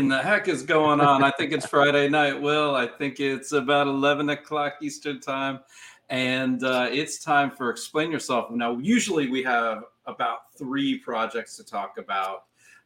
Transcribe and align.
In 0.00 0.08
the 0.08 0.22
heck 0.22 0.48
is 0.48 0.62
going 0.62 0.98
on? 0.98 1.22
I 1.22 1.30
think 1.32 1.52
it's 1.52 1.66
Friday 1.66 2.08
night, 2.08 2.40
Will. 2.40 2.74
I 2.74 2.86
think 2.86 3.20
it's 3.20 3.52
about 3.52 3.86
11 3.86 4.30
o'clock 4.30 4.76
Eastern 4.80 5.20
time. 5.20 5.60
And 6.08 6.64
uh, 6.64 6.88
it's 6.90 7.22
time 7.22 7.50
for 7.50 7.68
Explain 7.68 8.10
Yourself. 8.10 8.50
Now, 8.50 8.78
usually 8.78 9.28
we 9.28 9.42
have 9.42 9.84
about 10.06 10.56
three 10.56 10.96
projects 10.96 11.54
to 11.58 11.64
talk 11.64 11.98
about. 11.98 12.44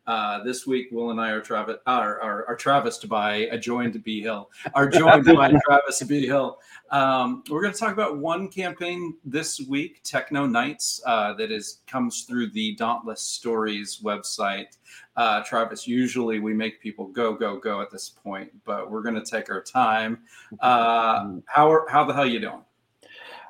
Uh, 0.08 0.42
this 0.42 0.66
week, 0.66 0.88
Will 0.90 1.12
and 1.12 1.20
I 1.20 1.30
are, 1.30 1.40
Travis, 1.40 1.76
are, 1.86 2.20
are, 2.20 2.46
are 2.46 2.56
Travis 2.56 2.98
by 2.98 3.46
uh, 3.46 3.56
joined 3.58 4.02
B 4.02 4.20
Hill, 4.20 4.50
are 4.74 4.88
joined 4.88 5.24
by 5.24 5.50
Travis 5.64 6.02
B 6.02 6.26
Hill. 6.26 6.58
Um, 6.90 7.42
we're 7.48 7.62
going 7.62 7.72
to 7.72 7.78
talk 7.78 7.92
about 7.92 8.18
one 8.18 8.48
campaign 8.48 9.14
this 9.24 9.60
week, 9.60 10.02
Techno 10.02 10.46
Knights, 10.46 11.00
uh, 11.06 11.32
that 11.34 11.50
is 11.50 11.78
comes 11.86 12.24
through 12.24 12.50
the 12.50 12.74
Dauntless 12.74 13.22
Stories 13.22 14.00
website. 14.04 14.76
Uh, 15.16 15.42
Travis, 15.44 15.86
usually 15.86 16.40
we 16.40 16.52
make 16.52 16.80
people 16.80 17.06
go, 17.06 17.34
go, 17.34 17.56
go 17.58 17.80
at 17.80 17.90
this 17.90 18.08
point, 18.08 18.50
but 18.64 18.90
we're 18.90 19.02
going 19.02 19.14
to 19.14 19.24
take 19.24 19.48
our 19.50 19.62
time. 19.62 20.18
Uh, 20.60 21.36
how 21.46 21.70
are, 21.70 21.88
how 21.88 22.04
the 22.04 22.12
hell 22.12 22.26
you 22.26 22.40
doing? 22.40 22.62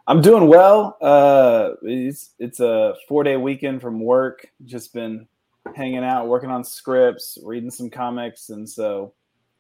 I'm 0.07 0.21
doing 0.21 0.49
well. 0.49 0.99
Uh, 1.01 1.71
it's 1.83 2.35
it's 2.39 2.61
a 2.61 2.95
four 3.09 3.25
day 3.25 3.39
weekend 3.39 3.81
from 3.81 4.01
work. 4.01 4.47
Just 4.67 4.93
been 4.93 5.27
hanging 5.75 6.05
out, 6.05 6.29
working 6.29 6.51
on 6.51 6.63
scripts, 6.63 7.39
reading 7.43 7.71
some 7.71 7.89
comics, 7.89 8.51
and 8.51 8.69
so 8.69 9.15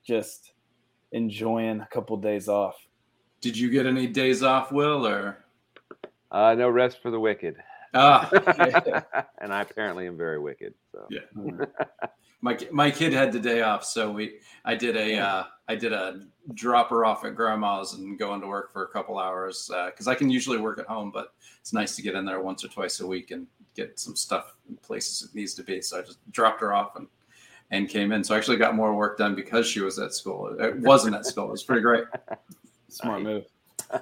just 0.06 0.53
enjoying 1.12 1.81
a 1.81 1.87
couple 1.87 2.16
days 2.19 2.47
off. 2.48 2.76
Did 3.41 3.56
you 3.56 3.70
get 3.70 3.87
any 3.87 4.06
days 4.06 4.43
off, 4.43 4.70
Will, 4.70 5.06
or 5.06 5.38
Uh, 6.31 6.54
no 6.54 6.69
rest 6.69 7.00
for 7.00 7.10
the 7.10 7.20
wicked. 7.20 7.56
Ah? 7.94 8.28
and 9.38 9.53
I 9.53 9.62
apparently 9.62 10.06
am 10.06 10.16
very 10.16 10.38
wicked. 10.38 10.75
So 10.93 11.06
Yeah. 11.10 11.21
my 12.41 12.59
my 12.71 12.91
kid 12.91 13.12
had 13.12 13.32
the 13.32 13.41
day 13.41 13.62
off, 13.62 13.84
so 13.84 14.10
we 14.10 14.38
I 14.65 14.75
did 14.75 14.97
a 14.97 15.19
uh, 15.19 15.44
I 15.69 15.75
did 15.77 15.93
a 15.93 16.21
drop 16.55 16.91
her 16.91 17.05
off 17.05 17.25
at 17.25 17.34
grandma's 17.34 17.94
and 17.94 18.19
go 18.19 18.34
into 18.34 18.47
work 18.47 18.72
for 18.72 18.84
a 18.84 18.88
couple 18.88 19.19
hours 19.19 19.71
because 19.87 20.06
I 20.09 20.15
can 20.15 20.28
usually 20.31 20.59
work 20.59 20.78
at 20.78 20.87
home, 20.87 21.10
but 21.10 21.34
it's 21.60 21.72
nice 21.72 21.97
to 21.97 22.03
get 22.03 22.15
in 22.15 22.25
there 22.25 22.41
once 22.41 22.65
or 22.65 22.69
twice 22.69 23.00
a 23.00 23.06
week 23.06 23.31
and 23.31 23.47
get 23.75 23.99
some 23.99 24.15
stuff 24.15 24.55
in 24.69 24.76
places 24.76 25.26
it 25.28 25.34
needs 25.34 25.55
to 25.55 25.62
be. 25.62 25.81
So 25.81 25.99
I 25.99 26.03
just 26.03 26.19
dropped 26.32 26.61
her 26.61 26.75
off 26.75 26.97
and 26.97 27.06
and 27.71 27.88
came 27.88 28.12
in. 28.12 28.22
So 28.22 28.34
I 28.34 28.38
actually 28.38 28.59
got 28.59 28.75
more 28.75 28.94
work 28.94 29.16
done 29.19 29.34
because 29.34 29.66
she 29.66 29.81
was 29.81 29.99
at 29.99 30.12
school. 30.12 30.55
It 30.61 30.78
wasn't 30.81 31.16
at 31.16 31.25
school. 31.26 31.47
It 31.47 31.53
was 31.53 31.62
pretty 31.65 31.82
great. 31.82 32.05
Smart 32.88 33.22
move. 33.22 33.47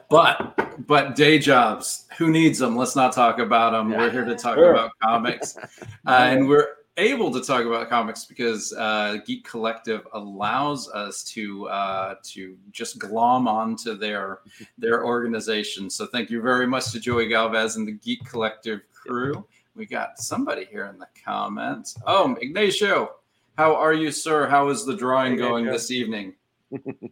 But 0.09 0.87
but 0.87 1.15
day 1.15 1.39
jobs, 1.39 2.07
who 2.19 2.31
needs 2.31 2.59
them? 2.59 2.77
Let's 2.77 2.97
not 2.97 3.13
talk 3.13 3.39
about 3.39 3.73
them. 3.73 3.91
We're 3.91 4.11
here 4.11 4.25
to 4.25 4.35
talk 4.37 4.57
Sure. 4.57 4.73
about 4.73 4.91
comics, 5.03 5.57
uh, 6.07 6.11
and 6.11 6.49
we're 6.49 6.69
able 6.99 7.31
to 7.33 7.41
talk 7.41 7.65
about 7.65 7.89
comics 7.89 8.25
because 8.27 8.73
uh, 8.75 9.17
Geek 9.27 9.45
Collective 9.49 10.07
allows 10.13 10.89
us 10.91 11.25
to 11.25 11.69
uh, 11.69 12.15
to 12.25 12.57
just 12.71 12.99
glom 12.99 13.49
onto 13.49 13.95
their 13.97 14.41
their 14.79 15.05
organization. 15.05 15.89
So 15.91 16.07
thank 16.07 16.31
you 16.31 16.41
very 16.43 16.67
much 16.67 16.93
to 16.93 17.01
Joey 17.01 17.29
Galvez 17.29 17.77
and 17.77 17.87
the 17.89 17.93
Geek 17.93 18.25
Collective 18.25 18.81
crew. 18.93 19.47
We 19.75 19.87
got 19.87 20.19
somebody 20.19 20.67
here 20.67 20.87
in 20.87 20.99
the 20.99 21.07
comments. 21.25 21.97
Oh, 22.07 22.37
Ignacio, 22.41 23.13
how 23.57 23.75
are 23.75 23.95
you, 23.95 24.11
sir? 24.11 24.47
How 24.47 24.69
is 24.69 24.85
the 24.85 24.95
drawing 24.95 25.33
Hey, 25.33 25.39
going 25.39 25.65
Ignacio. 25.65 25.73
this 25.79 25.91
evening? 25.91 26.35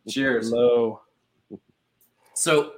Cheers. 0.09 0.51
Hello. 0.51 1.01
So, 2.35 2.73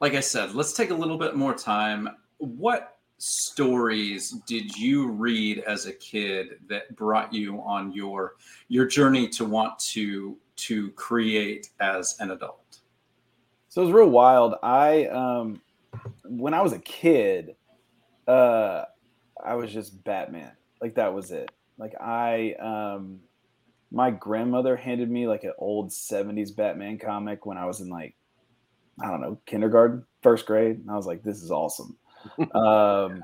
like 0.00 0.14
I 0.14 0.20
said, 0.20 0.54
let's 0.54 0.72
take 0.72 0.90
a 0.90 0.94
little 0.94 1.18
bit 1.18 1.36
more 1.36 1.54
time. 1.54 2.08
What 2.38 2.96
stories 3.18 4.30
did 4.46 4.74
you 4.76 5.08
read 5.08 5.58
as 5.60 5.84
a 5.84 5.92
kid 5.92 6.58
that 6.68 6.96
brought 6.96 7.32
you 7.32 7.60
on 7.60 7.92
your 7.92 8.36
your 8.68 8.86
journey 8.86 9.28
to 9.28 9.44
want 9.44 9.78
to 9.78 10.38
to 10.56 10.90
create 10.92 11.68
as 11.80 12.16
an 12.20 12.30
adult? 12.30 12.80
So 13.68 13.82
it 13.82 13.84
was 13.84 13.94
real 13.94 14.08
wild. 14.08 14.54
I 14.62 15.06
um 15.06 15.60
when 16.24 16.54
I 16.54 16.62
was 16.62 16.72
a 16.72 16.78
kid, 16.78 17.56
uh 18.26 18.84
I 19.42 19.54
was 19.54 19.70
just 19.70 20.02
Batman. 20.02 20.52
Like 20.80 20.94
that 20.94 21.12
was 21.12 21.30
it. 21.30 21.50
Like 21.76 21.94
I 22.00 22.54
um 22.54 23.20
my 23.92 24.10
grandmother 24.10 24.76
handed 24.76 25.10
me 25.10 25.26
like 25.26 25.44
an 25.44 25.52
old 25.58 25.90
70s 25.90 26.56
Batman 26.56 26.98
comic 26.98 27.44
when 27.44 27.58
I 27.58 27.66
was 27.66 27.80
in 27.80 27.90
like 27.90 28.14
I 29.02 29.10
don't 29.10 29.20
know, 29.20 29.40
kindergarten, 29.46 30.04
first 30.22 30.46
grade. 30.46 30.78
And 30.78 30.90
I 30.90 30.96
was 30.96 31.06
like, 31.06 31.22
this 31.22 31.42
is 31.42 31.50
awesome. 31.50 31.96
um 32.54 33.22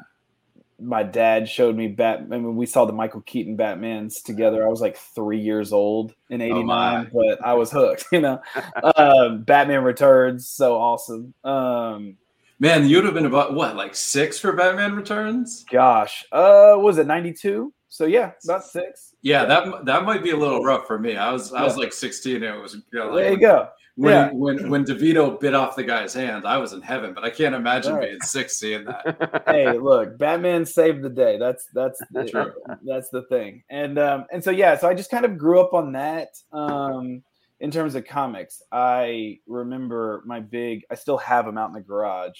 my 0.78 1.02
dad 1.02 1.48
showed 1.48 1.74
me 1.74 1.88
Batman. 1.88 2.42
When 2.42 2.56
we 2.56 2.66
saw 2.66 2.84
the 2.84 2.92
Michael 2.92 3.22
Keaton 3.22 3.56
Batmans 3.56 4.22
together, 4.22 4.66
I 4.66 4.68
was 4.68 4.80
like 4.80 4.96
three 4.96 5.40
years 5.40 5.72
old 5.72 6.14
in 6.28 6.42
Oh, 6.42 6.44
'89, 6.44 7.10
but 7.12 7.44
I 7.44 7.54
was 7.54 7.70
hooked. 7.70 8.06
You 8.12 8.20
know, 8.20 8.40
um, 8.96 9.42
Batman 9.42 9.84
Returns, 9.84 10.48
so 10.48 10.76
awesome. 10.76 11.34
Um, 11.44 12.16
Man, 12.58 12.88
you'd 12.88 13.04
have 13.04 13.14
been 13.14 13.26
about 13.26 13.52
what, 13.54 13.76
like 13.76 13.94
six 13.94 14.38
for 14.38 14.52
Batman 14.52 14.94
Returns? 14.94 15.64
gosh, 15.70 16.24
uh, 16.32 16.74
was 16.76 16.98
it 16.98 17.06
'92? 17.06 17.72
So 17.88 18.04
yeah, 18.04 18.32
about 18.44 18.64
six. 18.64 19.14
Yeah, 19.22 19.44
that 19.44 19.84
that 19.86 20.04
might 20.04 20.22
be 20.22 20.30
a 20.30 20.36
little 20.36 20.62
rough 20.62 20.86
for 20.86 20.98
me. 20.98 21.16
I 21.16 21.32
was 21.32 21.52
I 21.52 21.62
was 21.64 21.76
like 21.76 21.92
16. 21.92 22.36
And 22.36 22.44
it 22.44 22.60
was 22.60 22.74
you 22.74 22.82
know, 22.92 23.06
like 23.06 23.14
There 23.24 23.32
you 23.32 23.40
go. 23.40 23.68
When 23.96 24.12
Yeah. 24.12 24.30
when 24.32 24.68
when 24.70 24.84
DeVito 24.84 25.40
bit 25.40 25.54
off 25.54 25.74
the 25.76 25.82
guy's 25.84 26.12
hand, 26.14 26.46
I 26.46 26.58
was 26.58 26.72
in 26.74 26.82
heaven. 26.82 27.12
But 27.14 27.24
I 27.24 27.30
can't 27.30 27.54
imagine 27.54 27.94
Right. 27.94 28.08
being 28.10 28.20
six 28.20 28.56
seeing 28.56 28.84
that. 28.84 29.42
hey, 29.46 29.76
look, 29.78 30.18
Batman 30.18 30.64
saved 30.66 31.02
the 31.02 31.08
day. 31.10 31.38
That's 31.38 31.66
that's 31.72 31.98
the, 32.10 32.24
True. 32.28 32.52
that's 32.84 33.08
the 33.08 33.22
thing. 33.22 33.62
And 33.70 33.98
um 33.98 34.26
and 34.30 34.42
so 34.44 34.50
yeah, 34.50 34.76
so 34.76 34.88
I 34.88 34.94
just 34.94 35.10
kind 35.10 35.24
of 35.24 35.38
grew 35.38 35.60
up 35.60 35.72
on 35.74 35.92
that. 35.92 36.28
Um 36.52 37.22
in 37.60 37.70
terms 37.70 37.94
of 37.94 38.04
comics, 38.04 38.62
I 38.70 39.38
remember 39.46 40.22
my 40.26 40.40
big 40.40 40.84
I 40.90 40.94
still 40.94 41.16
have 41.18 41.46
them 41.46 41.56
out 41.56 41.68
in 41.68 41.74
the 41.74 41.80
garage. 41.80 42.38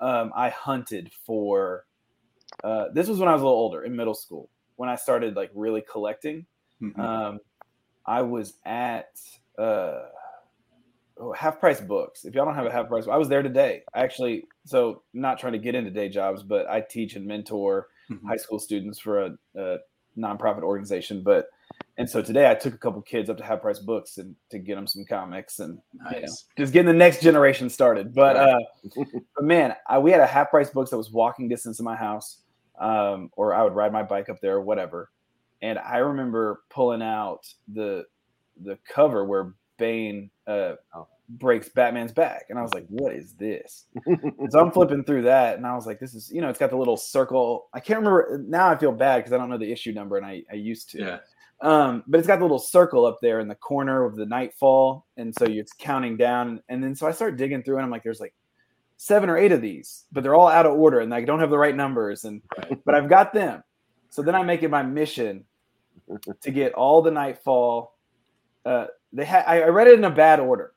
Um 0.00 0.32
I 0.36 0.50
hunted 0.50 1.10
for 1.26 1.84
uh 2.62 2.86
this 2.94 3.08
was 3.08 3.18
when 3.18 3.28
I 3.28 3.32
was 3.32 3.42
a 3.42 3.44
little 3.44 3.58
older 3.58 3.82
in 3.82 3.96
middle 3.96 4.14
school 4.14 4.50
when 4.76 4.88
I 4.88 4.94
started 4.94 5.34
like 5.34 5.50
really 5.54 5.82
collecting. 5.90 6.46
Mhm. 6.80 6.96
Um 6.98 7.40
I 8.06 8.22
was 8.22 8.54
at 8.64 9.18
uh 9.58 10.02
oh, 11.18 11.32
half 11.32 11.60
price 11.60 11.80
books. 11.80 12.24
If 12.24 12.34
y'all 12.34 12.44
don't 12.44 12.54
have 12.54 12.66
a 12.66 12.72
half 12.72 12.88
price, 12.88 13.06
I 13.08 13.16
was 13.16 13.28
there 13.28 13.42
today. 13.42 13.82
I 13.94 14.00
actually 14.02 14.44
so 14.64 15.02
not 15.12 15.38
trying 15.38 15.52
to 15.54 15.58
get 15.58 15.74
into 15.74 15.90
day 15.90 16.08
jobs, 16.08 16.42
but 16.42 16.68
I 16.68 16.80
teach 16.80 17.16
and 17.16 17.26
mentor 17.26 17.88
Mhm. 18.10 18.26
high 18.26 18.36
school 18.36 18.58
students 18.58 18.98
for 18.98 19.22
a, 19.22 19.30
a 19.56 19.78
nonprofit 20.18 20.62
organization. 20.62 21.22
But 21.22 21.46
and 21.98 22.08
so 22.08 22.22
today 22.22 22.50
I 22.50 22.54
took 22.54 22.74
a 22.74 22.78
couple 22.78 23.00
kids 23.02 23.30
up 23.30 23.36
to 23.38 23.44
Half 23.44 23.62
Price 23.62 23.78
Books 23.78 24.18
and 24.18 24.34
to 24.50 24.58
get 24.58 24.74
them 24.74 24.86
some 24.86 25.04
comics 25.04 25.58
and 25.58 25.78
you 26.12 26.20
know, 26.20 26.26
just 26.56 26.72
getting 26.72 26.86
the 26.86 26.92
next 26.92 27.22
generation 27.22 27.68
started. 27.70 28.14
But 28.14 28.36
uh, 28.36 28.58
but 29.34 29.44
man, 29.44 29.74
I, 29.88 29.98
we 29.98 30.10
had 30.10 30.20
a 30.20 30.26
Half 30.26 30.50
Price 30.50 30.70
Books 30.70 30.90
that 30.90 30.96
was 30.98 31.10
walking 31.10 31.48
distance 31.48 31.78
of 31.78 31.84
my 31.84 31.96
house, 31.96 32.38
um, 32.78 33.30
or 33.36 33.54
I 33.54 33.62
would 33.62 33.74
ride 33.74 33.92
my 33.92 34.02
bike 34.02 34.28
up 34.28 34.40
there 34.40 34.56
or 34.56 34.62
whatever. 34.62 35.10
And 35.60 35.78
I 35.78 35.98
remember 35.98 36.62
pulling 36.70 37.02
out 37.02 37.46
the 37.72 38.04
the 38.62 38.78
cover 38.88 39.24
where 39.24 39.54
Bane 39.78 40.30
uh, 40.46 40.74
Oh. 40.94 41.08
breaks 41.28 41.68
Batman's 41.70 42.12
back, 42.12 42.46
and 42.50 42.58
I 42.58 42.62
was 42.62 42.72
like, 42.74 42.86
"What 42.88 43.14
is 43.14 43.32
this?" 43.34 43.86
So 44.50 44.58
I'm 44.60 44.70
flipping 44.72 45.04
through 45.04 45.22
that, 45.22 45.56
and 45.56 45.66
I 45.66 45.74
was 45.74 45.86
like, 45.86 45.98
"This 46.00 46.14
is 46.14 46.30
you 46.30 46.40
know, 46.40 46.48
it's 46.48 46.58
got 46.58 46.70
the 46.70 46.76
little 46.76 46.96
circle. 46.96 47.68
I 47.72 47.80
can't 47.80 47.98
remember 47.98 48.42
now. 48.46 48.68
I 48.68 48.76
feel 48.76 48.92
bad 48.92 49.18
because 49.18 49.32
I 49.32 49.38
don't 49.38 49.48
know 49.50 49.58
the 49.58 49.70
issue 49.72 49.92
number, 49.92 50.16
and 50.16 50.26
I 50.26 50.42
I 50.50 50.54
used 50.56 50.90
to. 50.90 50.98
Yeah. 50.98 51.18
Um, 51.60 52.02
but 52.08 52.18
it's 52.18 52.26
got 52.26 52.38
the 52.40 52.44
little 52.44 52.58
circle 52.58 53.06
up 53.06 53.20
there 53.22 53.38
in 53.38 53.46
the 53.46 53.54
corner 53.54 54.04
of 54.04 54.16
the 54.16 54.26
Knightfall, 54.26 55.06
and 55.16 55.32
so 55.38 55.44
it's 55.44 55.72
counting 55.72 56.16
down. 56.16 56.60
And 56.68 56.82
then 56.82 56.94
so 56.96 57.06
I 57.06 57.12
start 57.12 57.36
digging 57.36 57.62
through, 57.62 57.76
and 57.76 57.84
I'm 57.84 57.90
like, 57.90 58.02
"There's 58.02 58.18
like 58.20 58.34
seven 58.96 59.30
or 59.30 59.36
eight 59.38 59.52
of 59.52 59.60
these, 59.62 60.04
but 60.12 60.22
they're 60.22 60.34
all 60.34 60.48
out 60.48 60.66
of 60.66 60.72
order, 60.72 61.00
and 61.00 61.14
I 61.14 61.22
don't 61.24 61.38
have 61.40 61.50
the 61.50 61.58
right 61.58 61.74
numbers. 61.76 62.24
And 62.24 62.42
Right. 62.58 62.78
but 62.84 62.94
I've 62.96 63.08
got 63.08 63.32
them. 63.32 63.62
So 64.10 64.22
then 64.22 64.34
I 64.34 64.42
make 64.42 64.62
it 64.64 64.70
my 64.70 64.82
mission 64.82 65.44
to 66.40 66.50
get 66.50 66.74
all 66.74 67.00
the 67.00 67.10
Knightfall. 67.12 67.96
Uh, 68.64 68.86
they 69.12 69.24
had 69.24 69.44
I, 69.46 69.62
I 69.62 69.68
read 69.68 69.88
it 69.88 69.98
in 69.98 70.04
a 70.04 70.10
bad 70.10 70.40
order 70.40 70.72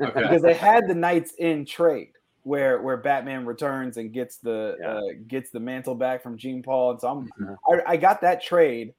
Okay. 0.00 0.20
because 0.22 0.42
they 0.42 0.54
had 0.54 0.88
the 0.88 0.94
KnightsEnd 0.94 1.66
trade 1.66 2.12
where 2.42 2.80
where 2.82 2.96
Batman 2.96 3.44
returns 3.46 3.96
and 3.96 4.12
gets 4.12 4.38
the 4.38 4.76
Yeah. 4.80 4.90
uh, 4.92 5.00
gets 5.28 5.50
the 5.50 5.60
mantle 5.60 5.94
back 5.94 6.22
from 6.22 6.36
Jean-Paul, 6.38 6.92
and 6.92 7.00
so 7.00 7.08
I'm 7.08 7.30
Mhm. 7.40 7.56
I, 7.86 7.92
I 7.92 7.96
got 7.96 8.20
that 8.22 8.42
trade 8.42 8.94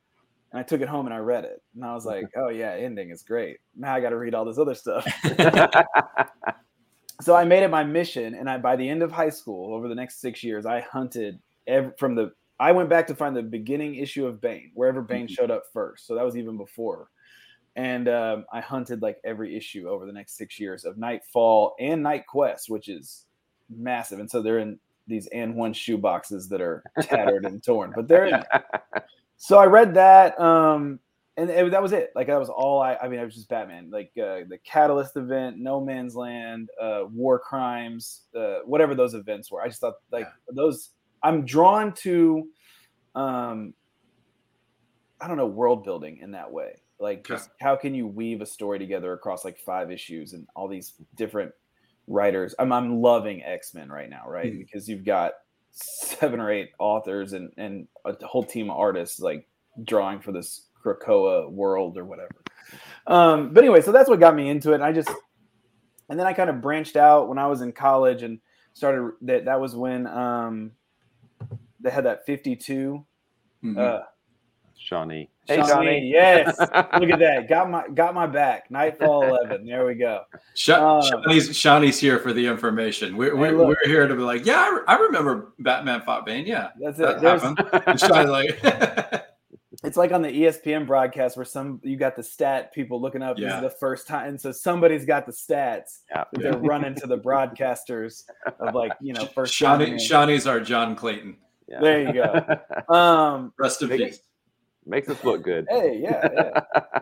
and 0.52 0.60
I 0.60 0.64
took 0.64 0.82
it 0.82 0.88
home 0.88 1.06
and 1.08 1.14
I 1.14 1.18
read 1.18 1.44
it 1.44 1.62
and 1.74 1.84
I 1.84 1.94
was 1.94 2.06
like, 2.06 2.26
oh 2.38 2.50
yeah, 2.50 2.72
ending 2.74 3.10
is 3.10 3.24
great. 3.24 3.58
Now 3.76 3.94
I 3.96 4.00
got 4.00 4.10
to 4.12 4.18
read 4.18 4.34
all 4.36 4.46
this 4.46 4.60
other 4.60 4.76
stuff. 4.76 5.06
so 7.22 7.36
I 7.36 7.44
made 7.46 7.64
it 7.64 7.70
my 7.70 7.84
mission, 7.84 8.36
and 8.36 8.50
I 8.50 8.58
by 8.58 8.76
the 8.76 8.88
end 8.88 9.02
of 9.04 9.12
high 9.12 9.30
school, 9.30 9.74
over 9.74 9.88
the 9.88 9.96
next 9.96 10.22
six 10.22 10.44
years, 10.44 10.66
I 10.66 10.82
hunted 10.82 11.40
ev 11.68 11.94
from 11.98 12.16
the. 12.16 12.32
I 12.60 12.72
went 12.72 12.90
back 12.90 13.08
to 13.08 13.16
find 13.16 13.36
the 13.36 13.44
beginning 13.44 13.96
issue 13.96 14.26
of 14.26 14.40
Bane, 14.40 14.72
wherever 14.76 15.02
Bane 15.02 15.28
Mhm. 15.28 15.32
showed 15.32 15.52
up 15.52 15.64
first. 15.74 16.08
So 16.08 16.16
that 16.16 16.24
was 16.24 16.38
even 16.38 16.56
before, 16.58 17.10
and 17.76 18.08
um, 18.08 18.46
I 18.52 18.62
hunted 18.62 19.02
like 19.02 19.18
every 19.24 19.56
issue 19.56 19.90
over 19.90 20.06
the 20.06 20.14
next 20.14 20.38
six 20.38 20.60
years 20.60 20.86
of 20.86 20.98
Knightfall 20.98 21.76
and 21.80 22.06
KnightQuest, 22.06 22.70
which 22.70 22.88
is 22.88 23.26
massive. 23.70 24.20
And 24.20 24.30
so 24.30 24.42
they're 24.42 24.60
in 24.60 24.80
these 25.08 25.28
and 25.28 25.56
one 25.56 25.74
shoe 25.74 25.98
boxes 25.98 26.48
that 26.50 26.62
are 26.62 26.84
tattered 27.02 27.46
and 27.46 27.64
torn, 27.64 27.94
but 27.96 28.08
they're 28.08 28.26
in 28.26 28.44
so 29.38 29.58
I 29.58 29.66
read 29.66 29.94
that, 29.96 30.40
um, 30.40 31.00
and 31.38 31.50
it, 31.50 31.72
that 31.72 31.82
was 31.82 31.92
it. 31.92 32.12
Like 32.16 32.28
that 32.28 32.40
was 32.40 32.50
all 32.50 32.82
I. 32.82 32.96
I 32.96 33.08
mean, 33.10 33.20
it 33.20 33.26
was 33.26 33.36
just 33.36 33.50
Batman. 33.50 33.90
Like 33.92 34.12
uh, 34.18 34.48
the 34.48 34.58
Catalyst 34.66 35.18
event, 35.18 35.58
No 35.58 35.82
Man's 35.82 36.16
Land, 36.16 36.70
uh, 36.82 37.04
War 37.12 37.38
Crimes, 37.40 38.22
uh, 38.36 38.60
whatever 38.66 38.96
those 38.96 39.14
events 39.14 39.52
were. 39.52 39.62
I 39.62 39.68
just 39.68 39.82
thought 39.82 39.96
like 40.12 40.28
those. 40.50 40.92
I'm 41.24 41.44
drawn 41.44 41.94
to, 41.94 42.48
um, 43.16 43.74
I 45.20 45.28
don't 45.28 45.38
know, 45.38 45.48
world 45.48 45.84
building 45.84 46.20
in 46.22 46.32
that 46.32 46.52
way. 46.52 46.76
Like, 47.00 47.20
Okay. 47.20 47.34
just 47.36 47.50
how 47.60 47.76
can 47.76 47.94
you 47.94 48.08
weave 48.08 48.42
a 48.42 48.46
story 48.46 48.80
together 48.80 49.14
across 49.14 49.44
like 49.44 49.58
five 49.60 49.92
issues 49.92 50.34
and 50.34 50.48
all 50.56 50.68
these 50.68 50.94
different 51.16 51.52
writers? 52.08 52.56
I'm 52.58 52.72
I'm 52.72 53.02
loving 53.02 53.44
X 53.44 53.74
Men 53.74 53.90
right 53.90 54.10
now, 54.10 54.24
right? 54.28 54.54
Mhm. 54.54 54.60
Because 54.60 54.88
you've 54.88 55.04
got 55.06 55.34
seven 55.72 56.40
or 56.40 56.50
eight 56.50 56.70
authors 56.80 57.34
and 57.34 57.52
and 57.58 57.88
a 58.06 58.26
whole 58.26 58.44
team 58.46 58.70
of 58.70 58.78
artists 58.78 59.20
like 59.20 59.48
drawing 59.84 60.22
for 60.22 60.32
this 60.32 60.68
Krakoa 60.84 61.52
world 61.52 61.98
or 61.98 62.06
whatever. 62.06 62.36
Um, 63.08 63.54
but 63.54 63.64
anyway, 63.64 63.82
so 63.82 63.92
that's 63.92 64.10
what 64.10 64.20
got 64.20 64.36
me 64.36 64.50
into 64.50 64.72
it. 64.72 64.76
And 64.76 64.84
I 64.84 64.92
just 64.94 65.10
and 66.10 66.18
then 66.20 66.28
I 66.28 66.34
kind 66.34 66.50
of 66.50 66.62
branched 66.62 66.96
out 66.96 67.28
when 67.28 67.38
I 67.38 67.48
was 67.48 67.62
in 67.62 67.72
college 67.74 68.24
and 68.24 68.40
started 68.74 69.12
that 69.24 69.46
that 69.46 69.60
was 69.60 69.76
when 69.76 70.08
um 70.08 70.72
they 71.80 71.90
had 71.92 72.06
that 72.06 72.26
52 72.26 73.06
Mhm. 73.64 73.78
uh 73.78 74.04
Shawnee. 74.78 75.30
Hey, 75.48 75.58
Johnny. 75.58 76.10
Yes. 76.12 76.58
Look 76.60 76.70
at 77.10 77.20
that. 77.20 77.48
Got 77.48 77.70
my 77.70 77.88
got 77.90 78.14
my 78.16 78.26
back. 78.26 78.70
Knightfall 78.72 79.24
11. 79.24 79.66
There 79.66 79.86
we 79.86 79.96
go. 79.96 80.22
Sha- 80.56 80.98
uh, 81.00 81.02
Shawnee's, 81.04 81.56
Shawnee's 81.56 82.00
here 82.00 82.20
for 82.20 82.34
the 82.34 82.46
information. 82.46 83.16
We're, 83.16 83.36
we're, 83.36 83.52
look. 83.52 83.68
we're 83.68 83.88
here 83.90 84.08
to 84.08 84.16
be 84.16 84.22
like, 84.22 84.46
yeah, 84.46 84.60
I, 84.62 84.70
re- 84.70 84.82
I 84.88 84.96
remember 84.96 85.54
Batman 85.60 86.02
fought 86.02 86.26
Bane. 86.26 86.46
Yeah, 86.46 86.70
That's 86.82 87.00
it. 87.00 87.22
There's, 87.22 87.42
happened. 87.44 88.00
Shawnee's 88.00 88.30
like, 88.30 88.60
it's 89.84 89.98
like 89.98 90.12
on 90.12 90.22
the 90.24 90.30
ESPN 90.30 90.88
broadcast 90.88 91.38
where 91.38 91.46
some 91.46 91.80
you 91.84 91.96
got 91.98 92.16
the 92.16 92.24
stat 92.24 92.74
people 92.74 93.00
looking 93.00 93.22
up 93.22 93.36
this 93.38 93.44
Yeah. 93.44 93.58
is 93.58 93.62
the 93.62 93.70
first 93.70 94.08
time, 94.08 94.30
and 94.30 94.42
so 94.42 94.52
somebody's 94.52 95.06
got 95.06 95.26
the 95.28 95.32
stats 95.32 96.00
Yeah. 96.10 96.24
that 96.32 96.42
they're 96.42 96.58
running 96.58 96.96
to 96.96 97.08
the 97.08 97.18
broadcasters 97.18 98.24
of 98.60 98.74
like 98.74 98.94
you 99.00 99.14
know 99.14 99.26
first 99.28 99.54
Shawnee, 99.54 99.86
time. 99.92 100.00
Shawnee's 100.00 100.48
our 100.48 100.60
John 100.60 100.96
Clayton. 100.96 101.38
Yeah. 101.68 101.80
There 101.82 102.02
you 102.02 102.14
go. 102.14 102.58
Um, 102.94 103.54
Rest 103.60 103.82
in 103.82 103.90
Big- 103.90 104.00
peace. 104.00 104.20
Makes 104.86 105.10
us 105.10 105.24
look 105.24 105.42
good. 105.44 105.66
hey, 105.70 106.00
yeah, 106.02 106.28
yeah. 106.34 106.60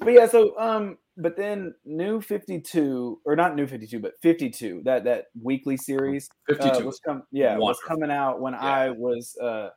but 0.00 0.12
yeah, 0.12 0.26
so 0.26 0.58
um, 0.58 0.98
but 1.16 1.36
then 1.36 1.74
New 1.84 2.20
Fifty 2.20 2.60
Two 2.60 3.20
or 3.24 3.36
not 3.36 3.56
New 3.56 3.66
Fifty 3.66 3.86
Two, 3.86 4.00
but 4.00 4.12
Fifty 4.22 4.50
Two 4.50 4.82
that 4.84 5.04
that 5.04 5.26
weekly 5.40 5.76
series 5.76 6.28
uh, 6.50 6.54
52. 6.54 6.84
was 6.86 7.00
com- 7.04 7.22
yeah 7.32 7.56
was 7.56 7.78
coming 7.86 8.10
out 8.10 8.40
when 8.40 8.52
Yeah. 8.54 8.60
I 8.60 8.90
was 8.90 9.36
uh, 9.42 9.70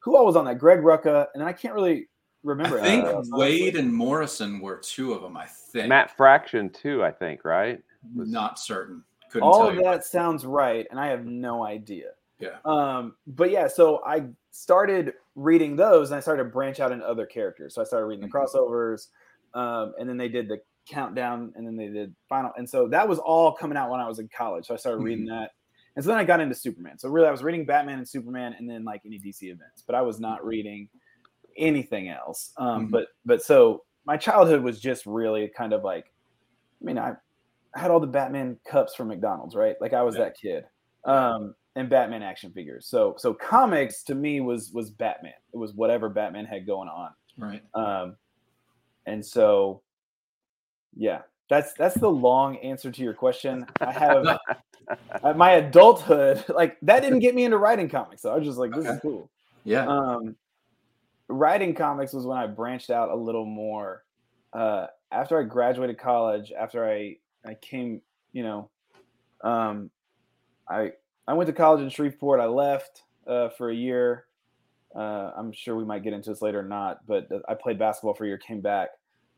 who 0.00 0.16
all 0.16 0.24
was 0.26 0.36
on 0.36 0.44
that? 0.46 0.58
Greg 0.58 0.80
Rucka, 0.80 1.26
and 1.34 1.42
I 1.42 1.52
can't 1.52 1.74
really 1.74 2.08
remember. 2.42 2.78
I 2.78 2.82
think 2.82 2.92
anybody 3.04 3.14
else, 3.16 3.28
honestly. 3.32 3.70
Waid 3.72 3.78
and 3.78 3.92
Morrison 3.92 4.60
were 4.60 4.78
two 4.78 5.12
of 5.12 5.22
them. 5.22 5.36
I 5.36 5.46
think. 5.46 5.88
Matt 5.88 6.16
Fraction 6.16 6.70
too, 6.70 7.04
I 7.04 7.10
think, 7.10 7.44
right? 7.44 7.80
Not 8.14 8.58
certain. 8.58 9.04
Couldn't 9.30 9.46
all 9.46 9.58
tell 9.60 9.68
of 9.68 9.74
you. 9.76 9.82
that 9.84 10.04
sounds 10.04 10.44
right 10.44 10.88
and 10.90 10.98
i 10.98 11.06
have 11.06 11.24
no 11.24 11.62
idea 11.64 12.06
Yeah. 12.40 12.56
um 12.64 13.14
but 13.28 13.52
yeah 13.52 13.68
so 13.68 14.02
i 14.04 14.24
started 14.50 15.14
reading 15.36 15.76
those 15.76 16.10
and 16.10 16.16
i 16.18 16.20
started 16.20 16.42
to 16.44 16.48
branch 16.50 16.80
out 16.80 16.90
into 16.92 17.06
other 17.06 17.26
characters 17.26 17.74
so 17.74 17.80
i 17.80 17.84
started 17.84 18.06
reading 18.06 18.22
the 18.22 18.28
Mhm. 18.28 18.46
crossovers 18.46 19.08
um 19.54 19.94
and 19.98 20.08
then 20.08 20.16
they 20.16 20.28
did 20.28 20.48
the 20.48 20.60
countdown 20.88 21.52
and 21.56 21.66
then 21.66 21.76
they 21.76 21.88
did 21.88 22.14
final 22.28 22.50
and 22.56 22.68
so 22.68 22.88
that 22.88 23.08
was 23.08 23.18
all 23.20 23.52
coming 23.52 23.76
out 23.76 23.90
when 23.90 24.00
i 24.00 24.08
was 24.08 24.18
in 24.18 24.28
college 24.28 24.66
so 24.66 24.74
i 24.74 24.76
started 24.76 24.98
reading 25.02 25.26
Mm-hmm. 25.26 25.40
that 25.42 25.50
and 25.96 26.04
so 26.04 26.08
then 26.10 26.18
i 26.18 26.24
got 26.24 26.40
into 26.40 26.54
superman 26.54 26.98
so 26.98 27.08
really 27.08 27.28
i 27.28 27.30
was 27.30 27.42
reading 27.44 27.64
batman 27.64 27.98
and 27.98 28.08
superman 28.08 28.54
and 28.58 28.68
then 28.68 28.84
like 28.84 29.02
any 29.04 29.18
dc 29.20 29.40
events 29.42 29.82
but 29.86 29.94
i 29.94 30.00
was 30.02 30.18
not 30.18 30.44
reading 30.44 30.88
anything 31.56 32.08
else 32.08 32.52
um 32.56 32.86
Mhm. 32.86 32.90
but 32.90 33.08
but 33.24 33.42
so 33.42 33.84
my 34.04 34.16
childhood 34.16 34.62
was 34.62 34.80
just 34.80 35.06
really 35.06 35.48
kind 35.56 35.72
of 35.72 35.84
like 35.84 36.06
i 36.80 36.84
mean 36.84 36.98
i 36.98 37.14
I 37.72 37.78
had 37.78 37.92
all 37.92 38.00
the 38.00 38.06
Batman 38.08 38.58
cups 38.66 38.96
from 38.96 39.06
McDonald's, 39.06 39.54
right? 39.54 39.76
Like 39.80 39.92
I 39.92 40.02
was 40.02 40.16
Yeah. 40.16 40.24
that 40.24 40.36
kid. 40.36 40.64
Um, 41.04 41.54
and 41.76 41.88
Batman 41.88 42.22
action 42.22 42.52
figures. 42.52 42.86
So 42.86 43.14
so 43.18 43.32
comics 43.34 44.02
to 44.04 44.14
me 44.14 44.40
was 44.40 44.72
was 44.72 44.90
Batman. 44.90 45.32
It 45.52 45.56
was 45.56 45.72
whatever 45.74 46.08
Batman 46.08 46.44
had 46.44 46.66
going 46.66 46.88
on. 46.88 47.10
Right. 47.36 47.62
Um, 47.74 48.16
and 49.06 49.24
so 49.24 49.82
yeah, 50.96 51.22
that's 51.48 51.72
that's 51.74 51.96
the 51.96 52.10
long 52.10 52.56
answer 52.58 52.90
to 52.90 53.02
your 53.02 53.14
question. 53.14 53.66
I 53.80 53.92
have 53.92 54.26
uh, 55.22 55.34
my 55.34 55.52
adulthood, 55.52 56.44
like 56.54 56.76
that 56.82 57.00
didn't 57.00 57.20
get 57.20 57.34
me 57.34 57.44
into 57.44 57.58
writing 57.58 57.88
comics. 57.88 58.22
So 58.22 58.32
I 58.32 58.36
was 58.36 58.46
just 58.46 58.58
like, 58.58 58.72
this 58.72 58.86
is 58.86 59.00
cool. 59.00 59.30
Yeah. 59.64 59.86
Um, 59.86 60.36
writing 61.28 61.74
comics 61.74 62.12
was 62.12 62.26
when 62.26 62.38
I 62.38 62.46
branched 62.46 62.90
out 62.90 63.10
a 63.10 63.14
little 63.16 63.46
more. 63.46 64.04
Uh, 64.52 64.86
after 65.12 65.38
I 65.38 65.44
graduated 65.44 65.98
college, 65.98 66.52
after 66.52 66.88
I 66.88 67.16
I 67.46 67.54
came, 67.54 68.02
you 68.32 68.42
know, 68.42 68.70
um, 69.42 69.90
I 70.68 70.92
I 71.30 71.32
went 71.32 71.46
to 71.46 71.52
college 71.52 71.80
in 71.80 71.88
Shreveport. 71.88 72.40
I 72.40 72.46
left 72.46 73.04
uh, 73.24 73.50
for 73.50 73.70
a 73.70 73.74
year. 73.74 74.24
Uh, 74.96 75.30
I'm 75.36 75.52
sure 75.52 75.76
we 75.76 75.84
might 75.84 76.02
get 76.02 76.12
into 76.12 76.28
this 76.28 76.42
later 76.42 76.58
or 76.58 76.64
not, 76.64 77.06
but 77.06 77.28
I 77.48 77.54
played 77.54 77.78
basketball 77.78 78.14
for 78.14 78.24
a 78.24 78.26
year. 78.26 78.36
Came 78.36 78.60
back 78.60 78.88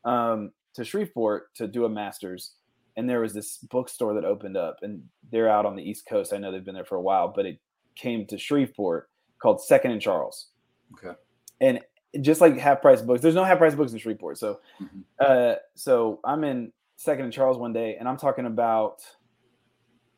um, 0.03 0.51
to 0.73 0.83
Shreveport 0.83 1.53
to 1.53 1.67
do 1.67 1.85
a 1.85 1.89
master's, 1.89 2.53
and 2.97 3.07
there 3.07 3.19
was 3.19 3.31
this 3.31 3.57
bookstore 3.57 4.15
that 4.15 4.25
opened 4.25 4.57
up, 4.57 4.77
and 4.81 5.03
they're 5.31 5.47
out 5.47 5.67
on 5.67 5.75
the 5.75 5.87
East 5.87 6.07
Coast. 6.07 6.33
I 6.33 6.37
know 6.37 6.51
they've 6.51 6.65
been 6.65 6.73
there 6.73 6.83
for 6.83 6.95
a 6.95 7.01
while, 7.01 7.27
but 7.27 7.45
it 7.45 7.59
came 7.95 8.25
to 8.25 8.39
Shreveport 8.39 9.07
called 9.37 9.61
Second 9.61 9.91
and 9.91 10.01
Charles. 10.01 10.47
Okay. 10.93 11.15
And 11.61 11.79
just 12.21 12.41
like 12.41 12.57
half 12.57 12.81
price 12.81 13.03
books, 13.03 13.21
there's 13.21 13.35
no 13.35 13.43
half 13.43 13.59
price 13.59 13.75
books 13.75 13.91
in 13.91 13.99
Shreveport. 13.99 14.39
So, 14.39 14.61
Mhm. 14.81 15.03
uh, 15.19 15.57
so 15.75 16.19
I'm 16.23 16.43
in 16.43 16.73
Second 16.95 17.25
and 17.25 17.33
Charles 17.33 17.59
one 17.59 17.71
day, 17.71 17.97
and 17.97 18.09
I'm 18.09 18.17
talking 18.17 18.47
about 18.47 19.03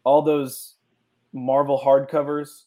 all 0.05 0.21
those 0.21 0.75
Marvel 1.35 1.79
hardcovers 1.79 2.63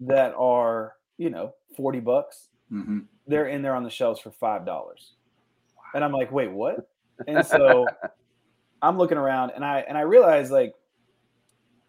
that 0.00 0.34
are, 0.36 0.94
you 1.16 1.30
know, 1.30 1.54
40 1.76 2.00
bucks. 2.00 2.48
hmm 2.68 2.98
They're 3.26 3.46
in 3.46 3.62
there 3.62 3.74
on 3.74 3.84
the 3.84 3.90
shelves 3.90 4.20
for 4.20 4.30
five 4.32 4.66
dollars. 4.66 5.14
And 5.94 6.04
I'm 6.04 6.12
like, 6.12 6.30
wait, 6.30 6.50
what? 6.50 6.88
And 7.26 7.46
so 7.46 7.86
I'm 8.82 8.98
looking 8.98 9.16
around 9.16 9.52
and 9.54 9.64
I 9.64 9.78
and 9.80 9.96
I 9.96 10.02
realize 10.02 10.50
like 10.50 10.74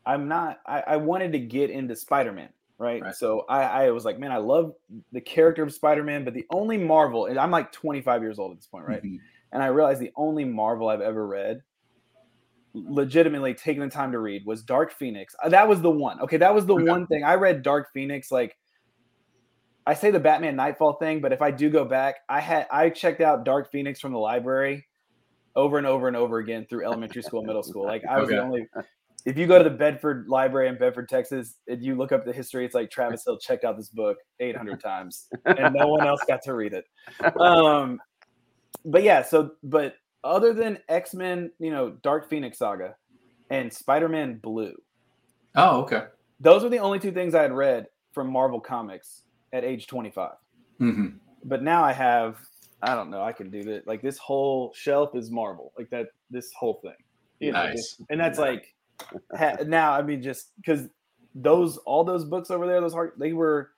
I'm 0.05 0.29
not. 0.29 0.59
I, 0.65 0.83
I 0.87 0.95
wanted 0.95 1.33
to 1.33 1.39
get 1.39 1.69
into 1.69 1.97
Spider 1.97 2.31
Man, 2.31 2.47
right? 2.77 3.01
Right. 3.01 3.13
So 3.15 3.41
I, 3.49 3.87
I 3.87 3.91
was 3.91 4.05
like, 4.05 4.17
man, 4.19 4.31
I 4.31 4.37
love 4.37 4.73
the 5.11 5.19
character 5.19 5.63
of 5.63 5.73
Spider 5.73 6.01
Man, 6.01 6.23
but 6.23 6.33
the 6.33 6.45
only 6.49 6.77
Marvel, 6.77 7.25
and 7.25 7.37
I'm 7.37 7.51
like 7.51 7.73
25 7.73 8.21
years 8.21 8.39
old 8.39 8.51
at 8.53 8.57
this 8.59 8.67
point, 8.67 8.87
right? 8.87 9.03
Mhm. 9.03 9.19
And 9.51 9.61
I 9.61 9.67
realized 9.67 9.99
the 9.99 10.13
only 10.15 10.45
Marvel 10.45 10.87
I've 10.87 11.01
ever 11.01 11.27
read, 11.27 11.61
legitimately 12.87 13.53
taking 13.53 13.81
the 13.81 13.89
time 13.89 14.11
to 14.11 14.19
read, 14.19 14.43
was 14.45 14.63
Dark 14.63 14.91
Phoenix. 14.91 15.35
Uh, 15.43 15.49
That 15.49 15.67
was 15.67 15.81
the 15.81 15.89
one. 15.89 16.19
Okay, 16.21 16.37
that 16.37 16.53
was 16.53 16.65
the 16.65 16.75
Okay. 16.75 16.83
one 16.85 17.07
thing 17.07 17.23
I 17.23 17.35
read. 17.35 17.61
Dark 17.63 17.89
Phoenix, 17.93 18.31
like. 18.31 18.55
I 19.85 19.93
say 19.93 20.11
the 20.11 20.19
Batman 20.19 20.57
Knightfall 20.57 20.97
thing, 20.99 21.21
but 21.21 21.31
if 21.31 21.41
I 21.41 21.49
do 21.49 21.69
go 21.69 21.85
back, 21.85 22.15
I 22.27 22.41
had 22.41 22.67
I 22.69 22.89
checked 22.89 23.21
out 23.21 23.45
Dark 23.45 23.71
Phoenix 23.71 24.01
from 24.01 24.11
the 24.11 24.19
library 24.19 24.85
over 25.55 25.77
and 25.77 25.87
over 25.87 26.09
and 26.09 26.17
over 26.17 26.39
again 26.39 26.65
through 26.69 26.83
elementary 26.85 27.23
school, 27.23 27.41
middle 27.41 27.63
school. 27.63 27.85
Like 27.85 28.03
I 28.03 28.19
was 28.19 28.27
the 28.29 28.41
only. 28.41 28.67
If 29.25 29.37
you 29.37 29.47
go 29.47 29.57
to 29.57 29.63
the 29.63 29.69
Bedford 29.75 30.27
Library 30.27 30.67
in 30.67 30.77
Bedford, 30.77 31.07
Texas, 31.07 31.55
and 31.67 31.81
you 31.83 31.95
look 31.95 32.11
up 32.11 32.25
the 32.25 32.33
history, 32.33 32.65
it's 32.65 32.75
like 32.75 32.89
Travis 32.91 33.23
Hill 33.25 33.37
checked 33.39 33.63
out 33.63 33.77
this 33.77 33.87
book 33.89 34.17
800 34.41 34.81
times, 34.81 35.27
and 35.45 35.73
no 35.73 35.87
one 35.87 36.05
else 36.05 36.21
got 36.27 36.41
to 36.43 36.53
read 36.53 36.73
it. 36.73 36.83
Um, 37.39 37.99
but 38.83 39.03
yeah, 39.03 39.21
so 39.23 39.51
but 39.63 39.95
other 40.23 40.53
than 40.53 40.79
X 40.89 41.13
Men, 41.13 41.51
you 41.59 41.71
know, 41.71 41.91
Dark 42.01 42.29
Phoenix 42.29 42.57
Saga, 42.59 42.95
and 43.49 43.71
Spider 43.71 44.09
Man 44.09 44.37
Blue, 44.37 44.73
Oh, 45.55 45.81
okay. 45.81 46.05
those 46.39 46.63
are 46.63 46.69
the 46.69 46.79
only 46.79 46.99
two 46.99 47.11
things 47.11 47.33
I 47.35 47.41
had 47.41 47.53
read 47.53 47.87
from 48.13 48.29
Marvel 48.31 48.59
Comics 48.59 49.23
at 49.53 49.63
age 49.63 49.87
25 49.87 50.31
hmm 50.79 51.07
but 51.45 51.63
now 51.63 51.83
I 51.83 51.93
have 51.93 52.37
I 52.81 52.93
don't 52.95 53.09
know 53.09 53.21
I 53.23 53.31
can 53.31 53.49
do 53.49 53.63
that. 53.63 53.87
Like 53.87 54.01
this 54.01 54.17
whole 54.17 54.73
shelf 54.75 55.15
is 55.15 55.31
Marvel. 55.31 55.71
Like 55.77 55.89
that 55.91 56.07
this 56.29 56.51
whole 56.53 56.79
thing. 56.83 56.93
You 57.39 57.53
know, 57.53 57.63
Nice. 57.63 57.73
just- 57.73 58.01
and 58.09 58.19
that's 58.19 58.37
like 58.39 58.75
ha, 59.35 59.55
now 59.65 59.93
I 59.93 60.01
mean 60.01 60.21
just 60.21 60.51
because 60.57 60.87
those 61.33 61.77
all 61.77 62.03
those 62.03 62.25
books 62.25 62.51
over 62.51 62.67
there 62.67 62.81
those 62.81 62.93
hard 62.93 63.13
they 63.17 63.33
were 63.33 63.71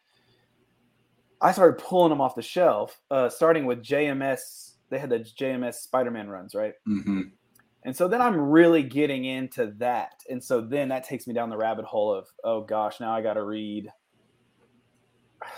I 1.42 1.52
started 1.52 1.78
pulling 1.84 2.10
them 2.10 2.22
off 2.22 2.36
the 2.36 2.42
shelf 2.42 3.00
uh 3.12 3.30
starting 3.30 3.66
with 3.66 3.84
JMS 3.84 4.69
they 4.90 5.00
had 5.00 5.10
the 5.10 5.20
JMS 5.20 5.76
Spider-Man 5.76 6.30
runs 6.30 6.54
right? 6.56 6.74
Hmm 6.86 7.22
and 7.84 7.96
so 7.96 8.10
then 8.10 8.22
I'm 8.22 8.36
really 8.38 8.84
getting 8.84 9.24
into 9.24 9.68
that. 9.78 10.12
And 10.30 10.44
so 10.44 10.60
then 10.60 10.90
that 10.90 11.06
takes 11.06 11.28
me 11.28 11.34
down 11.34 11.50
the 11.50 11.56
rabbit 11.56 11.86
hole 11.86 12.14
of 12.14 12.28
oh 12.44 12.62
gosh 12.62 13.00
now 13.00 13.14
I 13.14 13.22
got 13.22 13.36
to 13.36 13.44
read. 13.44 13.90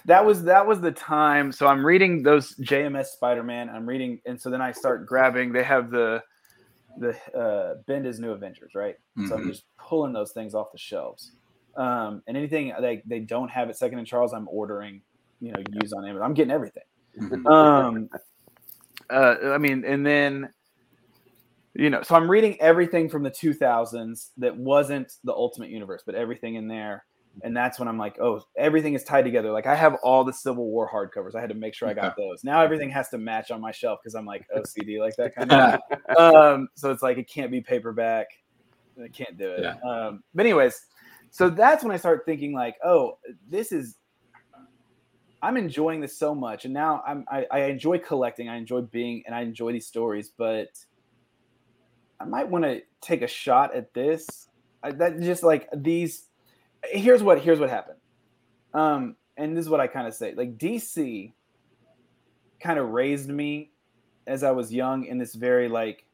That 0.05 0.23
was 0.23 0.43
that 0.43 0.65
was 0.67 0.79
the 0.81 0.91
time. 0.91 1.51
So 1.51 1.65
i'm 1.67 1.83
reading 1.85 2.21
those 2.21 2.55
jms 2.57 3.07
spider-man. 3.07 3.69
I'm 3.69 3.87
reading 3.87 4.19
and 4.27 4.39
so 4.39 4.49
then 4.51 4.61
i 4.61 4.71
start 4.71 5.07
grabbing 5.07 5.51
they 5.51 5.63
have 5.63 5.89
the 5.89 6.21
the 6.99 7.09
uh 7.35 7.75
bendis 7.89 8.19
new 8.19 8.31
avengers 8.31 8.73
right? 8.75 8.95
So 9.27 9.35
i'm 9.35 9.41
Mhm. 9.41 9.47
just 9.47 9.63
pulling 9.79 10.13
those 10.13 10.31
things 10.33 10.53
off 10.53 10.71
the 10.71 10.77
shelves. 10.77 11.31
Um 11.75 12.21
and 12.27 12.37
anything 12.37 12.71
they, 12.79 13.01
they 13.07 13.19
don't 13.21 13.49
have 13.49 13.69
at 13.69 13.77
second 13.77 13.97
and 13.97 14.07
charles 14.07 14.33
i'm 14.33 14.47
ordering 14.49 15.01
you 15.39 15.51
know 15.51 15.59
use 15.81 15.91
on 15.93 16.05
amazon. 16.05 16.23
I'm 16.25 16.33
getting 16.35 16.51
everything. 16.51 16.83
Mhm. 17.19 17.51
um 17.51 18.09
uh 19.11 19.35
i 19.53 19.57
mean 19.57 19.83
and 19.85 20.05
then 20.05 20.49
you 21.73 21.89
know 21.89 22.01
so 22.01 22.15
i'm 22.15 22.29
reading 22.29 22.59
everything 22.61 23.09
from 23.09 23.23
the 23.23 23.31
2000s 23.31 24.29
that 24.37 24.55
wasn't 24.55 25.13
the 25.23 25.33
ultimate 25.33 25.69
universe 25.69 26.03
but 26.05 26.15
everything 26.15 26.55
in 26.55 26.67
there. 26.67 27.05
And 27.43 27.55
that's 27.55 27.79
when 27.79 27.87
i'm 27.87 27.97
like 27.97 28.19
oh 28.19 28.41
everything 28.57 28.93
is 28.93 29.05
tied 29.05 29.23
together. 29.23 29.51
Like 29.51 29.65
i 29.65 29.73
have 29.73 29.95
all 30.03 30.25
the 30.25 30.33
civil 30.33 30.65
war 30.69 30.89
hardcovers. 30.91 31.33
I 31.33 31.39
had 31.39 31.49
to 31.49 31.55
make 31.55 31.73
sure 31.73 31.87
i 31.87 31.93
got 31.93 32.17
those. 32.17 32.43
Now 32.43 32.61
everything 32.61 32.89
has 32.89 33.07
to 33.09 33.17
match 33.17 33.51
on 33.51 33.61
my 33.61 33.71
shelf 33.71 33.99
because 34.03 34.15
i'm 34.15 34.25
like 34.25 34.45
ocd 34.53 34.99
like 34.99 35.15
that 35.15 35.33
kind 35.33 35.51
of 35.51 36.17
um 36.17 36.67
so 36.75 36.91
it's 36.91 37.01
like 37.01 37.17
it 37.17 37.29
can't 37.29 37.49
be 37.49 37.61
paperback. 37.61 38.27
I 39.01 39.07
can't 39.07 39.37
do 39.37 39.49
it. 39.49 39.61
Yeah. 39.63 39.75
um 39.89 40.23
but 40.33 40.45
anyways 40.45 40.87
so 41.29 41.49
that's 41.49 41.81
when 41.85 41.93
i 41.93 41.97
start 41.97 42.23
thinking 42.25 42.53
like 42.53 42.75
oh 42.83 43.17
this 43.47 43.71
is 43.71 43.95
i'm 45.41 45.57
enjoying 45.57 45.99
this 46.01 46.17
so 46.17 46.33
much 46.35 46.65
and 46.65 46.73
now 46.73 47.01
i'm 47.05 47.25
i, 47.31 47.45
I 47.51 47.59
enjoy 47.65 47.97
collecting 47.99 48.49
i 48.49 48.55
enjoy 48.57 48.81
being 48.81 49.23
and 49.25 49.33
i 49.35 49.41
enjoy 49.41 49.71
these 49.71 49.87
stories 49.87 50.31
but 50.37 50.69
i 52.19 52.25
might 52.25 52.47
want 52.47 52.63
to 52.65 52.81
take 53.01 53.21
a 53.23 53.27
shot 53.27 53.73
at 53.75 53.93
this. 53.93 54.47
I, 54.83 54.91
that 54.91 55.19
just 55.19 55.43
like 55.43 55.67
these 55.75 56.27
here's 56.85 57.21
what 57.23 57.39
here's 57.41 57.59
what 57.59 57.69
happened. 57.69 57.99
Um 58.73 59.15
and 59.37 59.55
this 59.55 59.65
is 59.65 59.69
what 59.69 59.79
i 59.79 59.87
kind 59.87 60.07
of 60.07 60.13
say 60.13 60.33
like 60.35 60.57
dc 60.57 61.33
kind 62.59 62.79
of 62.79 62.89
raised 62.89 63.29
me 63.29 63.71
as 64.27 64.43
i 64.43 64.51
was 64.51 64.71
young 64.73 65.05
in 65.05 65.17
this 65.17 65.33
very 65.33 65.67
like 65.67 66.05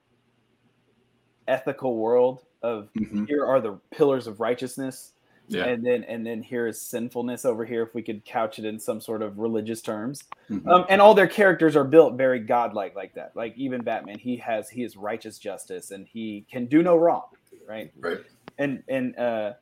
ethical 1.48 1.98
world 1.98 2.46
of 2.62 2.90
Mhm. 2.98 3.28
here 3.28 3.46
are 3.46 3.60
the 3.62 3.74
pillars 3.92 4.28
of 4.28 4.40
righteousness 4.40 5.14
Yeah. 5.50 5.66
and 5.66 5.86
then 5.86 6.04
and 6.04 6.26
then 6.26 6.44
here 6.44 6.68
is 6.68 6.82
sinfulness 6.82 7.46
over 7.46 7.64
here 7.66 7.84
if 7.84 7.94
we 7.96 8.02
could 8.02 8.26
couch 8.26 8.60
it 8.60 8.66
in 8.66 8.78
some 8.80 9.00
sort 9.00 9.22
of 9.22 9.38
religious 9.40 9.82
terms 9.82 10.24
Mhm. 10.50 10.68
um, 10.68 10.86
and 10.90 11.02
all 11.02 11.14
their 11.14 11.28
characters 11.28 11.76
are 11.76 11.86
built 11.86 12.16
very 12.18 12.40
godlike 12.40 12.96
like 12.96 13.14
that 13.16 13.32
like 13.36 13.54
even 13.58 13.82
batman 13.82 14.20
he 14.20 14.36
has 14.38 14.70
he 14.70 14.84
is 14.84 14.98
righteous 14.98 15.40
justice 15.40 15.92
and 15.92 16.06
he 16.08 16.46
can 16.52 16.66
do 16.66 16.84
no 16.84 16.98
wrong 16.98 17.24
right 17.68 17.92
Right. 17.98 18.20
and 18.58 18.84
and 18.90 19.18
uh 19.18 19.54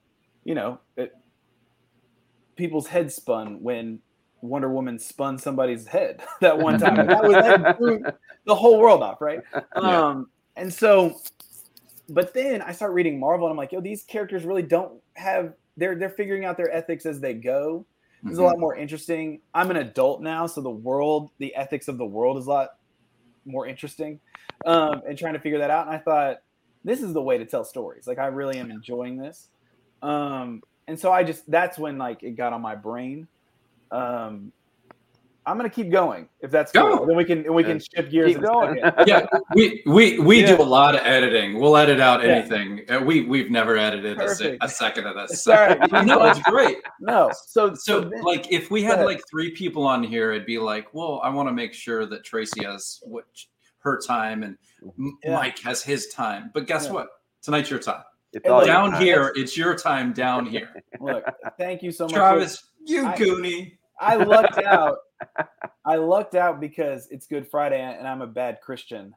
you 0.44 0.56
know 0.56 0.80
it, 0.98 1.16
people's 2.56 2.88
heads 2.88 3.16
spun 3.16 3.62
when 3.62 4.00
wonder 4.42 4.70
woman 4.70 4.98
spun 5.00 5.38
somebody's 5.38 5.88
head 5.88 6.22
that 6.42 6.58
one 6.58 6.78
time 6.80 6.96
that 7.08 7.24
was 7.24 7.34
that 7.34 7.78
threw 7.78 8.04
the 8.46 8.56
whole 8.56 8.80
world 8.80 9.02
off 9.04 9.22
right 9.22 9.42
Yeah. 9.54 9.62
um 10.08 10.30
and 10.56 10.74
so 10.74 11.20
but 12.10 12.34
then 12.34 12.62
i 12.62 12.72
start 12.72 12.92
reading 12.94 13.20
marvel 13.20 13.48
and 13.48 13.52
i'm 13.54 13.58
like 13.58 13.72
yo 13.72 13.82
these 13.82 14.04
characters 14.04 14.46
really 14.46 14.62
don't 14.64 14.94
have 15.16 15.54
they're 15.78 15.96
they're 15.96 16.10
figuring 16.10 16.46
out 16.46 16.58
their 16.58 16.72
ethics 16.74 17.06
as 17.06 17.20
they 17.20 17.34
go. 17.34 17.86
It's 18.26 18.40
a 18.40 18.42
Mhm. 18.42 18.46
lot 18.46 18.60
more 18.60 18.76
interesting. 18.76 19.42
I'm 19.54 19.72
an 19.72 19.78
adult 19.78 20.22
now 20.22 20.48
so 20.48 20.62
the 20.62 20.70
world 20.70 21.32
the 21.38 21.54
ethics 21.56 21.88
of 21.88 21.98
the 21.98 22.06
world 22.06 22.38
is 22.38 22.48
a 22.48 22.50
lot 22.50 22.70
more 23.46 23.68
interesting 23.68 24.20
um 24.66 25.02
and 25.08 25.18
trying 25.18 25.34
to 25.34 25.40
figure 25.40 25.60
that 25.60 25.70
out. 25.70 25.88
And 25.88 25.96
i 25.96 26.00
thought 26.00 26.38
this 26.84 27.02
is 27.02 27.14
the 27.14 27.22
way 27.22 27.38
to 27.38 27.46
tell 27.46 27.64
stories. 27.64 28.08
Like 28.08 28.20
i 28.20 28.28
really 28.28 28.58
am 28.58 28.72
enjoying 28.72 29.18
this. 29.18 29.50
Um 30.02 30.62
and 30.88 31.00
so 31.00 31.12
i 31.12 31.24
just 31.24 31.50
that's 31.50 31.78
when 31.78 31.98
like 31.98 32.24
it 32.24 32.32
got 32.32 32.54
on 32.54 32.62
my 32.62 32.76
brain. 32.76 33.28
Um 33.92 34.52
i'm 35.48 35.58
gonna 35.58 35.70
keep 35.70 35.92
going 35.92 36.28
if 36.42 36.50
that's 36.52 36.72
Go. 36.72 36.98
cool 36.98 37.06
then 37.06 37.16
we 37.16 37.24
can 37.26 37.40
and 37.46 37.54
we 37.54 37.64
can 37.64 37.80
shift 37.80 38.10
gears 38.12 38.34
Keep 38.34 38.42
going. 38.44 38.78
yeah, 39.08 39.26
we 39.56 39.84
we 39.86 40.20
we 40.20 40.42
Yeah. 40.42 40.56
do 40.56 40.62
a 40.62 40.64
lot 40.64 40.96
of 40.96 41.02
editing. 41.02 41.60
We'll 41.60 41.78
edit 41.78 42.00
out 42.00 42.24
Yeah. 42.24 42.30
anything. 42.30 42.82
Uh, 42.90 43.00
we 43.02 43.22
we've 43.22 43.50
never 43.52 43.78
edited 43.78 44.20
a, 44.20 44.58
a 44.64 44.70
second 44.70 45.06
of 45.08 45.16
this. 45.16 45.44
Sorry. 45.44 45.76
no, 46.06 46.24
it's 46.26 46.40
great. 46.50 46.78
no 47.00 47.32
so 47.48 47.74
So, 47.76 48.02
then- 48.02 48.24
like, 48.24 48.52
if 48.52 48.70
we 48.72 48.84
had 48.84 49.04
like 49.06 49.22
three 49.30 49.52
people 49.52 49.86
on 49.86 50.04
here, 50.04 50.32
it'd 50.32 50.46
be 50.48 50.60
like, 50.60 50.94
well, 50.94 51.22
I 51.24 51.30
want 51.30 51.48
to 51.50 51.54
make 51.54 51.74
sure 51.74 52.06
that 52.08 52.24
Tracy 52.24 52.64
has 52.66 53.00
what 53.04 53.26
her 53.80 54.00
time 54.06 54.44
and 54.44 54.58
Yeah. 55.24 55.36
Mike 55.36 55.60
has 55.60 55.82
his 55.84 56.08
time. 56.08 56.52
But 56.54 56.68
guess 56.68 56.86
Yeah. 56.86 56.94
what? 56.94 57.08
Tonight's 57.42 57.70
your 57.70 57.80
time. 57.80 58.04
It's 58.34 58.48
all 58.50 58.58
look, 58.58 58.66
your 58.68 58.74
down 58.76 58.92
time. 58.92 59.02
here, 59.02 59.32
it's 59.36 59.56
your 59.56 59.76
time. 59.76 60.12
Down 60.14 60.46
here, 60.46 60.84
look 61.00 61.24
thank 61.58 61.82
you 61.84 61.92
so 61.92 62.06
much 62.06 62.14
Travis, 62.14 62.64
you 62.86 63.06
I- 63.06 63.16
goonie. 63.18 63.78
I 64.00 64.16
lucked 64.18 64.58
out. 64.58 64.98
I 65.86 65.96
lucked 65.96 66.36
out 66.36 66.60
because 66.60 67.08
it's 67.12 67.28
Good 67.28 67.48
Friday 67.48 67.82
and 67.82 68.08
I'm 68.08 68.22
a 68.22 68.28
bad 68.28 68.60
Christian, 68.62 69.14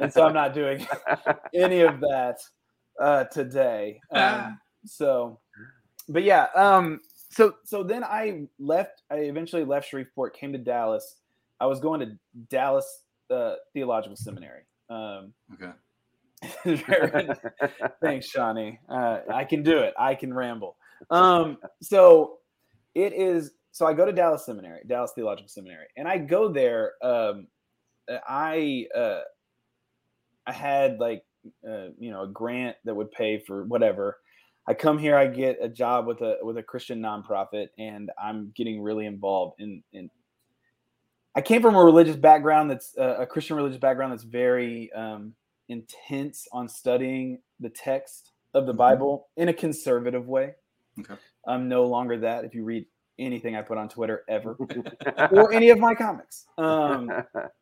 and 0.00 0.12
so 0.12 0.24
I'm 0.24 0.34
not 0.34 0.54
doing 0.54 0.86
any 1.54 1.80
of 1.80 2.00
that 2.00 2.38
uh, 3.00 3.24
today. 3.24 4.00
Ah. 4.12 4.46
Um, 4.46 4.60
so, 4.84 5.40
but 6.08 6.22
yeah. 6.22 6.46
Um, 6.54 7.00
so 7.30 7.54
so 7.64 7.82
then 7.82 8.04
I 8.04 8.46
left. 8.58 9.02
I 9.10 9.16
eventually 9.16 9.64
left 9.64 9.88
Shreveport, 9.88 10.36
came 10.36 10.52
to 10.52 10.58
Dallas. 10.58 11.16
I 11.60 11.66
was 11.66 11.80
going 11.80 12.00
to 12.00 12.18
Dallas 12.48 13.02
uh, 13.30 13.54
Theological 13.72 14.16
Seminary. 14.16 14.62
Um, 14.88 15.32
Okay. 15.54 15.72
Thanks, 18.02 18.28
Shawnee. 18.28 18.78
Uh, 18.88 19.20
I 19.32 19.44
can 19.44 19.62
do 19.62 19.78
it. 19.78 19.94
I 19.98 20.14
can 20.14 20.32
ramble. 20.32 20.76
Um, 21.10 21.58
so 21.82 22.38
it 22.94 23.12
is. 23.12 23.52
So 23.76 23.84
I 23.84 23.92
go 23.92 24.06
to 24.06 24.12
Dallas 24.12 24.46
Seminary, 24.46 24.80
Dallas 24.86 25.12
Theological 25.14 25.50
Seminary, 25.50 25.84
and 25.98 26.08
I 26.08 26.16
go 26.16 26.48
there. 26.48 26.94
Um, 27.02 27.46
I 28.26 28.86
uh, 28.96 29.20
I 30.46 30.52
had 30.52 30.98
like 30.98 31.26
uh, 31.62 31.88
you 31.98 32.10
know 32.10 32.22
a 32.22 32.26
grant 32.26 32.78
that 32.86 32.96
would 32.96 33.10
pay 33.10 33.38
for 33.38 33.64
whatever. 33.64 34.16
I 34.66 34.72
come 34.72 34.96
here, 34.96 35.14
I 35.14 35.26
get 35.26 35.58
a 35.60 35.68
job 35.68 36.06
with 36.06 36.22
a 36.22 36.38
with 36.40 36.56
a 36.56 36.62
Christian 36.62 37.02
nonprofit, 37.02 37.66
and 37.78 38.10
I'm 38.18 38.50
getting 38.56 38.80
really 38.80 39.04
involved 39.04 39.60
in 39.60 39.82
in. 39.92 40.08
I 41.34 41.42
came 41.42 41.60
from 41.60 41.76
a 41.76 41.84
religious 41.84 42.16
background 42.16 42.70
that's 42.70 42.96
uh, 42.96 43.16
a 43.18 43.26
Christian 43.26 43.56
religious 43.56 43.78
background 43.78 44.10
that's 44.10 44.24
very 44.24 44.90
um, 44.94 45.34
intense 45.68 46.48
on 46.50 46.66
studying 46.66 47.42
the 47.60 47.68
text 47.68 48.32
of 48.54 48.64
the 48.64 48.72
Mhm. 48.72 48.78
Bible 48.78 49.28
in 49.36 49.50
a 49.50 49.52
conservative 49.52 50.28
way. 50.28 50.54
Okay. 50.98 51.16
I'm 51.46 51.68
no 51.68 51.84
longer 51.84 52.16
that. 52.20 52.46
If 52.46 52.54
you 52.54 52.64
read 52.64 52.86
anything 53.18 53.56
I 53.56 53.62
put 53.62 53.78
on 53.78 53.88
Twitter 53.88 54.24
ever 54.28 54.56
or 55.30 55.52
any 55.52 55.70
of 55.70 55.78
my 55.78 55.94
comics, 55.94 56.46
um, 56.58 57.10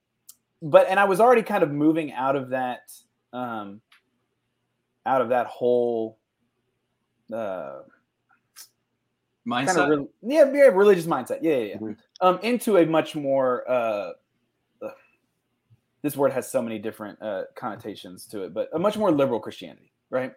but 0.62 0.88
and 0.88 0.98
I 0.98 1.04
was 1.04 1.20
already 1.20 1.42
kind 1.42 1.62
of 1.62 1.70
moving 1.70 2.12
out 2.12 2.36
of 2.36 2.50
that, 2.50 2.90
um, 3.32 3.80
out 5.06 5.20
of 5.20 5.28
that 5.30 5.46
whole 5.46 6.18
uh, 7.32 7.80
Mindset. 9.46 9.66
kind 9.66 9.92
of 9.92 9.98
re- 9.98 10.06
yeah, 10.22 10.50
yeah, 10.52 10.62
religious 10.64 11.06
mindset. 11.06 11.40
Yeah, 11.42 11.56
yeah, 11.56 11.64
yeah. 11.64 11.76
Mhm. 11.76 11.96
Um, 12.22 12.38
into 12.42 12.78
a 12.78 12.86
much 12.86 13.14
more 13.14 13.70
uh, 13.70 14.12
uh, 14.80 14.90
this 16.00 16.16
word 16.16 16.32
has 16.32 16.50
so 16.50 16.62
many 16.62 16.78
different 16.78 17.20
uh, 17.20 17.42
connotations 17.54 18.26
to 18.28 18.44
it, 18.44 18.54
but 18.54 18.70
a 18.72 18.78
much 18.78 18.96
more 18.96 19.10
liberal 19.10 19.40
Christianity, 19.40 19.92
right? 20.08 20.32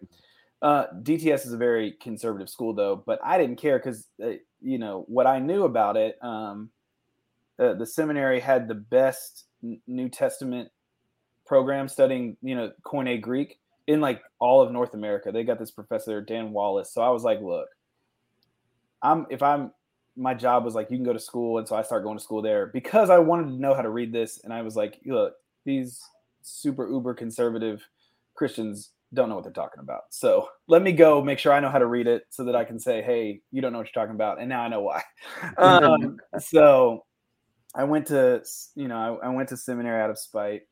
Uh, 0.61 0.85
DTS 1.03 1.45
is 1.45 1.53
a 1.53 1.57
very 1.57 1.93
conservative 2.01 2.49
school, 2.49 2.73
though, 2.73 3.03
but 3.05 3.19
I 3.23 3.37
didn't 3.37 3.57
care 3.57 3.77
because 3.77 4.07
uh, 4.23 4.31
you 4.61 4.79
know 4.79 5.05
what 5.07 5.27
I 5.27 5.39
knew 5.39 5.63
about 5.63 5.97
it. 5.97 6.17
Um, 6.21 6.71
uh, 7.59 7.73
the 7.73 7.85
seminary 7.85 8.39
had 8.39 8.67
the 8.67 8.75
best 8.75 9.45
New 9.87 10.09
Testament 10.09 10.69
program 11.45 11.87
studying, 11.87 12.37
you 12.41 12.55
know, 12.55 12.71
Koine 12.83 13.21
Greek 13.21 13.59
in 13.87 14.01
like 14.01 14.21
all 14.39 14.61
of 14.61 14.71
North 14.71 14.93
America. 14.93 15.31
They 15.31 15.43
got 15.43 15.59
this 15.59 15.71
professor 15.71 16.21
Dan 16.21 16.51
Wallace, 16.51 16.91
so 16.91 17.01
I 17.01 17.09
was 17.09 17.23
like, 17.23 17.39
look, 17.41 17.67
I'm 19.01 19.27
if 19.29 19.43
I'm 19.43 19.71
my 20.15 20.33
job 20.33 20.65
was 20.65 20.73
like 20.73 20.89
you 20.89 20.97
can 20.97 21.05
go 21.05 21.13
to 21.13 21.19
school, 21.19 21.59
and 21.59 21.67
so 21.67 21.75
I 21.75 21.83
started 21.83 22.03
going 22.03 22.17
to 22.17 22.23
school 22.23 22.41
there 22.41 22.67
because 22.67 23.11
I 23.11 23.19
wanted 23.19 23.49
to 23.49 23.61
know 23.61 23.75
how 23.75 23.83
to 23.83 23.89
read 23.89 24.11
this, 24.11 24.41
and 24.43 24.51
I 24.51 24.63
was 24.63 24.75
like, 24.75 24.99
look, 25.05 25.35
these 25.65 26.01
super 26.41 26.89
uber 26.89 27.13
conservative 27.13 27.87
Christians 28.33 28.91
don't 29.13 29.29
know 29.29 29.35
what 29.35 29.43
they're 29.43 29.53
talking 29.53 29.79
about. 29.79 30.03
So 30.09 30.49
let 30.67 30.81
me 30.81 30.91
go 30.91 31.21
make 31.21 31.39
sure 31.39 31.53
I 31.53 31.59
know 31.59 31.69
how 31.69 31.79
to 31.79 31.85
read 31.85 32.07
it 32.07 32.23
so 32.29 32.43
that 32.45 32.55
I 32.55 32.65
can 32.65 32.79
say, 32.79 33.01
hey, 33.01 33.41
you 33.51 33.61
don't 33.61 33.71
know 33.71 33.79
what 33.79 33.89
you're 33.93 34.03
talking 34.03 34.15
about, 34.15 34.39
and 34.39 34.49
now 34.49 34.61
I 34.61 34.67
know 34.67 34.81
why. 34.81 35.01
um, 35.57 36.17
so 36.39 37.05
I 37.75 37.83
went 37.83 38.07
to 38.07 38.43
you 38.75 38.87
know 38.87 39.19
I, 39.21 39.27
I 39.27 39.29
went 39.29 39.49
to 39.49 39.57
seminary 39.57 40.01
out 40.01 40.09
of 40.09 40.19
spite, 40.19 40.63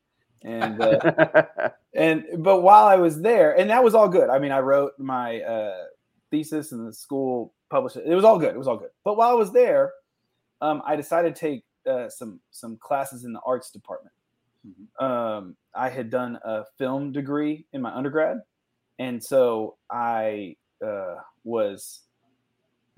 and 0.42 0.80
uh, 0.80 1.42
and 1.94 2.24
but 2.38 2.62
while 2.62 2.84
I 2.86 2.96
was 2.96 3.20
there, 3.20 3.58
and 3.58 3.70
that 3.70 3.82
was 3.82 3.94
all 3.94 4.08
good. 4.08 4.28
I 4.28 4.38
mean, 4.38 4.52
I 4.52 4.60
wrote 4.60 4.92
my 4.98 5.40
uh, 5.40 5.84
thesis, 6.30 6.72
and 6.72 6.86
the 6.86 6.92
school 6.92 7.54
published 7.70 7.96
it. 7.96 8.04
It 8.06 8.14
was 8.14 8.24
all 8.24 8.38
good. 8.38 8.54
It 8.54 8.58
was 8.58 8.68
all 8.68 8.76
good. 8.76 8.90
But 9.04 9.16
while 9.16 9.30
I 9.30 9.34
was 9.34 9.52
there, 9.52 9.92
um, 10.60 10.82
I 10.86 10.96
decided 10.96 11.34
to 11.34 11.40
take 11.40 11.64
uh, 11.88 12.08
some 12.08 12.40
some 12.50 12.76
classes 12.76 13.24
in 13.24 13.32
the 13.32 13.40
arts 13.46 13.70
department. 13.70 14.12
Um, 14.98 15.56
I 15.74 15.88
had 15.88 16.10
done 16.10 16.38
a 16.44 16.64
film 16.78 17.12
degree 17.12 17.66
in 17.72 17.82
my 17.82 17.94
undergrad, 17.94 18.38
and 18.98 19.22
so 19.22 19.76
I 19.90 20.56
uh, 20.84 21.16
was. 21.44 22.02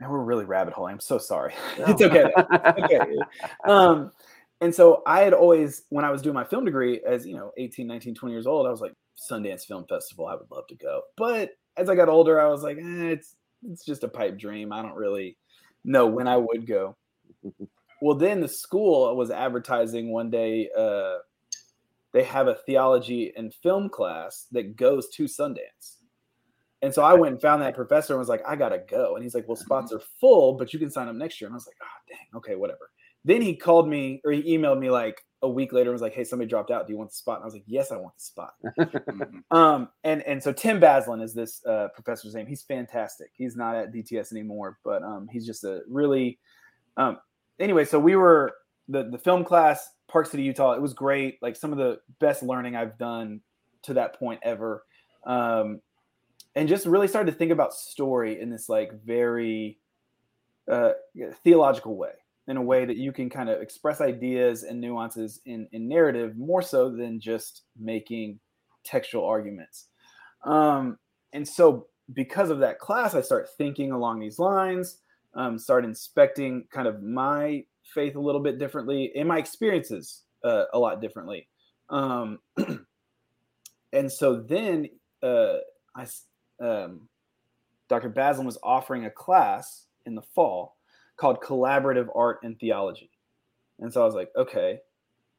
Man, 0.00 0.10
we're 0.10 0.20
really 0.20 0.44
rabbit 0.44 0.74
hole. 0.74 0.86
I'm 0.86 1.00
so 1.00 1.18
sorry. 1.18 1.54
it's 1.76 2.00
okay. 2.00 2.30
okay. 2.36 3.00
Um, 3.68 4.12
and 4.60 4.72
so 4.72 5.02
I 5.06 5.20
had 5.20 5.32
always, 5.32 5.82
when 5.88 6.04
I 6.04 6.10
was 6.10 6.22
doing 6.22 6.34
my 6.34 6.44
film 6.44 6.64
degree 6.64 7.00
as, 7.06 7.26
you 7.26 7.34
know, 7.34 7.52
18, 7.56 7.86
19, 7.86 8.14
20 8.14 8.32
years 8.32 8.46
old, 8.46 8.66
I 8.66 8.70
was 8.70 8.80
like, 8.80 8.92
Sundance 9.30 9.64
Film 9.64 9.84
Festival, 9.88 10.26
I 10.26 10.34
would 10.34 10.50
love 10.50 10.66
to 10.68 10.76
go. 10.76 11.02
But 11.16 11.50
as 11.76 11.88
I 11.88 11.96
got 11.96 12.08
older, 12.08 12.40
I 12.40 12.48
was 12.48 12.62
like, 12.62 12.76
eh, 12.76 13.10
it's, 13.10 13.34
it's 13.68 13.84
just 13.84 14.04
a 14.04 14.08
pipe 14.08 14.38
dream. 14.38 14.72
I 14.72 14.82
don't 14.82 14.94
really 14.94 15.36
know 15.84 16.06
when 16.06 16.28
I 16.28 16.36
would 16.36 16.66
go. 16.66 16.96
Well, 18.00 18.16
then 18.16 18.40
the 18.40 18.46
school 18.46 19.16
was 19.16 19.32
advertising 19.32 20.12
one 20.12 20.30
day, 20.30 20.70
uh, 20.78 21.16
they 22.12 22.24
have 22.24 22.48
a 22.48 22.54
theology 22.66 23.32
and 23.36 23.52
film 23.54 23.88
class 23.88 24.46
that 24.52 24.76
goes 24.76 25.08
to 25.10 25.24
Sundance. 25.24 25.96
And 26.80 26.94
so 26.94 27.02
I 27.02 27.14
went 27.14 27.32
and 27.32 27.42
found 27.42 27.60
that 27.62 27.74
professor 27.74 28.12
and 28.14 28.20
was 28.20 28.28
like, 28.28 28.42
I 28.46 28.54
gotta 28.56 28.78
go. 28.78 29.16
And 29.16 29.22
he's 29.22 29.34
like, 29.34 29.48
Well, 29.48 29.56
spots 29.56 29.92
are 29.92 30.00
full, 30.20 30.54
but 30.54 30.72
you 30.72 30.78
can 30.78 30.90
sign 30.90 31.08
up 31.08 31.16
next 31.16 31.40
year. 31.40 31.48
And 31.48 31.54
I 31.54 31.56
was 31.56 31.66
like, 31.66 31.76
Oh, 31.82 31.86
dang, 32.08 32.36
okay, 32.36 32.54
whatever. 32.54 32.90
Then 33.24 33.42
he 33.42 33.56
called 33.56 33.88
me 33.88 34.20
or 34.24 34.30
he 34.32 34.56
emailed 34.56 34.78
me 34.78 34.90
like 34.90 35.24
a 35.42 35.48
week 35.48 35.72
later 35.72 35.90
and 35.90 35.94
was 35.94 36.02
like, 36.02 36.14
Hey, 36.14 36.22
somebody 36.24 36.48
dropped 36.48 36.70
out. 36.70 36.86
Do 36.86 36.92
you 36.92 36.98
want 36.98 37.10
the 37.10 37.16
spot? 37.16 37.38
And 37.38 37.42
I 37.42 37.46
was 37.46 37.54
like, 37.54 37.64
Yes, 37.66 37.90
I 37.90 37.96
want 37.96 38.14
the 38.16 38.22
spot. 38.22 38.54
Mhm. 38.78 39.42
Um, 39.50 39.88
and 40.04 40.22
and 40.22 40.40
so 40.42 40.52
Tim 40.52 40.80
Basselin 40.80 41.22
is 41.22 41.34
this 41.34 41.64
uh, 41.66 41.88
professor's 41.94 42.34
name. 42.34 42.46
He's 42.46 42.62
fantastic. 42.62 43.30
He's 43.34 43.56
not 43.56 43.74
at 43.74 43.92
DTS 43.92 44.30
anymore, 44.30 44.78
but 44.84 45.02
um, 45.02 45.28
he's 45.30 45.46
just 45.46 45.64
a 45.64 45.80
really. 45.88 46.38
Um, 46.96 47.18
anyway, 47.58 47.84
so 47.84 47.98
we 47.98 48.14
were 48.14 48.54
the 48.88 49.08
the 49.10 49.18
film 49.18 49.44
class, 49.44 49.90
Park 50.08 50.26
City, 50.26 50.42
Utah. 50.42 50.72
It 50.72 50.82
was 50.82 50.94
great. 50.94 51.38
Like 51.42 51.56
some 51.56 51.72
of 51.72 51.78
the 51.78 52.00
best 52.18 52.42
learning 52.42 52.76
I've 52.76 52.98
done 52.98 53.40
to 53.82 53.94
that 53.94 54.18
point 54.18 54.40
ever. 54.42 54.84
Um, 55.24 55.80
and 56.54 56.68
just 56.68 56.86
really 56.86 57.08
started 57.08 57.30
to 57.30 57.36
think 57.36 57.52
about 57.52 57.74
story 57.74 58.40
in 58.40 58.50
this 58.50 58.68
like 58.68 58.92
very 59.04 59.78
uh, 60.70 60.92
theological 61.44 61.96
way 61.96 62.12
in 62.48 62.56
a 62.56 62.62
way 62.62 62.86
that 62.86 62.96
you 62.96 63.12
can 63.12 63.28
kind 63.28 63.50
of 63.50 63.60
express 63.60 64.00
ideas 64.00 64.62
and 64.62 64.80
nuances 64.80 65.40
in, 65.44 65.68
in 65.72 65.86
narrative 65.86 66.36
more 66.36 66.62
so 66.62 66.90
than 66.90 67.20
just 67.20 67.62
making 67.78 68.40
textual 68.84 69.24
arguments. 69.26 69.86
Um, 70.44 70.98
and 71.32 71.46
so, 71.46 71.86
because 72.14 72.48
of 72.48 72.60
that 72.60 72.78
class, 72.78 73.14
I 73.14 73.20
start 73.20 73.50
thinking 73.58 73.92
along 73.92 74.18
these 74.18 74.38
lines, 74.38 74.96
um, 75.34 75.58
start 75.58 75.84
inspecting 75.84 76.64
kind 76.72 76.88
of 76.88 77.02
my 77.02 77.64
faith 77.94 78.16
a 78.16 78.20
little 78.20 78.40
bit 78.40 78.58
differently 78.58 79.12
in 79.14 79.26
my 79.26 79.38
experiences 79.38 80.22
uh, 80.44 80.64
a 80.72 80.78
lot 80.78 81.00
differently. 81.00 81.48
Um, 81.90 82.38
and 83.92 84.10
so 84.10 84.40
then 84.40 84.88
uh, 85.22 85.56
I, 85.96 86.06
um, 86.60 87.08
Dr. 87.88 88.10
Basselin 88.10 88.44
was 88.44 88.58
offering 88.62 89.06
a 89.06 89.10
class 89.10 89.86
in 90.06 90.14
the 90.14 90.22
fall 90.34 90.76
called 91.16 91.40
Collaborative 91.40 92.08
Art 92.14 92.40
and 92.42 92.58
Theology. 92.58 93.10
And 93.80 93.92
so 93.92 94.02
I 94.02 94.04
was 94.04 94.14
like, 94.14 94.30
okay. 94.36 94.80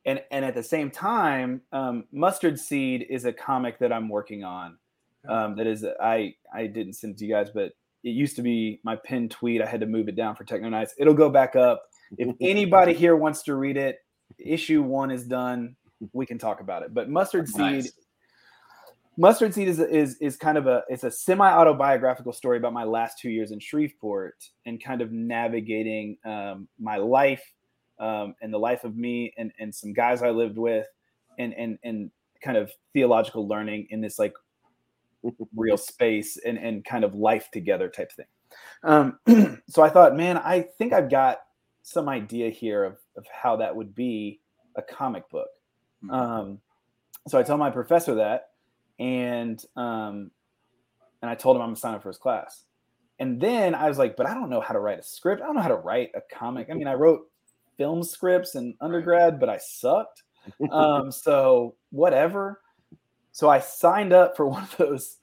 And 0.06 0.24
and 0.32 0.46
at 0.46 0.56
the 0.56 0.64
same 0.64 0.92
time, 0.92 1.62
um, 1.74 2.06
Mustard 2.12 2.58
Seed 2.58 3.06
is 3.10 3.26
a 3.26 3.34
comic 3.34 3.80
that 3.80 3.92
I'm 3.92 4.08
working 4.08 4.44
on. 4.44 4.78
Um, 5.28 5.58
that 5.58 5.68
is, 5.68 5.86
I 6.02 6.36
I 6.54 6.68
didn't 6.68 6.94
send 6.94 7.16
it 7.16 7.20
to 7.20 7.26
you 7.26 7.34
guys, 7.34 7.50
but 7.54 7.74
it 8.04 8.12
used 8.12 8.38
to 8.38 8.42
be 8.42 8.80
my 8.84 8.96
pinned 8.96 9.32
tweet. 9.32 9.62
I 9.62 9.66
had 9.66 9.82
to 9.82 9.86
move 9.86 10.08
it 10.08 10.16
down 10.16 10.36
for 10.36 10.46
Techno 10.46 10.70
Knights. 10.70 10.96
It'll 10.98 11.14
go 11.14 11.30
back 11.30 11.58
up. 11.58 11.84
If 12.18 12.36
anybody 12.42 12.94
here 12.94 13.16
wants 13.16 13.44
to 13.44 13.56
read 13.56 13.78
it, 13.78 14.00
issue 14.38 14.82
one 14.82 15.12
is 15.12 15.26
done. 15.26 15.76
We 16.14 16.26
can 16.26 16.38
talk 16.38 16.62
about 16.62 16.84
it. 16.84 16.94
But 16.94 17.10
Mustard 17.10 17.48
Seed 17.48 17.60
Nice. 17.60 17.92
Mustard 19.20 19.54
Seed 19.54 19.68
is 19.68 19.80
is 19.80 20.16
is 20.22 20.38
kind 20.38 20.58
of 20.58 20.66
a 20.66 20.84
it's 20.88 21.04
a 21.04 21.12
semi 21.12 21.46
autobiographical 21.46 22.32
story 22.32 22.58
about 22.58 22.72
my 22.72 22.86
last 22.86 23.20
two 23.20 23.30
years 23.30 23.52
in 23.52 23.60
Shreveport 23.60 24.36
and 24.66 24.82
kind 24.82 25.02
of 25.02 25.12
navigating 25.12 26.18
um, 26.24 26.70
my 26.80 26.96
life 26.96 27.44
um, 28.00 28.34
and 28.42 28.54
the 28.54 28.58
life 28.58 28.86
of 28.86 28.96
me 28.96 29.34
and 29.38 29.52
and 29.60 29.76
some 29.76 29.92
guys 29.92 30.24
I 30.24 30.30
lived 30.30 30.58
with 30.58 30.88
and 31.38 31.54
and 31.54 31.78
and 31.84 32.12
kind 32.42 32.56
of 32.56 32.72
theological 32.94 33.46
learning 33.46 33.88
in 33.90 34.00
this 34.00 34.20
like 34.20 34.34
real 35.54 35.78
space 35.78 36.38
and 36.38 36.58
and 36.58 36.86
kind 36.86 37.04
of 37.04 37.14
life 37.14 37.50
together 37.52 37.90
type 37.90 38.14
thing. 38.14 38.26
Um, 38.84 39.20
so 39.68 39.84
I 39.84 39.90
thought, 39.90 40.16
man, 40.16 40.38
I 40.38 40.62
think 40.78 40.94
I've 40.94 41.10
got 41.10 41.40
some 41.90 42.08
idea 42.08 42.50
here 42.50 42.84
of 42.84 42.98
of 43.16 43.26
how 43.28 43.56
that 43.58 43.76
would 43.76 43.96
be 43.96 44.40
a 44.76 44.82
comic 44.82 45.28
book. 45.30 45.50
Mhm. 46.04 46.14
Um, 46.14 46.62
so 47.28 47.40
I 47.40 47.44
told 47.44 47.60
my 47.60 47.72
professor 47.72 48.16
that, 48.16 48.52
and 49.00 49.64
um, 49.76 50.32
and 51.22 51.30
I 51.30 51.36
told 51.36 51.56
him 51.56 51.62
I'm 51.64 51.70
gonna 51.70 51.78
sign 51.78 51.96
up 51.96 52.04
for 52.04 52.10
his 52.10 52.18
class. 52.18 52.66
And 53.20 53.42
then 53.42 53.76
I 53.76 53.90
was 53.90 53.98
like, 53.98 54.16
but 54.16 54.28
I 54.28 54.34
don't 54.34 54.50
know 54.50 54.62
how 54.62 54.74
to 54.74 54.80
write 54.80 55.00
a 55.00 55.04
script. 55.04 55.42
I 55.42 55.46
don't 55.46 55.56
know 55.56 55.62
how 55.62 55.68
to 55.68 55.76
write 55.76 56.12
a 56.16 56.22
comic. 56.34 56.70
I 56.70 56.74
mean, 56.74 56.88
I 56.88 56.94
wrote 56.94 57.30
film 57.78 58.02
scripts 58.04 58.56
in 58.56 58.76
undergrad, 58.80 59.40
but 59.40 59.50
I 59.50 59.58
sucked. 59.58 60.24
Um, 60.72 61.12
so 61.12 61.76
whatever. 61.92 62.62
So 63.34 63.50
I 63.50 63.60
signed 63.60 64.14
up 64.14 64.36
for 64.38 64.48
one 64.56 64.64
of 64.64 64.78
those 64.78 65.18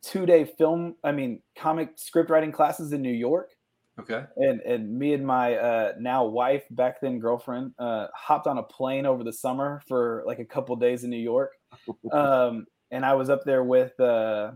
two 0.00 0.26
day 0.26 0.44
film, 0.44 0.94
I 1.02 1.12
mean, 1.12 1.42
comic 1.56 1.90
script 1.96 2.30
writing 2.30 2.52
classes 2.52 2.92
in 2.92 3.02
New 3.02 3.12
York 3.12 3.50
Okay. 4.00 4.24
and 4.36 4.60
and 4.62 4.98
me 4.98 5.12
and 5.12 5.26
my 5.26 5.54
uh, 5.56 5.92
now 6.00 6.24
wife, 6.24 6.64
back 6.70 7.00
then 7.00 7.18
girlfriend, 7.18 7.72
uh, 7.78 8.06
hopped 8.14 8.46
on 8.46 8.58
a 8.58 8.62
plane 8.62 9.04
over 9.04 9.22
the 9.22 9.32
summer 9.32 9.82
for 9.86 10.22
like 10.26 10.38
a 10.38 10.44
couple 10.44 10.74
days 10.76 11.04
in 11.04 11.10
New 11.10 11.18
York, 11.18 11.52
um, 12.12 12.66
and 12.90 13.04
I 13.04 13.14
was 13.14 13.28
up 13.30 13.44
there 13.44 13.62
with. 13.64 13.98
Uh, 14.00 14.52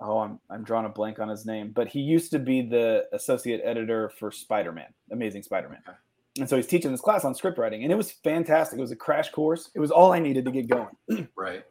oh, 0.00 0.18
I'm 0.18 0.40
I'm 0.50 0.64
drawing 0.64 0.86
a 0.86 0.90
blank 0.90 1.18
on 1.20 1.28
his 1.28 1.46
name, 1.46 1.70
but 1.72 1.86
he 1.88 2.00
used 2.00 2.30
to 2.32 2.38
be 2.38 2.62
the 2.62 3.06
associate 3.12 3.60
editor 3.64 4.08
for 4.18 4.32
Spider 4.32 4.72
Man, 4.72 4.92
Amazing 5.12 5.42
Spider 5.44 5.68
Man, 5.68 5.82
Okay. 5.88 5.96
and 6.40 6.48
so 6.48 6.56
he's 6.56 6.66
teaching 6.66 6.90
this 6.90 7.00
class 7.00 7.24
on 7.24 7.34
script 7.34 7.58
writing, 7.58 7.84
and 7.84 7.92
it 7.92 7.96
was 7.96 8.10
fantastic. 8.10 8.78
It 8.78 8.82
was 8.82 8.90
a 8.92 8.96
crash 8.96 9.30
course. 9.30 9.70
It 9.74 9.80
was 9.80 9.90
all 9.92 10.12
I 10.12 10.18
needed 10.18 10.44
to 10.46 10.50
get 10.50 10.68
going. 10.68 11.28
Right. 11.36 11.62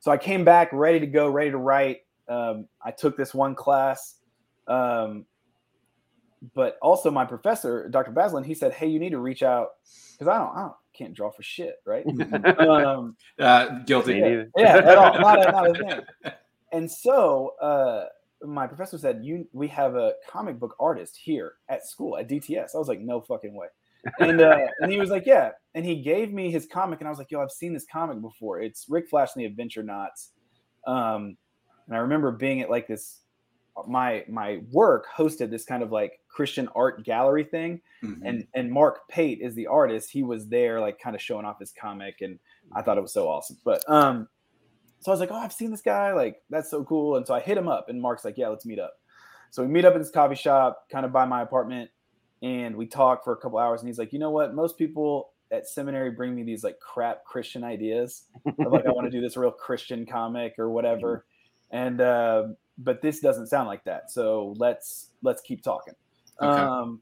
So 0.00 0.12
I 0.12 0.16
came 0.16 0.44
back 0.44 0.68
ready 0.72 1.00
to 1.00 1.06
go, 1.08 1.28
ready 1.28 1.50
to 1.50 1.56
write. 1.58 2.02
Um, 2.28 2.68
I 2.84 2.92
took 2.92 3.16
this 3.16 3.34
one 3.34 3.56
class, 3.56 4.14
um, 4.68 5.24
but 6.54 6.78
also 6.80 7.10
my 7.10 7.24
professor, 7.24 7.88
Dr. 7.88 8.12
Basselin, 8.12 8.44
he 8.44 8.54
said, 8.54 8.72
"Hey, 8.72 8.86
you 8.86 8.98
need 9.00 9.10
to 9.10 9.18
reach 9.18 9.42
out 9.42 9.70
because 10.12 10.28
I 10.28 10.38
don't, 10.38 10.56
I 10.56 10.60
don't, 10.60 10.74
can't 10.92 11.14
draw 11.14 11.30
for 11.30 11.42
shit, 11.42 11.76
right?" 11.84 12.04
um, 12.60 13.16
Uh, 13.38 13.80
guilty. 13.86 14.14
Me 14.14 14.20
neither. 14.20 14.50
yeah, 14.56 14.76
at 14.76 14.98
all, 14.98 15.18
not 15.18 15.46
a, 15.46 15.50
not 15.50 15.70
a 15.70 15.74
thing. 15.74 16.32
And 16.70 16.90
so 16.90 17.54
uh, 17.62 18.04
my 18.42 18.66
professor 18.66 18.98
said, 18.98 19.20
"You, 19.24 19.48
we 19.54 19.68
have 19.68 19.94
a 19.96 20.12
comic 20.28 20.58
book 20.60 20.76
artist 20.78 21.16
here 21.16 21.54
at 21.70 21.86
school 21.86 22.18
at 22.18 22.28
DTS." 22.28 22.74
I 22.74 22.78
was 22.78 22.88
like, 22.88 23.00
"No 23.00 23.22
fucking 23.22 23.54
way." 23.54 23.68
And 24.20 24.40
uh, 24.42 24.66
and 24.80 24.92
he 24.92 24.98
was 24.98 25.08
like, 25.08 25.24
"Yeah," 25.24 25.52
and 25.74 25.82
he 25.84 26.02
gave 26.02 26.30
me 26.30 26.50
his 26.50 26.66
comic, 26.66 27.00
and 27.00 27.08
I 27.08 27.10
was 27.10 27.18
like, 27.18 27.30
"Yo, 27.30 27.40
I've 27.40 27.50
seen 27.50 27.72
this 27.72 27.86
comic 27.90 28.20
before. 28.20 28.60
It's 28.60 28.84
Rick 28.88 29.08
Flash 29.08 29.30
and 29.34 29.40
the 29.40 29.46
Adventure 29.46 29.82
Knots." 29.82 30.32
Um, 30.86 31.38
and 31.86 31.96
I 31.96 32.00
remember 32.00 32.32
being 32.32 32.60
at 32.60 32.68
like 32.68 32.86
this. 32.86 33.20
My 33.86 34.24
my 34.28 34.60
work 34.72 35.06
hosted 35.14 35.50
this 35.50 35.64
kind 35.64 35.82
of 35.82 35.92
like 35.92 36.20
Christian 36.28 36.68
art 36.74 37.04
gallery 37.04 37.44
thing, 37.44 37.80
Mhm. 38.02 38.20
and 38.24 38.46
and 38.54 38.70
Mark 38.72 39.08
Pate 39.08 39.40
is 39.40 39.54
the 39.54 39.66
artist. 39.66 40.10
He 40.10 40.22
was 40.22 40.48
there, 40.48 40.80
like 40.80 40.98
kind 40.98 41.14
of 41.14 41.22
showing 41.22 41.44
off 41.44 41.58
his 41.60 41.72
comic, 41.72 42.16
and 42.20 42.38
I 42.72 42.82
thought 42.82 42.98
it 42.98 43.02
was 43.02 43.12
so 43.12 43.28
awesome. 43.28 43.58
But 43.64 43.82
um, 43.88 44.28
so 45.00 45.10
I 45.10 45.12
was 45.12 45.20
like, 45.20 45.30
oh, 45.30 45.36
I've 45.36 45.52
seen 45.52 45.70
this 45.70 45.82
guy, 45.82 46.12
like 46.12 46.42
that's 46.50 46.70
so 46.70 46.82
cool. 46.84 47.16
And 47.16 47.26
so 47.26 47.34
I 47.34 47.40
hit 47.40 47.56
him 47.58 47.68
up, 47.68 47.88
and 47.88 48.00
Mark's 48.00 48.24
like, 48.24 48.36
yeah, 48.38 48.48
let's 48.48 48.66
meet 48.66 48.78
up. 48.78 48.94
So 49.50 49.62
we 49.62 49.68
meet 49.68 49.84
up 49.84 49.94
in 49.94 50.00
this 50.00 50.10
coffee 50.10 50.34
shop, 50.34 50.84
kind 50.90 51.06
of 51.06 51.12
by 51.12 51.24
my 51.24 51.42
apartment, 51.42 51.90
and 52.42 52.76
we 52.76 52.86
talk 52.86 53.24
for 53.24 53.32
a 53.32 53.36
couple 53.36 53.58
hours. 53.58 53.80
And 53.80 53.88
he's 53.88 53.98
like, 53.98 54.12
you 54.12 54.18
know 54.18 54.30
what? 54.30 54.54
Most 54.54 54.76
people 54.76 55.30
at 55.50 55.66
seminary 55.66 56.10
bring 56.10 56.34
me 56.34 56.42
these 56.42 56.62
like 56.62 56.78
crap 56.78 57.24
Christian 57.24 57.64
ideas 57.64 58.24
of 58.44 58.70
like 58.72 58.84
I 58.86 58.90
want 58.92 59.06
to 59.06 59.10
do 59.10 59.20
this 59.22 59.36
real 59.36 59.50
Christian 59.50 60.04
comic 60.04 60.54
or 60.58 60.68
whatever, 60.70 61.24
and 61.70 62.00
uh, 62.00 62.44
but 62.78 63.02
this 63.02 63.20
doesn't 63.20 63.48
sound 63.48 63.68
like 63.68 63.84
that. 63.84 64.10
So 64.10 64.54
let's 64.56 65.10
let's 65.22 65.42
keep 65.42 65.62
talking. 65.62 65.94
Okay. 66.40 66.60
Um, 66.60 67.00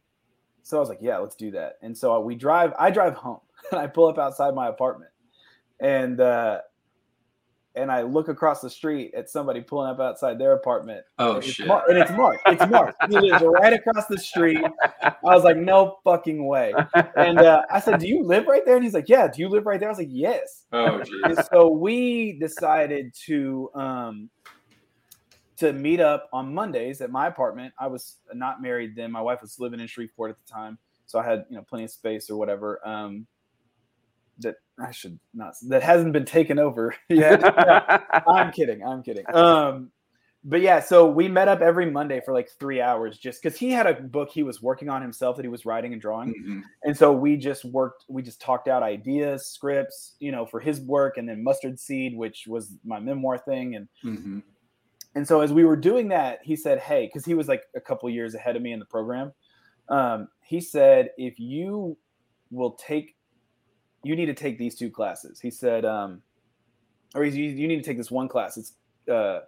so 0.62 0.76
I 0.76 0.80
was 0.80 0.88
like, 0.88 0.98
yeah, 1.00 1.18
let's 1.18 1.36
do 1.36 1.50
that. 1.52 1.74
And 1.82 1.96
so 1.96 2.18
we 2.20 2.34
drive. 2.34 2.72
I 2.78 2.90
drive 2.90 3.14
home, 3.14 3.40
and 3.70 3.80
I 3.80 3.86
pull 3.86 4.06
up 4.06 4.18
outside 4.18 4.54
my 4.54 4.68
apartment, 4.68 5.10
and 5.80 6.20
uh, 6.20 6.60
and 7.76 7.92
I 7.92 8.02
look 8.02 8.28
across 8.28 8.62
the 8.62 8.70
street 8.70 9.12
at 9.14 9.28
somebody 9.28 9.60
pulling 9.60 9.90
up 9.90 10.00
outside 10.00 10.38
their 10.38 10.54
apartment. 10.54 11.04
Oh 11.18 11.34
and 11.34 11.44
it's 11.44 11.52
shit! 11.52 11.66
Mark, 11.66 11.84
and 11.88 11.98
it's 11.98 12.10
Mark. 12.10 12.40
It's 12.46 12.66
Mark. 12.70 12.96
He 13.08 13.18
lives 13.18 13.44
right 13.60 13.74
across 13.74 14.06
the 14.06 14.18
street. 14.18 14.64
I 14.92 15.14
was 15.22 15.44
like, 15.44 15.58
no 15.58 15.98
fucking 16.02 16.46
way. 16.46 16.72
And 17.16 17.38
uh, 17.38 17.62
I 17.70 17.80
said, 17.80 18.00
do 18.00 18.08
you 18.08 18.22
live 18.22 18.46
right 18.46 18.64
there? 18.64 18.76
And 18.76 18.84
he's 18.84 18.94
like, 18.94 19.08
yeah. 19.08 19.28
Do 19.28 19.42
you 19.42 19.48
live 19.48 19.66
right 19.66 19.78
there? 19.78 19.88
I 19.88 19.92
was 19.92 19.98
like, 19.98 20.08
yes. 20.10 20.64
Oh 20.72 21.02
And 21.24 21.38
so 21.52 21.68
we 21.68 22.38
decided 22.40 23.14
to 23.26 23.70
um 23.74 24.30
to 25.58 25.72
meet 25.72 26.00
up 26.00 26.28
on 26.32 26.52
Mondays 26.54 27.00
at 27.00 27.10
my 27.10 27.26
apartment. 27.26 27.72
I 27.78 27.86
was 27.86 28.16
not 28.34 28.60
married 28.62 28.94
then. 28.96 29.10
My 29.12 29.20
wife 29.20 29.40
was 29.42 29.58
living 29.58 29.80
in 29.80 29.86
Shreveport 29.86 30.30
at 30.30 30.36
the 30.44 30.52
time, 30.52 30.78
so 31.06 31.18
I 31.18 31.24
had 31.24 31.44
you 31.48 31.56
know 31.56 31.62
plenty 31.62 31.84
of 31.84 31.90
space 31.90 32.30
or 32.30 32.36
whatever. 32.36 32.86
Um, 32.86 33.26
that 34.40 34.56
I 34.78 34.90
should 34.90 35.18
not 35.32 35.54
that 35.68 35.82
hasn't 35.82 36.12
been 36.12 36.26
taken 36.26 36.58
over 36.58 36.94
yet. 37.08 37.42
I'm 38.28 38.52
kidding. 38.52 38.84
I'm 38.84 39.02
kidding. 39.02 39.24
Um, 39.34 39.90
but 40.48 40.60
yeah, 40.60 40.78
so 40.78 41.10
we 41.10 41.26
met 41.26 41.48
up 41.48 41.60
every 41.60 41.90
Monday 41.90 42.20
for 42.24 42.32
like 42.32 42.48
three 42.60 42.80
hours 42.80 43.18
just 43.18 43.42
because 43.42 43.58
he 43.58 43.70
had 43.72 43.86
a 43.86 43.94
book 43.94 44.30
he 44.30 44.44
was 44.44 44.62
working 44.62 44.88
on 44.88 45.02
himself 45.02 45.36
that 45.36 45.42
he 45.42 45.48
was 45.48 45.66
writing 45.66 45.92
and 45.92 46.00
drawing. 46.00 46.32
Mhm. 46.34 46.62
And 46.84 46.96
so 46.96 47.10
we 47.12 47.36
just 47.36 47.64
worked, 47.64 48.04
we 48.08 48.22
just 48.22 48.40
talked 48.40 48.68
out 48.68 48.84
ideas, 48.84 49.46
scripts, 49.46 50.14
you 50.20 50.30
know, 50.30 50.46
for 50.46 50.60
his 50.60 50.80
work, 50.80 51.16
and 51.16 51.28
then 51.28 51.42
Mustard 51.42 51.80
Seed, 51.80 52.16
which 52.16 52.44
was 52.46 52.72
my 52.84 53.00
memoir 53.00 53.38
thing. 53.38 53.74
And 53.74 53.88
Mhm. 54.04 54.42
And 55.16 55.26
so 55.26 55.40
as 55.40 55.52
we 55.52 55.64
were 55.64 55.76
doing 55.76 56.08
that, 56.08 56.38
he 56.44 56.54
said, 56.54 56.78
Hey, 56.78 57.06
because 57.06 57.24
he 57.24 57.34
was 57.34 57.48
like 57.48 57.64
a 57.74 57.80
couple 57.80 58.08
years 58.08 58.34
ahead 58.34 58.54
of 58.54 58.62
me 58.62 58.72
in 58.72 58.78
the 58.78 58.84
program. 58.84 59.32
Um, 59.88 60.28
he 60.42 60.60
said, 60.60 61.10
if 61.16 61.40
you 61.40 61.96
will 62.50 62.72
take 62.72 63.16
you 64.06 64.14
need 64.14 64.26
to 64.26 64.34
take 64.34 64.56
these 64.56 64.76
two 64.76 64.88
classes. 64.88 65.40
He 65.40 65.50
said, 65.50 65.84
um, 65.84 66.22
or 67.14 67.24
you, 67.24 67.44
you 67.44 67.66
need 67.66 67.76
to 67.76 67.82
take 67.82 67.96
this 67.96 68.10
one 68.10 68.28
class. 68.28 68.56
It's 68.56 68.74
uh, 69.10 69.40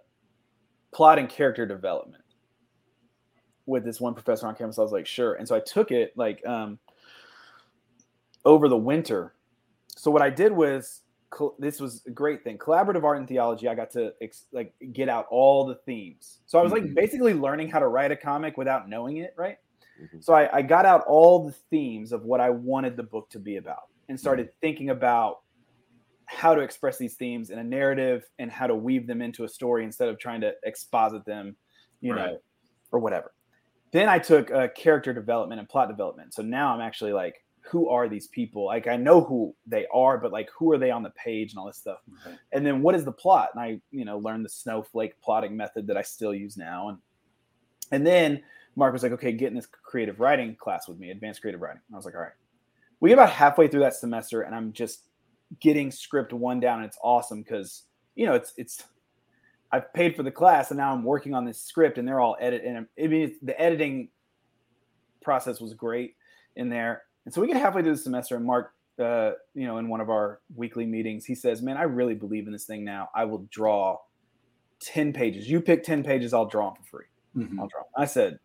plot 0.91 1.17
and 1.17 1.29
character 1.29 1.65
development 1.65 2.23
with 3.65 3.85
this 3.85 4.01
one 4.01 4.13
professor 4.13 4.47
on 4.47 4.55
campus. 4.55 4.77
I 4.77 4.81
was 4.81 4.91
like, 4.91 5.07
sure. 5.07 5.35
And 5.35 5.47
so 5.47 5.55
I 5.55 5.61
took 5.61 5.91
it 5.91 6.11
like 6.17 6.45
um, 6.45 6.77
over 8.43 8.67
the 8.67 8.77
winter. 8.77 9.33
So 9.95 10.11
what 10.11 10.21
I 10.21 10.29
did 10.29 10.51
was 10.51 11.03
this 11.59 11.79
was 11.79 12.03
a 12.05 12.11
great 12.11 12.43
thing. 12.43 12.57
Collaborative 12.57 13.03
art 13.03 13.17
and 13.19 13.27
theology. 13.27 13.67
I 13.67 13.75
got 13.75 13.91
to 13.91 14.13
ex- 14.21 14.45
like 14.51 14.73
get 14.93 15.09
out 15.09 15.25
all 15.29 15.65
the 15.65 15.75
themes. 15.75 16.39
So 16.45 16.59
I 16.59 16.63
was 16.63 16.71
like 16.71 16.83
Mhm. 16.83 16.95
basically 16.95 17.33
learning 17.33 17.69
how 17.69 17.79
to 17.79 17.87
write 17.87 18.11
a 18.11 18.15
comic 18.15 18.57
without 18.57 18.89
knowing 18.89 19.17
it, 19.17 19.33
right? 19.37 19.57
Mhm. 20.01 20.23
So 20.23 20.33
I, 20.33 20.57
I 20.57 20.61
got 20.61 20.85
out 20.85 21.03
all 21.05 21.45
the 21.45 21.51
themes 21.51 22.11
of 22.11 22.23
what 22.25 22.39
I 22.41 22.49
wanted 22.49 22.97
the 22.97 23.03
book 23.03 23.29
to 23.31 23.39
be 23.39 23.57
about 23.57 23.83
and 24.07 24.19
started 24.19 24.49
thinking 24.59 24.89
about 24.89 25.41
how 26.25 26.53
to 26.55 26.61
express 26.61 26.97
these 26.97 27.15
themes 27.15 27.49
in 27.49 27.59
a 27.59 27.63
narrative 27.63 28.27
and 28.39 28.51
how 28.51 28.67
to 28.67 28.75
weave 28.75 29.07
them 29.07 29.21
into 29.21 29.43
a 29.43 29.49
story 29.49 29.83
instead 29.83 30.09
of 30.09 30.17
trying 30.19 30.41
to 30.41 30.53
exposit 30.63 31.25
them, 31.25 31.55
you 32.01 32.13
Right. 32.13 32.31
know, 32.33 32.39
or 32.91 32.99
whatever. 32.99 33.33
Then 33.91 34.07
I 34.09 34.19
took 34.19 34.51
uh, 34.51 34.67
character 34.69 35.13
development 35.13 35.59
and 35.59 35.67
plot 35.67 35.89
development. 35.89 36.33
So 36.33 36.43
now 36.43 36.73
I'm 36.73 36.81
actually 36.81 37.13
like, 37.13 37.43
who 37.69 37.89
are 37.89 38.07
these 38.07 38.27
people? 38.27 38.65
Like 38.65 38.87
I 38.87 38.95
know 38.95 39.21
who 39.21 39.55
they 39.65 39.85
are, 39.93 40.17
but 40.17 40.31
like 40.31 40.49
who 40.57 40.71
are 40.71 40.77
they 40.77 40.91
on 40.91 41.03
the 41.03 41.11
page 41.11 41.51
and 41.51 41.59
all 41.59 41.67
this 41.67 41.77
stuff. 41.77 41.99
Right. 42.25 42.37
And 42.51 42.65
then 42.65 42.81
what 42.81 42.95
is 42.95 43.05
the 43.05 43.11
plot? 43.11 43.49
And 43.53 43.63
I, 43.63 43.79
you 43.91 44.05
know, 44.05 44.17
learned 44.17 44.45
the 44.45 44.49
snowflake 44.49 45.19
plotting 45.21 45.55
method 45.55 45.87
that 45.87 45.97
I 45.97 46.01
still 46.01 46.33
use 46.33 46.57
now. 46.57 46.89
And 46.89 46.97
and 47.91 48.05
then 48.05 48.43
Mark 48.75 48.93
was 48.93 49.03
like, 49.03 49.11
okay, 49.13 49.31
get 49.31 49.47
in 49.47 49.55
this 49.55 49.67
creative 49.67 50.19
writing 50.19 50.55
class 50.55 50.87
with 50.87 50.99
me, 50.99 51.11
advanced 51.11 51.41
creative 51.41 51.61
writing. 51.61 51.81
And 51.87 51.95
I 51.95 51.97
was 51.97 52.05
like, 52.05 52.15
all 52.15 52.21
right. 52.21 52.31
We 52.99 53.09
get 53.09 53.13
about 53.13 53.29
halfway 53.29 53.67
through 53.67 53.79
that 53.81 53.95
semester, 53.95 54.41
and 54.41 54.53
I'm 54.53 54.73
just 54.73 55.03
getting 55.61 55.89
script 55.89 56.33
one 56.33 56.59
down. 56.59 56.79
And 56.79 56.85
it's 56.85 56.97
awesome 57.01 57.41
because 57.41 57.83
you 58.15 58.25
know 58.25 58.33
it's 58.33 58.53
it's 58.57 58.83
I've 59.71 59.93
paid 59.93 60.15
for 60.15 60.23
the 60.23 60.31
class, 60.31 60.71
and 60.71 60.77
now 60.77 60.93
I'm 60.93 61.03
working 61.03 61.33
on 61.33 61.45
this 61.45 61.61
script, 61.61 61.97
and 61.97 62.07
they're 62.07 62.19
all 62.19 62.35
edit. 62.39 62.63
And 62.65 62.87
I 63.01 63.07
mean, 63.07 63.35
the 63.41 63.59
editing 63.59 64.09
process 65.21 65.61
was 65.61 65.73
great 65.73 66.15
in 66.55 66.69
there. 66.69 67.03
And 67.29 67.33
so 67.35 67.41
we 67.41 67.47
get 67.47 67.57
halfway 67.57 67.83
through 67.83 67.91
the 67.91 67.97
semester, 68.01 68.35
and 68.37 68.43
Mark, 68.43 68.73
uh, 68.97 69.33
you 69.53 69.67
know, 69.67 69.77
in 69.77 69.87
one 69.87 70.01
of 70.01 70.09
our 70.09 70.39
weekly 70.55 70.87
meetings, 70.87 71.25
he 71.25 71.35
says, 71.35 71.61
"Man, 71.61 71.77
I 71.77 71.83
really 71.83 72.15
believe 72.15 72.47
in 72.47 72.51
this 72.53 72.65
thing 72.65 72.83
now. 72.83 73.09
I 73.13 73.25
will 73.25 73.45
draw 73.51 73.99
ten 74.79 75.13
pages. 75.13 75.47
You 75.47 75.61
pick 75.61 75.83
ten 75.83 76.01
pages, 76.03 76.33
I'll 76.33 76.47
draw 76.47 76.73
them 76.73 76.81
for 76.81 76.97
free." 76.97 77.05
Mhm. 77.37 77.59
I'll 77.59 77.67
draw. 77.67 77.81
Them. 77.81 77.91
I 77.95 78.05
said, 78.05 78.39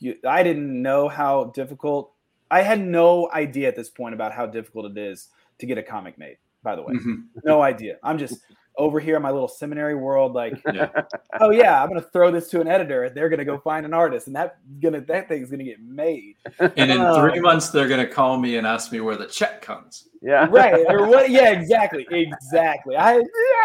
you, 0.00 0.16
I 0.28 0.42
didn't 0.42 0.82
know 0.82 1.08
how 1.08 1.44
difficult. 1.44 2.12
I 2.50 2.60
had 2.60 2.78
no 2.78 3.30
idea 3.32 3.68
at 3.68 3.74
this 3.74 3.88
point 3.88 4.14
about 4.14 4.32
how 4.32 4.44
difficult 4.44 4.90
it 4.90 4.98
is 4.98 5.30
to 5.58 5.64
get 5.64 5.78
a 5.78 5.82
comic 5.82 6.18
made. 6.18 6.36
By 6.62 6.76
the 6.76 6.82
way, 6.82 6.92
Mhm. 6.92 7.28
no 7.42 7.62
idea. 7.62 7.98
I'm 8.02 8.18
just 8.18 8.42
over 8.78 9.00
here 9.00 9.16
in 9.16 9.22
my 9.22 9.30
little 9.30 9.48
seminary 9.48 9.94
world, 9.94 10.32
like, 10.34 10.60
Yeah. 10.74 10.90
oh 11.40 11.50
yeah, 11.50 11.82
I'm 11.82 11.88
gonna 11.88 12.02
throw 12.02 12.30
this 12.30 12.48
to 12.50 12.60
an 12.60 12.68
editor. 12.68 13.08
They're 13.08 13.28
gonna 13.28 13.44
go 13.44 13.58
find 13.58 13.86
an 13.86 13.94
artist, 13.94 14.26
and 14.26 14.36
that 14.36 14.58
gonna 14.80 15.00
that 15.02 15.28
thing's 15.28 15.50
gonna 15.50 15.64
get 15.64 15.80
made. 15.80 16.36
And 16.60 16.90
in 16.90 17.00
Oh. 17.00 17.20
three 17.28 17.40
months, 17.40 17.70
they're 17.70 17.88
going 17.88 18.04
to 18.06 18.12
call 18.12 18.38
me 18.38 18.56
and 18.56 18.66
ask 18.66 18.92
me 18.92 19.00
where 19.00 19.16
the 19.16 19.26
check 19.26 19.62
comes. 19.62 20.08
yeah. 20.22 20.46
Right? 20.50 20.84
Or 20.88 21.06
what? 21.06 21.30
Yeah, 21.30 21.50
exactly, 21.50 22.06
exactly. 22.10 22.96
I 22.96 23.14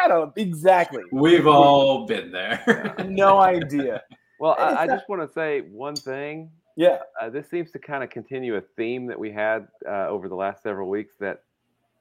I 0.04 0.08
don't 0.08 0.32
exactly. 0.38 1.04
We've 1.12 1.48
all 1.48 2.06
been 2.06 2.32
there. 2.32 2.96
No 3.08 3.40
idea. 3.40 4.02
Well, 4.40 4.56
I, 4.58 4.84
I 4.84 4.88
just 4.88 5.08
want 5.10 5.22
to 5.22 5.32
say 5.34 5.62
one 5.62 5.96
thing. 5.96 6.50
Yeah. 6.78 7.00
Uh, 7.22 7.30
this 7.30 7.50
seems 7.50 7.70
to 7.72 7.80
kind 7.80 8.04
of 8.04 8.10
continue 8.10 8.56
a 8.56 8.62
theme 8.62 9.06
that 9.08 9.20
we 9.20 9.30
had 9.32 9.68
uh, 9.88 10.08
over 10.08 10.30
the 10.30 10.36
last 10.36 10.64
several 10.64 10.90
weeks 10.90 11.14
that 11.20 11.44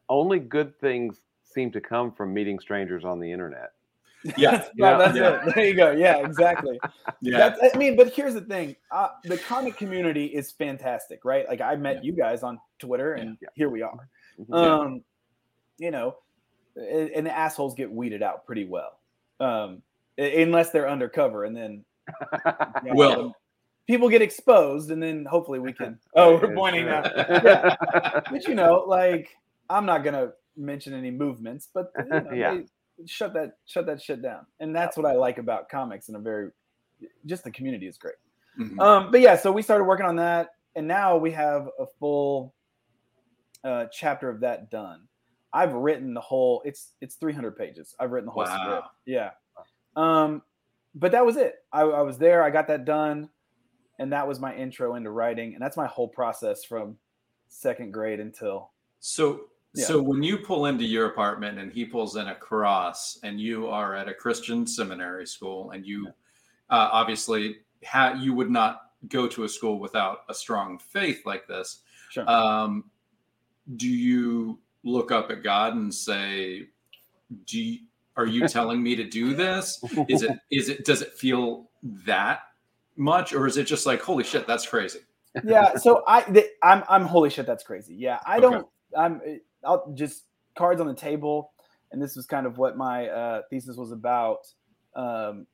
only 0.08 0.38
good 0.38 0.78
things 0.80 1.20
seem 1.52 1.70
to 1.72 1.80
come 1.80 2.12
from 2.12 2.32
meeting 2.32 2.58
strangers 2.58 3.04
on 3.04 3.18
the 3.20 3.30
internet. 3.30 3.72
yeah. 4.36 4.66
Well, 4.78 4.98
that's 4.98 5.16
yeah. 5.16 5.46
it. 5.46 5.54
There 5.54 5.64
you 5.64 5.74
go. 5.74 5.90
Yeah, 5.92 6.18
exactly. 6.18 6.78
Yeah. 7.22 7.50
That's, 7.50 7.74
I 7.74 7.78
mean, 7.78 7.96
but 7.96 8.08
here's 8.14 8.34
the 8.34 8.40
thing: 8.40 8.76
uh, 8.90 9.08
the 9.24 9.36
comic 9.38 9.76
community 9.76 10.26
is 10.26 10.50
fantastic, 10.52 11.24
right? 11.24 11.46
Like 11.48 11.60
I 11.60 11.76
met 11.76 11.96
Yeah. 11.96 12.00
you 12.02 12.12
guys 12.12 12.42
on 12.42 12.58
Twitter, 12.78 13.14
and 13.14 13.36
Yeah. 13.42 13.48
here 13.54 13.68
we 13.68 13.82
are. 13.82 14.08
Mhm. 14.40 14.54
Um, 14.54 15.04
you 15.78 15.90
know, 15.90 16.16
a- 16.78 17.10
and 17.14 17.26
the 17.26 17.36
assholes 17.36 17.74
get 17.74 17.90
weeded 17.90 18.22
out 18.22 18.46
pretty 18.46 18.64
well, 18.64 18.98
um, 19.38 19.82
unless 20.18 20.70
they're 20.70 20.88
undercover, 20.88 21.44
and 21.44 21.54
then 21.56 21.84
you 22.84 22.90
know, 22.90 22.94
Well- 22.94 23.36
people 23.86 24.08
get 24.08 24.22
exposed, 24.22 24.90
and 24.90 25.02
then 25.02 25.24
hopefully 25.26 25.58
we 25.58 25.72
can. 25.74 25.98
Oh, 26.14 26.36
we're 26.38 26.54
pointing 26.54 26.86
now. 26.86 27.02
Yeah. 27.04 27.74
But 28.30 28.46
you 28.48 28.54
know, 28.54 28.84
like 28.86 29.28
I'm 29.68 29.84
not 29.84 30.04
gonna 30.04 30.32
mention 30.56 30.92
any 30.94 31.10
movements, 31.10 31.68
but 31.72 31.92
you 31.98 32.04
know, 32.08 32.30
Yeah. 32.32 32.54
they- 32.54 32.66
shut 33.06 33.32
that 33.32 33.52
shut 33.64 33.86
that 33.86 34.00
shit 34.02 34.20
down, 34.20 34.44
and 34.60 34.76
that's 34.76 34.94
what 34.96 35.06
I 35.06 35.12
like 35.14 35.38
about 35.38 35.68
comics. 35.70 36.08
In 36.10 36.16
a 36.16 36.18
very, 36.18 36.50
just 37.24 37.44
the 37.44 37.50
community 37.50 37.86
is 37.86 37.96
great. 37.96 38.16
Mhm. 38.58 38.78
Um, 38.78 39.10
but 39.10 39.20
yeah, 39.22 39.36
so 39.36 39.50
we 39.50 39.62
started 39.62 39.84
working 39.84 40.04
on 40.04 40.16
that, 40.16 40.50
and 40.76 40.86
now 40.86 41.16
we 41.16 41.30
have 41.30 41.68
a 41.78 41.86
full 41.98 42.52
uh, 43.64 43.86
chapter 43.92 44.28
of 44.28 44.40
that 44.40 44.70
done. 44.70 45.06
I've 45.52 45.72
written 45.72 46.12
the 46.14 46.20
whole. 46.20 46.60
It's 46.64 46.92
it's 47.00 47.14
300 47.14 47.56
pages. 47.56 47.94
I've 47.98 48.10
written 48.10 48.26
the 48.26 48.32
whole 48.32 48.44
script. 48.46 48.86
Yeah. 49.06 49.30
Um, 49.96 50.42
but 50.94 51.12
that 51.12 51.24
was 51.24 51.36
it. 51.36 51.56
I, 51.72 51.82
I 51.82 52.02
was 52.02 52.18
there. 52.18 52.42
I 52.42 52.50
got 52.50 52.68
that 52.68 52.84
done, 52.84 53.28
and 53.98 54.12
that 54.12 54.26
was 54.28 54.40
my 54.40 54.54
intro 54.54 54.94
into 54.96 55.10
writing, 55.10 55.54
and 55.54 55.62
that's 55.62 55.76
my 55.76 55.86
whole 55.86 56.08
process 56.08 56.64
from 56.64 56.98
second 57.48 57.92
grade 57.92 58.20
until 58.20 58.70
So, 59.00 59.46
Yeah. 59.74 59.84
so 59.84 60.02
when 60.02 60.22
you 60.22 60.38
pull 60.38 60.66
into 60.66 60.84
your 60.84 61.06
apartment 61.06 61.58
and 61.58 61.72
he 61.72 61.84
pulls 61.84 62.16
in 62.16 62.28
across, 62.28 63.18
and 63.22 63.40
you 63.40 63.68
are 63.68 63.94
at 63.94 64.08
a 64.08 64.14
Christian 64.14 64.66
seminary 64.66 65.26
school, 65.26 65.70
and 65.70 65.86
you 65.86 66.08
uh, 66.70 66.88
obviously 66.92 67.58
ha- 67.84 68.18
you 68.18 68.34
would 68.34 68.50
not 68.50 68.90
go 69.08 69.26
to 69.28 69.44
a 69.44 69.48
school 69.48 69.78
without 69.78 70.24
a 70.28 70.34
strong 70.34 70.78
faith 70.78 71.24
like 71.24 71.46
this. 71.46 71.82
sure. 72.10 72.28
Um, 72.28 72.90
do 73.76 73.88
you 73.88 74.58
look 74.82 75.12
up 75.12 75.30
at 75.30 75.42
God 75.42 75.74
and 75.74 75.94
say, 75.94 76.68
"Do 77.46 77.60
you, 77.62 77.78
are 78.16 78.26
you 78.26 78.48
telling 78.48 78.82
me 78.82 78.96
to 78.96 79.04
do 79.04 79.34
this? 79.34 79.82
Is 80.08 80.22
it 80.22 80.38
is 80.50 80.68
it 80.68 80.84
does 80.84 81.02
it 81.02 81.14
feel 81.14 81.68
that 81.82 82.40
much, 82.96 83.32
or 83.32 83.46
is 83.46 83.56
it 83.56 83.64
just 83.64 83.86
like 83.86 84.02
holy 84.02 84.24
shit, 84.24 84.46
that's 84.46 84.66
crazy? 84.66 85.00
yeah. 85.44 85.76
So 85.76 86.02
I 86.06 86.22
th- 86.22 86.50
I'm 86.62 86.82
I'm 86.88 87.04
holy 87.04 87.30
shit, 87.30 87.46
that's 87.46 87.62
crazy. 87.62 87.94
Yeah, 87.94 88.18
I 88.26 88.40
don't. 88.40 88.66
I'm 88.96 89.20
I'll 89.64 89.92
just 89.94 90.24
cards 90.56 90.80
on 90.80 90.86
the 90.86 90.94
table, 90.94 91.52
and 91.92 92.02
this 92.02 92.16
was 92.16 92.26
kind 92.26 92.46
of 92.46 92.58
what 92.58 92.76
my 92.76 93.08
uh, 93.08 93.42
thesis 93.50 93.76
was 93.76 93.92
about. 93.92 94.46
Um, 94.94 95.46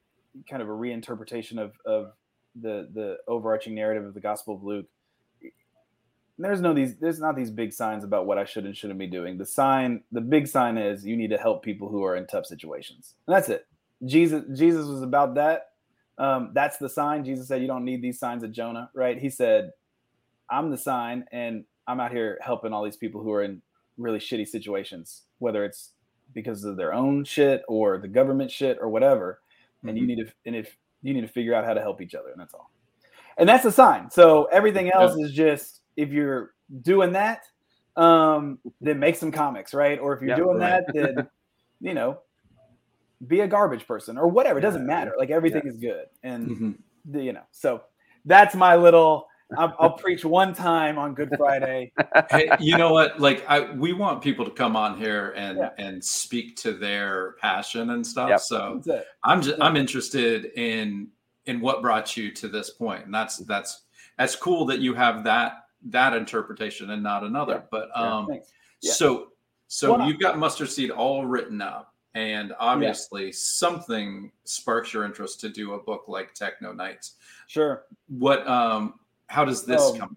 kind 0.48 0.62
of 0.62 0.68
a 0.68 0.72
reinterpretation 0.72 1.58
of 1.58 1.72
of 1.84 2.12
the 2.60 2.88
the 2.92 3.18
overarching 3.28 3.74
narrative 3.74 4.04
of 4.04 4.14
the 4.14 4.20
Gospel 4.20 4.54
of 4.54 4.62
Luke. 4.62 4.86
There's 6.38 6.60
no 6.60 6.74
these 6.74 6.96
there's 6.96 7.18
not 7.18 7.36
these 7.36 7.50
big 7.50 7.72
signs 7.72 8.04
about 8.04 8.26
what 8.26 8.38
I 8.38 8.44
should 8.44 8.66
and 8.66 8.76
shouldn't 8.76 8.98
be 8.98 9.06
doing. 9.06 9.38
The 9.38 9.46
sign, 9.46 10.02
the 10.12 10.20
big 10.20 10.46
sign 10.46 10.76
is 10.76 11.06
you 11.06 11.16
need 11.16 11.30
to 11.30 11.38
help 11.38 11.62
people 11.62 11.88
who 11.88 12.04
are 12.04 12.14
in 12.14 12.26
tough 12.26 12.46
situations. 12.46 13.14
And 13.26 13.36
that's 13.36 13.48
it. 13.48 13.66
Jesus 14.04 14.44
Jesus 14.58 14.86
was 14.86 15.02
about 15.02 15.34
that. 15.36 15.68
Um, 16.18 16.50
that's 16.54 16.78
the 16.78 16.88
sign. 16.88 17.24
Jesus 17.24 17.48
said 17.48 17.60
you 17.60 17.68
don't 17.68 17.84
need 17.84 18.02
these 18.02 18.18
signs 18.18 18.42
of 18.42 18.52
Jonah, 18.52 18.90
right? 18.94 19.18
He 19.18 19.28
said, 19.28 19.72
I'm 20.50 20.70
the 20.70 20.78
sign, 20.78 21.26
and 21.30 21.64
I'm 21.86 22.00
out 22.00 22.12
here 22.12 22.38
helping 22.40 22.72
all 22.72 22.84
these 22.84 22.96
people 22.96 23.22
who 23.22 23.32
are 23.32 23.42
in 23.42 23.60
really 23.98 24.18
shitty 24.18 24.46
situations, 24.46 25.22
whether 25.38 25.64
it's 25.64 25.92
because 26.32 26.64
of 26.64 26.76
their 26.76 26.92
own 26.92 27.24
shit 27.24 27.62
or 27.68 27.98
the 27.98 28.08
government 28.08 28.50
shit 28.50 28.78
or 28.80 28.88
whatever. 28.88 29.40
Mm-hmm. 29.78 29.88
And 29.88 29.98
you 29.98 30.06
need 30.06 30.18
to 30.18 30.32
and 30.44 30.56
if 30.56 30.76
you 31.02 31.14
need 31.14 31.22
to 31.22 31.28
figure 31.28 31.54
out 31.54 31.64
how 31.64 31.74
to 31.74 31.80
help 31.80 32.00
each 32.00 32.14
other, 32.14 32.30
and 32.30 32.40
that's 32.40 32.54
all. 32.54 32.70
And 33.38 33.48
that's 33.48 33.64
a 33.64 33.72
sign. 33.72 34.10
So 34.10 34.44
everything 34.44 34.90
else 34.90 35.14
yeah. 35.16 35.26
is 35.26 35.32
just 35.32 35.82
if 35.96 36.10
you're 36.10 36.54
doing 36.82 37.12
that, 37.12 37.44
um, 37.96 38.58
then 38.80 38.98
make 38.98 39.16
some 39.16 39.30
comics, 39.30 39.74
right? 39.74 39.98
Or 39.98 40.14
if 40.14 40.22
you're 40.22 40.36
doing 40.36 40.58
right. 40.58 40.82
that, 40.86 40.94
then 40.94 41.28
you 41.80 41.94
know, 41.94 42.18
be 43.26 43.40
a 43.40 43.48
garbage 43.48 43.86
person 43.86 44.18
or 44.18 44.28
whatever. 44.28 44.58
It 44.58 44.62
doesn't 44.62 44.86
matter. 44.86 45.14
Like 45.18 45.30
everything 45.30 45.62
yeah. 45.64 45.70
is 45.70 45.76
good, 45.76 46.06
and 46.22 46.48
mm-hmm. 46.48 47.18
you 47.18 47.32
know. 47.32 47.44
So 47.52 47.82
that's 48.24 48.54
my 48.54 48.76
little. 48.76 49.26
I'll, 49.56 49.74
I'll, 49.78 49.92
preach 49.92 50.24
one 50.24 50.54
time 50.54 50.98
on 50.98 51.14
Good 51.14 51.30
Friday. 51.36 51.92
hey, 52.30 52.50
you 52.58 52.76
know 52.76 52.92
what? 52.92 53.20
Like, 53.20 53.44
I 53.48 53.72
we 53.72 53.92
want 53.92 54.20
people 54.20 54.44
to 54.44 54.50
come 54.50 54.74
on 54.74 54.98
here 54.98 55.32
and 55.36 55.58
yeah. 55.58 55.70
and 55.78 56.04
speak 56.04 56.56
to 56.56 56.72
their 56.72 57.36
passion 57.40 57.90
and 57.90 58.04
stuff. 58.04 58.28
Yep. 58.28 58.40
So 58.40 58.82
I'm 59.22 59.42
just 59.42 59.60
I'm 59.60 59.76
interested 59.76 60.46
in 60.56 61.08
in 61.46 61.60
what 61.60 61.80
brought 61.80 62.16
you 62.16 62.32
to 62.32 62.48
this 62.48 62.70
point. 62.70 62.96
point, 62.96 63.06
and 63.06 63.14
that's 63.14 63.38
that's 63.38 63.84
that's 64.18 64.34
cool 64.34 64.64
that 64.66 64.80
you 64.80 64.94
have 64.94 65.24
that 65.24 65.66
that 65.86 66.14
interpretation 66.14 66.90
and 66.90 67.02
not 67.02 67.22
another. 67.22 67.54
Yeah. 67.54 67.60
But 67.70 67.96
um, 67.96 68.28
yeah, 68.80 68.92
so 68.92 69.28
so 69.68 69.96
well, 69.96 70.08
you've 70.08 70.20
got 70.20 70.38
mustard 70.38 70.70
seed 70.70 70.90
all 70.90 71.24
written 71.24 71.60
up, 71.60 71.94
and 72.14 72.52
obviously 72.58 73.26
yeah. 73.26 73.32
something 73.34 74.32
sparks 74.44 74.92
your 74.92 75.04
interest 75.04 75.40
to 75.40 75.48
do 75.48 75.74
a 75.74 75.82
book 75.82 76.04
like 76.08 76.34
Techno 76.34 76.72
Knights. 76.72 77.14
Sure. 77.46 77.84
What 78.08 78.46
um, 78.48 78.94
how 79.26 79.44
does 79.44 79.64
this 79.64 79.80
oh, 79.82 79.96
come? 79.98 80.16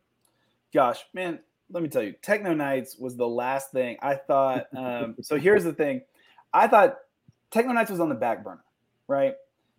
Gosh, 0.74 1.04
man, 1.14 1.40
let 1.72 1.84
me 1.84 1.90
tell 1.90 2.04
you, 2.04 2.14
Techno 2.22 2.54
Knights 2.54 2.98
was 2.98 3.16
the 3.16 3.28
last 3.28 3.72
thing 3.72 3.98
I 4.02 4.16
thought. 4.16 4.68
Um, 4.76 5.16
so 5.22 5.38
here's 5.38 5.64
the 5.64 5.74
thing, 5.74 6.02
I 6.54 6.68
thought 6.68 6.98
Techno 7.52 7.74
Knights 7.74 7.92
was 7.92 8.00
on 8.00 8.10
the 8.10 8.16
back 8.16 8.44
burner, 8.44 8.64
right? 9.08 9.36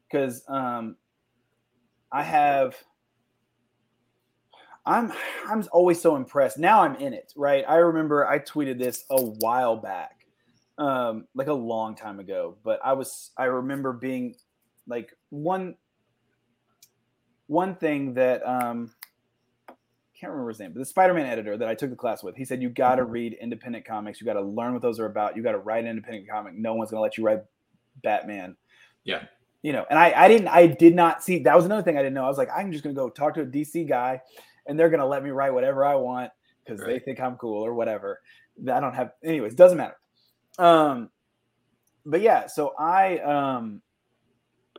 Because 0.08 0.42
um, 0.48 0.96
I 2.12 2.22
have 2.22 2.76
I'm 4.86 5.12
I'm 5.48 5.64
always 5.72 6.00
so 6.00 6.16
impressed. 6.16 6.58
Now 6.58 6.82
I'm 6.82 6.96
in 6.96 7.12
it, 7.12 7.32
right? 7.36 7.64
I 7.68 7.76
remember 7.76 8.26
I 8.26 8.38
tweeted 8.38 8.78
this 8.78 9.04
a 9.10 9.22
while 9.22 9.76
back, 9.76 10.26
um, 10.78 11.26
like 11.34 11.48
a 11.48 11.54
long 11.54 11.94
time 11.94 12.18
ago. 12.18 12.56
But 12.64 12.80
I 12.84 12.94
was 12.94 13.30
I 13.36 13.44
remember 13.44 13.92
being 13.92 14.34
like 14.86 15.12
one 15.28 15.76
one 17.46 17.76
thing 17.76 18.14
that 18.14 18.46
um 18.46 18.90
can't 20.20 20.32
remember 20.32 20.50
his 20.50 20.60
name, 20.60 20.72
but 20.72 20.80
the 20.80 20.86
Spider-Man 20.86 21.26
editor 21.26 21.56
that 21.56 21.68
I 21.68 21.74
took 21.74 21.90
the 21.90 21.96
class 21.96 22.22
with, 22.22 22.36
he 22.36 22.44
said 22.44 22.60
you 22.60 22.68
got 22.68 22.96
to 22.96 23.04
read 23.04 23.36
independent 23.40 23.86
comics. 23.86 24.20
You 24.20 24.26
got 24.26 24.34
to 24.34 24.42
learn 24.42 24.72
what 24.72 24.82
those 24.82 25.00
are 25.00 25.06
about. 25.06 25.36
You 25.36 25.42
got 25.42 25.52
to 25.52 25.58
write 25.58 25.84
an 25.84 25.90
independent 25.90 26.28
comic. 26.28 26.54
No 26.54 26.74
one's 26.74 26.90
gonna 26.90 27.02
let 27.02 27.16
you 27.16 27.24
write 27.24 27.40
Batman. 28.02 28.56
Yeah. 29.04 29.24
You 29.62 29.72
know, 29.72 29.84
and 29.90 29.98
I, 29.98 30.12
I 30.16 30.28
didn't, 30.28 30.48
I 30.48 30.66
did 30.66 30.94
not 30.94 31.22
see. 31.22 31.40
That 31.40 31.56
was 31.56 31.64
another 31.64 31.82
thing 31.82 31.96
I 31.96 32.02
didn't 32.02 32.14
know. 32.14 32.24
I 32.24 32.28
was 32.28 32.38
like, 32.38 32.48
I'm 32.54 32.72
just 32.72 32.84
gonna 32.84 32.94
go 32.94 33.08
talk 33.08 33.34
to 33.34 33.42
a 33.42 33.46
DC 33.46 33.88
guy 33.88 34.20
and 34.66 34.78
they're 34.78 34.88
going 34.88 35.00
to 35.00 35.06
let 35.06 35.24
me 35.24 35.30
write 35.30 35.52
whatever 35.52 35.84
I 35.84 35.96
want 35.96 36.30
because 36.64 36.80
right. 36.80 36.88
they 36.88 36.98
think 37.00 37.20
I'm 37.20 37.36
cool 37.36 37.64
or 37.64 37.74
whatever. 37.74 38.20
I 38.70 38.80
don't 38.80 38.94
have, 38.94 39.12
anyways, 39.24 39.54
doesn't 39.54 39.78
matter. 39.78 39.96
Um, 40.58 41.10
but 42.06 42.20
yeah, 42.20 42.46
so 42.46 42.74
I, 42.78 43.18
um, 43.18 43.82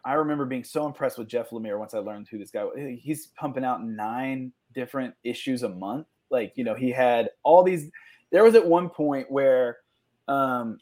I 0.03 0.13
remember 0.13 0.45
being 0.45 0.63
so 0.63 0.85
impressed 0.85 1.17
with 1.17 1.27
Jeff 1.27 1.49
Lemire 1.49 1.77
once 1.77 1.93
I 1.93 1.99
learned 1.99 2.27
who 2.29 2.37
this 2.37 2.51
guy 2.51 2.63
was. 2.63 2.75
He's 3.01 3.27
pumping 3.27 3.65
out 3.65 3.83
nine 3.83 4.51
different 4.73 5.13
issues 5.23 5.63
a 5.63 5.69
month. 5.69 6.07
Like, 6.29 6.53
you 6.55 6.63
know, 6.63 6.75
he 6.75 6.91
had 6.91 7.29
all 7.43 7.63
these. 7.63 7.89
There 8.31 8.43
was 8.43 8.55
at 8.55 8.65
one 8.65 8.89
point 8.89 9.29
where 9.29 9.77
um, 10.27 10.79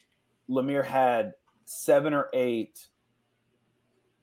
Lemire 0.49 0.85
had 0.85 1.33
seven 1.65 2.13
or 2.13 2.29
eight 2.33 2.79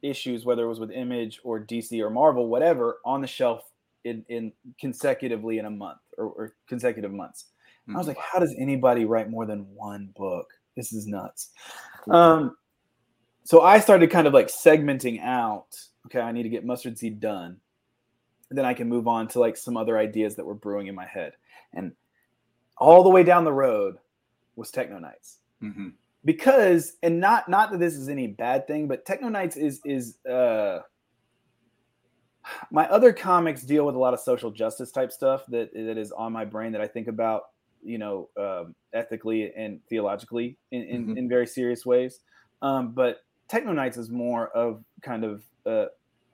issues, 0.02 0.44
whether 0.44 0.64
it 0.64 0.68
was 0.68 0.80
with 0.80 0.90
Image 0.90 1.40
or 1.42 1.60
DC 1.60 2.00
or 2.00 2.10
Marvel, 2.10 2.48
whatever, 2.48 2.98
on 3.04 3.20
the 3.20 3.26
shelf 3.26 3.62
in, 4.04 4.24
in 4.28 4.52
consecutively 4.80 5.58
in 5.58 5.66
a 5.66 5.70
month 5.70 5.98
or, 6.16 6.26
or 6.26 6.54
consecutive 6.68 7.12
months. 7.12 7.46
Mm-hmm. 7.88 7.96
I 7.96 7.98
was 7.98 8.08
like, 8.08 8.18
how 8.18 8.38
does 8.38 8.54
anybody 8.58 9.04
write 9.04 9.30
more 9.30 9.46
than 9.46 9.66
one 9.74 10.12
book? 10.16 10.48
This 10.76 10.92
is 10.92 11.06
nuts. 11.06 11.50
Um, 12.10 12.56
so 13.44 13.62
I 13.62 13.80
started 13.80 14.10
kind 14.10 14.26
of 14.26 14.34
like 14.34 14.48
segmenting 14.48 15.22
out. 15.22 15.68
Okay, 16.06 16.20
I 16.20 16.32
need 16.32 16.42
to 16.44 16.48
get 16.48 16.64
mustard 16.64 16.98
seed 16.98 17.20
done. 17.20 17.58
Then 18.50 18.64
I 18.64 18.74
can 18.74 18.88
move 18.88 19.08
on 19.08 19.28
to 19.28 19.40
like 19.40 19.56
some 19.56 19.76
other 19.76 19.98
ideas 19.98 20.36
that 20.36 20.46
were 20.46 20.54
brewing 20.54 20.86
in 20.86 20.94
my 20.94 21.06
head. 21.06 21.32
And 21.74 21.92
all 22.78 23.02
the 23.02 23.10
way 23.10 23.22
down 23.22 23.44
the 23.44 23.52
road 23.52 23.96
was 24.54 24.70
Techno 24.70 24.98
Knights. 24.98 25.38
Mm-hmm. 25.62 25.88
Because 26.24 26.96
and 27.02 27.20
not 27.20 27.48
not 27.48 27.70
that 27.70 27.78
this 27.78 27.94
is 27.94 28.08
any 28.08 28.26
bad 28.26 28.66
thing, 28.66 28.88
but 28.88 29.04
Techno 29.04 29.28
Knights 29.28 29.56
is 29.56 29.80
is 29.84 30.18
uh 30.26 30.80
my 32.70 32.88
other 32.88 33.12
comics 33.12 33.62
deal 33.62 33.84
with 33.86 33.94
a 33.94 33.98
lot 33.98 34.14
of 34.14 34.20
social 34.20 34.50
justice 34.50 34.90
type 34.90 35.12
stuff 35.12 35.44
that 35.48 35.72
that 35.72 35.98
is 35.98 36.12
on 36.12 36.32
my 36.32 36.44
brain 36.44 36.72
that 36.72 36.80
I 36.80 36.86
think 36.86 37.08
about, 37.08 37.42
you 37.82 37.98
know, 37.98 38.28
um, 38.36 38.74
ethically 38.92 39.52
and 39.56 39.80
theologically 39.88 40.56
in, 40.70 40.82
in, 40.82 41.02
mm-hmm. 41.02 41.18
in 41.18 41.28
very 41.28 41.46
serious 41.46 41.84
ways. 41.84 42.20
Um, 42.62 42.92
but 42.92 43.20
Techno 43.48 43.72
Knights 43.72 43.96
is 43.96 44.10
more 44.10 44.48
of 44.48 44.82
kind 45.02 45.24
of 45.24 45.42
a, 45.66 45.86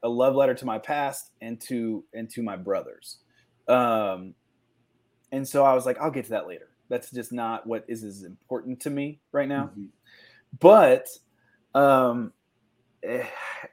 a, 0.03 0.09
love 0.09 0.35
letter 0.35 0.55
to 0.55 0.65
my 0.65 0.79
past 0.79 1.31
and 1.41 1.61
to 1.63 2.05
and 2.15 2.29
to 2.31 2.43
my 2.43 2.57
brothers. 2.57 3.19
Um, 3.69 4.35
and 5.31 5.47
so 5.47 5.65
I 5.65 5.75
was 5.75 5.87
like, 5.87 5.99
I'll 5.99 6.11
get 6.11 6.25
to 6.25 6.31
that 6.33 6.47
later. 6.47 6.69
That's 6.89 7.11
just 7.11 7.33
not 7.33 7.67
what 7.67 7.85
is 7.89 8.05
as 8.05 8.23
important 8.23 8.81
to 8.81 8.91
me 8.91 9.21
right 9.33 9.49
now. 9.49 9.71
Mm-hmm. 9.73 9.87
But 10.59 11.09
um, 11.75 12.33
Eh, 13.05 13.27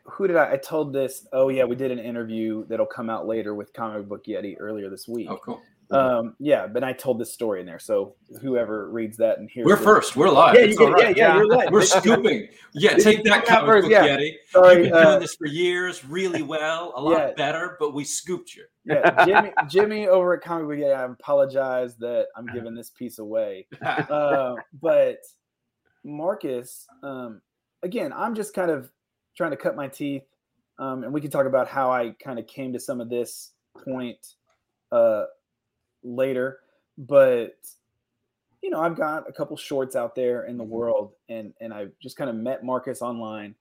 who 0.05 0.27
did 0.27 0.35
I? 0.35 0.53
I 0.53 0.57
told 0.57 0.91
this. 0.91 1.27
Oh 1.33 1.49
yeah, 1.49 1.63
we 1.63 1.75
did 1.75 1.91
an 1.91 1.99
interview 1.99 2.65
that'll 2.67 2.85
come 2.85 3.09
out 3.09 3.27
later 3.27 3.53
with 3.53 3.71
Comic 3.73 4.07
Book 4.07 4.25
Yeti 4.25 4.55
earlier 4.59 4.89
this 4.89 5.07
week. 5.07 5.27
Oh 5.29 5.37
cool. 5.37 5.61
Um, 5.91 6.35
yeah, 6.39 6.67
but 6.67 6.83
I 6.83 6.93
told 6.93 7.19
this 7.19 7.33
story 7.33 7.61
in 7.61 7.65
there, 7.65 7.79
so 7.79 8.15
whoever 8.41 8.91
reads 8.91 9.17
that 9.17 9.39
and 9.39 9.49
hears, 9.49 9.65
we're 9.65 9.75
first. 9.75 10.15
We're 10.15 10.29
live. 10.29 10.55
Yeah, 10.55 10.85
right. 10.85 11.01
yeah, 11.01 11.13
yeah, 11.15 11.35
you're 11.35 11.47
live. 11.47 11.71
We're 11.71 11.81
scooping. 11.81 12.47
Yeah, 12.73 12.93
take 12.93 13.23
that 13.23 13.45
comic 13.45 13.83
book, 13.83 13.91
yeah. 13.91 14.05
Yeti. 14.05 14.33
Sorry, 14.49 14.83
You've 14.83 14.83
been 14.83 14.93
uh, 14.93 15.03
doing 15.03 15.19
this 15.21 15.35
for 15.35 15.47
years, 15.47 16.05
really 16.05 16.43
well, 16.43 16.93
a 16.95 17.01
lot 17.01 17.17
yeah. 17.17 17.31
better, 17.35 17.75
but 17.79 17.95
we 17.95 18.03
scooped 18.03 18.55
you. 18.55 18.65
Yeah, 18.85 19.25
Jimmy, 19.25 19.51
Jimmy 19.67 20.07
over 20.07 20.35
at 20.35 20.43
Comic 20.43 20.67
Book 20.67 20.77
Yeti. 20.77 20.95
I 20.95 21.05
apologize 21.05 21.95
that 21.97 22.27
I'm 22.35 22.45
giving 22.53 22.75
this 22.75 22.91
piece 22.91 23.17
away, 23.17 23.65
uh, 23.81 24.53
but 24.79 25.17
Marcus, 26.03 26.85
um, 27.01 27.41
again, 27.81 28.13
I'm 28.13 28.35
just 28.35 28.53
kind 28.53 28.69
of 28.69 28.91
trying 29.35 29.51
to 29.51 29.57
cut 29.57 29.75
my 29.75 29.87
teeth. 29.87 30.23
Um, 30.77 31.03
and 31.03 31.11
we 31.11 31.19
can 31.19 31.31
talk 31.31 31.45
about 31.45 31.67
how 31.67 31.91
I 31.91 32.15
kind 32.23 32.39
of 32.39 32.47
came 32.47 32.71
to 32.73 32.79
some 32.79 33.01
of 33.01 33.09
this 33.09 33.51
point 33.83 34.35
uh, 34.91 35.23
later. 36.03 36.59
But 36.97 37.55
you 38.61 38.69
know, 38.69 38.81
I've 38.81 38.97
got 38.97 39.29
a 39.29 39.33
couple 39.33 39.55
shorts 39.55 39.95
out 39.95 40.15
there 40.15 40.45
in 40.45 40.57
the 40.57 40.63
mm-hmm. 40.63 40.73
world, 40.73 41.13
and 41.29 41.53
and 41.61 41.73
I 41.73 41.87
just 42.01 42.17
kind 42.17 42.29
of 42.29 42.35
met 42.35 42.63
Marcus 42.63 43.01
online, 43.01 43.55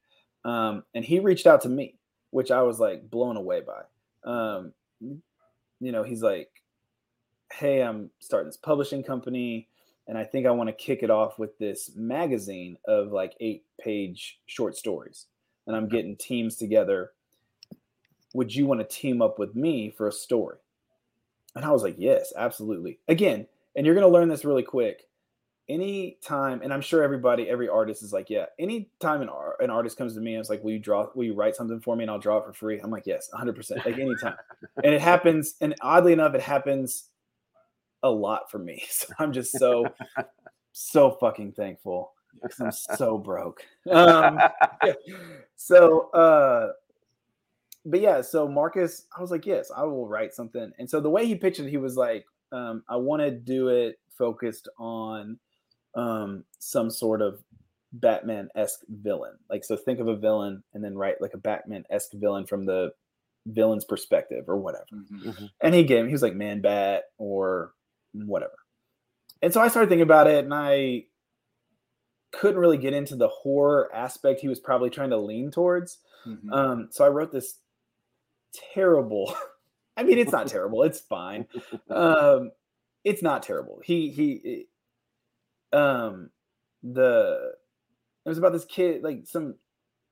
um, 0.45 0.85
and 0.95 1.05
he 1.05 1.21
reached 1.21 1.47
out 1.47 1.63
to 1.63 1.69
me, 1.69 1.95
which 2.31 2.51
I 2.51 2.63
was 2.63 2.81
like 2.81 3.11
blown 3.11 3.37
away 3.37 3.61
by. 3.61 3.83
Um, 4.31 4.73
you 5.01 5.93
know, 5.93 6.03
he's 6.03 6.23
like, 6.23 6.51
"Hey, 7.53 7.83
I'm 7.83 8.11
starting 8.21 8.49
this 8.49 8.57
publishing 8.57 9.03
company." 9.03 9.69
and 10.09 10.17
I 10.17 10.25
think 10.25 10.47
I 10.47 10.51
want 10.51 10.69
to 10.69 10.73
kick 10.73 11.03
it 11.03 11.11
off 11.11 11.39
with 11.39 11.59
this 11.59 11.91
magazine 11.95 12.79
of 12.87 13.13
like 13.13 13.37
eight 13.41 13.65
page 13.79 14.41
short 14.47 14.75
stories 14.75 15.27
and 15.69 15.77
I'm 15.77 15.87
getting 15.87 16.17
teams 16.17 16.57
together. 16.57 17.13
Would 18.35 18.55
you 18.55 18.67
want 18.67 18.81
to 18.81 18.87
team 18.87 19.23
up 19.23 19.39
with 19.39 19.55
me 19.55 19.91
for 19.91 20.09
a 20.09 20.13
story? 20.13 20.57
And 21.57 21.65
I 21.65 21.71
was 21.71 21.83
like, 21.83 21.97
yes, 21.99 22.33
absolutely. 22.37 23.01
Again, 23.09 23.47
and 23.77 23.85
you're 23.87 23.95
going 23.95 24.07
to 24.07 24.13
learn 24.13 24.29
this 24.29 24.45
really 24.45 24.63
quick. 24.63 25.05
any 25.69 26.17
time, 26.23 26.61
and 26.63 26.73
I'm 26.73 26.81
sure 26.81 27.03
everybody, 27.03 27.49
every 27.49 27.69
artist 27.69 28.03
is 28.03 28.13
like, 28.13 28.31
yeah. 28.31 28.47
Anytime 28.59 29.21
an, 29.21 29.29
art, 29.29 29.57
an 29.61 29.71
artist 29.71 29.99
comes 29.99 30.15
to 30.15 30.21
me 30.21 30.33
and 30.35 30.41
it's 30.41 30.49
like, 30.49 30.65
will 30.65 30.73
you 30.73 30.79
draw, 30.79 31.09
will 31.15 31.25
you 31.25 31.35
write 31.35 31.55
something 31.57 31.81
for 31.81 31.95
me 31.95 32.05
and 32.05 32.11
I'll 32.11 32.19
draw 32.19 32.39
it 32.39 32.47
for 32.47 32.53
free? 32.53 32.81
I'm 32.81 32.91
like, 32.91 33.07
yes, 33.07 33.29
100. 33.33 33.55
percent 33.55 33.85
Like 33.85 33.99
anytime, 33.99 34.35
and 34.85 34.95
it 34.95 35.01
happens. 35.01 35.55
And 35.61 35.75
oddly 35.83 36.13
enough, 36.15 36.35
it 36.35 36.41
happens 36.41 37.11
a 38.03 38.11
lot 38.11 38.51
for 38.51 38.59
me. 38.59 38.85
So 38.91 39.09
I'm 39.19 39.33
just 39.33 39.59
so 39.59 39.87
so 40.73 41.11
fucking 41.21 41.53
thankful 41.53 42.13
because 42.43 42.61
I'm 42.61 42.97
so 42.97 43.19
broke. 43.19 43.63
Um, 43.91 44.39
so, 45.57 46.11
uh, 46.11 46.73
but 47.85 48.01
yeah, 48.01 48.21
so 48.21 48.49
Marcus, 48.49 49.07
I 49.17 49.21
was 49.21 49.31
like, 49.31 49.47
yes, 49.47 49.71
I 49.75 49.85
will 49.85 50.07
write 50.07 50.35
something. 50.35 50.73
And 50.79 50.89
so 50.89 51.01
the 51.01 51.11
way 51.11 51.27
he 51.27 51.35
pitched 51.35 51.61
it, 51.61 51.71
he 51.71 51.77
was 51.77 51.97
like, 51.97 52.27
um, 52.53 52.83
I 52.89 52.97
want 52.97 53.23
to 53.23 53.31
do 53.31 53.69
it 53.69 53.99
focused 54.17 54.69
on 54.79 55.39
um, 55.95 56.45
some 56.59 56.91
sort 56.91 57.23
of 57.23 57.43
Batman 57.93 58.49
esque 58.55 58.81
villain. 58.89 59.35
Like, 59.49 59.65
so 59.65 59.77
think 59.77 60.01
of 60.01 60.09
a 60.09 60.17
villain 60.17 60.63
and 60.75 60.85
then 60.85 60.97
write 60.97 61.21
like 61.21 61.35
a 61.35 61.39
Batman 61.39 61.85
esque 61.91 62.13
villain 62.13 62.47
from 62.47 62.67
the 62.67 62.93
villain's 63.47 63.85
perspective 63.85 64.45
or 64.49 64.57
whatever. 64.57 64.85
Mm-hmm. 64.93 65.47
And 65.61 65.75
he 65.75 65.85
gave, 65.85 66.05
me, 66.05 66.11
he 66.11 66.15
was 66.15 66.23
like 66.23 66.35
Man 66.35 66.61
Bat 66.61 67.05
or 67.17 67.73
whatever. 68.13 68.57
And 69.41 69.53
so 69.53 69.61
I 69.61 69.69
started 69.69 69.89
thinking 69.89 70.03
about 70.03 70.27
it 70.27 70.45
and 70.45 70.53
I 70.53 71.05
couldn't 72.33 72.61
really 72.61 72.77
get 72.79 72.93
into 72.93 73.17
the 73.17 73.29
horror 73.29 73.89
aspect 73.95 74.41
he 74.41 74.49
was 74.49 74.61
probably 74.61 74.91
trying 74.91 75.11
to 75.11 75.17
lean 75.17 75.51
towards. 75.51 75.99
Mm-hmm. 76.27 76.53
Um, 76.53 76.89
so 76.91 77.05
I 77.05 77.09
wrote 77.09 77.33
this 77.33 77.55
terrible. 78.75 79.35
I 79.97 80.05
mean, 80.05 80.19
it's 80.19 80.33
not 80.33 80.47
terrible. 80.47 80.83
It's 80.83 81.01
fine. 81.01 81.47
Um, 81.91 82.53
it's 83.05 83.23
not 83.23 83.43
terrible. 83.43 83.81
He 83.85 84.11
he. 84.11 84.67
Um, 85.73 86.31
the 86.83 87.53
it 88.25 88.29
was 88.29 88.39
about 88.39 88.53
this 88.53 88.65
kid, 88.65 89.03
like 89.03 89.27
some. 89.27 89.55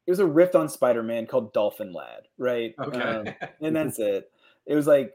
It 0.07 0.11
was 0.11 0.21
a 0.21 0.27
riff 0.27 0.55
on 0.55 0.69
Spider 0.69 1.03
Man 1.03 1.27
called 1.27 1.53
Dolphin 1.53 1.93
Lad, 1.93 2.29
right? 2.39 2.75
Okay, 2.79 3.01
um, 3.01 3.27
and 3.61 3.77
that's 3.77 3.99
it. 3.99 4.31
It 4.67 4.75
was 4.75 4.87
like 4.87 5.13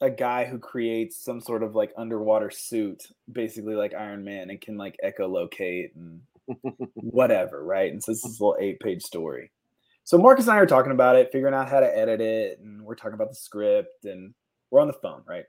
a 0.00 0.10
guy 0.10 0.44
who 0.44 0.58
creates 0.58 1.16
some 1.16 1.40
sort 1.40 1.62
of 1.62 1.74
like 1.74 1.92
underwater 1.96 2.50
suit, 2.50 3.02
basically 3.30 3.74
like 3.74 3.94
Iron 3.94 4.22
Man, 4.24 4.50
and 4.50 4.60
can 4.60 4.76
like 4.76 4.96
echolocate 5.04 5.90
and 5.96 6.20
whatever, 6.94 7.64
right? 7.64 7.90
And 7.90 8.02
so 8.02 8.12
this 8.12 8.24
is 8.24 8.38
a 8.38 8.44
little 8.44 8.56
eight 8.60 8.80
page 8.80 9.02
story. 9.02 9.50
So 10.04 10.18
Marcus 10.18 10.46
and 10.46 10.54
I 10.54 10.58
are 10.58 10.66
talking 10.66 10.92
about 10.92 11.16
it, 11.16 11.32
figuring 11.32 11.54
out 11.54 11.68
how 11.68 11.80
to 11.80 11.98
edit 11.98 12.20
it, 12.20 12.60
and 12.60 12.82
we're 12.82 12.94
talking 12.94 13.14
about 13.14 13.30
the 13.30 13.34
script, 13.34 14.04
and 14.04 14.34
we're 14.70 14.80
on 14.80 14.86
the 14.86 14.92
phone, 14.92 15.22
right? 15.26 15.44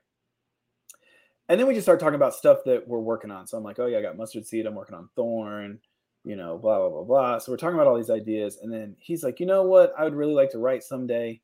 And 1.50 1.60
then 1.60 1.66
we 1.66 1.74
just 1.74 1.84
start 1.84 2.00
talking 2.00 2.14
about 2.14 2.34
stuff 2.34 2.60
that 2.64 2.88
we're 2.88 2.98
working 2.98 3.30
on. 3.30 3.46
So 3.46 3.58
I'm 3.58 3.62
like, 3.62 3.78
oh 3.78 3.86
yeah, 3.86 3.98
I 3.98 4.02
got 4.02 4.16
mustard 4.16 4.46
seed. 4.46 4.64
I'm 4.64 4.74
working 4.74 4.96
on 4.96 5.10
thorn, 5.14 5.78
you 6.24 6.36
know, 6.36 6.56
blah 6.56 6.78
blah 6.78 6.88
blah 6.88 7.04
blah. 7.04 7.38
So 7.38 7.52
we're 7.52 7.58
talking 7.58 7.74
about 7.74 7.86
all 7.86 7.98
these 7.98 8.10
ideas, 8.10 8.58
and 8.62 8.72
then 8.72 8.96
he's 8.98 9.22
like, 9.22 9.40
you 9.40 9.46
know 9.46 9.62
what? 9.62 9.92
I 9.98 10.04
would 10.04 10.14
really 10.14 10.34
like 10.34 10.50
to 10.52 10.58
write 10.58 10.82
someday. 10.82 11.40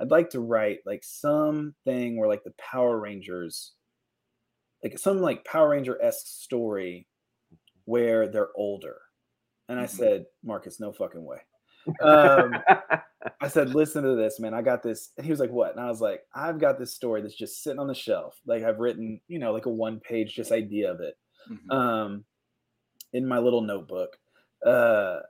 I'd 0.00 0.10
like 0.10 0.30
to 0.30 0.40
write 0.40 0.80
like 0.84 1.04
something 1.04 2.18
where 2.18 2.28
like 2.28 2.42
the 2.42 2.54
Power 2.58 2.98
Rangers, 2.98 3.74
like 4.82 4.98
some 4.98 5.20
like 5.20 5.44
Power 5.44 5.70
Ranger 5.70 6.00
esque 6.02 6.26
story 6.26 7.06
where 7.84 8.28
they're 8.28 8.50
older. 8.56 8.96
And 9.68 9.78
I 9.78 9.84
mm-hmm. 9.84 9.96
said, 9.96 10.26
Marcus, 10.44 10.80
no 10.80 10.92
fucking 10.92 11.24
way. 11.24 11.38
Um, 12.00 12.54
I 13.40 13.48
said, 13.48 13.74
listen 13.74 14.04
to 14.04 14.14
this, 14.14 14.38
man. 14.40 14.54
I 14.54 14.62
got 14.62 14.82
this. 14.82 15.10
And 15.16 15.24
he 15.24 15.30
was 15.30 15.40
like, 15.40 15.50
what? 15.50 15.72
And 15.72 15.80
I 15.80 15.88
was 15.88 16.00
like, 16.00 16.22
I've 16.34 16.58
got 16.58 16.78
this 16.78 16.94
story 16.94 17.22
that's 17.22 17.34
just 17.34 17.62
sitting 17.62 17.78
on 17.78 17.88
the 17.88 17.94
shelf. 17.94 18.40
Like 18.46 18.62
I've 18.64 18.78
written, 18.78 19.20
you 19.28 19.38
know, 19.38 19.52
like 19.52 19.66
a 19.66 19.70
one 19.70 20.00
page 20.00 20.34
just 20.34 20.52
idea 20.52 20.90
of 20.90 21.00
it 21.00 21.16
mm-hmm. 21.50 21.70
um, 21.70 22.24
in 23.12 23.26
my 23.26 23.38
little 23.38 23.60
notebook. 23.60 24.16
Uh, 24.64 25.20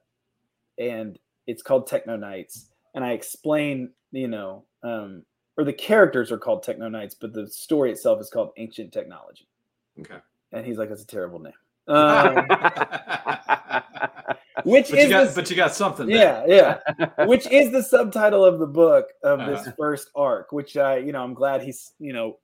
and 0.79 1.19
it's 1.47 1.63
called 1.63 1.87
Techno 1.87 2.17
Knights. 2.17 2.67
And 2.95 3.05
I 3.05 3.13
explain, 3.13 3.91
you 4.13 4.29
know, 4.29 4.65
um, 4.83 5.25
or 5.57 5.65
the 5.65 5.73
characters 5.73 6.31
are 6.31 6.39
called 6.39 6.63
Techno 6.63 6.89
Knights, 6.89 7.15
but 7.15 7.33
the 7.33 7.49
story 7.49 7.91
itself 7.91 8.21
is 8.21 8.31
called 8.31 8.51
Ancient 8.57 8.93
Technology. 8.93 9.49
Okay. 10.01 10.19
And 10.53 10.65
he's 10.65 10.79
like, 10.79 10.89
that's 10.89 11.03
a 11.03 11.07
terrible 11.07 11.41
name. 11.41 11.53
Um, 11.89 12.47
which 14.69 14.91
but 14.91 14.99
is 14.99 15.05
you 15.05 15.11
got, 15.11 15.29
the, 15.29 15.35
but 15.35 15.51
you 15.51 15.57
got 15.57 15.75
something. 15.75 16.07
There. 16.07 16.45
Yeah, 16.49 16.81
yeah. 16.99 17.25
which 17.27 17.47
is 17.47 17.73
the 17.73 17.83
subtitle 17.83 18.45
of 18.45 18.59
the 18.59 18.67
book 18.67 19.09
of 19.23 19.39
this 19.41 19.67
uh, 19.67 19.73
first 19.77 20.11
arc, 20.15 20.53
which 20.53 20.77
I, 20.77 20.99
you 20.99 21.13
know, 21.13 21.23
I'm 21.23 21.35
glad 21.35 21.63
he's, 21.63 21.93
you 21.99 22.13
know, 22.13 22.39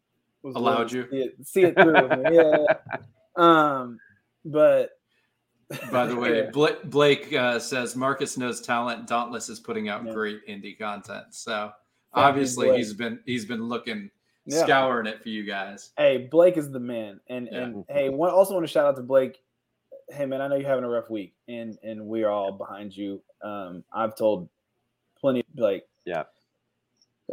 allowed 0.44 0.92
you 0.92 1.06
see 1.10 1.16
it, 1.18 1.46
see 1.46 1.62
it 1.62 1.74
through. 1.74 2.08
Yeah. 2.32 2.66
Um, 3.36 3.98
but 4.44 4.90
by 5.90 6.06
the 6.06 6.14
way, 6.14 6.48
Blake, 6.52 6.84
Blake 6.84 7.32
uh, 7.32 7.58
says 7.58 7.96
Marcus 7.96 8.36
knows 8.36 8.60
talent. 8.60 9.08
Dauntless 9.08 9.48
is 9.48 9.58
putting 9.58 9.88
out 9.88 10.04
yeah. 10.04 10.12
great 10.12 10.46
indie 10.46 10.78
content. 10.78 11.26
So 11.30 11.72
obviously 12.12 12.76
he's 12.76 12.92
been 12.92 13.18
he's 13.26 13.44
been 13.44 13.64
looking 13.64 14.10
yeah. 14.46 14.62
scouring 14.62 15.06
it 15.06 15.22
for 15.22 15.30
you 15.30 15.44
guys. 15.44 15.90
Hey, 15.96 16.28
Blake 16.30 16.56
is 16.56 16.70
the 16.70 16.80
man, 16.80 17.20
and 17.28 17.48
yeah. 17.50 17.62
and 17.62 17.84
hey, 17.88 18.08
one, 18.08 18.30
also 18.30 18.54
want 18.54 18.66
to 18.66 18.72
shout 18.72 18.86
out 18.86 18.96
to 18.96 19.02
Blake. 19.02 19.42
Hey 20.08 20.26
man, 20.26 20.40
I 20.40 20.48
know 20.48 20.56
you're 20.56 20.68
having 20.68 20.84
a 20.84 20.88
rough 20.88 21.10
week, 21.10 21.34
and 21.48 21.78
and 21.82 22.06
we're 22.06 22.28
all 22.28 22.52
behind 22.52 22.96
you. 22.96 23.22
Um, 23.42 23.84
I've 23.92 24.16
told 24.16 24.48
plenty, 25.18 25.44
like 25.56 25.86
yeah, 26.04 26.24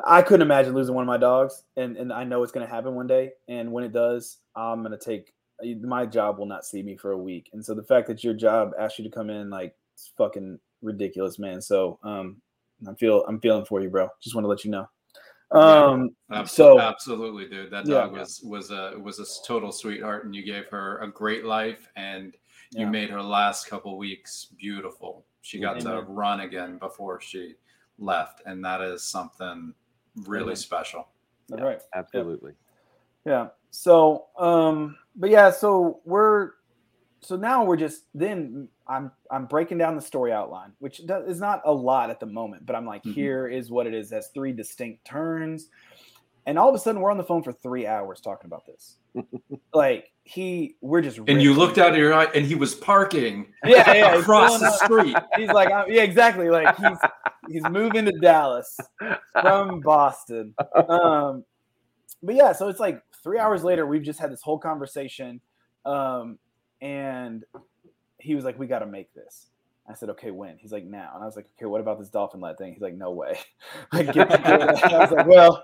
I 0.06 0.22
couldn't 0.22 0.42
imagine 0.42 0.74
losing 0.74 0.96
one 0.96 1.04
of 1.04 1.08
my 1.08 1.18
dogs, 1.18 1.64
and 1.76 1.98
and 1.98 2.14
I 2.14 2.24
know 2.24 2.44
it's 2.44 2.52
going 2.52 2.66
to 2.66 2.74
happen 2.74 2.96
one 2.96 3.08
day. 3.08 3.32
And 3.48 3.72
when 3.72 3.84
it 3.84 3.92
does, 3.92 4.38
I'm 4.56 4.84
going 4.84 4.98
to 4.98 4.98
take 4.98 5.34
my 5.82 6.06
job 6.06 6.40
will 6.40 6.46
not 6.46 6.66
see 6.66 6.82
me 6.82 6.98
for 6.98 7.12
a 7.12 7.18
week. 7.18 7.50
And 7.54 7.64
so 7.64 7.74
the 7.74 7.84
fact 7.84 8.08
that 8.08 8.24
your 8.24 8.34
job 8.34 8.72
asked 8.80 8.98
you 8.98 9.04
to 9.04 9.12
come 9.12 9.30
in, 9.30 9.50
like, 9.50 9.76
it's 9.94 10.12
fucking 10.18 10.60
ridiculous, 10.82 11.38
man. 11.38 11.62
So 11.62 12.00
um, 12.04 12.38
I 12.88 12.94
feel 12.96 13.24
I'm 13.28 13.40
feeling 13.40 13.66
for 13.66 13.82
you, 13.82 13.90
bro. 13.90 14.10
Just 14.22 14.36
want 14.36 14.46
to 14.46 14.50
let 14.50 14.66
you 14.66 14.72
know. 14.72 14.90
Um, 15.52 16.16
yeah, 16.32 16.46
so 16.46 16.80
absolutely, 16.80 17.48
dude. 17.48 17.72
That 17.72 17.86
dog 17.86 18.14
yeah. 18.14 18.20
was 18.20 18.42
was 18.42 18.72
a 18.72 18.94
was 18.98 19.20
a 19.20 19.26
total 19.46 19.72
sweetheart, 19.72 20.26
and 20.26 20.34
you 20.34 20.44
gave 20.44 20.68
her 20.68 21.00
a 21.00 21.12
great 21.12 21.44
life, 21.44 21.90
and 21.98 22.36
you 22.72 22.86
yeah. 22.86 22.90
made 22.90 23.10
her 23.10 23.22
last 23.22 23.68
couple 23.68 23.98
weeks 23.98 24.48
beautiful. 24.58 25.26
She 25.42 25.60
got 25.60 25.82
Amen. 25.82 25.96
to 25.96 26.02
run 26.04 26.42
again 26.42 26.78
before 26.78 27.20
she 27.20 27.56
left, 27.98 28.42
and 28.46 28.64
that 28.64 28.82
is 28.82 29.04
something 29.04 29.74
really 30.26 30.44
Amen. 30.44 30.56
special. 30.56 31.08
That's 31.50 31.62
right. 31.62 31.82
Absolutely. 31.94 32.54
Yeah. 33.26 33.48
So, 33.72 34.28
um, 34.38 34.98
but 35.16 35.30
yeah, 35.30 35.52
so 35.52 36.00
we're 36.06 36.52
so 37.22 37.36
now 37.36 37.64
we're 37.64 37.78
just 37.78 38.06
then 38.14 38.68
I'm 38.88 39.12
I'm 39.30 39.46
breaking 39.46 39.78
down 39.78 39.96
the 39.96 40.02
story 40.02 40.32
outline, 40.32 40.74
which 40.80 41.02
is 41.02 41.40
not 41.40 41.62
a 41.66 41.72
lot 41.74 42.10
at 42.10 42.20
the 42.20 42.26
moment, 42.26 42.66
but 42.66 42.76
I'm 42.76 42.86
like, 42.86 43.04
mm-hmm. 43.04 43.14
here 43.14 43.48
is 43.48 43.70
what 43.70 43.88
it 43.88 43.94
is. 43.94 44.12
It 44.12 44.16
has 44.16 44.28
three 44.30 44.52
distinct 44.52 45.06
turns, 45.06 45.70
and 46.46 46.58
all 46.58 46.70
of 46.70 46.76
a 46.76 46.80
sudden 46.80 47.02
we're 47.02 47.12
on 47.12 47.18
the 47.18 47.24
phone 47.24 47.44
for 47.44 47.54
three 47.54 47.86
hours 47.86 48.20
talking 48.20 48.48
about 48.48 48.66
this. 48.66 48.98
like 49.74 50.12
he, 50.24 50.76
we're 50.82 51.02
just 51.02 51.20
and 51.28 51.42
you 51.42 51.54
looked 51.54 51.78
out 51.78 51.92
of 51.92 51.98
your 51.98 52.14
eye, 52.14 52.28
and 52.34 52.46
he 52.46 52.56
was 52.56 52.74
parking, 52.76 53.48
yeah, 53.66 53.94
yeah 53.94 54.16
across 54.16 54.60
the 54.60 54.72
street. 54.72 55.16
He's 55.36 55.50
like, 55.50 55.70
yeah, 55.88 56.04
exactly. 56.04 56.50
Like 56.50 56.76
he's 56.78 56.98
he's 57.50 57.64
moving 57.70 58.06
to 58.06 58.12
Dallas 58.12 58.78
from 59.34 59.82
Boston. 59.82 60.54
Um, 60.88 61.44
but 62.24 62.36
yeah, 62.36 62.54
so 62.54 62.70
it's 62.70 62.80
like 62.80 63.02
three 63.24 63.40
hours 63.40 63.64
later, 63.64 63.86
we've 63.86 64.04
just 64.04 64.20
had 64.20 64.32
this 64.32 64.42
whole 64.42 64.60
conversation. 64.60 65.42
Um, 65.86 66.38
and 66.82 67.44
he 68.20 68.36
was 68.36 68.46
like, 68.46 68.58
"We 68.58 68.68
got 68.68 68.80
to 68.80 68.86
make 68.86 69.14
this." 69.14 69.48
I 69.90 69.96
said, 69.96 70.10
"Okay, 70.12 70.32
when?" 70.32 70.58
He's 70.58 70.72
like, 70.72 70.86
"Now." 70.86 71.12
And 71.16 71.24
I 71.24 71.26
was 71.26 71.36
like, 71.36 71.48
"Okay, 71.58 71.66
what 71.66 71.82
about 71.82 72.00
this 72.00 72.10
dolphin 72.10 72.40
lad 72.40 72.58
thing?" 72.58 72.74
He's 72.74 72.82
like, 72.82 72.96
"No 72.96 73.12
way." 73.12 73.40
I 73.92 74.04
was 74.04 75.12
like, 75.12 75.28
"Well." 75.28 75.64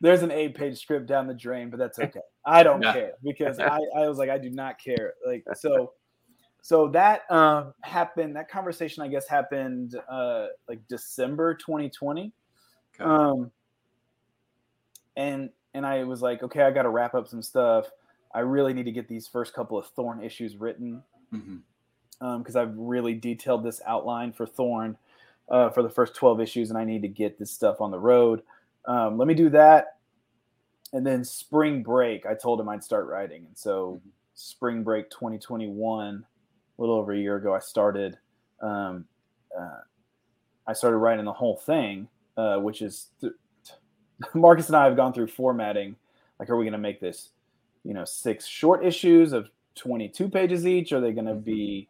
There's 0.00 0.22
an 0.22 0.30
eight-page 0.30 0.78
script 0.78 1.06
down 1.06 1.26
the 1.26 1.34
drain, 1.34 1.70
but 1.70 1.78
that's 1.78 1.98
okay. 2.00 2.20
I 2.44 2.62
don't 2.62 2.82
yeah. 2.82 2.92
care 2.92 3.12
because 3.22 3.58
I, 3.60 3.78
I 3.96 4.08
was 4.08 4.18
like, 4.18 4.30
I 4.30 4.38
do 4.38 4.50
not 4.50 4.78
care. 4.78 5.14
Like 5.26 5.44
so, 5.54 5.92
so 6.62 6.88
that 6.88 7.30
um, 7.30 7.74
happened. 7.82 8.36
That 8.36 8.50
conversation, 8.50 9.02
I 9.02 9.08
guess, 9.08 9.28
happened 9.28 9.96
uh, 10.08 10.46
like 10.68 10.80
December 10.88 11.54
2020. 11.54 12.32
Okay. 13.00 13.04
Um, 13.04 13.50
and 15.16 15.50
and 15.74 15.84
I 15.84 16.04
was 16.04 16.22
like, 16.22 16.42
okay, 16.42 16.62
I 16.62 16.70
got 16.70 16.82
to 16.82 16.88
wrap 16.88 17.14
up 17.14 17.28
some 17.28 17.42
stuff. 17.42 17.90
I 18.34 18.40
really 18.40 18.72
need 18.72 18.84
to 18.84 18.92
get 18.92 19.08
these 19.08 19.28
first 19.28 19.54
couple 19.54 19.78
of 19.78 19.86
Thorn 19.88 20.22
issues 20.22 20.56
written 20.56 21.02
because 21.30 21.46
mm-hmm. 22.22 22.26
um, 22.26 22.44
I've 22.56 22.76
really 22.76 23.14
detailed 23.14 23.64
this 23.64 23.80
outline 23.86 24.32
for 24.32 24.46
Thorn 24.46 24.96
uh, 25.48 25.70
for 25.70 25.82
the 25.82 25.90
first 25.90 26.14
12 26.14 26.40
issues, 26.40 26.70
and 26.70 26.78
I 26.78 26.84
need 26.84 27.02
to 27.02 27.08
get 27.08 27.38
this 27.38 27.50
stuff 27.50 27.80
on 27.80 27.90
the 27.90 27.98
road. 27.98 28.42
Um, 28.86 29.18
let 29.18 29.28
me 29.28 29.34
do 29.34 29.50
that. 29.50 29.96
And 30.92 31.06
then 31.06 31.24
spring 31.24 31.82
break, 31.82 32.26
I 32.26 32.34
told 32.34 32.60
him 32.60 32.68
I'd 32.68 32.84
start 32.84 33.08
writing. 33.08 33.46
And 33.46 33.56
so, 33.58 34.00
mm-hmm. 34.00 34.08
spring 34.34 34.82
break 34.84 35.10
2021, 35.10 36.24
a 36.78 36.80
little 36.80 36.96
over 36.96 37.12
a 37.12 37.18
year 37.18 37.36
ago, 37.36 37.54
I 37.54 37.58
started. 37.58 38.18
Um, 38.60 39.06
uh, 39.58 39.80
I 40.66 40.72
started 40.72 40.98
writing 40.98 41.24
the 41.24 41.32
whole 41.32 41.56
thing, 41.56 42.08
uh, 42.36 42.56
which 42.56 42.80
is 42.82 43.08
th- 43.20 43.32
Marcus 44.34 44.68
and 44.68 44.76
I 44.76 44.84
have 44.84 44.96
gone 44.96 45.12
through 45.12 45.28
formatting. 45.28 45.96
Like, 46.38 46.50
are 46.50 46.56
we 46.56 46.64
going 46.64 46.72
to 46.72 46.78
make 46.78 47.00
this, 47.00 47.30
you 47.84 47.94
know, 47.94 48.04
six 48.04 48.46
short 48.46 48.84
issues 48.84 49.32
of 49.32 49.50
22 49.76 50.28
pages 50.28 50.66
each? 50.66 50.92
Are 50.92 51.00
they 51.00 51.12
going 51.12 51.26
to 51.26 51.34
Mhm. 51.34 51.44
be? 51.44 51.88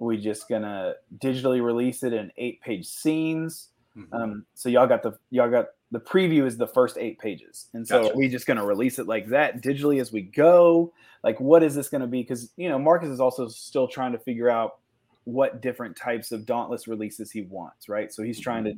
Are 0.00 0.06
we 0.06 0.16
just 0.16 0.48
going 0.48 0.62
to 0.62 0.96
digitally 1.18 1.64
release 1.64 2.02
it 2.02 2.12
in 2.12 2.32
eight 2.36 2.60
page 2.60 2.86
scenes? 2.86 3.70
Mhm. 3.96 4.12
Um, 4.12 4.46
so 4.54 4.68
y'all 4.68 4.86
got 4.86 5.02
the 5.02 5.16
y'all 5.30 5.50
got 5.50 5.66
the 5.92 6.00
preview 6.00 6.44
is 6.44 6.56
the 6.56 6.66
first 6.66 6.98
eight 6.98 7.18
pages, 7.20 7.68
and 7.74 7.86
so 7.86 8.04
Gotcha. 8.04 8.16
we 8.16 8.28
just 8.28 8.46
going 8.46 8.56
to 8.56 8.64
release 8.64 8.98
it 8.98 9.06
like 9.06 9.28
that 9.28 9.62
digitally 9.62 10.00
as 10.00 10.10
we 10.12 10.22
go? 10.22 10.92
Like, 11.22 11.38
what 11.38 11.62
is 11.62 11.74
this 11.76 11.88
going 11.88 12.00
to 12.00 12.06
be? 12.08 12.22
Because 12.22 12.52
you 12.56 12.68
know, 12.68 12.78
Marcus 12.78 13.08
is 13.08 13.20
also 13.20 13.46
still 13.48 13.86
trying 13.86 14.12
to 14.12 14.18
figure 14.18 14.50
out 14.50 14.78
what 15.24 15.60
different 15.62 15.96
types 15.96 16.32
of 16.32 16.44
Dauntless 16.44 16.88
releases 16.88 17.30
he 17.30 17.42
wants, 17.42 17.88
right? 17.88 18.12
So 18.12 18.22
he's 18.22 18.40
trying 18.40 18.64
to, 18.64 18.74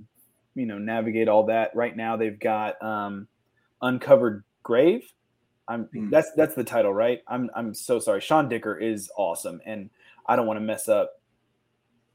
you 0.55 0.67
know, 0.67 0.79
navigate 0.79 1.29
all 1.29 1.47
that. 1.47 1.75
Right 1.75 1.97
now, 1.97 2.17
they've 2.17 2.39
got 2.39 2.81
um, 2.83 3.27
Uncovered 3.83 4.45
Grave. 4.63 5.11
I'm 5.69 5.85
Hmm. 5.87 6.11
that's 6.11 6.31
that's 6.37 6.55
the 6.55 6.63
title, 6.65 6.93
right? 6.93 7.23
I'm 7.27 7.51
I'm 7.57 7.75
so 7.75 7.99
sorry. 7.99 8.21
Sean 8.21 8.49
Dicker 8.49 8.77
is 8.79 9.11
awesome, 9.17 9.61
and 9.65 9.91
I 10.27 10.37
don't 10.37 10.47
want 10.47 10.59
to 10.59 10.65
mess 10.65 10.89
up 10.89 11.16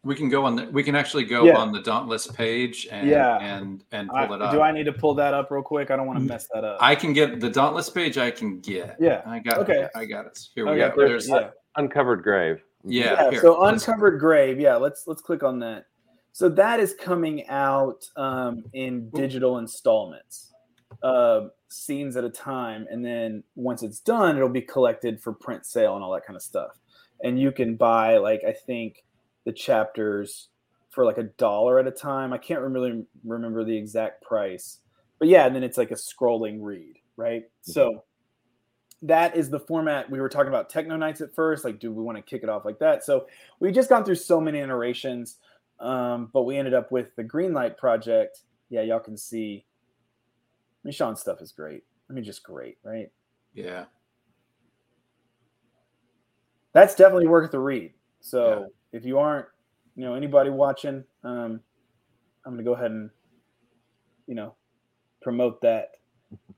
we 0.04 0.16
can 0.16 0.30
go 0.30 0.44
on 0.46 0.56
the 0.56 0.66
we 0.72 0.84
can 0.84 0.96
actually 0.96 1.26
go 1.26 1.44
Yeah. 1.46 1.58
on 1.58 1.72
the 1.72 1.82
Dauntless 1.82 2.28
page 2.28 2.88
and 2.92 3.08
Yeah. 3.08 3.38
and 3.40 3.84
and 3.92 4.10
pull 4.10 4.18
I- 4.18 4.36
it 4.36 4.42
up. 4.42 4.52
do 4.52 4.62
I 4.62 4.72
need 4.72 4.86
to 4.86 4.94
pull 4.94 5.14
that 5.16 5.34
up 5.34 5.52
real 5.52 5.62
quick? 5.62 5.92
I 5.92 5.96
don't 5.96 6.08
want 6.08 6.18
to 6.20 6.26
Mm, 6.26 6.30
mess 6.30 6.48
that 6.54 6.64
up. 6.64 6.78
I 6.82 6.96
can 6.96 7.14
get 7.14 7.40
the 7.40 7.50
Dauntless 7.50 7.90
page. 7.90 8.18
I 8.18 8.32
can 8.32 8.60
get. 8.62 8.96
Yeah. 9.00 9.22
I 9.26 9.40
got. 9.40 9.60
Okay. 9.60 9.84
it. 9.84 9.92
I 9.96 10.06
got 10.06 10.26
it. 10.26 10.40
Here 10.56 10.66
we 10.66 10.72
go. 10.78 10.92
there's- 10.96 11.28
There's 11.28 11.30
yeah. 11.30 11.50
Uncovered 11.78 12.24
grave. 12.24 12.62
yeah. 12.84 13.30
yeah, 13.32 13.40
so 13.40 13.60
let's- 13.60 13.88
uncovered 13.88 14.20
grave 14.20 14.60
yeah 14.60 14.76
let's 14.76 15.04
let's 15.06 15.22
click 15.22 15.44
on 15.44 15.60
that 15.60 15.86
so 16.34 16.50
that 16.50 16.80
is 16.80 16.96
coming 16.96 17.48
out 17.48 18.04
um, 18.18 18.64
in 18.74 19.08
digital 19.12 19.60
installments 19.60 20.52
uh, 21.04 21.42
scenes 21.70 22.18
at 22.18 22.24
a 22.24 22.30
time 22.30 22.88
and 22.90 23.06
then 23.06 23.44
once 23.56 23.84
it's 23.84 24.00
done 24.00 24.36
it'll 24.36 24.50
be 24.50 24.62
collected 24.64 25.22
for 25.22 25.32
print 25.32 25.64
sale 25.66 25.94
and 25.96 26.04
all 26.04 26.12
that 26.12 26.26
kind 26.26 26.36
of 26.36 26.42
stuff 26.42 26.72
and 27.24 27.40
you 27.40 27.52
can 27.52 27.76
buy 27.76 28.18
like 28.18 28.42
i 28.48 28.52
think 28.52 29.04
the 29.46 29.52
chapters 29.52 30.50
for 30.90 31.06
like 31.06 31.18
a 31.18 31.24
dollar 31.24 31.80
at 31.80 31.88
a 31.88 31.92
time. 31.92 32.34
I 32.34 32.38
can't 32.38 32.62
really 32.62 33.06
remember 33.24 33.64
the 33.64 33.76
exact 33.76 34.24
price. 34.24 34.80
But 35.20 35.28
yeah 35.28 35.46
and 35.46 35.56
then 35.56 35.64
it's 35.64 35.78
like 35.78 35.92
a 35.92 35.96
scrolling 35.96 36.60
read 36.62 36.98
right? 37.18 37.44
So 37.62 38.04
that 39.04 39.36
is 39.36 39.50
the 39.50 39.60
format. 39.60 40.10
We 40.10 40.20
were 40.20 40.30
talking 40.30 40.50
about 40.50 40.70
Techno 40.70 40.98
Knights 40.98 41.22
at 41.22 41.34
first 41.34 41.64
like 41.64 41.80
do 41.80 41.92
we 41.92 42.04
want 42.04 42.18
to 42.18 42.22
kick 42.22 42.44
it 42.44 42.50
off 42.50 42.66
like 42.66 42.80
that? 42.80 43.04
So 43.04 43.28
we've 43.60 43.74
just 43.74 43.90
gone 43.90 44.04
through 44.04 44.16
so 44.16 44.42
many 44.42 44.60
iterations 44.60 45.38
um, 45.80 46.30
but 46.34 46.44
we 46.44 46.58
ended 46.58 46.74
up 46.74 46.92
with 46.92 47.16
the 47.16 47.24
green 47.24 47.54
light 47.54 47.78
project. 47.78 48.42
Yeah 48.70 48.82
y'all 48.82 49.00
can 49.00 49.18
see. 49.18 49.66
I 50.84 50.88
mean, 50.88 50.94
Sean's 50.94 51.22
stuff 51.22 51.42
is 51.42 51.52
great. 51.52 51.84
I 52.10 52.14
mean 52.14 52.24
just 52.24 52.44
great 52.44 52.78
right? 52.84 53.10
Yeah. 53.54 53.86
that's 56.74 56.96
definitely 56.96 57.28
worth 57.28 57.52
the 57.52 57.60
read. 57.60 57.94
So 58.22 58.68
if 58.94 59.06
you 59.06 59.18
aren't 59.18 59.46
you 59.96 60.04
know 60.06 60.14
anybody 60.16 60.50
watching 60.50 61.04
um, 61.24 61.60
i'm 62.46 62.54
gonna 62.54 62.64
go 62.64 62.74
ahead 62.74 62.92
and 62.92 63.10
you 64.28 64.36
know 64.36 64.54
promote 65.22 65.62
that 65.62 65.92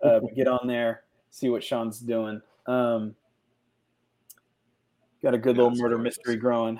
uh, 0.03 0.19
get 0.35 0.47
on 0.47 0.67
there 0.67 1.03
see 1.31 1.49
what 1.49 1.63
sean's 1.63 1.99
doing 1.99 2.41
um, 2.67 3.15
got 5.21 5.33
a 5.33 5.37
good 5.37 5.57
Yeah, 5.57 5.63
little 5.63 5.77
murder 5.77 5.95
gorgeous. 5.95 6.17
mystery 6.17 6.35
growing 6.37 6.79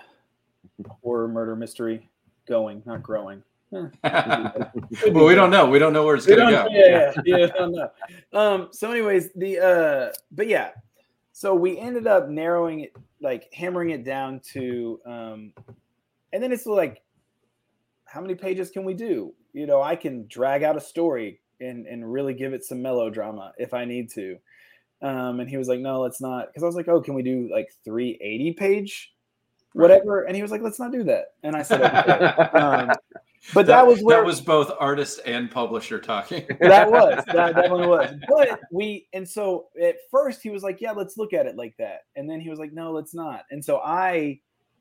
horror 1.02 1.28
murder 1.28 1.56
mystery 1.56 2.10
going 2.48 2.82
not 2.86 3.02
growing 3.04 3.44
well, 4.04 5.26
we 5.26 5.34
don't 5.34 5.50
know. 5.50 5.66
We 5.66 5.80
don't 5.80 5.94
know 5.94 6.06
where 6.06 6.14
it's 6.16 6.28
We 6.28 6.36
gonna 6.36 6.52
go. 6.52 6.68
Yeah, 6.70 7.12
yeah, 7.26 7.38
yeah, 7.38 7.46
I 7.46 7.58
don't 7.58 7.72
know. 7.72 7.90
Um, 8.32 8.68
so, 8.72 8.92
anyways, 8.92 9.32
the 9.34 9.60
uh, 9.60 10.14
but 10.32 10.48
yeah, 10.48 10.70
so 11.34 11.56
we 11.56 11.80
ended 11.80 12.06
up 12.06 12.30
narrowing 12.30 12.82
it, 12.82 12.96
like 13.20 13.52
hammering 13.54 13.90
it 13.90 14.06
down 14.06 14.40
to, 14.54 15.00
um, 15.06 15.52
and 16.32 16.42
then 16.42 16.52
it's 16.52 16.68
like, 16.68 17.02
how 18.06 18.22
many 18.22 18.36
pages 18.36 18.70
can 18.70 18.86
we 18.86 18.94
do? 18.94 19.34
You 19.52 19.66
know, 19.66 19.82
I 19.82 19.96
can 19.96 20.28
drag 20.28 20.62
out 20.62 20.78
a 20.78 20.80
story 20.80 21.42
and 21.60 21.88
and 21.88 22.12
really 22.12 22.36
give 22.36 22.54
it 22.54 22.64
some 22.64 22.82
melodrama 22.82 23.52
if 23.58 23.74
I 23.74 23.84
need 23.84 24.12
to. 24.12 24.38
Um, 25.02 25.40
and 25.40 25.50
he 25.50 25.58
was 25.58 25.68
like, 25.68 25.80
no, 25.80 26.02
let's 26.02 26.22
not, 26.22 26.48
because 26.48 26.64
I 26.64 26.68
was 26.68 26.76
like, 26.76 26.88
oh, 26.88 27.02
can 27.02 27.16
we 27.16 27.24
do 27.24 27.50
like 27.52 27.74
three 27.84 28.18
eighty 28.22 28.54
page, 28.54 29.14
whatever? 29.74 30.24
And 30.24 30.36
he 30.36 30.44
was 30.44 30.52
like, 30.52 30.62
let's 30.62 30.80
not 30.80 30.92
do 30.92 31.04
that. 31.06 31.34
And 31.42 31.56
I 31.56 31.64
said, 31.64 31.82
okay. 31.82 32.58
um, 32.60 32.92
but 33.54 33.66
that, 33.68 33.86
was 33.86 34.02
where 34.02 34.18
that 34.18 34.26
was 34.26 34.42
both 34.42 34.72
artist 34.80 35.20
and 35.26 35.52
publisher 35.52 36.00
talking. 36.00 36.46
that 36.62 36.90
was 36.90 37.22
that 37.34 37.56
definitely 37.56 37.88
was. 37.88 38.16
But 38.28 38.62
we 38.72 39.08
and 39.14 39.28
so 39.28 39.68
at 39.82 39.98
first 40.10 40.42
he 40.42 40.50
was 40.50 40.64
like 40.64 40.80
yeah 40.80 40.92
let's 40.92 41.18
look 41.18 41.34
at 41.34 41.46
it 41.46 41.58
like 41.58 41.76
that. 41.78 42.06
And 42.16 42.30
then 42.30 42.40
he 42.40 42.50
was 42.50 42.58
like 42.60 42.72
no 42.72 42.94
let's 42.94 43.14
not. 43.14 43.44
And 43.52 43.62
so 43.64 43.80
i 43.80 44.40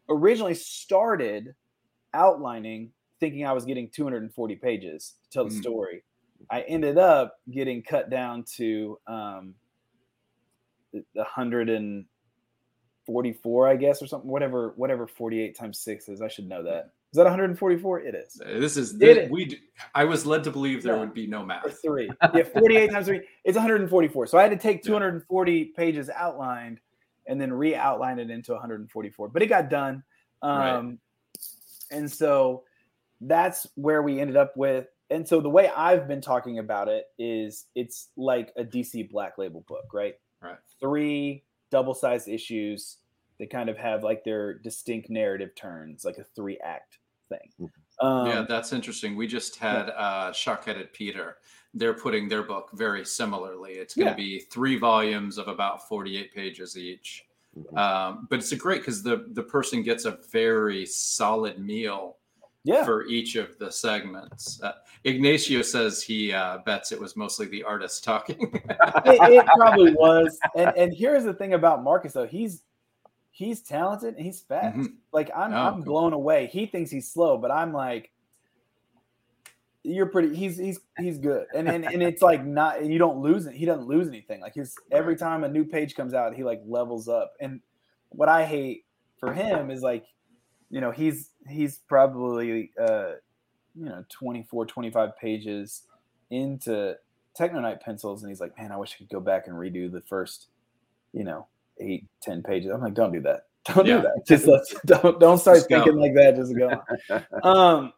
originally 0.09 0.55
started 0.55 1.55
outlining 2.15 2.93
thinking 3.21 3.47
i 3.47 3.53
was 3.53 3.65
getting 3.65 3.89
240 3.89 4.57
pages 4.57 5.15
to 5.25 5.31
tell 5.31 5.45
the 5.45 5.51
Mm. 5.51 5.61
story. 5.61 6.03
I 6.51 6.63
ended 6.63 6.99
up 6.99 7.39
getting 7.51 7.83
cut 7.83 8.11
down 8.11 8.45
to 8.57 8.99
um 9.07 9.55
144 11.15 13.69
i 13.69 13.77
guess 13.77 14.03
or 14.03 14.07
something 14.07 14.31
whatever 14.31 14.73
whatever 14.77 15.07
48 15.07 15.57
times 15.59 15.79
6 15.81 16.09
is. 16.11 16.21
I 16.23 16.29
should 16.29 16.49
know 16.49 16.63
that 16.65 16.91
is 17.13 17.17
that 17.19 17.25
144 17.25 18.01
it 18.01 18.15
is 18.15 18.41
This 18.45 18.77
is 18.79 19.01
it? 19.01 19.31
we. 19.31 19.45
d- 19.45 19.59
I 19.95 20.05
was 20.05 20.25
led 20.25 20.43
to 20.45 20.51
believe 20.51 20.83
there 20.83 20.95
Yeah. 20.95 21.01
would 21.01 21.13
be 21.15 21.27
no 21.27 21.43
or 21.43 21.47
math. 21.47 21.81
three. 21.83 22.09
Yeah, 22.35 22.43
48 22.45 22.91
times 22.91 23.07
three. 23.07 23.21
It's 23.45 23.57
144. 23.57 24.27
So 24.27 24.39
I 24.39 24.43
had 24.43 24.51
to 24.51 24.57
take 24.57 24.79
Yeah. 24.79 24.93
240 24.93 25.65
pages 25.77 26.09
outlined 26.09 26.81
and 27.27 27.39
then 27.41 27.53
re-outline 27.53 28.19
it 28.19 28.31
into 28.31 28.53
144. 28.53 29.29
But 29.29 29.43
it 29.43 29.47
got 29.49 29.69
done. 29.69 30.03
Um, 30.41 30.59
Right. 30.59 30.99
And 31.91 32.11
so 32.11 32.65
that's 33.21 33.67
where 33.75 34.03
we 34.03 34.19
ended 34.19 34.37
up 34.37 34.57
with. 34.57 34.87
And 35.11 35.29
so 35.29 35.43
the 35.43 35.51
way 35.51 35.69
I've 35.69 36.09
been 36.09 36.23
talking 36.23 36.59
about 36.59 36.89
it 36.89 37.09
is 37.19 37.67
it's 37.75 38.09
like 38.17 38.51
a 38.57 38.65
DC 38.65 39.03
Black 39.11 39.37
Label 39.37 39.61
book, 39.69 39.93
right? 39.93 40.15
Right. 40.41 40.57
Three 40.81 41.45
double-sized 41.71 42.29
issues. 42.29 42.97
They 43.39 43.47
kind 43.47 43.69
of 43.69 43.77
have 43.77 44.03
like 44.03 44.25
their 44.25 44.55
distinct 44.55 45.11
narrative 45.11 45.55
turns, 45.55 46.05
like 46.07 46.17
a 46.19 46.25
three-act 46.25 46.99
thing. 47.33 47.71
Um, 48.01 48.27
yeah, 48.27 48.45
that's 48.49 48.73
interesting. 48.73 49.17
We 49.17 49.27
just 49.27 49.57
had 49.57 49.91
uh, 49.91 50.33
Shock-Headed 50.33 50.93
Peter. 50.93 51.37
They're 51.75 51.95
putting 51.95 52.29
their 52.29 52.43
book 52.43 52.71
very 52.75 53.05
similarly. 53.05 53.73
It's 53.73 53.95
going 53.95 54.07
to 54.07 54.13
Yeah. 54.13 54.17
be 54.17 54.41
three 54.41 54.79
volumes 54.79 55.39
of 55.39 55.49
about 55.49 55.89
48 55.89 56.35
pages 56.35 56.77
each. 56.77 57.25
Um, 57.77 58.27
but 58.31 58.39
it's 58.39 58.53
a 58.53 58.57
great 58.57 58.81
because 58.81 59.03
the 59.03 59.27
the 59.33 59.43
person 59.43 59.83
gets 59.83 60.07
a 60.07 60.19
very 60.31 60.87
solid 60.87 61.59
meal 61.59 62.17
yeah. 62.65 62.83
for 62.83 63.05
each 63.07 63.37
of 63.37 63.59
the 63.59 63.71
segments. 63.71 64.59
Uh, 64.63 64.73
Ignacio 65.05 65.61
says 65.61 66.03
he 66.03 66.33
uh, 66.33 66.59
bets 66.65 66.93
it 66.93 67.01
was 67.01 67.15
mostly 67.15 67.47
the 67.47 67.63
artist 67.63 68.05
talking. 68.05 68.51
it, 68.55 68.67
it 69.05 69.47
probably 69.59 69.93
was. 69.93 70.39
And 70.57 70.73
and 70.79 70.95
here's 70.95 71.25
the 71.25 71.35
thing 71.35 71.53
about 71.53 71.83
Marcus 71.83 72.15
though, 72.15 72.27
he's 72.27 72.63
he's 73.33 73.61
talented 73.63 74.15
and 74.15 74.25
he's 74.25 74.41
fast. 74.41 74.77
Mhm. 74.77 74.95
Like 75.13 75.31
I'm 75.35 75.53
Oh, 75.53 75.57
I'm 75.57 75.75
cool. 75.77 75.83
blown 75.85 76.13
away. 76.13 76.47
He 76.47 76.67
thinks 76.67 76.91
he's 76.91 77.11
slow, 77.11 77.37
but 77.39 77.51
I'm 77.51 77.73
like 77.73 78.11
you're 79.85 80.07
pretty 80.07 80.35
he's 80.35 80.57
he's 80.59 80.79
he's 80.99 81.19
good. 81.19 81.47
And 81.55 81.69
and, 81.69 81.85
and 81.85 82.03
it's 82.03 82.23
like 82.23 82.45
not 82.47 82.85
you 82.85 82.99
don't 82.99 83.19
lose 83.21 83.47
it. 83.47 83.55
He 83.55 83.65
doesn't 83.67 83.87
lose 83.87 84.07
anything. 84.09 84.41
Like 84.41 84.55
his 84.55 84.77
every 84.93 85.17
time 85.17 85.43
a 85.45 85.49
new 85.49 85.65
page 85.65 85.97
comes 85.97 86.15
out, 86.15 86.35
he 86.35 86.45
like 86.45 86.61
levels 86.65 87.09
up. 87.09 87.33
And 87.41 87.61
what 88.11 88.29
I 88.29 88.45
hate 88.45 88.85
for 89.19 89.33
him 89.33 89.71
is 89.71 89.83
like 89.83 90.07
you 90.71 90.81
know, 90.81 90.91
he's 90.91 91.31
he's 91.49 91.79
probably 91.89 92.71
uh 92.81 93.13
you 93.75 93.87
know 93.87 94.05
24 94.09 94.67
25 94.67 95.17
pages 95.19 95.83
into 96.31 96.97
Techno 97.35 97.61
Knight 97.61 97.81
pencils, 97.81 98.23
and 98.23 98.31
he's 98.31 98.41
like, 98.41 98.57
"Man, 98.59 98.71
I 98.73 98.77
wish 98.77 98.95
I 98.95 98.99
could 98.99 99.09
go 99.09 99.21
back 99.21 99.47
and 99.47 99.57
redo 99.57 99.91
the 99.91 100.01
first, 100.03 100.49
you 101.13 101.25
know, 101.25 101.47
eight, 101.79 102.07
ten 102.21 102.43
pages." 102.43 102.71
I'm 102.73 102.81
like, 102.81 102.95
"Don't 102.95 103.13
do 103.13 103.21
that. 103.23 103.47
Don't 103.75 103.87
Yeah. 103.87 103.97
do 103.99 104.03
that. 104.03 104.27
Just 104.27 104.47
let's 104.47 104.75
don't 104.87 105.19
don't 105.21 105.39
start 105.39 105.59
Just 105.59 105.69
go. 105.71 105.77
thinking 105.85 106.01
like 106.01 106.15
that. 106.15 106.37
Just 106.37 106.57
go." 106.57 106.83
on." 107.11 107.25
um, 107.45 107.93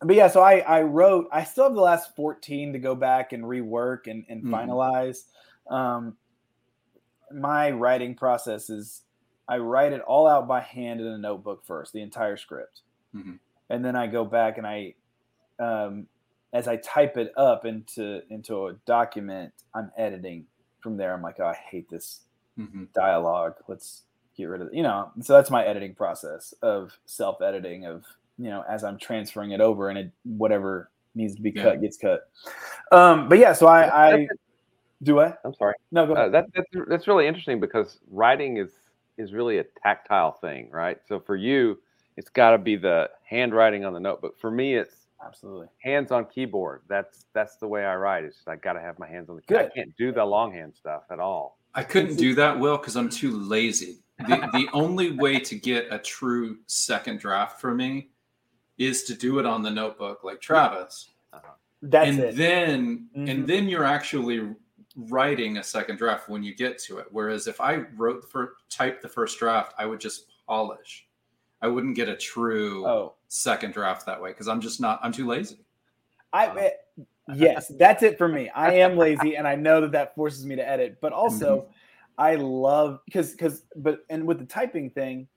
but 0.00 0.16
yeah, 0.16 0.26
so 0.28 0.40
I 0.42 0.58
I 0.60 0.82
wrote. 0.82 1.28
I 1.32 1.44
still 1.44 1.64
have 1.64 1.74
the 1.74 1.80
last 1.80 2.16
14 2.16 2.72
to 2.72 2.78
go 2.78 2.94
back 2.94 3.32
and 3.32 3.44
rework 3.44 4.06
and 4.08 4.24
and 4.28 4.42
Mhm. 4.44 4.50
finalize. 4.50 5.24
Um, 5.70 6.16
my 7.32 7.70
writing 7.70 8.14
process 8.14 8.68
is 8.68 9.02
I 9.48 9.58
write 9.58 9.92
it 9.92 10.00
all 10.02 10.26
out 10.26 10.46
by 10.48 10.60
hand 10.60 11.00
in 11.00 11.06
a 11.06 11.18
notebook 11.18 11.64
first, 11.64 11.92
the 11.92 12.00
entire 12.02 12.36
script, 12.36 12.82
Mhm. 13.14 13.38
and 13.70 13.84
then 13.84 13.96
I 13.96 14.06
go 14.06 14.24
back 14.24 14.58
and 14.58 14.66
I, 14.66 14.94
um, 15.58 16.06
as 16.52 16.68
I 16.68 16.76
type 16.76 17.16
it 17.16 17.32
up 17.36 17.64
into 17.64 18.22
into 18.30 18.66
a 18.66 18.74
document, 18.86 19.52
I'm 19.74 19.90
editing 19.96 20.46
from 20.80 20.96
there. 20.96 21.14
I'm 21.14 21.22
like, 21.22 21.38
oh, 21.40 21.46
I 21.46 21.54
hate 21.54 21.88
this 21.88 22.22
Mhm. 22.58 22.92
dialogue. 22.92 23.54
Let's 23.68 24.02
get 24.36 24.44
rid 24.46 24.60
of 24.62 24.68
it. 24.68 24.74
You 24.74 24.82
know, 24.82 25.10
so 25.20 25.32
that's 25.34 25.50
my 25.50 25.64
editing 25.64 25.94
process 25.94 26.52
of 26.62 26.92
self 27.06 27.40
editing 27.42 27.86
of 27.86 28.04
you 28.38 28.50
know 28.50 28.64
as 28.68 28.84
I'm 28.84 28.98
transferring 28.98 29.50
it 29.52 29.60
over 29.60 29.88
and 29.88 29.98
it 29.98 30.10
whatever 30.24 30.90
needs 31.14 31.34
to 31.36 31.42
be 31.42 31.50
Yeah. 31.54 31.62
cut 31.64 31.80
gets 31.80 31.96
cut. 31.98 32.28
Um, 32.90 33.28
but 33.28 33.38
yeah, 33.38 33.52
so 33.52 33.66
I, 33.66 34.12
I 34.14 34.28
do 35.02 35.20
I 35.20 35.34
I'm 35.44 35.54
sorry. 35.54 35.74
no 35.90 36.06
go 36.06 36.12
Uh, 36.14 36.16
ahead. 36.16 36.32
that, 36.32 36.46
that's 36.54 36.88
that's 36.88 37.08
really 37.08 37.26
interesting 37.26 37.60
because 37.60 37.98
writing 38.10 38.56
is 38.58 38.70
is 39.18 39.32
really 39.32 39.58
a 39.58 39.64
tactile 39.82 40.32
thing, 40.32 40.70
right? 40.70 40.98
So 41.06 41.20
for 41.20 41.36
you, 41.36 41.78
it's 42.16 42.30
got 42.30 42.50
to 42.52 42.58
be 42.58 42.76
the 42.76 43.10
handwriting 43.24 43.84
on 43.84 43.92
the 43.92 44.00
notebook. 44.00 44.38
For 44.40 44.50
me, 44.50 44.74
it's 44.76 45.06
Absolutely. 45.24 45.68
hands 45.78 46.10
on 46.10 46.24
keyboard. 46.26 46.80
That's 46.88 47.26
that's 47.34 47.56
the 47.56 47.68
way 47.68 47.84
I 47.84 47.94
write. 47.96 48.24
It's 48.24 48.36
just 48.36 48.48
I 48.48 48.56
got 48.56 48.72
to 48.72 48.80
have 48.80 48.98
my 48.98 49.06
hands 49.06 49.28
on 49.28 49.36
the 49.36 49.42
keyboard. 49.42 49.66
I 49.66 49.74
can't 49.74 49.94
do 49.96 50.12
the 50.12 50.24
longhand 50.24 50.74
stuff 50.74 51.02
at 51.10 51.20
all. 51.20 51.58
I 51.74 51.82
couldn't 51.82 52.16
do 52.16 52.34
that, 52.34 52.58
Will, 52.58 52.76
because 52.76 52.96
I'm 52.96 53.08
too 53.08 53.32
lazy. 53.32 53.98
The, 54.18 54.48
the 54.52 54.68
only 54.74 55.12
way 55.12 55.40
to 55.40 55.54
get 55.54 55.86
a 55.90 55.98
true 55.98 56.58
second 56.66 57.18
draft 57.20 57.60
for 57.60 57.74
me 57.74 58.10
is 58.78 59.04
to 59.04 59.14
do 59.14 59.38
it 59.38 59.46
on 59.46 59.62
the 59.62 59.70
notebook 59.70 60.24
like 60.24 60.40
Travis. 60.40 61.10
That's 61.84 62.08
and 62.10 62.18
it. 62.20 62.36
then 62.36 63.08
Mhm. 63.16 63.28
and 63.30 63.46
then 63.46 63.68
you're 63.68 63.84
actually 63.84 64.54
writing 64.94 65.56
a 65.56 65.64
second 65.64 65.96
draft 65.96 66.28
when 66.28 66.42
you 66.42 66.54
get 66.54 66.78
to 66.84 66.98
it. 66.98 67.06
Whereas 67.10 67.48
if 67.48 67.60
I 67.60 67.76
wrote 67.96 68.22
the 68.22 68.28
first 68.28 68.52
typed 68.70 69.02
the 69.02 69.08
first 69.08 69.38
draft, 69.38 69.74
I 69.78 69.86
would 69.86 69.98
just 70.00 70.26
polish. 70.46 71.08
I 71.60 71.66
wouldn't 71.68 71.96
get 71.96 72.08
a 72.08 72.16
true 72.16 72.86
oh, 72.86 73.14
second 73.28 73.72
draft 73.72 74.06
that 74.06 74.20
way 74.20 74.30
because 74.30 74.46
I'm 74.46 74.60
just 74.60 74.80
not. 74.80 75.00
I'm 75.02 75.10
too 75.12 75.26
lazy. 75.26 75.58
I 76.32 76.46
Uh, 76.48 76.54
eh, 76.54 76.70
yes, 77.34 77.70
that's 77.78 78.02
it 78.02 78.18
for 78.18 78.28
me. 78.28 78.48
I 78.50 78.74
am 78.74 78.96
lazy, 78.96 79.36
and 79.36 79.46
I 79.46 79.54
know 79.54 79.80
that 79.82 79.92
that 79.92 80.14
forces 80.14 80.44
me 80.44 80.56
to 80.56 80.68
edit. 80.68 80.98
But 81.00 81.12
also, 81.12 81.66
I 82.18 82.36
love 82.36 83.00
because 83.06 83.32
because 83.32 83.62
but 83.76 84.00
and 84.10 84.26
with 84.26 84.38
the 84.38 84.46
typing 84.46 84.90
thing, 84.90 85.28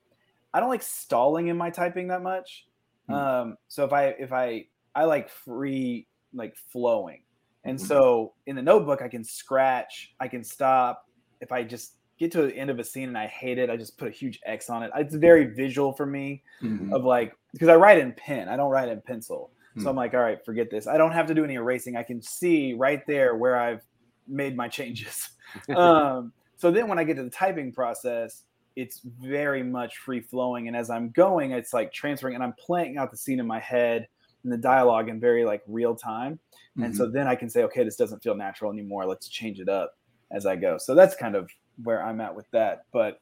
I 0.52 0.60
don't 0.60 0.68
like 0.68 0.82
stalling 0.82 1.48
in 1.48 1.56
my 1.56 1.70
typing 1.70 2.08
that 2.08 2.22
much. 2.22 2.66
Hmm. 3.08 3.14
Um, 3.14 3.56
so 3.68 3.84
if 3.84 3.92
I 3.92 4.06
if 4.08 4.32
I 4.32 4.66
I 4.94 5.04
like 5.04 5.28
free 5.28 6.06
like 6.34 6.56
flowing, 6.72 7.22
and 7.64 7.78
Mhm. 7.78 7.82
so 7.82 8.34
in 8.46 8.56
the 8.56 8.62
notebook 8.62 9.02
I 9.02 9.08
can 9.08 9.24
scratch, 9.24 10.14
I 10.20 10.28
can 10.28 10.42
stop. 10.44 11.04
If 11.40 11.52
I 11.52 11.62
just 11.64 11.94
get 12.18 12.32
to 12.32 12.42
the 12.42 12.56
end 12.56 12.70
of 12.70 12.78
a 12.78 12.84
scene 12.84 13.08
and 13.08 13.18
I 13.18 13.26
hate 13.26 13.58
it, 13.58 13.68
I 13.68 13.76
just 13.76 13.98
put 13.98 14.08
a 14.08 14.10
huge 14.10 14.40
X 14.46 14.70
on 14.70 14.82
it. 14.82 14.90
It's 14.96 15.14
very 15.14 15.44
visual 15.54 15.92
for 15.92 16.06
me 16.06 16.42
Mhm. 16.62 16.92
of 16.92 17.04
like 17.04 17.34
because 17.52 17.68
I 17.68 17.76
write 17.76 17.98
in 17.98 18.12
pen, 18.12 18.48
I 18.48 18.56
don't 18.56 18.70
write 18.70 18.88
in 18.88 19.00
pencil. 19.02 19.50
So 19.78 19.82
Hmm. 19.82 19.88
I'm 19.90 19.96
like, 19.96 20.14
all 20.14 20.20
right, 20.20 20.42
forget 20.44 20.70
this. 20.70 20.86
I 20.86 20.96
don't 20.96 21.12
have 21.12 21.26
to 21.26 21.34
do 21.34 21.44
any 21.44 21.54
erasing. 21.54 21.96
I 21.96 22.02
can 22.02 22.22
see 22.22 22.72
right 22.74 23.06
there 23.06 23.36
where 23.36 23.56
I've 23.58 23.82
made 24.26 24.56
my 24.56 24.68
changes. 24.68 25.28
um, 25.76 26.32
so 26.56 26.70
then 26.70 26.88
when 26.88 26.98
I 26.98 27.04
get 27.04 27.16
to 27.16 27.22
the 27.22 27.30
typing 27.30 27.72
process, 27.72 28.44
it's 28.76 29.00
very 29.22 29.62
much 29.62 29.98
free 29.98 30.20
flowing. 30.20 30.68
And 30.68 30.76
as 30.76 30.90
I'm 30.90 31.10
going, 31.10 31.52
it's 31.52 31.72
like 31.72 31.92
transferring 31.92 32.34
and 32.34 32.44
I'm 32.44 32.54
playing 32.54 32.96
out 32.98 33.10
the 33.10 33.16
scene 33.16 33.40
in 33.40 33.46
my 33.46 33.60
head 33.60 34.06
and 34.44 34.52
the 34.52 34.56
dialogue 34.58 35.08
in 35.08 35.18
very 35.20 35.44
like 35.44 35.62
real 35.66 35.94
time. 35.94 36.38
And 36.76 36.92
Mm-hmm. 36.92 36.94
so 36.94 37.10
then 37.10 37.26
I 37.26 37.34
can 37.34 37.48
say, 37.48 37.62
okay, 37.64 37.84
this 37.84 37.96
doesn't 37.96 38.22
feel 38.22 38.34
natural 38.34 38.70
anymore. 38.70 39.06
Let's 39.06 39.28
change 39.28 39.60
it 39.60 39.68
up 39.68 39.96
as 40.30 40.44
I 40.44 40.56
go. 40.56 40.76
So 40.78 40.94
that's 40.94 41.16
kind 41.16 41.34
of 41.34 41.50
where 41.82 42.02
I'm 42.04 42.20
at 42.20 42.34
with 42.34 42.50
that. 42.52 42.84
But 42.92 43.20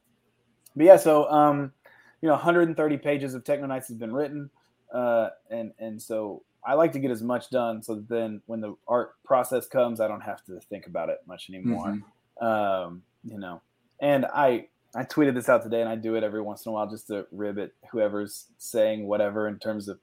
but 0.76 0.86
yeah, 0.86 0.96
so 0.96 1.30
um, 1.30 1.72
you 2.20 2.26
know, 2.28 2.34
130 2.34 2.96
pages 2.98 3.34
of 3.34 3.44
Techno 3.44 3.66
Knights 3.66 3.88
has 3.88 3.96
been 3.96 4.12
written. 4.12 4.50
Uh, 4.94 5.30
and 5.50 5.72
and 5.78 6.00
so 6.00 6.44
I 6.64 6.74
like 6.74 6.92
to 6.92 7.00
get 7.00 7.10
as 7.10 7.22
much 7.22 7.50
done 7.50 7.82
so 7.82 7.96
that 7.96 8.08
then 8.08 8.40
when 8.46 8.60
the 8.60 8.74
art 8.86 9.16
process 9.24 9.66
comes, 9.66 10.00
I 10.00 10.08
don't 10.08 10.20
have 10.20 10.42
to 10.44 10.60
think 10.70 10.86
about 10.86 11.08
it 11.08 11.18
much 11.26 11.50
anymore. 11.50 11.98
Mhm. 12.40 12.42
Um, 12.42 13.02
you 13.24 13.38
know, 13.38 13.60
and 14.00 14.24
I 14.26 14.68
I 14.94 15.02
tweeted 15.02 15.34
this 15.34 15.48
out 15.48 15.62
today, 15.64 15.80
and 15.80 15.88
I 15.88 15.96
do 15.96 16.14
it 16.14 16.22
every 16.22 16.40
once 16.40 16.64
in 16.64 16.70
a 16.70 16.72
while 16.72 16.88
just 16.88 17.08
to 17.08 17.26
rib 17.32 17.58
at 17.58 17.72
whoever's 17.90 18.46
saying 18.58 19.06
whatever 19.06 19.48
in 19.48 19.58
terms 19.58 19.88
of 19.88 19.98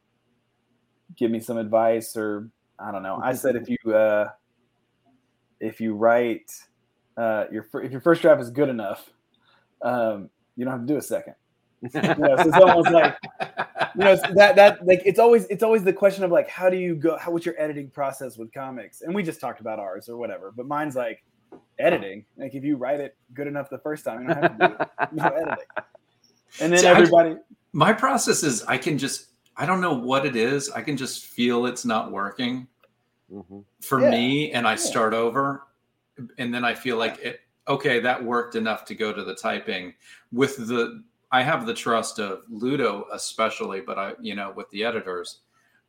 give 1.16 1.32
me 1.32 1.40
some 1.40 1.58
advice 1.58 2.16
or 2.18 2.50
I 2.78 2.92
don't 2.92 3.04
know. 3.04 3.20
I 3.22 3.34
said 3.34 3.56
if 3.56 3.70
you 3.70 3.94
uh, 3.94 4.30
if 5.60 5.80
you 5.80 5.96
write 5.96 6.52
uh, 7.16 7.46
your 7.52 7.66
if 7.82 7.92
your 7.92 8.02
first 8.02 8.22
draft 8.22 8.42
is 8.42 8.50
good 8.50 8.70
enough, 8.70 9.10
um, 9.82 10.30
you 10.56 10.66
don't 10.66 10.74
have 10.74 10.82
to 10.82 10.94
do 10.94 10.98
a 10.98 11.02
second. 11.02 11.36
You 11.82 11.90
know, 12.02 12.36
so 12.38 12.48
it's 12.48 12.58
almost 12.58 12.92
like 12.92 13.18
you 13.96 14.04
know 14.04 14.12
it's 14.14 14.22
that 14.36 14.56
that 14.56 14.86
like 14.86 15.02
it's 15.06 15.20
always 15.20 15.46
it's 15.46 15.64
always 15.64 15.84
the 15.84 15.92
question 15.94 16.24
of 16.24 16.32
like 16.32 16.48
how 16.48 16.70
do 16.70 16.78
you 16.78 16.94
go 16.96 17.18
how 17.18 17.32
what's 17.32 17.46
your 17.46 17.60
editing 17.60 17.90
process 17.90 18.38
with 18.38 18.54
comics 18.54 19.02
and 19.02 19.14
we 19.16 19.24
just 19.24 19.42
talked 19.42 19.60
about 19.62 19.80
ours 19.80 20.08
or 20.08 20.18
whatever 20.18 20.52
but 20.56 20.68
mine's 20.68 20.96
like 20.96 21.24
editing 21.80 22.24
like 22.38 22.54
if 22.54 22.64
you 22.64 22.78
write 22.78 23.00
it 23.00 23.16
good 23.34 23.48
enough 23.48 23.68
the 23.70 23.80
first 23.80 24.06
time 24.06 24.22
you 24.22 24.28
don't 24.28 24.44
have 24.44 24.58
to 24.60 24.68
do 25.10 25.16
no 25.24 25.26
editing 25.36 25.66
and 26.62 26.72
then 26.72 26.80
See, 26.80 26.88
I- 26.88 26.92
everybody 26.92 27.36
My 27.74 27.92
process 27.94 28.44
is 28.44 28.64
I 28.66 28.78
can 28.78 28.98
just 29.00 29.30
I 29.58 29.66
don't 29.66 29.82
know 29.82 29.94
what 29.94 30.26
it 30.26 30.36
is. 30.36 30.70
I 30.70 30.82
can 30.82 30.96
just 30.96 31.26
feel 31.26 31.66
it's 31.66 31.84
not 31.86 32.12
working 32.12 32.68
Mhm. 33.34 33.64
for 33.82 34.02
Yeah, 34.02 34.10
me, 34.12 34.52
and 34.52 34.68
I 34.68 34.72
yeah. 34.72 34.76
start 34.78 35.14
over, 35.14 35.64
and 36.38 36.54
then 36.54 36.64
I 36.66 36.74
feel 36.74 36.98
like 36.98 37.20
it. 37.20 37.40
Okay, 37.68 38.00
that 38.02 38.22
worked 38.24 38.56
enough 38.56 38.84
to 38.86 38.96
go 38.96 39.14
to 39.14 39.24
the 39.24 39.36
typing. 39.36 39.94
With 40.34 40.58
the 40.68 41.04
I 41.32 41.44
have 41.44 41.66
the 41.66 41.74
trust 41.74 42.20
of 42.20 42.44
Ludo, 42.50 43.06
especially, 43.14 43.82
but 43.82 43.98
I 43.98 44.14
you 44.22 44.36
know 44.36 44.52
with 44.56 44.70
the 44.72 44.84
editors. 44.84 45.40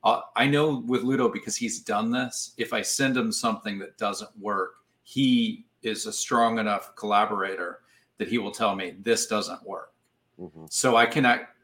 Uh, 0.04 0.20
I 0.34 0.46
know 0.46 0.82
with 0.86 1.02
Ludo 1.02 1.28
because 1.28 1.56
he's 1.56 1.80
done 1.80 2.10
this. 2.10 2.54
If 2.56 2.72
I 2.72 2.82
send 2.82 3.16
him 3.16 3.30
something 3.30 3.78
that 3.78 3.96
doesn't 3.98 4.36
work, 4.38 4.74
he 5.04 5.64
is 5.82 6.06
a 6.06 6.12
strong 6.12 6.58
enough 6.58 6.94
collaborator 6.96 7.80
that 8.18 8.28
he 8.28 8.38
will 8.38 8.50
tell 8.50 8.74
me 8.74 8.94
this 9.02 9.26
doesn't 9.26 9.64
work. 9.66 9.92
Mhm. 10.40 10.72
So 10.72 10.96
I 10.96 11.06
can 11.06 11.24
act, 11.24 11.56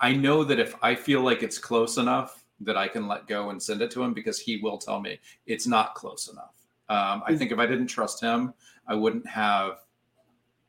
I 0.00 0.12
know 0.14 0.44
that 0.44 0.58
if 0.58 0.74
I 0.82 0.94
feel 0.94 1.20
like 1.20 1.42
it's 1.42 1.58
close 1.58 1.98
enough 1.98 2.44
that 2.60 2.76
I 2.76 2.88
can 2.88 3.06
let 3.06 3.26
go 3.26 3.50
and 3.50 3.62
send 3.62 3.82
it 3.82 3.90
to 3.92 4.02
him 4.02 4.14
because 4.14 4.38
he 4.38 4.58
will 4.58 4.78
tell 4.78 5.00
me 5.00 5.18
it's 5.46 5.66
not 5.66 5.94
close 5.94 6.28
enough. 6.28 6.54
Um, 6.88 7.22
I 7.26 7.36
think 7.36 7.52
if 7.52 7.58
I 7.58 7.66
didn't 7.66 7.86
trust 7.86 8.20
him, 8.20 8.54
I 8.86 8.94
wouldn't 8.94 9.26
have. 9.26 9.84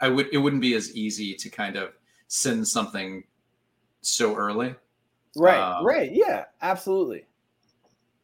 I 0.01 0.10
would. 0.10 0.28
It 0.34 0.38
wouldn't 0.38 0.62
be 0.62 0.74
as 0.74 0.95
easy 0.95 1.34
to 1.36 1.49
kind 1.49 1.76
of 1.76 1.93
send 2.28 2.67
something 2.67 3.23
so 4.01 4.36
early. 4.36 4.76
right 5.38 5.59
Um, 5.59 5.86
right 5.86 6.11
yeah 6.13 6.45
absolutely 6.61 7.26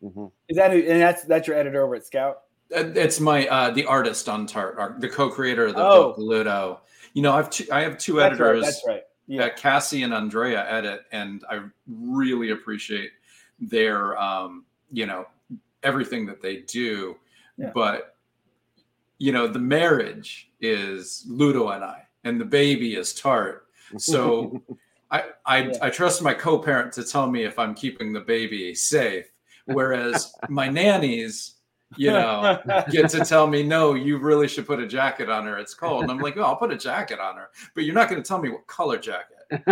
Mhm. 0.03 0.31
is 0.47 0.57
that 0.57 0.71
who 0.71 0.77
and 0.79 1.01
that's 1.01 1.23
that's 1.23 1.47
your 1.47 1.57
editor 1.57 1.83
over 1.83 1.95
at 1.95 2.05
scout 2.05 2.43
Uh, 2.73 2.85
It's 2.95 3.19
my 3.19 3.47
uh, 3.49 3.69
the 3.71 3.85
artist 3.85 4.29
on 4.29 4.47
Tart, 4.47 5.01
the 5.01 5.09
co-creator 5.09 5.65
of 5.65 5.75
the 5.75 5.83
Oh. 5.83 6.09
book, 6.13 6.17
Ludo. 6.19 6.81
You 7.13 7.21
know, 7.21 7.33
I've 7.33 7.49
two, 7.49 7.65
I 7.69 7.81
have 7.81 7.97
two 7.97 8.13
that's 8.15 8.39
right 8.39 8.49
editors. 8.55 8.63
that's 8.63 8.87
right 8.87 9.03
yeah 9.27 9.45
uh, 9.45 9.49
Cassie 9.57 10.03
and 10.03 10.13
Andrea 10.13 10.65
edit, 10.69 11.01
and 11.11 11.43
I 11.49 11.63
really 11.87 12.51
appreciate 12.51 13.11
their, 13.59 14.17
um, 14.17 14.65
you 14.91 15.05
know, 15.05 15.27
everything 15.83 16.25
that 16.27 16.41
they 16.41 16.61
do. 16.61 17.17
Yeah. 17.57 17.71
But 17.75 18.15
you 19.17 19.31
know, 19.33 19.47
the 19.47 19.59
marriage 19.59 20.49
is 20.61 21.25
Ludo 21.27 21.69
and 21.69 21.83
I, 21.83 22.07
and 22.23 22.39
the 22.39 22.45
baby 22.45 22.95
is 22.95 23.13
Tart. 23.13 23.67
So 23.97 24.61
I 25.09 25.23
I, 25.45 25.57
Yeah. 25.63 25.71
I 25.81 25.89
trust 25.89 26.21
my 26.21 26.33
co-parent 26.33 26.93
to 26.93 27.03
tell 27.03 27.29
me 27.29 27.43
if 27.43 27.57
I'm 27.59 27.73
keeping 27.75 28.13
the 28.13 28.21
baby 28.21 28.73
safe, 28.75 29.25
whereas 29.65 30.33
my 30.49 30.69
nannies, 30.69 31.55
you 31.97 32.11
know, 32.11 32.59
get 32.89 33.09
to 33.11 33.25
tell 33.25 33.47
me, 33.47 33.63
no, 33.63 33.93
you 33.95 34.17
really 34.17 34.47
should 34.47 34.65
put 34.65 34.79
a 34.79 34.87
jacket 34.87 35.29
on 35.29 35.45
her. 35.45 35.57
It's 35.57 35.73
cold. 35.73 36.03
And 36.03 36.11
I'm 36.11 36.19
like, 36.19 36.37
oh, 36.37 36.43
I'll 36.43 36.55
put 36.55 36.71
a 36.71 36.77
jacket 36.77 37.19
on 37.19 37.35
her, 37.35 37.49
but 37.75 37.83
you're 37.83 37.95
not 37.95 38.09
going 38.09 38.21
to 38.21 38.27
tell 38.27 38.41
me 38.41 38.49
what 38.49 38.65
color 38.67 38.97
jacket. 38.97 39.37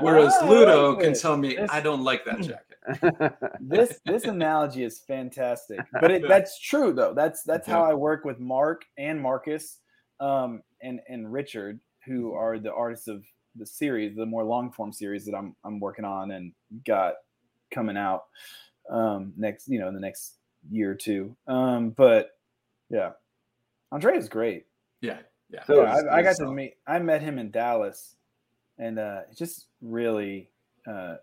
Whereas 0.00 0.32
Ah, 0.40 0.46
Ludo 0.48 0.92
like 0.94 1.04
can 1.04 1.14
tell 1.14 1.36
me, 1.36 1.56
This- 1.56 1.70
I 1.72 1.80
don't 1.80 2.04
like 2.04 2.24
that 2.26 2.40
jacket. 2.42 3.34
this 3.60 4.00
this 4.06 4.24
analogy 4.24 4.82
is 4.82 5.00
fantastic 5.00 5.80
but 6.00 6.10
it, 6.10 6.22
that's 6.28 6.58
true 6.58 6.90
though 6.90 7.12
that's 7.12 7.42
that's 7.42 7.66
how 7.66 7.82
i 7.84 7.92
work 7.92 8.24
with 8.24 8.38
mark 8.40 8.86
and 8.96 9.20
marcus 9.20 9.80
um 10.20 10.62
and 10.80 10.98
and 11.06 11.30
richard 11.30 11.78
who 12.06 12.32
are 12.32 12.58
the 12.58 12.72
artists 12.72 13.06
of 13.06 13.26
the 13.58 13.66
series 13.66 14.16
the 14.16 14.24
more 14.26 14.44
long 14.44 14.70
form 14.70 14.92
series 14.92 15.24
that 15.26 15.34
i'm 15.34 15.54
i'm 15.64 15.80
working 15.80 16.04
on 16.04 16.30
and 16.32 16.52
got 16.84 17.14
coming 17.70 17.96
out 17.96 18.24
um 18.90 19.32
next 19.36 19.68
you 19.68 19.78
know 19.78 19.88
in 19.88 19.94
the 19.94 20.00
next 20.00 20.36
year 20.70 20.90
or 20.90 20.94
two 20.94 21.36
um 21.46 21.90
but 21.90 22.38
yeah 22.90 23.10
andre 23.92 24.16
is 24.16 24.28
great 24.28 24.66
Yeah. 25.00 25.18
Yeah. 25.50 25.64
So 25.64 25.82
yeah, 25.82 25.92
He's- 25.94 26.04
I, 26.10 26.18
I 26.18 26.22
got 26.22 26.28
he's 26.30 26.38
to 26.38 26.46
meet. 26.52 26.74
I 26.86 26.98
met 26.98 27.22
him 27.22 27.38
in 27.38 27.50
Dallas, 27.50 28.16
and 28.78 28.98
uh, 28.98 29.22
just 29.34 29.68
really, 29.80 30.50
uh, 30.86 31.16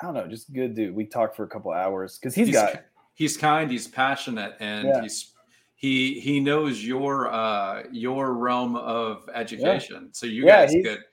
I 0.00 0.04
don't 0.04 0.12
know, 0.12 0.26
just 0.26 0.52
good 0.52 0.74
dude. 0.74 0.94
We 0.94 1.06
talked 1.06 1.34
for 1.34 1.44
a 1.44 1.48
couple 1.48 1.72
hours 1.72 2.18
because 2.18 2.34
he's 2.34 2.48
He's, 2.48 2.56
got 2.56 2.84
he's 3.14 3.36
kind, 3.38 3.70
he's 3.70 3.88
passionate, 3.88 4.56
and 4.60 4.88
Yeah. 4.88 5.00
he's 5.00 5.32
he 5.76 6.20
he 6.20 6.40
knows 6.40 6.84
your 6.84 7.32
uh 7.32 7.84
your 7.90 8.34
realm 8.34 8.76
of 8.76 9.30
education. 9.32 10.12
So 10.12 10.26
you 10.26 10.44
Yeah, 10.44 10.66
guys 10.66 10.74
could 10.84 11.04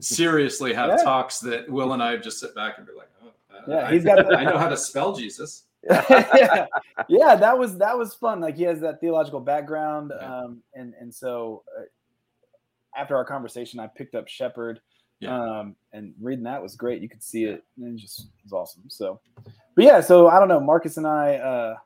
seriously 0.00 0.72
have 0.72 0.90
Yeah. 0.90 0.96
talks 1.04 1.38
that 1.40 1.68
Will 1.68 1.92
and 1.92 2.02
I 2.02 2.16
just 2.16 2.40
sit 2.40 2.54
back 2.54 2.78
and 2.78 2.86
be 2.86 2.92
like, 2.96 3.10
oh, 3.22 3.28
uh, 3.54 3.62
Yeah, 3.68 3.88
I, 3.88 3.92
he's 3.92 4.04
got 4.04 4.34
I 4.36 4.44
know 4.44 4.58
how 4.58 4.68
to 4.68 4.76
spell 4.76 5.14
Jesus. 5.14 5.64
yeah, 5.90 6.66
yeah, 7.08 7.34
that 7.34 7.58
was 7.58 7.76
that 7.78 7.98
was 7.98 8.14
fun. 8.14 8.40
Like 8.40 8.56
he 8.56 8.62
has 8.62 8.78
that 8.80 9.00
theological 9.00 9.40
background, 9.40 10.12
Yeah. 10.16 10.38
um, 10.38 10.62
and 10.74 10.94
and 11.00 11.12
so 11.12 11.64
uh, 11.76 11.82
after 12.96 13.16
our 13.16 13.24
conversation, 13.24 13.80
I 13.80 13.88
picked 13.88 14.14
up 14.14 14.28
Shepherd, 14.28 14.80
Yeah. 15.18 15.34
um, 15.40 15.74
and 15.92 16.14
reading 16.20 16.44
that 16.44 16.62
was 16.62 16.76
great. 16.76 17.02
You 17.02 17.08
could 17.08 17.22
see 17.22 17.44
it, 17.46 17.64
and 17.78 17.98
it 17.98 18.00
just 18.00 18.20
it 18.20 18.44
was 18.44 18.52
awesome. 18.52 18.84
So, 18.88 19.18
but 19.74 19.84
yeah, 19.84 20.00
so 20.00 20.28
I 20.28 20.38
don't 20.38 20.46
know, 20.46 20.60
Marcus 20.60 20.98
and 20.98 21.06
I, 21.06 21.34
uh, 21.34 21.76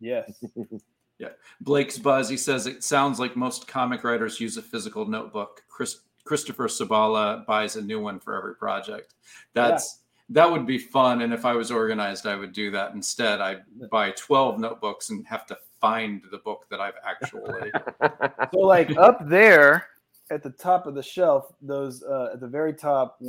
yes, 0.00 0.42
Yeah. 1.18 1.28
Blake's 1.62 1.98
Buzz, 1.98 2.28
he 2.28 2.36
says 2.36 2.66
it 2.66 2.84
sounds 2.84 3.18
like 3.18 3.36
most 3.36 3.66
comic 3.66 4.04
writers 4.04 4.38
use 4.40 4.56
a 4.58 4.62
physical 4.62 5.06
notebook. 5.06 5.62
Chris, 5.68 6.00
Christopher 6.26 6.68
Sebela 6.68 7.46
buys 7.46 7.76
a 7.76 7.82
new 7.82 8.00
one 8.00 8.18
for 8.18 8.36
every 8.36 8.54
project. 8.54 9.14
That's 9.54 10.00
that 10.30 10.50
would 10.50 10.66
be 10.66 10.78
fun. 10.78 11.22
And 11.22 11.32
if 11.32 11.44
I 11.44 11.52
was 11.52 11.70
organized, 11.70 12.26
I 12.26 12.34
would 12.34 12.52
do 12.52 12.70
that 12.72 12.94
instead. 12.94 13.40
I 13.40 13.58
buy 13.90 14.10
12 14.10 14.58
notebooks 14.58 15.10
and 15.10 15.24
have 15.26 15.46
to 15.46 15.56
find 15.80 16.22
the 16.32 16.38
book 16.38 16.66
that 16.70 16.80
I've 16.80 16.94
actually. 17.06 17.70
So 18.52 18.60
like 18.60 18.96
up 18.96 19.28
there 19.28 19.86
at 20.30 20.42
the 20.42 20.50
top 20.50 20.86
of 20.86 20.94
the 20.94 21.02
shelf, 21.02 21.52
those 21.60 22.02
uh, 22.02 22.30
at 22.32 22.40
the 22.40 22.46
very 22.46 22.72
top, 22.72 23.20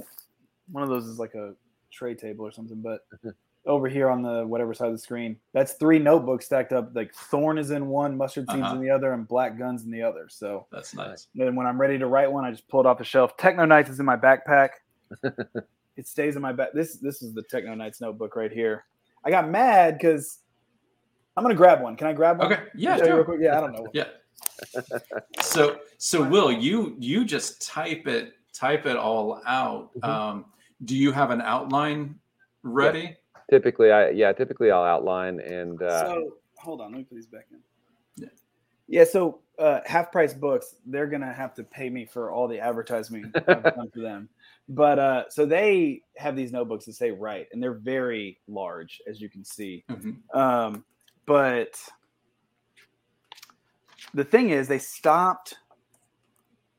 one 0.71 0.83
of 0.83 0.89
those 0.89 1.05
is 1.05 1.19
like 1.19 1.35
a 1.35 1.53
tray 1.91 2.13
table 2.13 2.45
or 2.45 2.51
something, 2.51 2.81
but 2.81 3.01
over 3.67 3.87
here 3.87 4.09
on 4.09 4.21
the 4.21 4.45
whatever 4.47 4.73
side 4.73 4.87
of 4.87 4.93
the 4.93 4.97
screen, 4.99 5.37
that's 5.53 5.73
three 5.73 5.99
notebooks 5.99 6.45
stacked 6.45 6.73
up. 6.73 6.91
Like 6.95 7.13
Thorn 7.13 7.57
is 7.57 7.71
in 7.71 7.87
one, 7.87 8.17
Mustard 8.17 8.49
Seeds 8.49 8.61
Uh-huh. 8.63 8.75
in 8.75 8.81
the 8.81 8.89
other, 8.89 9.13
and 9.13 9.27
Black 9.27 9.57
Guns 9.59 9.83
in 9.83 9.91
the 9.91 10.01
other. 10.01 10.27
So 10.29 10.65
That's 10.71 10.93
nice. 10.95 11.27
then 11.35 11.55
when 11.55 11.67
I'm 11.67 11.79
ready 11.79 11.97
to 11.99 12.07
write 12.07 12.31
one, 12.31 12.45
I 12.45 12.51
just 12.51 12.67
pull 12.67 12.79
it 12.79 12.85
off 12.85 12.97
the 12.97 13.03
shelf. 13.03 13.37
Techno 13.37 13.65
Knights 13.65 13.89
is 13.89 13.99
in 13.99 14.05
my 14.05 14.17
backpack. 14.17 14.69
it 15.95 16.07
stays 16.07 16.35
in 16.35 16.41
my 16.41 16.51
back. 16.53 16.73
This 16.73 16.97
this 16.97 17.21
is 17.21 17.33
the 17.33 17.43
Techno 17.43 17.75
Knights 17.75 18.01
notebook 18.01 18.35
right 18.35 18.51
here. 18.51 18.85
I 19.23 19.29
got 19.29 19.49
mad 19.49 19.97
because 19.97 20.39
I'm 21.35 21.43
gonna 21.43 21.55
grab 21.55 21.81
one. 21.81 21.95
Can 21.95 22.07
I 22.07 22.13
grab 22.13 22.39
one? 22.39 22.51
Okay. 22.51 22.63
Yeah. 22.75 22.97
Sure. 22.97 23.41
Yeah, 23.41 23.57
I 23.57 23.61
don't 23.61 23.73
know. 23.73 23.87
Yeah. 23.93 24.05
So 25.41 25.79
so 25.97 26.23
Will, 26.23 26.51
you 26.51 26.95
you 26.99 27.25
just 27.25 27.61
type 27.65 28.07
it 28.07 28.33
type 28.53 28.85
it 28.85 28.95
all 28.97 29.41
out. 29.45 29.91
Mhm. 29.99 30.07
Um, 30.07 30.45
do 30.85 30.95
you 30.95 31.11
have 31.11 31.31
an 31.31 31.41
outline 31.41 32.15
ready? 32.63 33.15
Typically, 33.49 33.91
I 33.91 34.09
yeah, 34.09 34.31
typically 34.33 34.71
I'll 34.71 34.83
outline 34.83 35.39
and 35.39 35.81
uh, 35.81 36.05
so 36.05 36.37
hold 36.55 36.81
on, 36.81 36.91
let 36.91 36.97
me 36.99 37.03
put 37.03 37.15
these 37.15 37.27
back 37.27 37.47
in. 37.51 37.59
Yeah. 38.15 38.29
Yeah, 38.89 39.03
so 39.03 39.39
uh, 39.59 39.81
half 39.85 40.11
price 40.11 40.33
books, 40.33 40.75
they're 40.85 41.07
gonna 41.07 41.33
have 41.33 41.53
to 41.55 41.63
pay 41.63 41.89
me 41.89 42.05
for 42.05 42.31
all 42.31 42.47
the 42.47 42.59
advertising 42.59 43.31
I've 43.35 43.45
done 43.63 43.89
for 43.93 43.99
them. 44.01 44.29
But 44.69 44.99
uh, 44.99 45.23
so 45.29 45.45
they 45.45 46.01
have 46.17 46.35
these 46.35 46.51
notebooks 46.51 46.85
that 46.85 46.93
say 46.93 47.11
right, 47.11 47.47
and 47.51 47.61
they're 47.61 47.73
very 47.73 48.39
large, 48.47 49.01
as 49.07 49.21
you 49.21 49.29
can 49.29 49.43
see. 49.43 49.83
Mhm. 49.89 50.17
Um, 50.35 50.85
but 51.25 51.79
the 54.13 54.23
thing 54.23 54.49
is, 54.49 54.67
they 54.67 54.79
stopped 54.79 55.55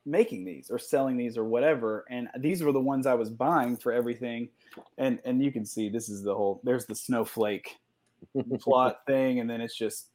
making 0.09 0.45
these 0.45 0.69
or 0.69 0.79
selling 0.79 1.17
these 1.17 1.37
or 1.37 1.43
whatever, 1.43 2.05
and 2.09 2.29
these 2.39 2.63
were 2.63 2.71
the 2.71 2.79
ones 2.79 3.05
I 3.05 3.13
was 3.13 3.29
buying 3.29 3.77
for 3.77 3.91
everything. 3.91 4.49
And 4.97 5.19
and 5.25 5.43
you 5.43 5.51
can 5.51 5.65
see 5.65 5.89
this 5.89 6.09
is 6.09 6.23
the 6.23 6.33
whole. 6.33 6.61
There's 6.63 6.85
the 6.85 6.95
snowflake 6.95 7.77
plot 8.59 9.01
thing, 9.07 9.39
and 9.39 9.49
then 9.49 9.61
it's 9.61 9.77
just 9.77 10.09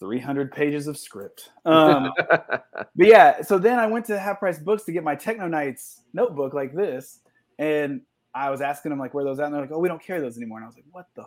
300 0.00 0.52
pages 0.52 0.86
of 0.86 0.96
script. 0.96 1.50
Um, 1.64 2.12
but 2.18 2.92
yeah, 2.96 3.42
so 3.42 3.58
then 3.58 3.78
I 3.78 3.86
went 3.86 4.04
to 4.06 4.18
Half 4.18 4.38
Price 4.38 4.58
Books 4.58 4.84
to 4.84 4.92
get 4.92 5.04
my 5.04 5.14
Techno 5.14 5.48
Knights 5.48 6.02
notebook 6.12 6.54
like 6.54 6.74
this, 6.74 7.20
and 7.58 8.02
I 8.34 8.50
was 8.50 8.60
asking 8.60 8.90
them 8.90 8.98
like 8.98 9.14
where 9.14 9.24
those 9.24 9.38
at, 9.40 9.46
and 9.46 9.54
they're 9.54 9.62
like, 9.62 9.72
"Oh, 9.72 9.78
we 9.78 9.88
don't 9.88 10.02
carry 10.02 10.20
those 10.20 10.36
anymore." 10.36 10.58
And 10.58 10.64
I 10.64 10.68
was 10.68 10.76
like, 10.76 10.84
"What 10.90 11.06
the?" 11.14 11.24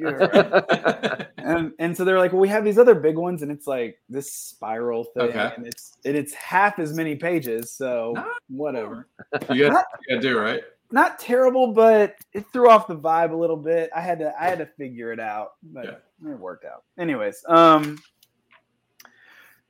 Fuck? 0.00 0.66
Right." 0.70 1.26
and 1.38 1.72
and 1.78 1.96
so 1.96 2.04
they're 2.04 2.18
like, 2.18 2.32
"Well, 2.32 2.40
we 2.40 2.48
have 2.48 2.64
these 2.64 2.78
other 2.78 2.94
big 2.94 3.16
ones, 3.16 3.42
and 3.42 3.50
it's 3.50 3.66
like 3.66 3.98
this 4.08 4.32
spiral 4.32 5.04
thing, 5.04 5.30
Okay. 5.30 5.52
and 5.56 5.66
it's 5.66 5.96
and 6.04 6.16
it's 6.16 6.32
half 6.34 6.78
as 6.78 6.92
many 6.94 7.16
pages, 7.16 7.72
so 7.72 8.12
Nice. 8.14 8.26
whatever." 8.48 9.08
you 9.50 9.68
got 9.70 9.84
you 10.08 10.16
got 10.16 10.16
to 10.16 10.20
do 10.20 10.38
right. 10.38 10.62
Not 10.92 11.18
terrible, 11.20 11.72
but 11.72 12.16
it 12.32 12.44
threw 12.52 12.68
off 12.68 12.88
the 12.88 12.96
vibe 12.96 13.30
a 13.32 13.36
little 13.36 13.56
bit. 13.56 13.90
I 13.94 14.00
had 14.00 14.18
to 14.18 14.32
I 14.40 14.44
had 14.46 14.58
to 14.58 14.66
figure 14.66 15.12
it 15.12 15.20
out, 15.20 15.52
but 15.62 16.02
it 16.26 16.38
worked 16.38 16.64
out. 16.64 16.82
Anyways, 16.98 17.44
um, 17.48 17.96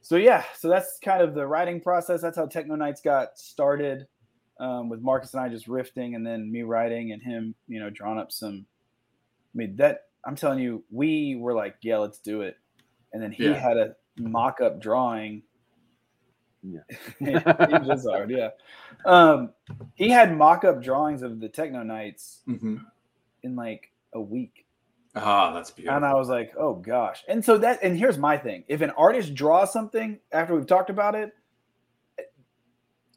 so 0.00 0.16
yeah, 0.16 0.44
so 0.56 0.68
that's 0.68 0.98
kind 1.04 1.22
of 1.22 1.34
the 1.34 1.46
writing 1.46 1.80
process. 1.80 2.20
That's 2.22 2.36
how 2.36 2.46
Techno 2.46 2.74
Knights 2.74 3.00
got 3.02 3.38
started, 3.38 4.06
um, 4.58 4.88
with 4.88 5.02
Marcus 5.02 5.34
and 5.34 5.42
I 5.42 5.48
just 5.48 5.68
riffing, 5.68 6.16
and 6.16 6.26
then 6.26 6.50
me 6.50 6.62
writing, 6.62 7.12
and 7.12 7.22
him, 7.22 7.54
you 7.68 7.80
know, 7.80 7.90
drawing 7.90 8.18
up 8.18 8.32
some. 8.32 8.64
I 9.54 9.58
mean 9.58 9.76
that 9.76 10.04
I'm 10.26 10.36
telling 10.36 10.58
you, 10.58 10.84
we 10.90 11.36
were 11.36 11.54
like, 11.54 11.76
yeah, 11.82 11.98
let's 11.98 12.18
do 12.18 12.42
it, 12.42 12.56
and 13.12 13.22
then 13.22 13.32
he 13.32 13.44
Yeah. 13.46 13.54
had 13.54 13.76
a 13.76 13.96
mock-up 14.18 14.80
drawing. 14.80 15.42
Yeah. 16.62 16.80
he 17.18 17.32
was 17.34 18.06
hard, 18.08 18.30
yeah. 18.30 18.50
Um, 19.06 19.50
he 19.94 20.10
had 20.10 20.36
mock-up 20.36 20.82
drawings 20.82 21.22
of 21.22 21.40
the 21.40 21.48
Techno 21.48 21.82
Knights 21.82 22.40
hmm 22.44 22.76
in 23.42 23.56
like 23.56 23.90
a 24.12 24.20
week. 24.20 24.66
Ah, 25.16 25.54
that's 25.54 25.70
beautiful. 25.70 25.96
And 25.96 26.04
I 26.04 26.14
was 26.14 26.28
like, 26.28 26.52
oh 26.58 26.74
gosh. 26.74 27.24
And 27.26 27.42
so 27.42 27.56
that, 27.58 27.78
and 27.82 27.98
here's 27.98 28.18
my 28.18 28.36
thing 28.36 28.64
if 28.68 28.82
an 28.82 28.90
artist 28.90 29.34
draws 29.34 29.72
something 29.72 30.18
after 30.32 30.54
we've 30.54 30.66
talked 30.66 30.90
about 30.90 31.14
it, 31.14 31.32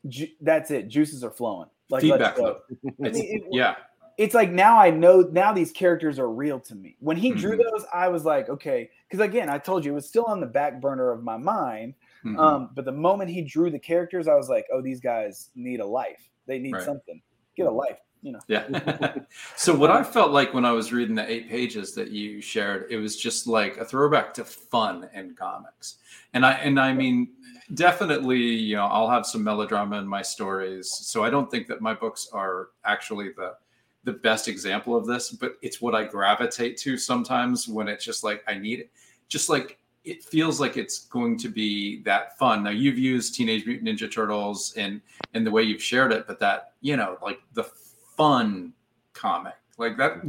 ju- 0.08 0.30
that's 0.42 0.72
it. 0.72 0.88
Juices 0.88 1.24
are 1.24 1.30
flowing. 1.32 1.68
Like, 1.90 2.02
Feedback 2.02 2.38
let's 2.38 2.40
go. 2.40 2.46
loop. 2.46 2.96
I 3.06 3.10
mean, 3.10 3.16
it- 3.16 3.44
yeah. 3.52 3.76
It's 4.18 4.36
like 4.36 4.52
now 4.52 4.78
I 4.80 4.90
know, 4.92 5.22
now 5.32 5.54
these 5.54 5.72
characters 5.72 6.20
are 6.20 6.30
real 6.30 6.60
to 6.62 6.76
me. 6.76 6.96
When 7.00 7.18
he 7.18 7.32
drew 7.34 7.58
Mhm. 7.58 7.64
those, 7.72 7.86
I 7.94 8.08
was 8.10 8.26
like, 8.26 8.50
okay. 8.50 8.90
Because 9.10 9.26
again, 9.26 9.50
I 9.50 9.58
told 9.58 9.84
you 9.84 9.92
it 9.92 9.96
was 9.96 10.08
still 10.08 10.26
on 10.26 10.40
the 10.40 10.46
back 10.48 10.80
burner 10.82 11.12
of 11.12 11.24
my 11.24 11.38
mind. 11.38 11.96
Mhm. 12.24 12.38
Um, 12.40 12.70
but 12.74 12.86
the 12.86 12.92
moment 12.92 13.30
he 13.32 13.42
drew 13.42 13.70
the 13.70 13.80
characters, 13.80 14.28
I 14.28 14.36
was 14.36 14.50
like, 14.50 14.66
oh, 14.72 14.82
these 14.82 15.00
guys 15.00 15.50
need 15.56 15.80
a 15.80 15.86
life. 15.86 16.30
They 16.46 16.60
need 16.60 16.74
Right. 16.74 16.84
something. 16.84 17.22
Get 17.56 17.68
a 17.68 17.72
life, 17.72 18.00
you 18.22 18.32
know. 18.34 18.40
Yeah. 18.48 18.68
so 19.56 19.76
what 19.76 19.90
I 19.92 20.04
felt 20.04 20.32
like 20.32 20.54
when 20.54 20.66
I 20.66 20.72
was 20.72 20.92
reading 20.94 21.16
the 21.16 21.30
eight 21.30 21.50
pages 21.50 21.94
that 21.96 22.12
you 22.12 22.42
shared, 22.42 22.88
it 22.92 22.98
was 22.98 23.16
just 23.18 23.48
like 23.48 23.78
a 23.78 23.86
throwback 23.86 24.34
to 24.36 24.46
fun 24.46 25.10
in 25.14 25.36
comics. 25.36 25.98
And 26.34 26.46
I 26.46 26.54
and 26.54 26.80
I 26.80 26.94
mean 26.94 27.30
definitely, 27.76 28.40
you 28.40 28.76
know, 28.76 28.86
I'll 28.86 29.10
have 29.10 29.26
some 29.26 29.44
melodrama 29.44 29.98
in 29.98 30.08
my 30.08 30.22
stories. 30.22 30.90
So 30.92 31.24
I 31.24 31.30
don't 31.30 31.50
think 31.50 31.68
that 31.68 31.82
my 31.82 31.94
books 31.94 32.28
are 32.34 32.70
actually 32.86 33.30
the 33.34 33.56
the 34.04 34.14
best 34.14 34.48
example 34.48 34.96
of 34.96 35.06
this, 35.06 35.32
but 35.32 35.58
it's 35.62 35.82
what 35.82 35.96
I 35.96 36.04
gravitate 36.04 36.78
to 36.78 36.98
sometimes 36.98 37.68
when 37.68 37.88
it's 37.88 38.04
just 38.04 38.24
like 38.24 38.44
I 38.48 38.56
need 38.56 38.80
it. 38.80 38.92
Just 39.28 39.50
like 39.50 39.80
it 40.04 40.24
feels 40.24 40.60
like 40.60 40.76
it's 40.76 41.06
going 41.08 41.38
to 41.40 41.50
be 41.50 42.02
that 42.04 42.38
fun. 42.38 42.64
Now 42.64 42.72
you've 42.72 42.98
used 42.98 43.36
Teenage 43.36 43.66
Mutant 43.66 43.88
Ninja 43.88 44.12
Turtles 44.12 44.74
and 44.76 45.02
and 45.34 45.48
the 45.48 45.52
way 45.52 45.64
you've 45.64 45.84
shared 45.84 46.12
it, 46.12 46.28
but 46.28 46.40
that 46.40 46.74
you 46.82 46.98
know, 46.98 47.18
like 47.22 47.40
the 47.54 47.64
fun 47.64 48.74
comic, 49.14 49.56
like 49.78 49.98
that 49.98 50.22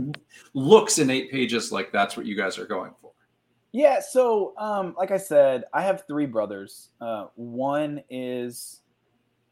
looks 0.54 0.98
in 0.98 1.10
eight 1.10 1.30
pages 1.30 1.72
like 1.72 1.90
that's 1.92 2.16
what 2.16 2.26
you 2.26 2.36
guys 2.36 2.58
are 2.58 2.66
going 2.66 2.92
for. 3.00 3.10
Yeah, 3.72 3.98
so 3.98 4.54
um, 4.56 4.94
like 4.96 5.10
I 5.10 5.16
said, 5.16 5.64
I 5.72 5.82
have 5.82 6.06
three 6.06 6.26
brothers. 6.26 6.90
Uh, 7.00 7.26
one 7.34 8.04
is 8.08 8.82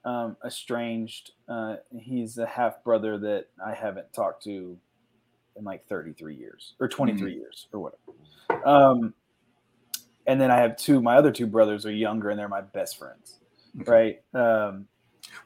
um, 0.05 0.37
estranged. 0.45 1.33
Uh, 1.49 1.77
he's 1.99 2.39
a 2.39 2.47
half 2.47 2.83
brother 2.85 3.19
that 3.19 3.47
I 3.65 3.75
haven't 3.75 4.13
talked 4.13 4.43
to 4.45 4.77
in 5.57 5.65
like 5.65 5.87
33 5.87 6.35
years 6.35 6.75
or 6.81 6.89
23 6.89 7.35
years 7.35 7.69
or 7.73 7.81
whatever. 7.81 8.67
Um, 8.67 9.15
and 10.27 10.41
then 10.41 10.51
I 10.51 10.57
have 10.59 10.77
two. 10.77 11.01
My 11.03 11.17
other 11.17 11.33
two 11.33 11.47
brothers 11.47 11.85
are 11.85 11.93
younger, 11.93 12.31
and 12.31 12.39
they're 12.39 12.49
my 12.49 12.61
best 12.61 12.99
friends. 12.99 13.41
Okay. 13.81 14.21
Right? 14.35 14.41
Um, 14.69 14.87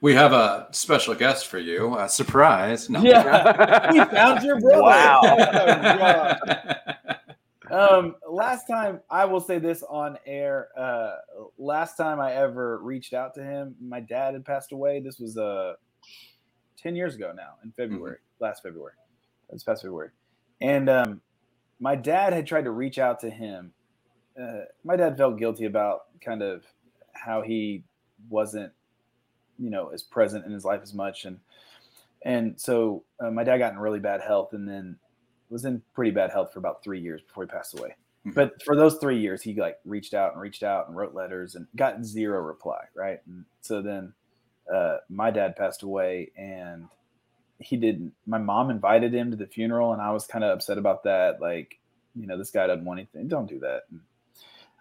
We 0.01 0.15
have 0.15 0.33
a 0.33 0.69
special 0.73 1.15
guest 1.15 1.47
for 1.47 1.59
you. 1.59 1.97
A 1.99 2.09
surprise. 2.09 2.91
No. 2.91 3.01
Yeah. 3.03 3.93
we 3.93 3.99
found 4.17 4.43
your 4.45 4.61
brother. 4.61 4.83
Wow. 4.83 6.37
Oh, 7.69 7.99
um 7.99 8.15
last 8.37 8.67
time 8.67 9.01
i 9.11 9.25
will 9.25 9.41
say 9.41 9.59
this 9.59 9.83
on 9.89 10.19
air 10.27 10.69
uh 10.77 11.15
last 11.59 11.97
time 11.97 12.21
i 12.21 12.33
ever 12.33 12.79
reached 12.79 13.15
out 13.15 13.35
to 13.35 13.43
him 13.43 13.75
my 13.81 14.01
dad 14.01 14.35
had 14.35 14.45
passed 14.45 14.73
away. 14.73 15.01
This 15.01 15.19
was 15.19 15.39
uh 15.39 15.75
10 16.83 16.95
years 16.95 17.15
ago 17.15 17.33
now 17.35 17.55
in 17.65 17.73
february 17.73 18.19
last 18.41 18.63
february. 18.63 18.93
This 19.51 19.65
past 19.65 19.83
february. 19.83 20.11
And 20.61 20.89
um 20.91 21.21
my 21.81 21.97
dad 21.97 22.33
had 22.33 22.47
tried 22.47 22.65
to 22.65 22.71
reach 22.71 22.99
out 22.99 23.21
to 23.21 23.31
him. 23.31 23.73
Uh, 24.41 24.65
my 24.85 24.97
dad 24.97 25.17
felt 25.17 25.39
guilty 25.39 25.65
about 25.65 26.03
kind 26.25 26.43
of 26.43 26.65
how 27.13 27.43
he 27.43 27.85
wasn't 28.29 28.73
you 29.59 29.71
know 29.71 29.89
as 29.89 30.03
present 30.03 30.45
in 30.45 30.53
his 30.53 30.65
life 30.65 30.81
as 30.83 30.93
much. 30.93 31.25
And 31.25 31.39
and 32.23 32.61
so 32.61 33.05
uh, 33.19 33.31
my 33.31 33.45
dad 33.45 33.59
got 33.59 33.73
in 33.73 33.79
really 33.79 34.01
bad 34.01 34.21
health 34.21 34.53
and 34.53 34.69
then 34.69 34.99
was 35.49 35.65
in 35.65 35.81
pretty 35.95 36.11
bad 36.11 36.31
health 36.31 36.53
for 36.53 36.59
about 36.59 36.83
three 36.83 37.01
years 37.01 37.23
before 37.23 37.45
he 37.45 37.49
passed 37.49 37.79
away. 37.79 37.95
Mhm. 38.27 38.35
But 38.35 38.63
for 38.63 38.75
those 38.77 38.97
three 38.99 39.19
years, 39.21 39.43
he 39.43 39.55
like 39.55 39.79
reached 39.85 40.13
out 40.15 40.33
and 40.33 40.41
reached 40.41 40.63
out 40.63 40.89
and 40.89 40.97
wrote 40.97 41.15
letters 41.15 41.55
and 41.55 41.67
got 41.77 42.05
zero 42.05 42.41
reply. 42.41 42.85
Right. 42.95 43.21
And 43.27 43.45
so 43.61 43.81
then 43.83 44.13
uh, 44.73 44.99
my 45.09 45.31
dad 45.31 45.55
passed 45.57 45.83
away 45.83 46.33
and 46.37 46.89
he 47.59 47.77
didn't. 47.77 48.13
My 48.27 48.39
mom 48.39 48.71
invited 48.71 49.15
him 49.15 49.31
to 49.31 49.37
the 49.37 49.47
funeral 49.47 49.93
and 49.93 50.03
I 50.03 50.11
was 50.11 50.27
kind 50.27 50.45
of 50.45 50.51
upset 50.51 50.77
about 50.79 51.05
that. 51.05 51.41
Like, 51.41 51.79
you 52.15 52.27
know, 52.27 52.37
this 52.37 52.51
guy 52.51 52.67
doesn't 52.67 52.85
want 52.85 52.99
anything. 52.99 53.29
Don't 53.29 53.49
do 53.49 53.61
that. 53.61 53.83
And 53.91 54.01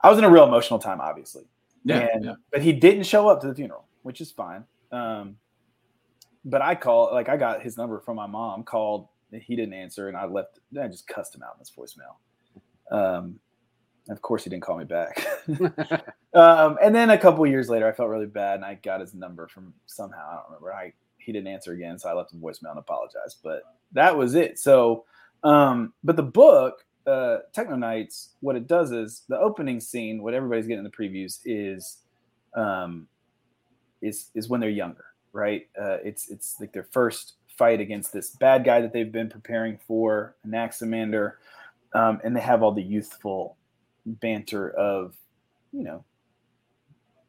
I 0.01 0.09
was 0.09 0.17
in 0.17 0.23
a 0.23 0.29
real 0.29 0.43
emotional 0.45 0.79
time, 0.79 0.99
obviously. 1.01 1.43
Yeah, 1.83 2.07
And- 2.13 2.25
yeah. 2.25 2.33
But 2.51 2.61
he 2.63 2.73
didn't 2.73 3.03
show 3.03 3.29
up 3.29 3.41
to 3.41 3.47
the 3.47 3.55
funeral, 3.55 3.85
which 4.03 4.21
is 4.21 4.31
fine. 4.31 4.63
Um, 4.91 5.37
but 6.45 6.61
I 6.61 6.75
called, 6.75 7.11
like, 7.13 7.27
I 7.29 7.37
got 7.37 7.61
his 7.61 7.77
number 7.77 7.99
from 7.99 8.15
my 8.17 8.27
mom, 8.27 8.63
called, 8.63 9.07
he 9.31 9.55
didn't 9.55 9.73
answer, 9.73 10.07
and 10.07 10.15
I 10.15 10.25
left, 10.25 10.59
I 10.79 10.87
just 10.87 11.07
cussed 11.07 11.35
him 11.35 11.41
out 11.43 11.55
in 11.55 11.59
his 11.59 11.71
voicemail. 11.71 12.15
Um, 12.91 13.39
of 14.09 14.21
course, 14.21 14.43
he 14.43 14.49
didn't 14.49 14.63
call 14.63 14.77
me 14.77 14.86
back. 14.86 15.25
um, 16.33 16.77
and 16.81 16.93
then 16.93 17.09
a 17.09 17.17
couple 17.17 17.45
years 17.47 17.69
later, 17.69 17.88
I 17.88 17.91
felt 17.91 18.09
really 18.09 18.25
bad, 18.27 18.55
and 18.55 18.65
I 18.65 18.75
got 18.75 19.01
his 19.01 19.13
number 19.13 19.47
from 19.47 19.73
somehow. 19.88 20.27
I 20.29 20.36
don't 20.36 20.45
remember. 20.47 20.73
I 20.73 20.93
he 21.17 21.31
didn't 21.31 21.47
answer 21.47 21.73
again, 21.73 21.97
so 21.97 22.09
I 22.09 22.13
left 22.13 22.33
him 22.33 22.39
voicemail 22.39 22.69
and 22.69 22.79
apologized. 22.79 23.39
But 23.43 23.63
that 23.93 24.15
was 24.15 24.36
it. 24.36 24.59
So, 24.59 25.05
um, 25.43 25.93
but 26.03 26.15
the 26.15 26.23
book, 26.23 26.86
uh, 27.07 27.38
Techno 27.51 27.75
Knights, 27.75 28.36
what 28.41 28.55
it 28.55 28.67
does 28.67 28.91
is 28.91 29.23
the 29.27 29.39
opening 29.39 29.79
scene, 29.79 30.21
what 30.21 30.36
everybody's 30.36 30.67
getting 30.67 30.86
in 30.86 30.91
the 30.91 30.91
previews 30.91 31.39
is, 31.43 31.97
um, 32.55 33.07
is 34.01 34.29
is 34.36 34.47
when 34.47 34.61
they're 34.61 34.69
younger, 34.69 35.05
right? 35.33 35.67
Uh, 35.79 35.97
it's 36.03 36.29
it's 36.29 36.57
like 36.59 36.73
their 36.73 36.88
first 36.91 37.33
fight 37.57 37.79
against 37.79 38.13
this 38.13 38.31
bad 38.31 38.63
guy 38.63 38.81
that 38.81 38.93
they've 38.93 39.11
been 39.11 39.29
preparing 39.29 39.79
for, 39.88 40.36
Anaximander, 40.45 41.39
um, 41.95 42.19
and 42.23 42.35
they 42.35 42.41
have 42.41 42.61
all 42.61 42.73
the 42.73 42.83
youthful 42.83 43.55
banter 44.05 44.69
of, 44.71 45.15
you 45.71 45.83
know, 45.83 46.03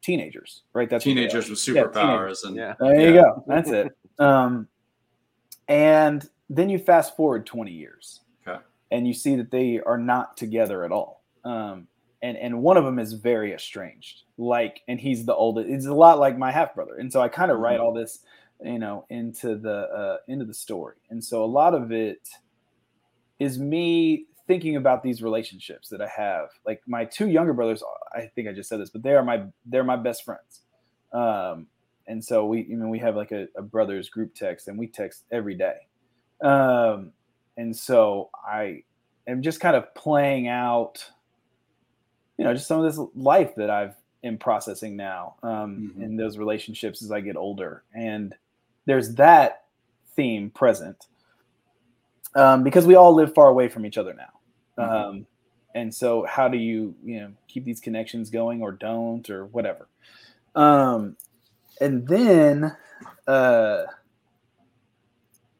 teenagers, 0.02 0.62
right? 0.72 0.90
That's 0.90 1.04
teenagers 1.04 1.48
with 1.48 1.58
superpowers, 1.58 2.38
yeah, 2.42 2.48
and 2.48 2.56
yeah. 2.56 2.74
there 2.78 3.00
you 3.00 3.14
go. 3.14 3.44
That's 3.46 3.70
it. 3.70 3.96
Um, 4.18 4.66
and 5.68 6.26
then 6.48 6.70
you 6.70 6.78
fast 6.78 7.18
forward 7.18 7.44
20 7.44 7.70
years, 7.70 8.22
okay. 8.48 8.58
and 8.90 9.06
you 9.06 9.12
see 9.12 9.36
that 9.36 9.50
they 9.50 9.78
are 9.80 9.98
not 9.98 10.38
together 10.38 10.86
at 10.86 10.90
all. 10.90 11.22
Um, 11.44 11.86
and 12.22 12.38
and 12.38 12.62
one 12.62 12.78
of 12.78 12.84
them 12.84 12.98
is 12.98 13.12
very 13.12 13.52
estranged, 13.52 14.22
like, 14.38 14.80
and 14.88 14.98
he's 14.98 15.26
the 15.26 15.34
oldest. 15.34 15.68
It's 15.68 15.84
a 15.84 15.92
lot 15.92 16.18
like 16.18 16.38
my 16.38 16.50
half 16.50 16.74
brother, 16.74 16.96
and 16.96 17.12
so 17.12 17.20
I 17.20 17.28
kind 17.28 17.50
of 17.50 17.58
write 17.58 17.74
mm-hmm. 17.74 17.82
all 17.82 17.92
this, 17.92 18.20
you 18.64 18.78
know, 18.78 19.04
into 19.10 19.54
the 19.56 19.80
uh, 19.90 20.16
into 20.28 20.46
the 20.46 20.54
story, 20.54 20.96
and 21.10 21.22
so 21.22 21.44
a 21.44 21.52
lot 21.60 21.74
of 21.74 21.92
it 21.92 22.26
is 23.38 23.58
me 23.58 24.24
thinking 24.46 24.76
about 24.76 25.02
these 25.02 25.22
relationships 25.22 25.88
that 25.88 26.00
I 26.00 26.08
have. 26.08 26.48
Like 26.64 26.82
my 26.86 27.04
two 27.04 27.28
younger 27.28 27.52
brothers, 27.52 27.82
I 28.14 28.30
think 28.34 28.48
I 28.48 28.52
just 28.52 28.68
said 28.68 28.80
this, 28.80 28.90
but 28.90 29.02
they 29.02 29.12
are 29.14 29.24
my 29.24 29.44
they're 29.64 29.84
my 29.84 29.96
best 29.96 30.24
friends. 30.24 30.62
Um, 31.12 31.66
and 32.06 32.24
so 32.24 32.46
we, 32.46 32.64
you 32.64 32.76
know, 32.76 32.88
we 32.88 32.98
have 33.00 33.16
like 33.16 33.32
a, 33.32 33.48
a 33.56 33.62
brothers 33.62 34.08
group 34.08 34.34
text, 34.34 34.68
and 34.68 34.78
we 34.78 34.86
text 34.86 35.24
every 35.32 35.54
day. 35.54 35.76
Um, 36.40 37.12
and 37.56 37.74
so 37.74 38.30
I 38.46 38.82
am 39.26 39.42
just 39.42 39.60
kind 39.60 39.76
of 39.76 39.92
playing 39.94 40.46
out, 40.46 41.04
you 42.36 42.44
know, 42.44 42.52
just 42.54 42.68
some 42.68 42.84
of 42.84 42.84
this 42.84 43.04
life 43.14 43.54
that 43.56 43.70
I've 43.70 43.94
in 44.22 44.38
processing 44.38 44.96
now 44.96 45.36
um, 45.42 45.92
mm-hmm. 45.92 46.02
in 46.02 46.16
those 46.16 46.38
relationships 46.38 47.02
as 47.02 47.10
I 47.12 47.20
get 47.20 47.36
older, 47.36 47.84
and 47.94 48.34
there's 48.84 49.14
that 49.14 49.64
theme 50.14 50.50
present 50.50 51.06
um, 52.34 52.62
because 52.62 52.86
we 52.86 52.94
all 52.94 53.14
live 53.14 53.34
far 53.34 53.48
away 53.48 53.68
from 53.68 53.84
each 53.84 53.98
other 53.98 54.14
now. 54.14 54.35
Mm-hmm. 54.78 54.94
Um, 54.94 55.26
and 55.74 55.94
so, 55.94 56.24
how 56.24 56.48
do 56.48 56.58
you 56.58 56.94
you 57.04 57.20
know 57.20 57.32
keep 57.48 57.64
these 57.64 57.80
connections 57.80 58.30
going, 58.30 58.62
or 58.62 58.72
don't, 58.72 59.28
or 59.28 59.46
whatever? 59.46 59.88
Um, 60.54 61.16
and 61.80 62.08
then, 62.08 62.74
uh, 63.26 63.82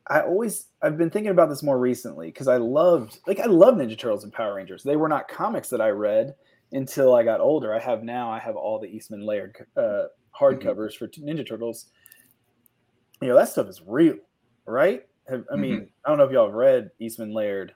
I 0.08 0.20
always 0.20 0.68
I've 0.82 0.96
been 0.96 1.10
thinking 1.10 1.30
about 1.32 1.48
this 1.48 1.62
more 1.62 1.78
recently 1.78 2.28
because 2.28 2.48
I 2.48 2.56
loved 2.56 3.18
like 3.26 3.40
I 3.40 3.46
love 3.46 3.74
Ninja 3.74 3.98
Turtles 3.98 4.24
and 4.24 4.32
Power 4.32 4.54
Rangers. 4.54 4.82
They 4.82 4.96
were 4.96 5.08
not 5.08 5.28
comics 5.28 5.68
that 5.70 5.80
I 5.80 5.88
read 5.88 6.34
until 6.72 7.14
I 7.14 7.22
got 7.22 7.40
older. 7.40 7.74
I 7.74 7.80
have 7.80 8.02
now 8.02 8.30
I 8.30 8.38
have 8.38 8.56
all 8.56 8.78
the 8.78 8.88
Eastman 8.88 9.26
Laird 9.26 9.56
uh, 9.76 10.04
hardcovers 10.38 10.94
mm-hmm. 10.94 11.04
for 11.04 11.08
Ninja 11.08 11.46
Turtles. 11.46 11.86
You 13.20 13.28
know 13.28 13.36
that 13.36 13.48
stuff 13.48 13.68
is 13.68 13.82
real, 13.86 14.16
right? 14.66 15.04
I 15.28 15.56
mean, 15.56 15.74
mm-hmm. 15.74 15.84
I 16.04 16.08
don't 16.08 16.18
know 16.18 16.24
if 16.24 16.30
y'all 16.30 16.46
have 16.46 16.54
read 16.54 16.90
Eastman 17.00 17.32
Laird 17.32 17.74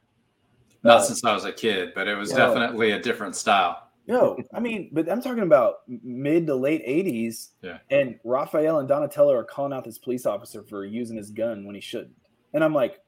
not 0.82 0.98
uh, 0.98 1.02
since 1.02 1.24
I 1.24 1.34
was 1.34 1.44
a 1.44 1.52
kid, 1.52 1.92
but 1.94 2.08
it 2.08 2.16
was 2.16 2.30
definitely 2.30 2.92
a 2.92 3.00
different 3.00 3.36
style. 3.36 3.90
No, 4.06 4.36
I 4.52 4.60
mean, 4.60 4.90
but 4.92 5.08
I'm 5.08 5.22
talking 5.22 5.42
about 5.42 5.82
mid 5.86 6.46
to 6.48 6.54
late 6.54 6.84
80s. 6.86 7.50
Yeah. 7.62 7.78
And 7.90 8.18
Raphael 8.24 8.80
and 8.80 8.88
Donatello 8.88 9.32
are 9.34 9.44
calling 9.44 9.72
out 9.72 9.84
this 9.84 9.98
police 9.98 10.26
officer 10.26 10.64
for 10.64 10.84
using 10.84 11.16
his 11.16 11.30
gun 11.30 11.64
when 11.64 11.74
he 11.74 11.80
shouldn't. 11.80 12.16
And 12.52 12.64
I'm 12.64 12.74
like, 12.74 13.00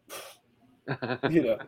you 1.30 1.42
know, 1.42 1.58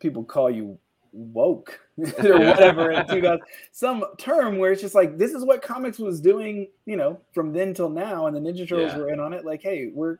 people 0.00 0.24
call 0.24 0.50
you 0.50 0.78
woke 1.12 1.80
or 1.98 2.38
whatever 2.38 2.90
in 2.90 3.06
2000, 3.06 3.40
some 3.72 4.04
term 4.18 4.58
where 4.58 4.72
it's 4.72 4.82
just 4.82 4.94
like, 4.94 5.16
this 5.16 5.32
is 5.32 5.44
what 5.44 5.62
comics 5.62 5.98
was 5.98 6.20
doing, 6.20 6.68
you 6.84 6.96
know, 6.96 7.18
from 7.32 7.52
then 7.52 7.72
till 7.72 7.88
now. 7.88 8.26
And 8.26 8.36
the 8.36 8.40
Ninja 8.40 8.68
Turtles 8.68 8.92
yeah. 8.92 8.98
were 8.98 9.10
in 9.10 9.20
on 9.20 9.32
it. 9.32 9.46
Like, 9.46 9.62
hey, 9.62 9.90
we're 9.94 10.18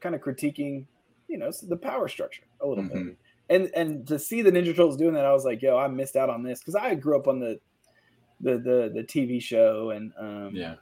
kind 0.00 0.14
of 0.14 0.20
critiquing, 0.20 0.84
you 1.28 1.38
know, 1.38 1.50
the 1.62 1.76
power 1.76 2.08
structure 2.08 2.42
a 2.60 2.66
little 2.66 2.84
mm-hmm. 2.84 3.06
bit 3.06 3.16
and 3.50 3.70
and 3.74 4.06
to 4.06 4.18
see 4.18 4.42
the 4.42 4.50
Ninja 4.50 4.66
Turtles 4.66 4.96
doing 4.96 5.14
that, 5.14 5.24
I 5.24 5.32
was 5.32 5.44
like, 5.44 5.62
yo, 5.62 5.76
I 5.78 5.88
missed 5.88 6.16
out 6.16 6.30
on 6.30 6.42
this 6.42 6.60
because 6.60 6.74
I 6.74 6.94
grew 6.94 7.16
up 7.16 7.28
on 7.28 7.38
the 7.38 7.58
the 8.40 8.58
the 8.58 8.92
the 8.94 9.04
TV 9.04 9.40
show 9.42 9.90
and 9.90 10.12
um, 10.18 10.50
yeah, 10.54 10.74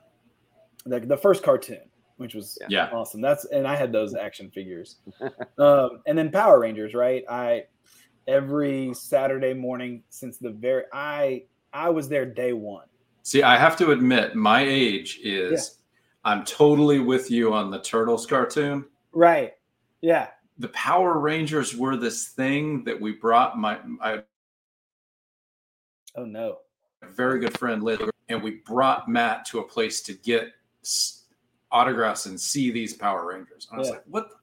the 0.85 1.01
the 1.01 1.17
first 1.17 1.43
cartoon, 1.43 1.83
which 2.17 2.35
was 2.35 2.59
yeah 2.69 2.91
awesome. 2.93 3.21
That's 3.21 3.45
and 3.47 3.67
I 3.67 3.77
had 3.77 3.93
those 3.93 4.14
action 4.14 4.51
figures, 4.51 4.97
um, 5.59 6.03
and 6.07 6.19
then 6.19 6.31
Power 6.31 6.61
Rangers, 6.61 6.95
right? 6.95 7.25
I 7.29 7.64
every 8.27 8.93
Saturday 8.95 9.55
morning 9.55 10.03
since 10.11 10.39
the 10.39 10.51
very 10.51 10.85
I 10.93 11.45
I 11.73 11.91
was 11.91 12.09
there 12.09 12.27
day 12.27 12.53
one. 12.53 12.87
See, 13.23 13.43
I 13.43 13.57
have 13.57 13.77
to 13.79 13.91
admit, 13.91 14.35
my 14.35 14.62
age 14.62 15.21
is. 15.23 15.53
Yeah. 15.53 15.83
I'm 16.25 16.45
totally 16.45 16.99
with 16.99 17.31
you 17.31 17.55
on 17.55 17.71
the 17.71 17.81
Turtles 17.81 18.27
cartoon. 18.27 18.85
Right. 19.12 19.53
Yeah 20.01 20.27
the 20.59 20.69
Power 20.69 21.19
Rangers 21.19 21.77
were 21.77 21.97
this 21.97 22.29
thing 22.29 22.85
that 22.85 23.01
we 23.01 23.13
brought 23.13 23.59
my, 23.59 23.79
my 23.85 24.23
oh 26.17 26.25
no 26.25 26.59
very 27.15 27.39
good 27.41 27.57
friend 27.59 27.83
Liz 27.83 28.01
and 28.29 28.43
we 28.43 28.63
brought 28.67 29.09
Matt 29.09 29.45
to 29.47 29.61
a 29.61 29.63
place 29.63 30.01
to 30.03 30.15
get 30.15 30.53
autographs 31.71 32.27
and 32.27 32.41
see 32.41 32.71
these 32.71 32.95
Power 32.95 33.27
Rangers. 33.27 33.69
And 33.71 33.79
I 33.79 33.81
was 33.81 33.91
like, 33.91 34.03
what 34.07 34.31
the 34.31 34.37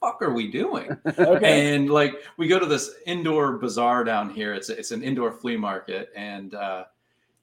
fuck 0.00 0.22
are 0.22 0.32
we 0.32 0.50
doing? 0.50 0.96
okay. 1.18 1.74
And 1.74 1.90
like 1.90 2.14
we 2.36 2.46
go 2.48 2.58
to 2.58 2.66
this 2.66 2.90
indoor 3.06 3.58
bazaar 3.58 4.04
down 4.04 4.30
here. 4.30 4.54
It's 4.54 4.68
it's 4.68 4.90
an 4.90 5.02
indoor 5.02 5.32
flea 5.32 5.56
market, 5.56 6.10
and 6.14 6.54
uh, 6.54 6.84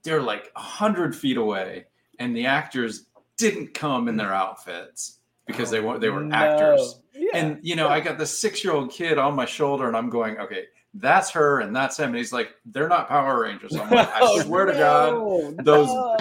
they're 0.04 0.22
like 0.22 0.52
a 0.56 0.62
hundred 0.62 1.16
feet 1.16 1.38
away, 1.38 1.86
and 2.20 2.36
the 2.36 2.46
actors 2.46 3.08
didn't 3.38 3.74
come 3.74 4.08
in 4.08 4.16
their 4.16 4.34
outfits 4.34 5.20
because 5.48 5.70
they 5.70 5.80
were 5.80 6.00
they 6.00 6.10
were 6.10 6.22
no. 6.22 6.36
actors. 6.36 7.01
Yeah. 7.22 7.38
And 7.38 7.60
you 7.62 7.76
know, 7.76 7.88
I 7.88 8.00
got 8.00 8.18
this 8.18 8.38
six 8.38 8.64
year 8.64 8.74
old 8.74 8.90
kid 8.90 9.20
on 9.20 9.36
my 9.36 9.46
shoulder, 9.46 9.88
and 9.88 9.96
I'm 9.96 10.10
going, 10.10 10.40
okay, 10.40 10.66
that's 10.96 11.30
her 11.30 11.60
and 11.60 11.76
that's 11.76 11.98
him. 11.98 12.08
And 12.08 12.18
he's 12.18 12.34
like, 12.34 12.50
they're 12.66 12.90
not 12.90 13.08
Power 13.08 13.42
Rangers. 13.42 13.76
I'm 13.76 13.92
like, 13.92 14.10
I 14.12 14.40
swear 14.44 14.66
no, 14.66 14.72
to 14.72 14.78
God, 14.78 15.66
those. 15.66 15.88
No. 15.88 16.18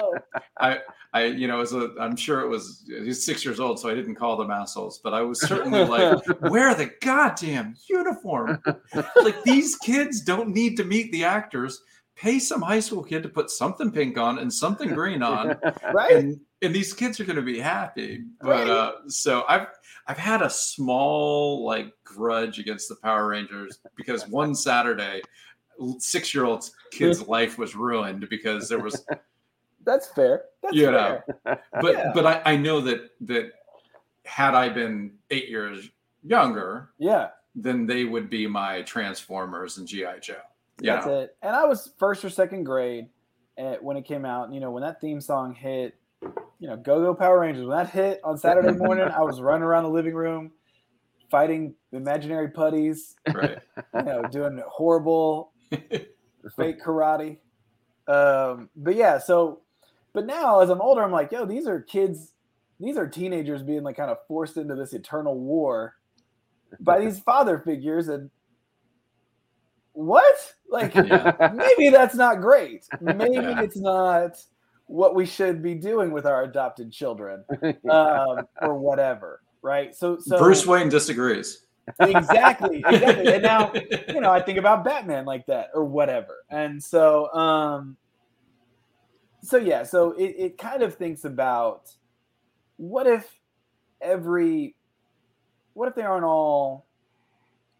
I, 0.59 0.79
I, 1.11 1.25
you 1.25 1.47
know, 1.47 1.59
as 1.59 1.73
a, 1.73 1.89
I'm 1.99 2.15
sure 2.15 2.41
it 2.41 2.47
was. 2.47 2.85
He's 2.87 3.25
six 3.25 3.43
years 3.43 3.59
old, 3.59 3.79
so 3.79 3.89
I 3.89 3.95
didn't 3.95 4.15
call 4.15 4.37
them 4.37 4.51
assholes, 4.51 4.99
but 5.03 5.15
I 5.15 5.23
was 5.23 5.41
certainly 5.41 5.83
like, 5.83 6.23
wear 6.41 6.75
the 6.75 6.91
goddamn 7.01 7.75
uniform. 7.89 8.61
like 8.93 9.41
these 9.43 9.75
kids 9.77 10.21
don't 10.21 10.49
need 10.49 10.77
to 10.77 10.83
meet 10.83 11.11
the 11.11 11.25
actors. 11.25 11.81
Pay 12.15 12.37
some 12.37 12.61
high 12.61 12.79
school 12.79 13.03
kid 13.03 13.23
to 13.23 13.29
put 13.29 13.49
something 13.49 13.91
pink 13.91 14.19
on 14.19 14.37
and 14.37 14.53
something 14.53 14.89
green 14.89 15.23
on, 15.23 15.57
right? 15.93 16.15
And 16.15 16.39
and 16.61 16.75
these 16.75 16.93
kids 16.93 17.19
are 17.19 17.25
going 17.25 17.37
to 17.37 17.41
be 17.41 17.59
happy. 17.59 18.23
But 18.39 18.67
right. 18.67 18.69
uh, 18.69 18.91
so 19.07 19.43
I've 19.49 19.67
I've 20.07 20.17
had 20.17 20.41
a 20.41 20.49
small 20.49 21.65
like 21.65 21.93
grudge 22.03 22.59
against 22.59 22.89
the 22.89 22.95
Power 22.95 23.27
Rangers 23.27 23.79
because 23.95 24.27
one 24.27 24.55
Saturday, 24.55 25.21
six 25.99 26.33
year 26.33 26.45
old 26.45 26.69
kid's 26.91 27.23
mm. 27.23 27.27
life 27.27 27.57
was 27.57 27.75
ruined 27.75 28.27
because 28.29 28.69
there 28.69 28.79
was. 28.79 29.05
That's 29.83 30.07
fair. 30.09 30.43
That's 30.61 30.75
you 30.75 30.85
fair. 30.85 31.23
know, 31.43 31.55
but 31.81 31.93
yeah. 31.93 32.11
but 32.13 32.25
I, 32.27 32.41
I 32.45 32.55
know 32.55 32.81
that 32.81 33.09
that 33.21 33.51
had 34.25 34.53
I 34.53 34.69
been 34.69 35.13
eight 35.31 35.49
years 35.49 35.89
younger, 36.23 36.91
yeah, 36.99 37.29
then 37.55 37.87
they 37.87 38.05
would 38.05 38.29
be 38.29 38.45
my 38.45 38.83
Transformers 38.83 39.79
and 39.79 39.87
GI 39.87 40.19
Joe. 40.21 40.35
Yeah, 40.79 40.95
that's 40.95 41.05
know? 41.07 41.19
it. 41.21 41.35
And 41.41 41.55
I 41.55 41.65
was 41.65 41.91
first 41.97 42.23
or 42.23 42.29
second 42.29 42.63
grade 42.63 43.07
at, 43.57 43.83
when 43.83 43.97
it 43.97 44.05
came 44.05 44.25
out. 44.25 44.53
You 44.53 44.59
know, 44.59 44.71
when 44.71 44.83
that 44.83 45.01
theme 45.01 45.19
song 45.19 45.53
hit, 45.53 45.95
you 46.61 46.67
know, 46.67 46.77
Go 46.77 47.01
Go 47.01 47.15
Power 47.15 47.39
Rangers. 47.39 47.65
When 47.65 47.75
that 47.75 47.89
hit 47.89 48.21
on 48.23 48.37
Saturday 48.37 48.71
morning, 48.77 49.07
I 49.09 49.21
was 49.21 49.41
running 49.41 49.63
around 49.63 49.83
the 49.83 49.89
living 49.89 50.13
room 50.13 50.51
fighting 51.31 51.73
imaginary 51.91 52.49
putties, 52.49 53.15
right. 53.33 53.57
you 53.95 54.03
know, 54.03 54.23
doing 54.31 54.61
horrible 54.67 55.53
fake 56.55 56.83
karate. 56.83 57.37
Um, 58.07 58.69
but 58.75 58.95
yeah, 58.95 59.17
so, 59.17 59.61
but 60.13 60.27
now 60.27 60.59
as 60.59 60.69
I'm 60.69 60.81
older, 60.81 61.01
I'm 61.01 61.11
like, 61.11 61.31
yo, 61.31 61.45
these 61.45 61.65
are 61.65 61.81
kids, 61.81 62.33
these 62.79 62.97
are 62.97 63.07
teenagers 63.07 63.63
being 63.63 63.81
like 63.81 63.97
kind 63.97 64.11
of 64.11 64.17
forced 64.27 64.57
into 64.57 64.75
this 64.75 64.93
eternal 64.93 65.39
war 65.39 65.95
by 66.79 66.99
these 66.99 67.19
father 67.25 67.59
figures. 67.59 68.07
And 68.09 68.29
what? 69.93 70.53
Like, 70.69 70.93
yeah. 70.93 71.53
maybe 71.55 71.89
that's 71.89 72.15
not 72.15 72.41
great. 72.41 72.85
Maybe 72.99 73.35
yeah. 73.35 73.61
it's 73.61 73.77
not 73.77 74.37
what 74.91 75.15
we 75.15 75.25
should 75.25 75.61
be 75.61 75.73
doing 75.73 76.11
with 76.11 76.25
our 76.25 76.43
adopted 76.43 76.91
children 76.91 77.43
um, 77.89 78.47
or 78.61 78.77
whatever 78.77 79.41
right 79.61 79.95
so 79.95 80.17
so 80.19 80.37
bruce 80.37 80.65
wayne 80.65 80.89
disagrees 80.89 81.65
exactly, 81.99 82.83
exactly. 82.85 83.33
And 83.33 83.43
now, 83.43 83.71
you 84.07 84.21
know, 84.21 84.31
I 84.31 84.41
think 84.41 84.57
about 84.57 84.83
Batman 84.83 85.25
like 85.25 85.45
that 85.47 85.69
or 85.73 85.85
whatever. 85.85 86.37
And 86.49 86.81
so, 86.81 87.31
um, 87.33 87.97
so 89.41 89.57
yeah, 89.57 89.83
so 89.83 90.11
it, 90.11 90.35
it 90.37 90.57
kind 90.57 90.83
of 90.83 90.95
thinks 90.95 91.25
about 91.25 91.89
what 92.77 93.07
if 93.07 93.27
every, 94.01 94.75
what 95.73 95.87
if 95.87 95.95
they 95.95 96.03
aren't 96.03 96.25
all, 96.25 96.85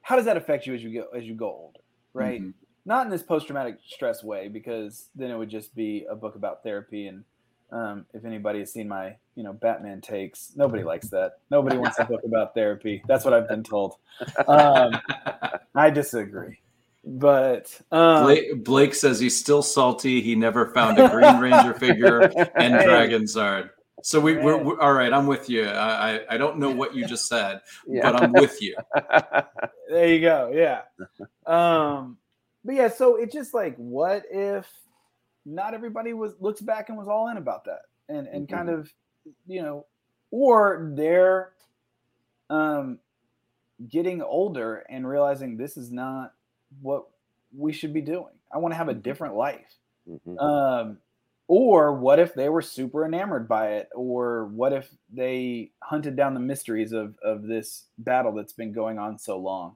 how 0.02 0.16
does 0.16 0.26
that 0.26 0.38
affect 0.38 0.66
you 0.66 0.74
as 0.74 0.84
you 0.84 0.94
go, 0.94 1.08
as 1.16 1.24
you 1.26 1.36
go 1.36 1.48
older, 1.48 1.80
right? 2.14 2.42
Mhm. 2.42 2.54
Not 2.86 3.06
in 3.06 3.12
this 3.12 3.24
post-traumatic 3.24 3.78
stress 3.88 4.24
way, 4.24 4.48
because 4.48 5.08
then 5.16 5.30
it 5.32 5.38
would 5.38 5.50
just 5.50 5.76
be 5.76 6.06
a 6.10 6.16
book 6.16 6.36
about 6.36 6.64
therapy 6.64 7.08
and 7.08 7.24
um, 7.72 8.06
if 8.14 8.26
anybody 8.26 8.60
has 8.60 8.74
seen 8.74 8.90
my, 8.90 9.16
you 9.36 9.44
know, 9.44 9.54
Batman 9.54 10.02
takes, 10.02 10.52
nobody 10.58 10.84
likes 10.84 11.08
that. 11.10 11.40
Nobody 11.50 11.78
wants 11.78 11.98
a 12.00 12.06
book 12.06 12.22
about 12.26 12.54
therapy. 12.54 13.02
That's 13.08 13.24
what 13.24 13.34
I've 13.34 13.48
been 13.48 13.64
told. 13.64 13.96
Um, 14.46 15.00
I 15.74 15.90
disagree, 15.90 16.60
but 17.06 17.80
um, 17.94 18.26
Blake, 18.26 18.64
Blake 18.66 18.94
says 18.94 19.22
he's 19.22 19.40
still 19.40 19.64
salty. 19.64 20.22
He 20.22 20.36
never 20.36 20.74
found 20.74 21.00
a 21.00 21.08
Green 21.08 21.40
Ranger 21.40 21.74
figure 21.74 22.24
and 22.56 22.76
Hey, 22.76 22.86
Dragonzord. 22.86 23.70
So 24.04 24.20
we, 24.20 24.36
we're, 24.36 24.62
we're 24.62 24.82
all 24.82 24.94
right. 24.94 25.14
I'm 25.14 25.28
with 25.28 25.50
you. 25.50 25.64
I, 25.64 26.16
I, 26.16 26.20
I 26.32 26.38
don't 26.38 26.58
know 26.58 26.72
what 26.72 26.94
you 26.94 27.06
just 27.06 27.28
said, 27.28 27.62
Yeah. 27.88 28.12
but 28.12 28.22
I'm 28.22 28.34
with 28.34 28.62
you. 28.62 28.76
There 29.90 30.08
you 30.08 30.20
go. 30.20 30.52
Yeah. 30.54 30.82
Um, 31.46 32.18
but 32.64 32.76
yeah, 32.76 32.88
so 32.88 33.16
it's 33.16 33.34
just 33.34 33.54
like, 33.54 33.76
what 33.78 34.24
if 34.32 34.68
not 35.46 35.74
everybody 35.74 36.14
was 36.14 36.34
looks 36.40 36.62
back 36.62 36.90
and 36.90 36.98
was 36.98 37.08
all 37.08 37.30
in 37.30 37.38
about 37.38 37.66
that, 37.66 37.82
and 38.10 38.28
and 38.28 38.48
kind 38.48 38.70
of, 38.70 38.92
you 39.48 39.62
know, 39.62 39.86
or 40.32 40.92
they're 40.96 41.54
um 42.50 43.00
getting 43.90 44.22
older 44.22 44.84
and 44.90 45.08
realizing 45.08 45.58
this 45.58 45.78
is 45.78 45.92
not 45.92 46.34
what 46.82 47.08
we 47.56 47.74
should 47.74 47.94
be 47.94 48.02
doing. 48.02 48.34
I 48.54 48.58
want 48.60 48.74
to 48.74 48.78
have 48.78 48.90
a 48.90 48.94
different 48.94 49.36
life. 49.36 49.78
Mhm. 50.08 50.40
Um, 50.42 50.98
or 51.48 51.94
what 51.94 52.20
if 52.20 52.34
they 52.34 52.50
were 52.50 52.62
super 52.62 53.06
enamored 53.06 53.48
by 53.48 53.74
it? 53.74 53.90
Or 53.96 54.46
what 54.48 54.72
if 54.72 54.90
they 55.12 55.72
hunted 55.82 56.16
down 56.16 56.34
the 56.34 56.40
mysteries 56.40 56.92
of, 56.92 57.18
of 57.24 57.44
this 57.44 57.86
battle 57.98 58.32
that's 58.32 58.54
been 58.54 58.72
going 58.72 58.98
on 58.98 59.18
so 59.18 59.38
long? 59.38 59.76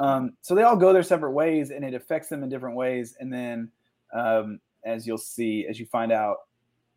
Um, 0.00 0.32
so 0.40 0.54
they 0.54 0.62
all 0.62 0.76
go 0.76 0.92
their 0.92 1.02
separate 1.02 1.32
ways 1.32 1.70
and 1.70 1.84
it 1.84 1.94
affects 1.94 2.28
them 2.28 2.42
in 2.42 2.48
different 2.48 2.76
ways. 2.76 3.16
And 3.20 3.32
then, 3.32 3.70
um, 4.12 4.60
as 4.84 5.06
you'll 5.06 5.18
see, 5.18 5.66
as 5.68 5.78
you 5.78 5.86
find 5.86 6.10
out, 6.12 6.38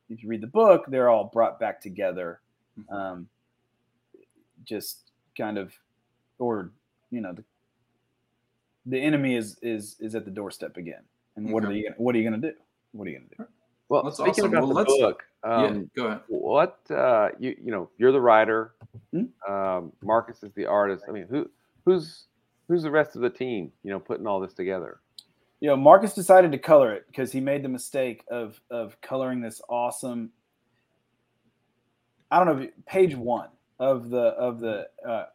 if 0.10 0.24
you 0.24 0.30
read 0.30 0.42
the 0.42 0.48
book, 0.48 0.86
they're 0.88 1.10
all 1.10 1.26
brought 1.26 1.60
back 1.60 1.80
together. 1.82 2.42
Um, 2.90 3.28
just 4.64 5.12
kind 5.38 5.58
of, 5.58 5.74
or, 6.40 6.72
you 7.12 7.22
know, 7.22 7.34
the, 7.34 7.44
the 8.86 9.00
enemy 9.00 9.36
is, 9.36 9.58
is, 9.62 9.96
is 10.00 10.16
at 10.16 10.26
the 10.26 10.32
doorstep 10.32 10.78
again. 10.78 11.02
And 11.36 11.52
what 11.52 11.64
are 11.66 11.72
you, 11.74 11.84
gonna- 11.84 11.96
what 11.98 12.16
are 12.16 12.18
you 12.20 12.28
going 12.30 12.42
to 12.42 12.52
do? 12.52 12.58
What 12.94 13.08
are 13.08 13.12
you 13.12 13.18
going 13.20 13.30
to 13.30 13.36
do? 13.38 13.46
Well, 13.90 14.04
That's 14.04 14.18
speaking 14.18 14.32
awesome. 14.32 14.46
about 14.48 14.60
Well, 14.62 14.68
the 14.70 14.74
let's- 14.76 14.98
book, 14.98 15.24
yeah, 15.46 15.66
um, 15.66 15.92
go 15.96 16.08
ahead. 16.08 16.22
what 16.28 16.80
uh, 16.90 17.30
you 17.40 17.56
you 17.64 17.72
know, 17.72 17.90
you're 17.98 18.12
the 18.12 18.20
writer. 18.20 18.74
Hmm? 19.14 19.52
Um, 19.52 19.94
Marcus 20.02 20.44
is 20.44 20.52
the 20.54 20.66
artist. 20.66 21.06
I 21.08 21.12
mean, 21.12 21.26
who 21.30 21.50
who's 21.86 22.26
who's 22.68 22.84
the 22.84 22.92
rest 22.92 23.16
of 23.16 23.22
the 23.24 23.30
team? 23.30 23.72
You 23.84 23.92
know, 23.92 24.00
putting 24.00 24.28
all 24.28 24.40
this 24.40 24.54
together. 24.54 25.00
you 25.60 25.68
know, 25.70 25.78
Marcus 25.78 26.14
decided 26.14 26.52
to 26.52 26.60
color 26.60 26.94
it 26.94 27.06
because 27.08 27.32
he 27.32 27.42
made 27.42 27.64
the 27.64 27.70
mistake 27.70 28.24
of 28.30 28.62
of 28.72 29.00
coloring 29.02 29.42
this 29.42 29.62
awesome. 29.70 30.32
I 32.32 32.44
don't 32.44 32.60
know, 32.62 32.68
page 32.88 33.16
one 33.16 33.50
of 33.80 34.10
the 34.10 34.20
of 34.20 34.60
the 34.60 34.88
uh, 35.08 35.26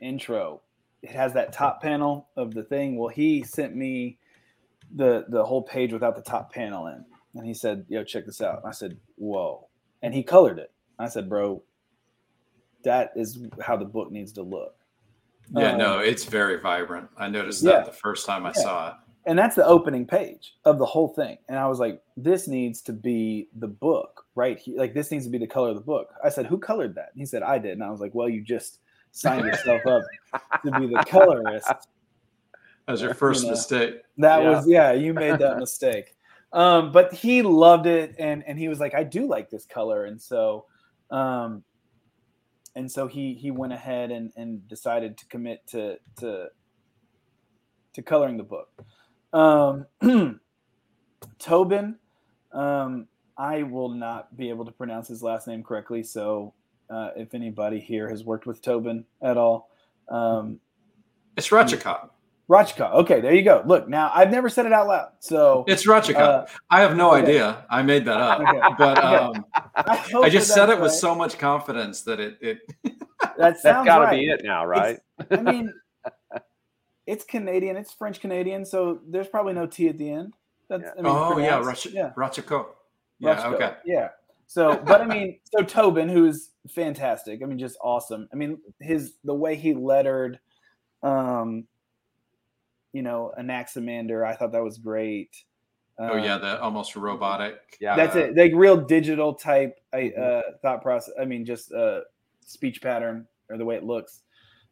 intro. 0.00 0.62
It 1.02 1.10
has 1.12 1.34
that 1.34 1.52
top 1.52 1.82
panel 1.82 2.28
of 2.36 2.54
the 2.54 2.64
thing. 2.64 2.98
Well, 2.98 3.08
he 3.08 3.44
sent 3.44 3.76
me 3.76 4.18
the 4.94 5.26
the 5.28 5.44
whole 5.44 5.62
page 5.62 5.92
without 5.92 6.16
the 6.16 6.22
top 6.22 6.52
panel 6.52 6.88
in, 6.88 7.04
and 7.36 7.46
he 7.46 7.54
said, 7.54 7.86
"Yo, 7.88 8.04
check 8.04 8.26
this 8.26 8.40
out." 8.42 8.58
And 8.58 8.68
I 8.68 8.72
said, 8.72 8.98
"Whoa!" 9.16 9.68
And 10.02 10.14
he 10.14 10.22
colored 10.24 10.58
it. 10.58 10.72
I 10.98 11.08
said, 11.08 11.28
"Bro, 11.28 11.62
that 12.84 13.12
is 13.16 13.46
how 13.62 13.76
the 13.76 13.86
book 13.86 14.10
needs 14.12 14.32
to 14.34 14.42
look." 14.42 14.76
Yeah, 15.52 15.72
Um, 15.72 15.78
no, 15.78 15.98
it's 15.98 16.24
very 16.24 16.58
vibrant. 16.60 17.08
I 17.16 17.28
noticed 17.28 17.62
Yeah. 17.62 17.72
that 17.72 17.86
the 17.86 17.92
first 17.92 18.26
time 18.26 18.46
I 18.46 18.52
Yeah. 18.56 18.62
saw 18.62 18.88
it. 18.90 18.94
and 19.26 19.38
that's 19.38 19.54
the 19.54 19.66
opening 19.66 20.06
page 20.06 20.54
of 20.64 20.78
the 20.78 20.86
whole 20.86 21.08
thing 21.08 21.36
and 21.50 21.58
i 21.58 21.66
was 21.68 21.78
like 21.78 22.00
this 22.16 22.48
needs 22.48 22.80
to 22.80 22.90
be 22.90 23.48
the 23.58 23.68
book 23.68 24.24
right 24.34 24.58
here 24.58 24.78
like 24.78 24.94
this 24.94 25.10
needs 25.10 25.26
to 25.26 25.30
be 25.30 25.36
the 25.36 25.46
color 25.46 25.68
of 25.68 25.74
the 25.74 25.80
book 25.82 26.08
i 26.24 26.28
said 26.30 26.46
who 26.46 26.56
colored 26.56 26.94
that 26.94 27.10
and 27.12 27.20
he 27.20 27.26
said 27.26 27.42
i 27.42 27.58
did 27.58 27.72
and 27.72 27.84
i 27.84 27.90
was 27.90 28.00
like 28.00 28.14
well 28.14 28.30
you 28.30 28.40
just 28.40 28.78
signed 29.10 29.44
yourself 29.44 29.84
up 29.86 30.02
to 30.64 30.70
be 30.80 30.86
the 30.86 31.04
colorist 31.06 31.68
That 32.86 32.92
was 32.92 33.02
your 33.02 33.12
first 33.12 33.44
know. 33.44 33.50
mistake. 33.50 33.96
that 34.16 34.42
Yeah. 34.42 34.50
was 34.50 34.66
yeah 34.66 34.92
you 34.92 35.12
made 35.12 35.38
that 35.38 35.58
mistake 35.58 36.16
um 36.54 36.90
but 36.90 37.12
he 37.12 37.42
loved 37.42 37.86
it 37.86 38.14
and 38.18 38.42
and 38.46 38.58
he 38.58 38.68
was 38.68 38.80
like 38.80 38.94
i 38.94 39.04
do 39.04 39.26
like 39.26 39.50
this 39.50 39.66
color 39.66 40.06
and 40.06 40.20
so 40.20 40.64
um 41.10 41.62
and 42.74 42.90
so 42.90 43.06
he 43.06 43.34
he 43.34 43.50
went 43.50 43.72
ahead 43.72 44.10
and 44.10 44.32
and 44.36 44.66
decided 44.68 45.16
to 45.18 45.26
commit 45.26 45.66
to 45.66 45.98
to 46.18 46.46
to 47.92 48.02
coloring 48.02 48.36
the 48.36 48.42
book 48.42 48.68
um 49.32 49.86
Toben 51.38 51.96
um 52.52 53.06
i 53.36 53.62
will 53.62 53.88
not 53.88 54.36
be 54.36 54.48
able 54.48 54.64
to 54.64 54.72
pronounce 54.72 55.08
his 55.08 55.22
last 55.22 55.46
name 55.46 55.62
correctly 55.62 56.02
so 56.02 56.54
uh, 56.90 57.10
if 57.14 57.34
anybody 57.34 57.78
here 57.78 58.08
has 58.08 58.24
worked 58.24 58.46
with 58.46 58.60
Toben 58.62 59.04
at 59.22 59.36
all 59.36 59.70
um 60.08 60.60
It's 61.36 61.48
Ratchikov. 61.48 62.10
Rachka. 62.50 62.92
Okay, 62.94 63.20
there 63.20 63.32
you 63.32 63.42
go. 63.42 63.62
Look, 63.64 63.88
now 63.88 64.10
I've 64.12 64.30
never 64.30 64.48
said 64.48 64.66
it 64.66 64.72
out 64.72 64.88
loud, 64.88 65.10
so 65.20 65.64
It's 65.68 65.86
Ratchikov. 65.86 66.16
uh, 66.16 66.46
I 66.68 66.80
have 66.80 66.96
no 66.96 67.12
okay. 67.14 67.22
idea. 67.22 67.64
I 67.70 67.82
made 67.82 68.04
that 68.06 68.16
up. 68.20 68.40
Okay. 68.40 68.60
But 68.78 69.04
um, 69.04 69.44
I, 69.76 70.04
I 70.16 70.28
just 70.28 70.48
said 70.48 70.66
that's 70.66 70.78
it 70.78 70.82
with 70.82 70.92
so 70.92 71.14
much 71.14 71.38
confidence 71.38 72.02
that 72.02 72.18
it, 72.18 72.38
it 72.40 72.58
That 73.20 73.36
That's 73.38 73.62
sounds 73.62 73.86
got 73.86 73.98
to 73.98 74.04
right. 74.06 74.18
be 74.20 74.26
it 74.30 74.40
now, 74.42 74.64
right? 74.66 74.98
I 75.30 75.36
mean, 75.42 75.72
it's 77.06 77.22
Canadian. 77.24 77.76
It's 77.76 77.92
French 77.92 78.18
Canadian, 78.20 78.64
so 78.64 79.00
there's 79.06 79.28
probably 79.28 79.52
no 79.52 79.66
T 79.66 79.88
at 79.88 79.98
the 79.98 80.10
end. 80.10 80.34
That's 80.68 80.82
Yeah. 80.84 80.90
I 80.98 81.02
mean, 81.02 81.06
oh 81.14 81.38
yeah, 81.38 81.58
pronounced- 81.58 81.84
Ratch- 81.86 81.94
yeah, 81.94 82.12
Ratchikov. 82.16 82.66
Yeah, 83.18 83.36
Rachko. 83.36 83.54
okay. 83.54 83.72
yeah. 83.84 84.08
So, 84.46 84.82
but 84.84 85.00
I 85.00 85.06
mean, 85.06 85.38
so 85.44 85.62
Toben, 85.62 86.10
who's 86.10 86.50
fantastic. 86.68 87.42
I 87.42 87.46
mean, 87.46 87.58
just 87.58 87.76
awesome. 87.82 88.28
I 88.32 88.36
mean, 88.36 88.58
his 88.80 89.14
the 89.22 89.34
way 89.34 89.54
he 89.54 89.74
lettered, 89.74 90.40
um, 91.04 91.66
you 92.92 93.02
know, 93.02 93.32
Anaximander. 93.38 94.24
I 94.24 94.34
thought 94.36 94.52
that 94.52 94.62
was 94.62 94.78
great. 94.78 95.30
Oh 95.98 96.16
yeah, 96.16 96.36
Um, 96.36 96.40
the 96.40 96.60
almost 96.62 96.96
robotic. 96.96 97.76
Yeah. 97.80 97.94
That's 97.94 98.16
it. 98.16 98.34
Like 98.36 98.52
real 98.54 98.76
digital 98.76 99.34
type 99.34 99.78
I, 99.92 99.96
Mhm. 100.16 100.18
uh, 100.18 100.42
thought 100.62 100.82
process. 100.82 101.12
I 101.20 101.24
mean, 101.26 101.44
just 101.44 101.72
uh, 101.72 102.02
speech 102.44 102.80
pattern 102.80 103.26
or 103.50 103.58
the 103.58 103.64
way 103.64 103.76
it 103.76 103.84
looks. 103.84 104.22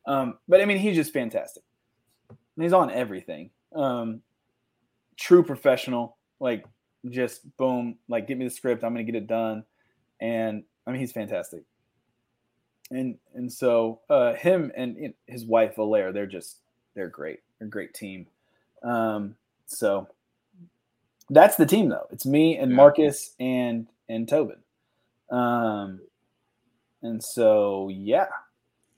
Um, 0.07 0.39
but 0.49 0.61
I 0.63 0.65
mean, 0.65 0.79
he's 0.79 0.97
just 0.97 1.13
fantastic. 1.13 1.63
And 2.31 2.63
he's 2.63 2.73
on 2.73 2.91
everything. 2.91 3.51
Um, 3.75 4.23
true 5.17 5.43
professional. 5.43 6.17
Like 6.41 6.65
just 7.11 7.55
boom. 7.59 7.99
Like 8.09 8.27
get 8.27 8.39
me 8.39 8.45
the 8.47 8.51
script. 8.51 8.83
I'm 8.83 8.93
gonna 8.95 9.05
get 9.05 9.15
it 9.15 9.27
done. 9.27 9.65
And 10.21 10.65
I 10.87 10.91
mean, 10.93 11.01
he's 11.01 11.13
fantastic. 11.13 11.63
And 12.91 13.19
and 13.35 13.53
so 13.53 14.01
uh, 14.09 14.33
him 14.33 14.73
and 14.77 14.97
you 14.97 15.09
know, 15.09 15.15
his 15.27 15.45
wife 15.45 15.77
Valaire, 15.77 16.13
they're 16.13 16.27
just 16.27 16.63
they're 16.95 17.09
great. 17.11 17.41
A 17.61 17.65
great 17.67 17.93
team. 17.95 18.27
Um, 18.83 19.35
so 19.67 20.07
that's 21.31 21.57
the 21.57 21.67
team 21.67 21.89
though. 21.89 22.07
It's 22.11 22.25
me 22.27 22.57
and 22.59 22.71
Yeah. 22.71 22.77
Marcus 22.77 23.35
and 23.41 23.87
and 24.09 24.27
Toben. 24.27 24.59
Um 25.35 26.01
and 27.03 27.23
so 27.23 27.89
yeah. 27.91 28.29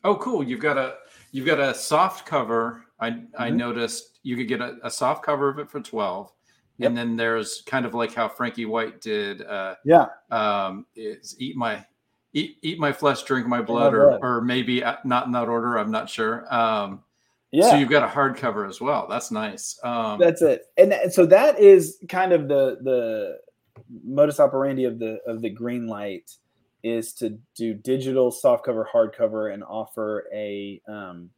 Oh, 0.04 0.16
cool! 0.16 0.42
You've 0.42 0.61
got 0.61 0.78
a 0.78 0.96
you've 1.32 1.44
got 1.46 1.61
a 1.61 1.74
soft 1.74 2.24
cover. 2.24 2.84
I 3.00 3.22
I 3.38 3.50
Mhm. 3.50 3.56
noticed 3.56 4.18
you 4.22 4.36
could 4.36 4.48
get 4.48 4.61
a, 4.61 4.78
a 4.82 4.90
soft 4.90 5.22
cover 5.24 5.48
of 5.50 5.58
it 5.58 5.70
for 5.70 5.80
twelve, 5.80 6.32
Yep. 6.78 6.88
and 6.88 6.96
then 6.96 7.16
there's 7.16 7.62
kind 7.66 7.84
of 7.84 7.94
like 7.94 8.14
how 8.14 8.28
Frankie 8.28 8.64
White 8.66 9.00
did. 9.02 9.42
Uh, 9.42 9.74
Yeah. 9.84 10.06
um, 10.30 10.86
is 10.96 11.36
eat 11.38 11.54
my 11.56 11.84
eat 12.32 12.58
eat 12.62 12.78
my 12.78 12.92
flesh, 12.92 13.22
drink 13.24 13.46
my 13.46 13.61
blood, 13.61 13.92
or 13.92 14.18
or 14.24 14.40
maybe 14.40 14.82
uh, 14.84 14.96
not 15.04 15.26
in 15.26 15.32
that 15.32 15.48
order. 15.48 15.76
I'm 15.78 15.90
not 15.90 16.08
sure. 16.08 16.46
Um, 16.54 17.02
Yeah. 17.53 17.70
So 17.70 17.76
you've 17.76 17.90
got 17.90 18.05
a 18.05 18.07
hardcover 18.07 18.68
as 18.68 18.80
well. 18.80 19.07
That's 19.09 19.30
nice. 19.30 19.78
Um, 19.82 20.20
that's 20.20 20.40
it. 20.40 20.66
And 20.76 20.94
so 21.12 21.26
that 21.26 21.59
is 21.59 21.98
kind 22.09 22.32
of 22.32 22.48
the 22.48 22.78
the 22.82 23.38
modus 24.05 24.38
operandi 24.38 24.84
of 24.84 24.98
the 24.98 25.20
of 25.26 25.42
the 25.42 25.51
green 25.51 25.86
light 25.86 26.30
is 26.82 27.12
to 27.12 27.38
do 27.55 27.74
digital 27.74 28.30
softcover 28.30 28.84
hardcover 28.86 29.53
and 29.53 29.62
offer 29.64 30.26
a 30.32 30.80
um 30.88 31.28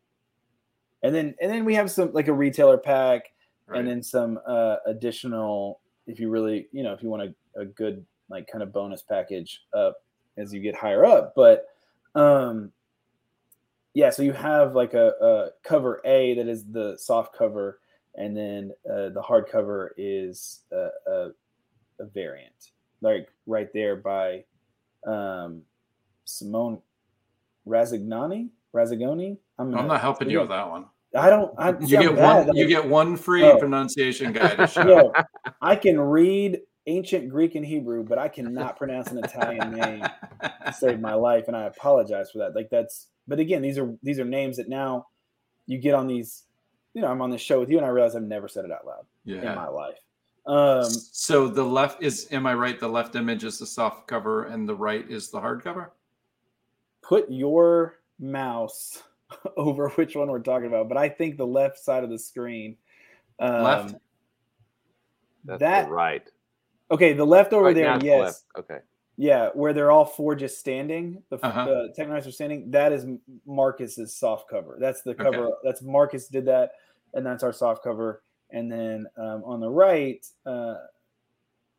and 1.02 1.14
then 1.14 1.34
and 1.40 1.50
then 1.50 1.64
we 1.64 1.74
have 1.74 1.90
some 1.90 2.12
like 2.12 2.28
a 2.28 2.32
retailer 2.32 2.78
pack 2.78 3.32
right. 3.66 3.80
and 3.80 3.88
then 3.88 4.02
some 4.02 4.38
uh, 4.46 4.76
additional 4.86 5.80
if 6.06 6.20
you 6.20 6.30
really 6.30 6.68
you 6.72 6.82
know 6.82 6.92
if 6.92 7.02
you 7.02 7.08
want 7.08 7.22
a, 7.22 7.60
a 7.60 7.64
good 7.64 8.04
like 8.28 8.46
kind 8.46 8.62
of 8.62 8.72
bonus 8.72 9.02
package 9.02 9.62
up 9.74 10.02
as 10.36 10.52
you 10.52 10.60
get 10.60 10.76
higher 10.76 11.04
up 11.04 11.32
but 11.34 11.66
um 12.14 12.70
yeah, 13.94 14.10
so 14.10 14.22
you 14.22 14.32
have 14.32 14.74
like 14.74 14.94
a, 14.94 15.12
a 15.20 15.48
cover 15.62 16.00
A 16.04 16.34
that 16.34 16.48
is 16.48 16.64
the 16.64 16.96
soft 16.98 17.36
cover, 17.36 17.80
and 18.14 18.36
then 18.36 18.72
uh, 18.88 19.10
the 19.10 19.22
hardcover 19.22 19.90
is 19.96 20.60
a, 20.72 20.88
a, 21.10 21.28
a 22.00 22.06
variant, 22.12 22.72
like 23.00 23.28
right 23.46 23.72
there 23.72 23.96
by 23.96 24.44
um, 25.06 25.62
Simone 26.24 26.80
Razzignani. 27.66 28.48
Razzagoni. 28.74 29.36
I'm, 29.58 29.74
I'm 29.74 29.86
not 29.86 30.00
helping 30.00 30.30
you 30.30 30.40
with 30.40 30.48
that 30.48 30.68
one. 30.68 30.86
I 31.14 31.28
don't. 31.28 31.52
I, 31.58 31.74
you 31.80 31.98
get 32.00 32.14
one. 32.14 32.56
You 32.56 32.66
get 32.66 32.88
one 32.88 33.16
free 33.16 33.44
oh. 33.44 33.58
pronunciation 33.58 34.32
guide. 34.32 34.70
Yo, 34.76 35.12
I 35.60 35.76
can 35.76 36.00
read 36.00 36.60
ancient 36.86 37.28
Greek 37.28 37.54
and 37.54 37.64
Hebrew, 37.64 38.02
but 38.02 38.18
I 38.18 38.28
cannot 38.28 38.76
pronounce 38.78 39.10
an 39.10 39.18
Italian 39.18 39.72
name 39.72 40.04
to 40.66 40.72
save 40.72 41.00
my 41.00 41.14
life, 41.14 41.48
and 41.48 41.56
I 41.56 41.64
apologize 41.64 42.30
for 42.30 42.38
that. 42.38 42.54
Like 42.54 42.70
that's. 42.70 43.08
But 43.32 43.40
again, 43.40 43.62
these 43.62 43.78
are 43.78 43.94
these 44.02 44.18
are 44.18 44.26
names 44.26 44.58
that 44.58 44.68
now 44.68 45.06
you 45.64 45.78
get 45.78 45.94
on 45.94 46.06
these. 46.06 46.42
You 46.92 47.00
know, 47.00 47.08
I'm 47.08 47.22
on 47.22 47.30
this 47.30 47.40
show 47.40 47.58
with 47.58 47.70
you, 47.70 47.78
and 47.78 47.86
I 47.86 47.88
realize 47.88 48.14
I've 48.14 48.24
never 48.24 48.46
said 48.46 48.66
it 48.66 48.70
out 48.70 48.86
loud 48.86 49.06
yeah. 49.24 49.38
in 49.38 49.56
my 49.56 49.68
life. 49.68 49.96
Um, 50.44 50.84
so 50.90 51.48
the 51.48 51.64
left 51.64 52.02
is. 52.02 52.28
Am 52.30 52.46
I 52.46 52.52
right? 52.52 52.78
The 52.78 52.86
left 52.86 53.16
image 53.16 53.44
is 53.44 53.58
the 53.58 53.64
soft 53.64 54.06
cover, 54.06 54.44
and 54.44 54.68
the 54.68 54.74
right 54.74 55.10
is 55.10 55.30
the 55.30 55.40
hard 55.40 55.64
cover. 55.64 55.94
Put 57.00 57.30
your 57.30 58.00
mouse 58.20 59.02
over 59.56 59.88
which 59.88 60.14
one 60.14 60.28
we're 60.28 60.40
talking 60.40 60.66
about, 60.66 60.90
but 60.90 60.98
I 60.98 61.08
think 61.08 61.38
the 61.38 61.46
left 61.46 61.78
side 61.78 62.04
of 62.04 62.10
the 62.10 62.18
screen. 62.18 62.76
Um, 63.38 63.62
left. 63.62 63.94
That's 65.46 65.60
that 65.60 65.88
right. 65.88 66.28
Okay, 66.90 67.14
the 67.14 67.24
left 67.24 67.54
over 67.54 67.64
right 67.64 67.74
there. 67.74 67.98
Yes. 68.02 68.20
Left. 68.20 68.42
Okay. 68.58 68.78
Yeah, 69.16 69.50
where 69.54 69.72
they're 69.72 69.90
all 69.90 70.06
four 70.06 70.34
just 70.34 70.58
standing. 70.58 71.22
The, 71.28 71.36
uh-huh. 71.36 71.88
the 71.94 72.02
are 72.02 72.30
standing. 72.30 72.70
That 72.70 72.92
is 72.92 73.06
Marcus's 73.46 74.16
soft 74.16 74.48
cover. 74.48 74.78
That's 74.80 75.02
the 75.02 75.14
cover. 75.14 75.46
Okay. 75.46 75.54
That's 75.64 75.82
Marcus 75.82 76.28
did 76.28 76.46
that, 76.46 76.72
and 77.14 77.24
that's 77.24 77.42
our 77.42 77.52
soft 77.52 77.84
cover. 77.84 78.22
And 78.50 78.70
then 78.70 79.06
um, 79.16 79.42
on 79.44 79.60
the 79.60 79.68
right, 79.68 80.24
uh, 80.46 80.74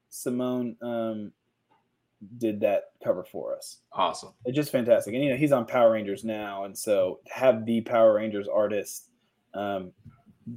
Simone 0.10 0.76
um, 0.82 1.32
did 2.38 2.60
that 2.62 2.92
cover 3.04 3.24
for 3.24 3.56
us. 3.56 3.78
Awesome. 3.92 4.34
It's 4.46 4.56
just 4.56 4.72
fantastic. 4.72 5.14
And 5.14 5.24
you 5.24 5.32
know, 5.32 5.38
he's 5.38 5.52
on 5.52 5.66
Power 5.66 5.92
Rangers 5.92 6.24
now, 6.24 6.66
and 6.66 6.78
so 6.78 7.20
have 7.30 7.66
the 7.66 7.82
Power 7.82 8.14
Rangers 8.14 8.48
artist 8.48 9.10
um, 9.54 9.92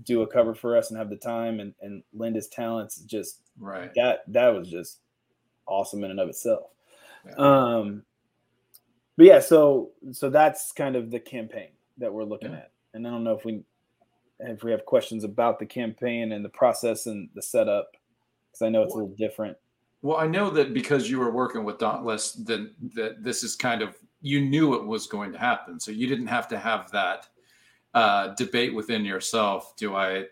do 0.04 0.22
a 0.22 0.26
cover 0.26 0.54
for 0.54 0.76
us 0.76 0.90
and 0.90 0.98
have 0.98 1.10
the 1.10 1.16
time 1.16 1.60
and, 1.60 1.74
and 1.80 2.02
lend 2.12 2.36
his 2.36 2.48
talents 2.48 3.00
just 3.00 3.40
right. 3.58 3.90
That 3.94 4.20
that 4.28 4.48
was 4.48 4.68
just 4.68 5.00
awesome 5.66 6.04
in 6.04 6.10
and 6.10 6.20
of 6.20 6.28
itself. 6.28 6.70
Yeah. 7.26 7.34
Um 7.36 8.02
but 9.16 9.26
yeah, 9.26 9.40
so 9.40 9.90
so 10.12 10.30
that's 10.30 10.72
kind 10.72 10.96
of 10.96 11.10
the 11.10 11.20
campaign 11.20 11.70
that 11.98 12.12
we're 12.12 12.24
looking 12.24 12.52
yeah. 12.52 12.58
at. 12.58 12.70
And 12.94 13.06
I 13.06 13.10
don't 13.10 13.24
know 13.24 13.34
if 13.34 13.44
we 13.44 13.62
if 14.40 14.62
we 14.62 14.70
have 14.70 14.84
questions 14.84 15.24
about 15.24 15.58
the 15.58 15.66
campaign 15.66 16.32
and 16.32 16.44
the 16.44 16.50
process 16.50 17.06
and 17.06 17.28
the 17.34 17.42
setup 17.42 17.92
because 18.50 18.62
I 18.62 18.68
know 18.68 18.82
it's 18.82 18.94
a 18.94 18.98
little 18.98 19.14
different 19.16 19.56
well, 20.02 20.18
I 20.18 20.26
know 20.28 20.50
that 20.50 20.72
because 20.72 21.10
you 21.10 21.18
were 21.18 21.30
working 21.30 21.64
with 21.64 21.78
Dauntless, 21.78 22.32
that 22.44 22.70
that 22.94 23.24
this 23.24 23.42
is 23.42 23.56
kind 23.56 23.82
of 23.82 23.96
you 24.20 24.40
knew 24.40 24.74
it 24.74 24.84
was 24.84 25.06
going 25.06 25.32
to 25.32 25.38
happen, 25.38 25.80
so 25.80 25.90
you 25.90 26.06
didn't 26.06 26.28
have 26.28 26.46
to 26.48 26.58
have 26.58 26.90
that 26.92 27.26
uh, 27.96 28.34
debate 28.34 28.74
within 28.74 29.06
yourself. 29.06 29.74
Do 29.76 29.96
I 29.96 30.26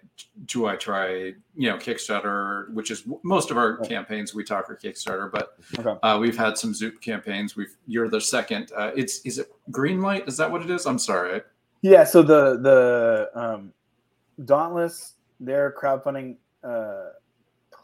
do 0.44 0.66
I 0.66 0.76
try 0.76 1.32
you 1.56 1.70
know 1.70 1.78
Kickstarter, 1.78 2.70
which 2.74 2.90
is 2.90 3.04
most 3.22 3.50
of 3.50 3.56
our 3.56 3.78
campaigns 3.78 4.34
we 4.34 4.44
talk 4.44 4.68
are 4.68 4.76
Kickstarter, 4.76 5.32
but 5.32 5.56
okay. 5.78 5.98
uh, 6.02 6.18
we've 6.18 6.36
had 6.36 6.58
some 6.58 6.74
Zoop 6.74 7.00
campaigns. 7.00 7.56
We've 7.56 7.74
you're 7.86 8.10
the 8.10 8.20
second. 8.20 8.70
Uh, 8.76 8.90
it's 8.94 9.20
is 9.20 9.38
it 9.38 9.50
Greenlight? 9.70 10.28
Is 10.28 10.36
that 10.36 10.50
what 10.50 10.60
it 10.60 10.68
is? 10.68 10.84
I'm 10.84 10.98
sorry. 10.98 11.40
Yeah. 11.80 12.04
So 12.04 12.22
the 12.22 12.58
the 12.58 13.30
um, 13.34 13.72
Dauntless, 14.44 15.14
their 15.40 15.72
crowdfunding. 15.72 16.36
Uh, 16.62 17.10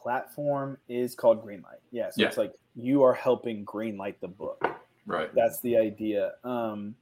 platform 0.03 0.79
is 0.89 1.15
called 1.15 1.45
Greenlight. 1.45 1.83
Yeah, 1.91 2.09
so 2.09 2.23
yeah. 2.23 2.29
it's 2.29 2.39
like 2.39 2.55
you 2.75 3.03
are 3.03 3.13
helping 3.13 3.67
greenlight 3.67 4.15
the 4.23 4.29
book. 4.29 4.65
Right. 5.05 5.29
That's 5.35 5.61
the 5.61 5.77
idea. 5.77 6.33
Um, 6.43 6.95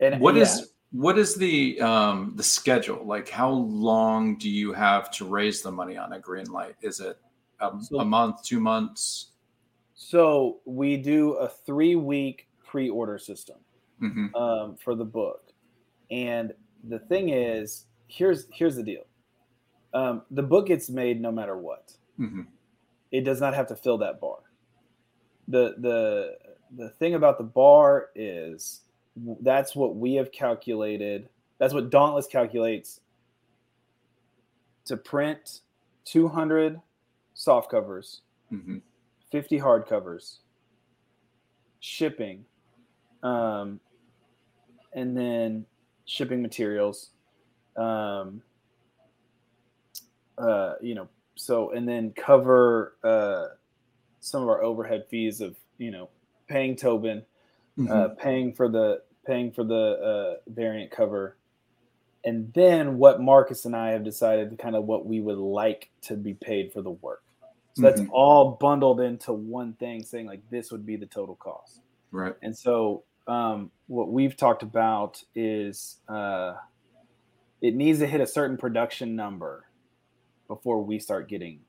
and 0.00 0.20
what 0.20 0.34
yeah. 0.34 0.42
is 0.42 0.71
what 0.92 1.18
is 1.18 1.34
the 1.34 1.80
um, 1.80 2.34
the 2.36 2.42
schedule? 2.42 3.04
Like, 3.04 3.28
how 3.28 3.50
long 3.50 4.36
do 4.36 4.48
you 4.48 4.72
have 4.72 5.10
to 5.12 5.24
raise 5.24 5.62
the 5.62 5.72
money 5.72 5.96
on 5.96 6.12
a 6.12 6.20
green 6.20 6.46
light 6.46 6.76
Is 6.82 7.00
it 7.00 7.18
a, 7.60 7.72
so, 7.80 8.00
a 8.00 8.04
month, 8.04 8.42
two 8.44 8.60
months? 8.60 9.28
So 9.94 10.60
we 10.66 10.98
do 10.98 11.32
a 11.34 11.48
three 11.48 11.96
week 11.96 12.48
pre 12.64 12.90
order 12.90 13.18
system 13.18 13.56
mm-hmm. 14.02 14.34
um, 14.34 14.76
for 14.76 14.94
the 14.94 15.04
book, 15.04 15.52
and 16.10 16.52
the 16.84 16.98
thing 16.98 17.30
is, 17.30 17.86
here's 18.08 18.46
here's 18.52 18.76
the 18.76 18.82
deal. 18.82 19.06
Um, 19.94 20.22
the 20.30 20.42
book 20.42 20.66
gets 20.66 20.90
made 20.90 21.20
no 21.20 21.32
matter 21.32 21.56
what. 21.56 21.92
Mm-hmm. 22.20 22.42
It 23.10 23.22
does 23.22 23.40
not 23.40 23.54
have 23.54 23.66
to 23.68 23.76
fill 23.76 23.96
that 23.98 24.20
bar. 24.20 24.38
The 25.48 25.74
the 25.78 26.36
the 26.76 26.90
thing 26.90 27.14
about 27.14 27.38
the 27.38 27.44
bar 27.44 28.10
is 28.14 28.81
that's 29.40 29.74
what 29.74 29.96
we 29.96 30.14
have 30.14 30.32
calculated. 30.32 31.28
That's 31.58 31.74
what 31.74 31.90
Dauntless 31.90 32.26
calculates 32.26 33.00
to 34.84 34.96
print 34.96 35.60
200 36.04 36.80
soft 37.34 37.70
covers, 37.70 38.22
mm-hmm. 38.52 38.78
50 39.30 39.58
hard 39.58 39.86
covers, 39.86 40.40
shipping, 41.80 42.44
um, 43.22 43.80
and 44.92 45.16
then 45.16 45.64
shipping 46.04 46.42
materials, 46.42 47.10
um, 47.76 48.42
uh, 50.38 50.74
you 50.80 50.94
know, 50.94 51.08
so 51.34 51.70
and 51.70 51.88
then 51.88 52.12
cover 52.12 52.96
uh, 53.02 53.46
some 54.20 54.42
of 54.42 54.48
our 54.48 54.62
overhead 54.62 55.04
fees 55.10 55.40
of 55.40 55.56
you 55.78 55.90
know 55.90 56.08
paying 56.48 56.76
Toben, 56.76 57.22
mm-hmm. 57.78 57.90
uh, 57.90 58.08
paying 58.08 58.54
for 58.54 58.68
the 58.68 59.02
paying 59.26 59.52
for 59.52 59.64
the 59.64 59.74
uh, 59.74 60.50
variant 60.50 60.90
cover, 60.90 61.36
and 62.24 62.52
then 62.54 62.98
what 62.98 63.20
Marcus 63.20 63.64
and 63.64 63.76
I 63.76 63.90
have 63.90 64.04
decided 64.04 64.58
kind 64.58 64.76
of 64.76 64.84
what 64.84 65.06
we 65.06 65.20
would 65.20 65.38
like 65.38 65.90
to 66.02 66.16
be 66.16 66.34
paid 66.34 66.72
for 66.72 66.82
the 66.82 66.90
work. 66.90 67.22
So 67.74 67.82
that's 67.82 68.02
mm-hmm. 68.02 68.10
all 68.12 68.58
bundled 68.60 69.00
into 69.00 69.32
one 69.32 69.72
thing, 69.74 70.02
saying 70.02 70.26
like 70.26 70.42
this 70.50 70.70
would 70.70 70.84
be 70.84 70.96
the 70.96 71.06
total 71.06 71.36
cost. 71.36 71.80
Right. 72.10 72.34
And 72.42 72.56
so 72.56 73.04
um, 73.26 73.70
what 73.86 74.10
we've 74.10 74.36
talked 74.36 74.62
about 74.62 75.22
is 75.34 75.96
uh, 76.08 76.54
it 77.62 77.74
needs 77.74 78.00
to 78.00 78.06
hit 78.06 78.20
a 78.20 78.26
certain 78.26 78.58
production 78.58 79.16
number 79.16 79.64
before 80.48 80.82
we 80.82 80.98
start 80.98 81.28
getting 81.28 81.60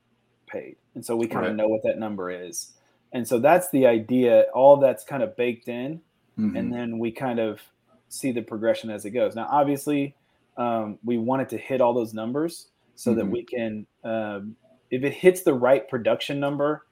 paid. 0.47 0.75
And 0.95 1.05
so 1.05 1.15
we 1.15 1.27
kind 1.27 1.43
right. 1.43 1.51
of 1.51 1.55
know 1.55 1.67
what 1.69 1.83
that 1.83 1.97
number 1.97 2.29
is. 2.29 2.73
And 3.13 3.27
so 3.27 3.39
that's 3.39 3.69
the 3.69 3.85
idea. 3.85 4.45
All 4.53 4.77
that's 4.77 5.03
kind 5.03 5.23
of 5.23 5.37
baked 5.37 5.69
in. 5.69 6.01
Mm-hmm. 6.37 6.57
And 6.57 6.73
then 6.73 6.99
we 6.99 7.11
kind 7.11 7.39
of 7.39 7.61
see 8.09 8.31
the 8.31 8.41
progression 8.41 8.89
as 8.89 9.05
it 9.05 9.11
goes. 9.11 9.35
Now, 9.35 9.47
obviously, 9.51 10.15
um, 10.57 10.97
we 11.03 11.17
want 11.17 11.43
it 11.43 11.49
to 11.49 11.57
hit 11.57 11.79
all 11.79 11.93
those 11.93 12.13
numbers 12.13 12.67
so 12.95 13.11
mm-hmm. 13.11 13.19
that 13.19 13.25
we 13.27 13.43
can, 13.43 13.85
um, 14.03 14.55
if 14.91 15.03
it 15.03 15.13
hits 15.13 15.43
the 15.43 15.53
right 15.53 15.87
production 15.87 16.39
number, 16.39 16.85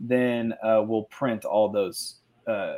then 0.00 0.52
uh, 0.62 0.82
we'll 0.84 1.04
print 1.04 1.44
all 1.44 1.68
those. 1.68 2.16
Uh, 2.46 2.76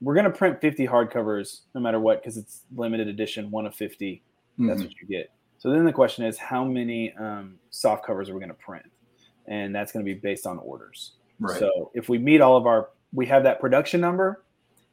we're 0.00 0.14
going 0.14 0.24
to 0.24 0.30
print 0.30 0.60
50 0.60 0.86
hardcovers 0.86 1.60
no 1.74 1.80
matter 1.80 2.00
what 2.00 2.22
because 2.22 2.36
it's 2.36 2.62
limited 2.74 3.08
edition, 3.08 3.50
one 3.50 3.66
of 3.66 3.74
50. 3.74 4.22
That's 4.58 4.80
mm-hmm. 4.80 4.82
what 4.82 5.00
you 5.00 5.06
get. 5.06 5.30
So 5.58 5.70
then 5.70 5.84
the 5.84 5.92
question 5.92 6.24
is, 6.24 6.38
how 6.38 6.64
many 6.64 7.14
um, 7.14 7.54
soft 7.70 8.04
covers 8.04 8.28
are 8.28 8.34
we 8.34 8.40
going 8.40 8.48
to 8.48 8.54
print? 8.54 8.84
And 9.46 9.74
that's 9.74 9.92
going 9.92 10.04
to 10.04 10.12
be 10.12 10.18
based 10.18 10.46
on 10.46 10.58
orders. 10.58 11.12
Right. 11.42 11.58
So 11.58 11.90
if 11.94 12.08
we 12.08 12.18
meet 12.18 12.40
all 12.40 12.56
of 12.56 12.66
our, 12.66 12.90
we 13.12 13.26
have 13.26 13.42
that 13.44 13.60
production 13.60 14.00
number. 14.00 14.44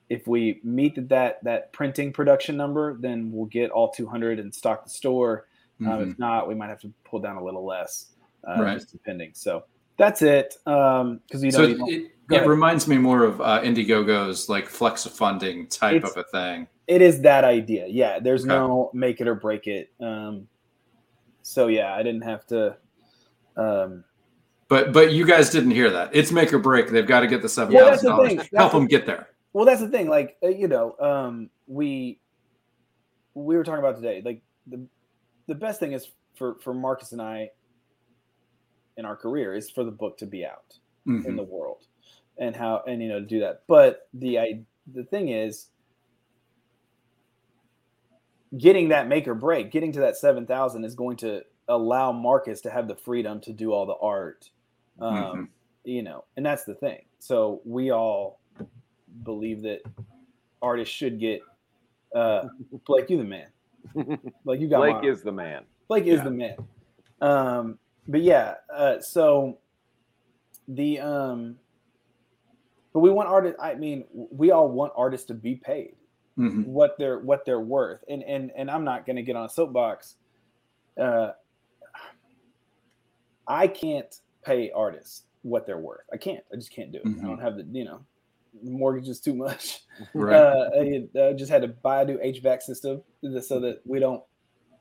If 0.09 0.27
we 0.27 0.59
meet 0.63 1.09
that 1.09 1.43
that 1.43 1.71
printing 1.71 2.11
production 2.11 2.57
number, 2.57 2.97
then 2.99 3.31
we'll 3.31 3.45
get 3.45 3.69
all 3.69 3.91
200 3.91 4.39
and 4.39 4.53
stock 4.53 4.83
the 4.83 4.89
store. 4.89 5.45
Mm-hmm. 5.79 5.91
Um, 5.91 6.01
if 6.01 6.07
mm-hmm. 6.09 6.21
not, 6.21 6.47
we 6.47 6.55
might 6.55 6.69
have 6.69 6.81
to 6.81 6.91
pull 7.03 7.19
down 7.19 7.37
a 7.37 7.43
little 7.43 7.65
less, 7.65 8.07
uh, 8.47 8.61
right. 8.61 8.73
just 8.79 8.91
depending. 8.91 9.31
So 9.33 9.65
that's 9.97 10.21
it. 10.23 10.55
Because 10.65 11.01
um, 11.01 11.21
you 11.33 11.39
know, 11.43 11.49
so 11.51 11.63
you 11.63 12.09
it, 12.31 12.35
it 12.35 12.47
reminds 12.47 12.87
me 12.87 12.97
more 12.97 13.23
of 13.23 13.39
uh, 13.41 13.61
Indiegogo's 13.61 14.49
like 14.49 14.67
flex 14.67 15.05
funding 15.05 15.67
type 15.67 16.03
it's, 16.03 16.11
of 16.11 16.17
a 16.17 16.23
thing. 16.23 16.67
It 16.87 17.03
is 17.03 17.21
that 17.21 17.43
idea. 17.43 17.85
Yeah, 17.87 18.19
there's 18.19 18.41
okay. 18.41 18.49
no 18.49 18.89
make 18.93 19.21
it 19.21 19.27
or 19.27 19.35
break 19.35 19.67
it. 19.67 19.91
Um, 19.99 20.47
so 21.43 21.67
yeah, 21.67 21.93
I 21.93 22.01
didn't 22.01 22.23
have 22.23 22.47
to. 22.47 22.77
Um, 23.55 24.03
but 24.69 24.93
but 24.93 25.11
you 25.11 25.25
guys 25.25 25.49
didn't 25.49 25.71
hear 25.71 25.89
that. 25.89 26.11
It's 26.13 26.31
make 26.31 26.53
or 26.53 26.59
break. 26.59 26.89
They've 26.89 27.05
got 27.05 27.21
to 27.21 27.27
get 27.27 27.41
the 27.41 27.49
seven 27.49 27.75
thousand 27.75 28.07
yeah, 28.09 28.15
dollars. 28.15 28.49
Help 28.55 28.71
them 28.71 28.87
get 28.87 29.05
there. 29.05 29.29
Well, 29.51 29.65
that's 29.65 29.81
the 29.81 29.89
thing. 29.89 30.07
Like 30.07 30.37
uh, 30.41 30.49
you 30.49 30.67
know, 30.67 30.95
um, 30.99 31.49
we 31.67 32.19
we 33.33 33.57
were 33.57 33.63
talking 33.63 33.79
about 33.79 33.95
today. 33.95 34.21
Like 34.23 34.41
the 34.67 34.85
the 35.47 35.55
best 35.55 35.79
thing 35.79 35.93
is 35.93 36.07
for 36.35 36.55
for 36.61 36.73
Marcus 36.73 37.11
and 37.11 37.21
I 37.21 37.49
in 38.95 39.05
our 39.05 39.15
career 39.15 39.55
is 39.55 39.69
for 39.71 39.83
the 39.83 39.91
book 39.91 40.17
to 40.19 40.25
be 40.25 40.45
out 40.45 40.77
mm-hmm. 41.07 41.27
in 41.27 41.35
the 41.35 41.43
world 41.43 41.85
and 42.37 42.55
how 42.55 42.83
and 42.87 43.01
you 43.01 43.09
know 43.09 43.19
to 43.19 43.25
do 43.25 43.39
that. 43.39 43.63
But 43.67 44.07
the 44.13 44.39
I 44.39 44.61
the 44.93 45.03
thing 45.03 45.29
is 45.29 45.67
getting 48.55 48.89
that 48.89 49.07
make 49.07 49.27
or 49.27 49.35
break, 49.35 49.71
getting 49.71 49.91
to 49.93 49.99
that 50.01 50.15
seven 50.15 50.45
thousand 50.45 50.83
is 50.83 50.93
going 50.93 51.17
to 51.17 51.41
allow 51.67 52.11
Marcus 52.11 52.61
to 52.61 52.69
have 52.69 52.87
the 52.87 52.95
freedom 52.95 53.39
to 53.41 53.53
do 53.53 53.71
all 53.71 53.85
the 53.85 53.97
art. 54.01 54.49
Um, 55.01 55.13
Mhm. 55.15 55.47
You 55.85 56.03
know, 56.03 56.25
and 56.37 56.45
that's 56.45 56.65
the 56.65 56.75
thing. 56.75 57.05
So 57.19 57.61
we 57.65 57.91
all 57.91 58.39
believe 59.23 59.61
that 59.63 59.81
artists 60.61 60.93
should 60.93 61.19
get. 61.19 61.41
Uh, 62.13 62.49
Blake, 62.85 63.09
you 63.09 63.17
the 63.17 63.23
man. 63.23 63.47
Like 64.43 64.59
you 64.59 64.67
got 64.67 64.79
Blake 64.79 65.03
is 65.05 65.21
the 65.23 65.31
man. 65.31 65.63
Blake 65.87 66.05
is 66.05 66.17
Yeah. 66.17 66.23
the 66.25 66.31
man. 66.31 66.57
Um, 67.21 67.79
but 68.07 68.21
yeah, 68.21 68.55
uh, 68.73 68.99
so 68.99 69.57
the 70.67 70.99
um, 70.99 71.57
but 72.93 72.99
we 72.99 73.09
want 73.09 73.29
artists. 73.29 73.57
I 73.61 73.75
mean, 73.75 74.03
we 74.13 74.51
all 74.51 74.67
want 74.69 74.91
artists 74.95 75.27
to 75.27 75.33
be 75.33 75.55
paid 75.55 75.95
Mhm. 76.37 76.65
what 76.67 76.97
they're 76.97 77.19
what 77.19 77.45
they're 77.45 77.59
worth, 77.61 78.03
and 78.09 78.21
and 78.23 78.51
and 78.55 78.69
I'm 78.69 78.83
not 78.83 79.05
going 79.05 79.15
to 79.15 79.23
get 79.23 79.35
on 79.35 79.45
a 79.45 79.49
soapbox. 79.49 80.15
Uh, 80.97 81.31
I 83.47 83.67
can't 83.67 84.19
pay 84.43 84.71
artists 84.71 85.23
what 85.41 85.65
they're 85.65 85.79
worth. 85.79 86.05
I 86.13 86.17
can't. 86.17 86.43
I 86.51 86.55
just 86.55 86.71
can't 86.71 86.91
do 86.91 86.99
it. 86.99 87.05
I 87.05 87.09
Mhm. 87.09 87.25
don't 87.25 87.41
have 87.41 87.55
the 87.55 87.63
you 87.63 87.85
know, 87.85 88.05
mortgage 88.61 89.07
is 89.07 89.19
too 89.19 89.33
much. 89.35 89.81
Right. 90.13 90.35
Uh, 90.37 90.69
I, 90.79 91.27
I 91.27 91.33
just 91.33 91.51
had 91.51 91.61
to 91.61 91.67
buy 91.67 92.01
a 92.01 92.05
new 92.05 92.17
HVAC 92.19 92.61
system 92.61 93.03
so 93.41 93.59
that 93.59 93.81
we 93.85 93.99
don't 93.99 94.23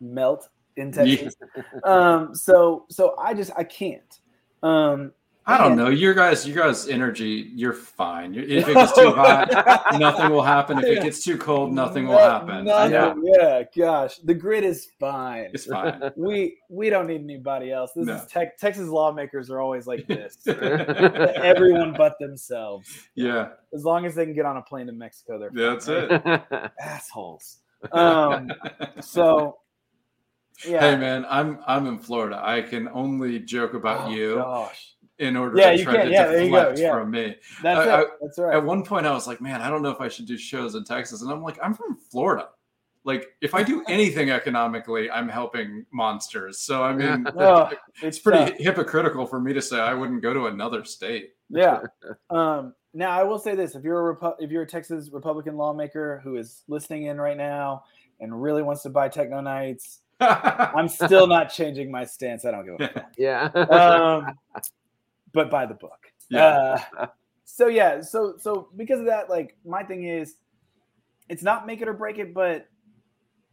melt 0.01 0.49
in 0.77 0.93
Texas. 0.93 1.35
Um, 1.85 2.35
so 2.35 2.87
so 2.89 3.17
I 3.19 3.35
just 3.35 3.51
I 3.57 3.65
can't. 3.65 4.21
Um, 4.63 5.13
I 5.51 5.57
don't 5.57 5.77
know. 5.77 5.89
Your 5.89 6.13
guys, 6.13 6.47
your 6.47 6.63
guys' 6.63 6.89
energy, 6.89 7.51
you're 7.55 7.73
fine. 7.73 8.35
If 8.35 8.69
it 8.69 8.75
gets 8.75 8.93
too 8.93 9.13
hot, 9.13 9.49
nothing 9.99 10.31
will 10.31 10.43
happen. 10.43 10.77
If 10.79 10.85
it 10.85 11.03
gets 11.03 11.25
too 11.25 11.39
cold, 11.39 11.73
nothing 11.73 12.07
will 12.07 12.19
happen. 12.19 12.67
Nothing. 12.67 12.93
know. 12.93 13.15
Yeah, 13.25 13.63
gosh, 13.75 14.19
the 14.19 14.35
grid 14.35 14.63
is 14.63 14.89
fine. 15.01 15.49
It's 15.55 15.65
fine. 15.65 16.03
we 16.17 16.59
we 16.69 16.91
don't 16.91 17.07
need 17.07 17.23
anybody 17.23 17.73
else. 17.73 17.93
This 17.97 18.05
No. 18.05 18.17
is 18.17 18.27
tech, 18.27 18.59
Texas 18.59 18.89
lawmakers 18.89 19.51
are 19.51 19.59
always 19.59 19.87
like 19.87 20.07
this. 20.07 20.37
Everyone 20.47 21.95
but 21.97 22.19
themselves. 22.21 22.89
yeah, 23.15 23.49
As 23.75 23.85
long 23.85 24.05
as 24.05 24.15
they 24.15 24.27
can 24.27 24.35
get 24.35 24.45
on 24.45 24.59
a 24.59 24.63
plane 24.63 24.87
to 24.87 24.93
Mexico, 24.93 25.39
they're 25.39 25.51
fine, 25.51 25.57
that's 25.57 25.89
right? 25.89 26.43
it. 26.53 26.73
assholes. 26.79 27.59
Um, 27.93 28.53
so 29.01 29.59
yeah. 30.67 30.81
Hey 30.81 30.97
man, 30.97 31.25
I'm 31.31 31.61
I'm 31.67 31.87
in 31.87 31.99
Florida. 31.99 32.41
I 32.43 32.63
can 32.63 32.89
only 32.89 33.39
joke 33.39 33.75
about 33.75 34.09
Oh, 34.09 34.11
you 34.11 34.35
Gosh, 34.35 34.95
in 35.19 35.37
order 35.37 35.57
Yeah, 35.59 35.73
to 35.77 35.83
try 35.85 36.05
to 36.05 36.11
Yeah, 36.11 36.27
there 36.27 36.43
you 36.45 36.51
go. 36.51 36.57
deflect 36.59 36.79
Yeah. 36.79 36.93
from 36.93 37.11
me. 37.11 37.37
that's 37.63 37.89
I- 37.89 38.01
it. 38.03 38.09
That's 38.23 38.39
right. 38.39 38.55
At 38.57 38.65
one 38.65 38.85
point, 38.85 39.07
I 39.07 39.13
was 39.13 39.27
like, 39.27 39.41
man, 39.41 39.61
I 39.61 39.69
don't 39.71 39.83
know 39.83 39.91
if 39.91 40.01
I 40.01 40.09
should 40.09 40.27
do 40.27 40.37
shows 40.39 40.75
in 40.75 40.85
Texas, 40.85 41.23
and 41.23 41.31
I'm 41.31 41.43
like, 41.43 41.59
I'm 41.63 41.75
from 41.75 41.97
Florida. 42.11 42.49
Like, 43.05 43.27
if 43.41 43.55
I 43.55 43.63
do 43.63 43.83
anything 43.89 44.31
economically, 44.31 45.11
I'm 45.11 45.29
helping 45.29 45.87
monsters. 45.93 46.61
So 46.61 46.83
I 46.83 46.93
mean, 46.95 47.27
Oh, 47.37 47.71
it's 48.03 48.19
pretty 48.19 48.51
tough. 48.53 48.59
hypocritical 48.61 49.27
for 49.27 49.41
me 49.41 49.53
to 49.55 49.63
say 49.63 49.81
I 49.81 49.95
wouldn't 49.95 50.23
go 50.23 50.33
to 50.33 50.47
another 50.47 50.85
state. 50.85 51.31
Yeah. 51.49 51.81
Um, 52.31 52.75
now 52.95 53.11
I 53.11 53.23
will 53.23 53.39
say 53.39 53.55
this: 53.55 53.75
if 53.75 53.85
you're 53.85 54.11
a 54.11 54.17
Repu- 54.17 54.37
if 54.39 54.51
you're 54.51 54.63
a 54.63 54.67
Texas 54.67 55.11
Republican 55.13 55.57
lawmaker 55.57 56.21
who 56.25 56.37
is 56.37 56.63
listening 56.69 57.05
in 57.05 57.19
right 57.21 57.37
now 57.37 57.85
and 58.21 58.43
really 58.43 58.63
wants 58.63 58.83
to 58.83 58.91
buy 58.91 59.09
Techno 59.09 59.41
Knights, 59.41 60.01
I'm 60.21 60.89
still 60.89 61.27
not 61.27 61.51
changing 61.53 61.91
my 61.91 62.05
stance. 62.05 62.45
I 62.45 62.51
don't 62.51 62.65
give 62.67 62.81
a 62.81 62.89
fuck. 62.93 63.13
yeah. 63.19 63.45
Um, 63.53 64.35
but 65.33 65.51
by 65.51 65.67
the 65.67 65.75
book. 65.75 66.07
Yeah. 66.31 66.83
Uh, 66.99 67.07
so 67.45 67.67
yeah. 67.69 68.01
So 68.03 68.35
so 68.39 68.69
because 68.77 69.01
of 69.01 69.07
that, 69.07 69.29
like 69.31 69.57
my 69.65 69.83
thing 69.83 70.05
is, 70.05 70.35
it's 71.29 71.43
not 71.43 71.67
make 71.67 71.81
it 71.81 71.89
or 71.89 71.95
break 71.95 72.19
it, 72.19 72.35
but 72.35 72.67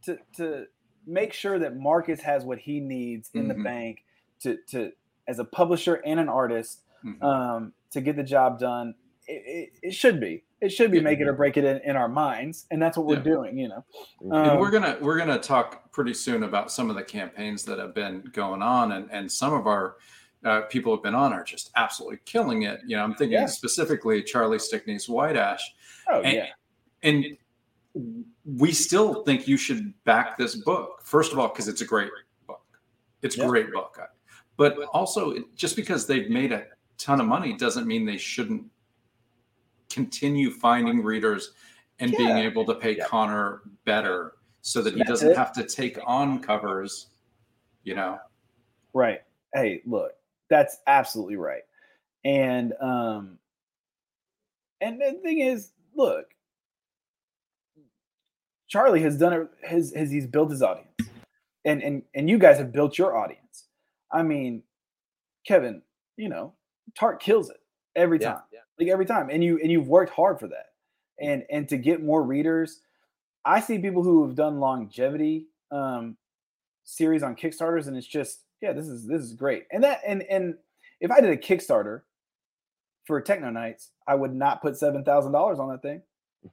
to 0.02 0.18
to 0.36 0.64
make 1.06 1.32
sure 1.32 1.58
that 1.58 1.76
Marcus 1.76 2.20
has 2.20 2.44
what 2.44 2.58
he 2.58 2.80
needs 2.80 3.30
in 3.34 3.48
the 3.48 3.54
Mhm. 3.54 3.64
bank 3.64 4.04
to 4.40 4.58
to 4.70 4.92
as 5.28 5.38
a 5.38 5.44
publisher 5.44 5.94
and 6.04 6.20
an 6.20 6.28
artist 6.28 6.82
Mhm. 7.04 7.22
um, 7.22 7.72
to 7.90 8.00
get 8.00 8.16
the 8.16 8.22
job 8.24 8.58
done. 8.58 8.94
It, 9.28 9.42
it, 9.82 9.88
it 9.88 9.94
should 9.94 10.20
be. 10.20 10.44
It 10.60 10.68
should 10.70 10.90
be 10.90 10.98
Yeah. 10.98 11.02
make 11.02 11.20
it 11.20 11.26
or 11.26 11.32
break 11.32 11.56
it 11.56 11.64
in, 11.64 11.78
in 11.78 11.96
our 11.96 12.08
minds, 12.08 12.66
and 12.70 12.80
that's 12.80 12.96
what 12.96 13.06
we're 13.06 13.16
Yeah. 13.16 13.22
doing. 13.22 13.58
You 13.58 13.68
know. 13.68 13.84
and 14.20 14.32
Um, 14.52 14.58
we're 14.60 14.70
gonna 14.70 14.98
we're 15.00 15.18
gonna 15.18 15.38
talk 15.38 15.90
pretty 15.92 16.14
soon 16.14 16.42
about 16.42 16.70
some 16.70 16.90
of 16.90 16.96
the 16.96 17.02
campaigns 17.02 17.64
that 17.64 17.78
have 17.78 17.94
been 17.94 18.20
going 18.32 18.62
on, 18.62 18.92
and 18.92 19.10
and 19.10 19.30
some 19.32 19.52
of 19.52 19.66
our 19.66 19.96
uh, 20.44 20.62
people 20.62 20.94
have 20.94 21.02
been 21.02 21.14
on 21.14 21.32
are 21.32 21.42
just 21.44 21.70
absolutely 21.76 22.18
killing 22.24 22.62
it. 22.62 22.80
You 22.86 22.96
know, 22.96 23.02
I'm 23.04 23.14
thinking 23.14 23.38
Yeah. 23.38 23.46
specifically 23.46 24.22
Charlie 24.22 24.58
Stickney's 24.58 25.08
White 25.08 25.36
Ash, 25.36 25.62
Oh 26.08 26.20
And- 26.20 26.32
yeah. 26.34 26.46
and 27.02 27.36
we 28.44 28.70
still 28.72 29.24
think 29.24 29.48
you 29.48 29.56
should 29.56 29.92
back 30.04 30.36
this 30.38 30.54
book. 30.54 31.00
First 31.02 31.32
of 31.32 31.38
all, 31.38 31.48
because 31.48 31.66
it's 31.66 31.80
a 31.80 31.84
great 31.86 32.10
book. 32.46 32.62
It's 33.22 33.36
a 33.36 33.40
Yeah. 33.40 33.48
great 33.48 33.72
book. 33.72 33.98
But 34.56 34.78
also, 34.92 35.34
just 35.54 35.74
because 35.76 36.06
they've 36.06 36.30
made 36.30 36.52
a 36.52 36.66
ton 36.98 37.20
of 37.20 37.26
money 37.26 37.54
doesn't 37.56 37.86
mean 37.86 38.04
they 38.06 38.16
shouldn't 38.18 38.70
continue 39.90 40.50
finding 40.50 41.02
readers 41.02 41.52
and 41.98 42.10
being 42.16 42.36
able 42.36 42.64
to 42.66 42.74
pay 42.74 42.96
Yeah. 42.96 43.06
Connor 43.06 43.62
better 43.84 44.36
so 44.60 44.82
that 44.82 44.92
he 44.92 44.98
That's 44.98 45.08
doesn't 45.10 45.30
it. 45.30 45.36
have 45.36 45.52
to 45.54 45.64
take 45.64 45.98
on 46.06 46.40
covers. 46.40 47.08
You 47.82 47.94
know, 47.94 48.18
Right. 48.92 49.22
Hey, 49.54 49.82
look, 49.86 50.12
that's 50.50 50.78
absolutely 50.86 51.36
right. 51.36 51.62
And 52.24 52.72
um 52.80 53.38
and 54.80 55.00
the 55.00 55.18
thing 55.22 55.40
is, 55.40 55.72
look, 55.94 56.26
Charlie 58.68 59.02
has 59.02 59.16
done 59.18 59.32
it 59.32 59.48
his 59.62 59.92
his 59.94 60.10
he's 60.10 60.26
built 60.26 60.50
his 60.50 60.62
audience. 60.62 60.90
And 61.64 61.82
and 61.82 62.02
and 62.14 62.28
you 62.28 62.38
guys 62.38 62.58
have 62.58 62.72
built 62.72 62.98
your 62.98 63.16
audience. 63.16 63.66
I 64.12 64.22
mean, 64.22 64.62
Kevin, 65.46 65.82
you 66.16 66.28
know, 66.28 66.54
Tart 66.98 67.20
kills 67.20 67.50
it 67.50 67.60
every 67.94 68.18
Yeah. 68.20 68.34
time. 68.34 68.42
Like 68.78 68.88
every 68.88 69.06
time. 69.06 69.30
And 69.30 69.42
you 69.42 69.58
and 69.60 69.70
you've 69.70 69.88
worked 69.88 70.12
hard 70.12 70.38
for 70.38 70.48
that. 70.48 70.66
And 71.20 71.44
and 71.50 71.68
to 71.70 71.76
get 71.78 72.02
more 72.02 72.22
readers, 72.22 72.80
I 73.44 73.60
see 73.60 73.78
people 73.78 74.02
who 74.02 74.26
have 74.26 74.34
done 74.36 74.60
longevity 74.60 75.46
um 75.70 76.16
series 76.84 77.22
on 77.22 77.34
Kickstarters 77.34 77.88
and 77.88 77.96
it's 77.96 78.06
just 78.06 78.45
yeah, 78.60 78.72
this 78.72 78.86
is 78.86 79.06
this 79.06 79.22
is 79.22 79.34
great. 79.34 79.64
And 79.72 79.84
that 79.84 80.00
and 80.06 80.22
and 80.22 80.54
if 81.00 81.10
I 81.10 81.20
did 81.20 81.30
a 81.30 81.36
Kickstarter 81.36 82.02
for 83.06 83.20
Techno 83.20 83.50
Knights, 83.50 83.90
I 84.06 84.14
would 84.14 84.34
not 84.34 84.62
put 84.62 84.76
seven 84.76 85.04
thousand 85.04 85.32
dollars 85.32 85.58
on 85.58 85.68
that 85.70 85.82
thing 85.82 86.02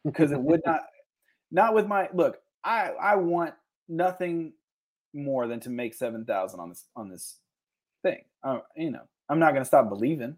because 0.04 0.32
it 0.32 0.40
would 0.40 0.62
not 0.66 0.82
not 1.52 1.74
with 1.74 1.88
my 1.88 2.10
look. 2.14 2.38
I 2.64 2.92
I 3.02 3.16
want 3.16 3.54
nothing 3.88 4.54
more 5.14 5.48
than 5.48 5.60
to 5.62 5.70
make 5.70 5.94
seven 5.94 6.26
thousand 6.26 6.60
on 6.60 6.70
this 6.70 6.86
on 6.96 7.10
this 7.10 7.40
thing. 8.04 8.24
Uh, 8.44 8.60
you 8.76 8.92
know, 8.92 9.04
I'm 9.30 9.40
not 9.40 9.54
gonna 9.54 9.66
stop 9.66 9.90
believing 9.90 10.36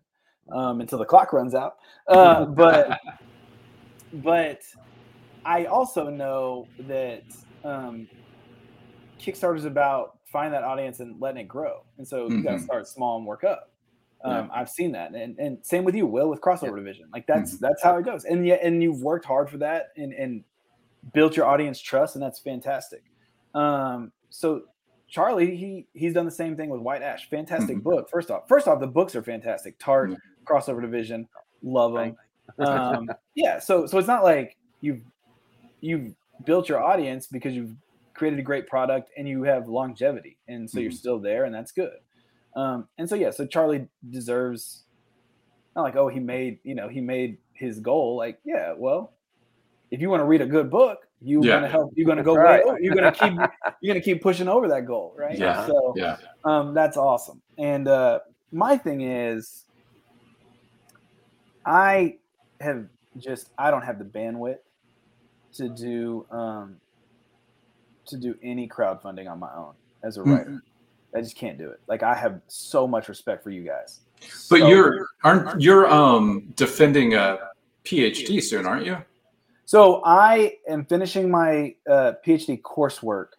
um, 0.51 0.81
until 0.81 0.99
the 0.99 1.05
clock 1.05 1.33
runs 1.33 1.55
out. 1.55 1.77
Uh, 2.07 2.45
but 2.45 2.99
but 4.13 4.61
I 5.45 5.65
also 5.65 6.09
know 6.09 6.67
that 6.81 7.23
um, 7.63 8.07
Kickstarter 9.19 9.57
is 9.57 9.65
about 9.65 10.14
finding 10.35 10.51
that 10.51 10.65
audience 10.65 10.99
and 10.99 11.19
letting 11.21 11.41
it 11.45 11.47
grow. 11.47 11.83
And 11.97 12.05
so 12.05 12.29
you 12.29 12.43
got 12.43 12.57
to 12.57 12.59
start 12.59 12.87
small 12.89 13.17
and 13.17 13.25
work 13.25 13.45
up. 13.45 13.71
Yeah. 14.25 14.39
Um, 14.39 14.51
I've 14.53 14.69
seen 14.69 14.91
that, 14.91 15.13
and 15.13 15.39
and 15.39 15.57
same 15.65 15.83
with 15.85 15.95
you, 15.95 16.05
Will, 16.05 16.27
with 16.29 16.41
crossover 16.41 16.75
division. 16.75 17.05
Like 17.13 17.25
that's 17.25 17.57
that's 17.57 17.81
how 17.81 17.95
it 17.97 18.03
goes. 18.03 18.25
And 18.25 18.45
yet, 18.45 18.59
and 18.63 18.83
you've 18.83 19.01
worked 19.01 19.23
hard 19.25 19.49
for 19.49 19.57
that, 19.59 19.91
and 19.97 20.11
and 20.13 20.43
built 21.13 21.37
your 21.37 21.45
audience 21.45 21.79
trust, 21.79 22.15
and 22.15 22.23
that's 22.23 22.39
fantastic. 22.39 23.03
Um, 23.53 24.11
so 24.29 24.63
Charlie, 25.07 25.55
he 25.55 25.87
he's 25.93 26.13
done 26.13 26.25
the 26.25 26.31
same 26.31 26.57
thing 26.57 26.69
with 26.69 26.81
White 26.81 27.01
Ash. 27.01 27.29
Fantastic 27.29 27.77
Mhm. 27.77 27.83
book. 27.83 28.09
First 28.09 28.29
off, 28.31 28.47
first 28.49 28.67
off, 28.67 28.79
the 28.81 28.87
books 28.87 29.15
are 29.15 29.23
fantastic. 29.23 29.77
Tart, 29.79 30.09
Yeah. 30.09 30.17
crossover 30.43 30.81
division, 30.81 31.27
love 31.63 31.93
them. 31.93 32.17
Um, 32.59 33.09
yeah, 33.33 33.57
so 33.59 33.85
so 33.87 33.97
it's 33.97 34.07
not 34.07 34.23
like 34.23 34.55
you've 34.81 35.01
you've 35.81 36.13
built 36.45 36.67
your 36.69 36.81
audience 36.83 37.27
because 37.27 37.55
you've 37.55 37.75
created 38.15 38.39
a 38.39 38.43
great 38.43 38.67
product 38.67 39.11
and 39.17 39.27
you 39.27 39.43
have 39.43 39.67
longevity, 39.67 40.37
and 40.47 40.69
so 40.69 40.79
you're 40.79 40.91
Mhm. 40.91 40.95
still 40.95 41.19
there, 41.19 41.43
and 41.45 41.53
that's 41.53 41.71
good. 41.71 41.97
Um, 42.55 42.87
and 42.97 43.07
so 43.07 43.15
yeah, 43.15 43.31
so 43.31 43.45
Charlie 43.45 43.87
deserves 44.09 44.85
not 45.75 45.83
like 45.83 45.95
oh 45.97 46.07
he 46.07 46.19
made 46.19 46.59
you 46.63 46.73
know 46.73 46.87
he 46.87 47.01
made 47.01 47.37
his 47.53 47.79
goal. 47.79 48.15
Like 48.15 48.39
yeah, 48.45 48.73
well, 48.77 49.13
if 49.91 50.01
you 50.01 50.09
want 50.09 50.21
to 50.21 50.25
read 50.25 50.41
a 50.41 50.45
good 50.47 50.71
book, 50.71 50.99
you're 51.21 51.43
Yeah. 51.43 51.55
gonna 51.55 51.67
help. 51.69 51.91
You're 51.95 52.07
gonna 52.07 52.23
go 52.23 52.35
right. 52.35 52.65
way. 52.65 52.77
You're 52.81 52.95
gonna 52.95 53.11
keep. 53.11 53.33
You're 53.81 53.93
gonna 53.93 54.03
keep 54.03 54.21
pushing 54.21 54.47
over 54.47 54.67
that 54.69 54.85
goal, 54.85 55.13
right? 55.17 55.37
Yeah. 55.37 55.65
So 55.65 55.93
yeah, 55.97 56.17
um, 56.45 56.73
that's 56.73 56.97
awesome. 56.97 57.41
And 57.57 57.87
uh, 57.87 58.19
my 58.51 58.77
thing 58.77 59.01
is, 59.01 59.65
I 61.65 62.17
have 62.61 62.87
just 63.17 63.49
I 63.57 63.71
don't 63.71 63.83
have 63.83 63.99
the 63.99 64.05
bandwidth 64.05 64.59
to 65.55 65.69
do 65.69 66.25
um, 66.31 66.77
to 68.07 68.17
do 68.17 68.35
any 68.43 68.67
crowdfunding 68.67 69.29
on 69.29 69.39
my 69.39 69.53
own 69.55 69.73
as 70.03 70.17
a 70.17 70.23
writer. 70.23 70.61
I 71.15 71.21
just 71.21 71.35
can't 71.35 71.57
do 71.57 71.69
it. 71.69 71.79
Like 71.87 72.03
I 72.03 72.13
have 72.15 72.41
so 72.47 72.87
much 72.87 73.07
respect 73.09 73.43
for 73.43 73.49
you 73.49 73.63
guys. 73.63 74.01
but 74.49 74.59
So- 74.59 74.67
you're 74.67 75.07
aren't 75.23 75.61
you're 75.61 75.87
um 75.91 76.51
defending 76.55 77.13
a 77.15 77.39
PhD 77.83 78.41
soon, 78.41 78.65
aren't 78.65 78.85
you? 78.85 78.97
So 79.65 80.01
I 80.05 80.57
am 80.67 80.85
finishing 80.85 81.29
my 81.31 81.73
uh, 81.89 82.13
PhD 82.25 82.61
coursework 82.61 83.29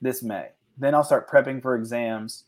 this 0.00 0.22
May. 0.22 0.48
Then 0.78 0.94
I'll 0.94 1.02
start 1.04 1.28
prepping 1.28 1.60
for 1.62 1.74
exams, 1.74 2.44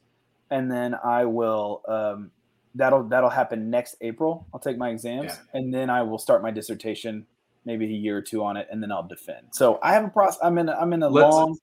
and 0.51 0.71
then 0.71 0.95
I 1.05 1.25
will. 1.25 1.83
Um, 1.89 2.31
that'll 2.77 3.03
that'll 3.05 3.31
happen 3.31 3.69
next 3.71 3.97
April. 4.01 4.47
I'll 4.55 4.61
take 4.61 4.79
my 4.79 4.91
exams, 4.91 5.27
Yeah. 5.27 5.59
and 5.59 5.73
then 5.75 5.91
I 5.91 6.03
will 6.03 6.19
start 6.19 6.43
my 6.43 6.51
dissertation, 6.53 7.27
maybe 7.65 7.85
a 7.87 7.89
year 7.89 8.17
or 8.19 8.23
two 8.23 8.43
on 8.45 8.57
it, 8.57 8.69
and 8.71 8.83
then 8.83 8.93
I'll 8.93 9.07
defend. 9.07 9.47
So 9.53 9.79
I 9.83 9.93
have 9.93 10.05
a 10.05 10.09
process. 10.09 10.39
I'm 10.43 10.59
in. 10.59 10.69
A, 10.69 10.73
I'm 10.73 10.93
in 10.93 11.03
a 11.03 11.09
Let's- 11.09 11.35
long. 11.35 11.59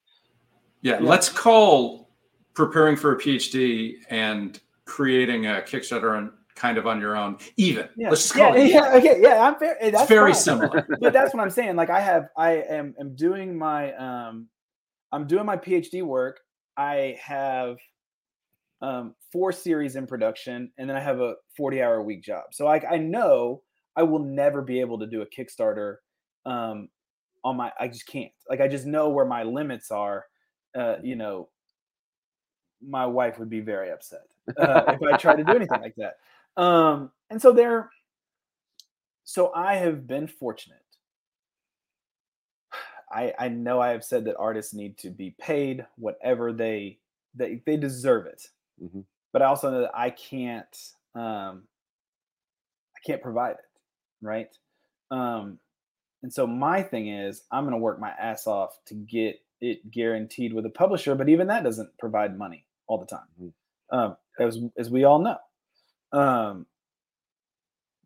Yeah, 0.83 0.99
Yeah. 0.99 1.09
let's 1.09 1.29
call 1.29 2.09
preparing 2.53 2.95
for 2.95 3.13
a 3.13 3.17
PhD 3.17 3.97
and 4.09 4.59
creating 4.85 5.45
a 5.45 5.61
Kickstarter 5.61 6.17
on 6.17 6.33
kind 6.55 6.77
of 6.77 6.85
on 6.87 6.99
your 6.99 7.15
own 7.15 7.37
even. 7.57 7.87
Yeah, 7.95 8.09
Let's 8.09 8.23
just 8.23 8.35
yeah, 8.35 8.47
call 8.49 8.55
it. 8.59 8.67
yeah, 8.71 8.93
okay, 8.95 9.21
yeah. 9.21 9.39
I'm 9.47 9.55
fair. 9.55 9.77
That's 9.79 10.01
it's 10.01 10.09
very 10.09 10.33
fine. 10.33 10.41
similar. 10.41 10.87
but 10.99 11.13
that's 11.13 11.33
what 11.33 11.41
I'm 11.41 11.49
saying. 11.51 11.75
Like 11.75 11.89
I 11.91 11.99
have, 12.01 12.29
I 12.35 12.53
am, 12.63 12.95
am 12.99 13.15
doing 13.15 13.55
my, 13.57 13.93
um, 13.93 14.47
I'm 15.11 15.27
doing 15.27 15.45
my 15.45 15.55
PhD 15.55 16.03
work. 16.03 16.39
I 16.77 17.17
have 17.21 17.77
um, 18.81 19.13
four 19.31 19.51
series 19.51 19.95
in 19.95 20.07
production, 20.07 20.71
and 20.77 20.89
then 20.89 20.97
I 20.97 20.99
have 20.99 21.19
a 21.19 21.35
40 21.55 21.81
hour 21.81 21.95
a 21.97 22.03
week 22.03 22.23
job. 22.23 22.45
So 22.51 22.65
like 22.65 22.83
I 22.89 22.97
know 22.97 23.61
I 23.95 24.03
will 24.03 24.19
never 24.19 24.61
be 24.61 24.79
able 24.79 24.99
to 24.99 25.07
do 25.07 25.21
a 25.21 25.25
Kickstarter 25.25 25.97
um, 26.45 26.89
on 27.43 27.57
my. 27.57 27.71
I 27.79 27.87
just 27.87 28.07
can't. 28.07 28.31
Like 28.49 28.61
I 28.61 28.67
just 28.67 28.85
know 28.85 29.09
where 29.09 29.25
my 29.25 29.43
limits 29.43 29.91
are. 29.91 30.25
Uh, 30.73 30.95
you 31.03 31.15
know, 31.15 31.49
my 32.81 33.05
wife 33.05 33.37
would 33.39 33.49
be 33.49 33.59
very 33.59 33.91
upset 33.91 34.23
uh, 34.57 34.83
if 34.87 35.01
I 35.01 35.17
tried 35.17 35.37
to 35.37 35.43
do 35.43 35.55
anything 35.55 35.81
like 35.81 35.95
that. 35.97 36.17
Um, 36.61 37.11
and 37.29 37.41
so 37.41 37.51
there. 37.51 37.89
So 39.23 39.53
I 39.53 39.75
have 39.75 40.07
been 40.07 40.27
fortunate. 40.27 40.79
I 43.11 43.33
I 43.37 43.49
know 43.49 43.79
I 43.79 43.89
have 43.89 44.03
said 44.03 44.25
that 44.25 44.37
artists 44.37 44.73
need 44.73 44.97
to 44.99 45.09
be 45.09 45.35
paid 45.39 45.85
whatever 45.97 46.53
they 46.53 46.97
they 47.35 47.61
they 47.65 47.77
deserve 47.77 48.25
it. 48.25 48.47
Mhm. 48.81 49.03
But 49.31 49.41
I 49.41 49.45
also 49.45 49.71
know 49.71 49.81
that 49.81 49.95
I 49.95 50.09
can't 50.09 50.77
um 51.15 51.63
I 52.95 52.99
can't 53.05 53.21
provide 53.21 53.51
it, 53.51 53.65
right? 54.21 54.49
Um 55.09 55.59
and 56.23 56.31
so 56.33 56.45
my 56.45 56.83
thing 56.83 57.07
is 57.09 57.41
I'm 57.51 57.63
going 57.63 57.73
to 57.73 57.79
work 57.79 57.99
my 57.99 58.11
ass 58.11 58.45
off 58.45 58.77
to 58.85 58.93
get 58.93 59.39
it 59.59 59.89
guaranteed 59.91 60.53
with 60.53 60.65
a 60.65 60.69
publisher, 60.69 61.15
but 61.15 61.29
even 61.29 61.47
that 61.47 61.63
doesn't 61.63 61.97
provide 61.97 62.37
money 62.37 62.65
all 62.87 62.97
the 62.99 63.05
time. 63.05 63.27
Mhm. 63.39 63.53
Um 63.91 64.17
as 64.39 64.59
as 64.77 64.89
we 64.89 65.03
all 65.03 65.19
know. 65.19 65.37
Um 66.17 66.65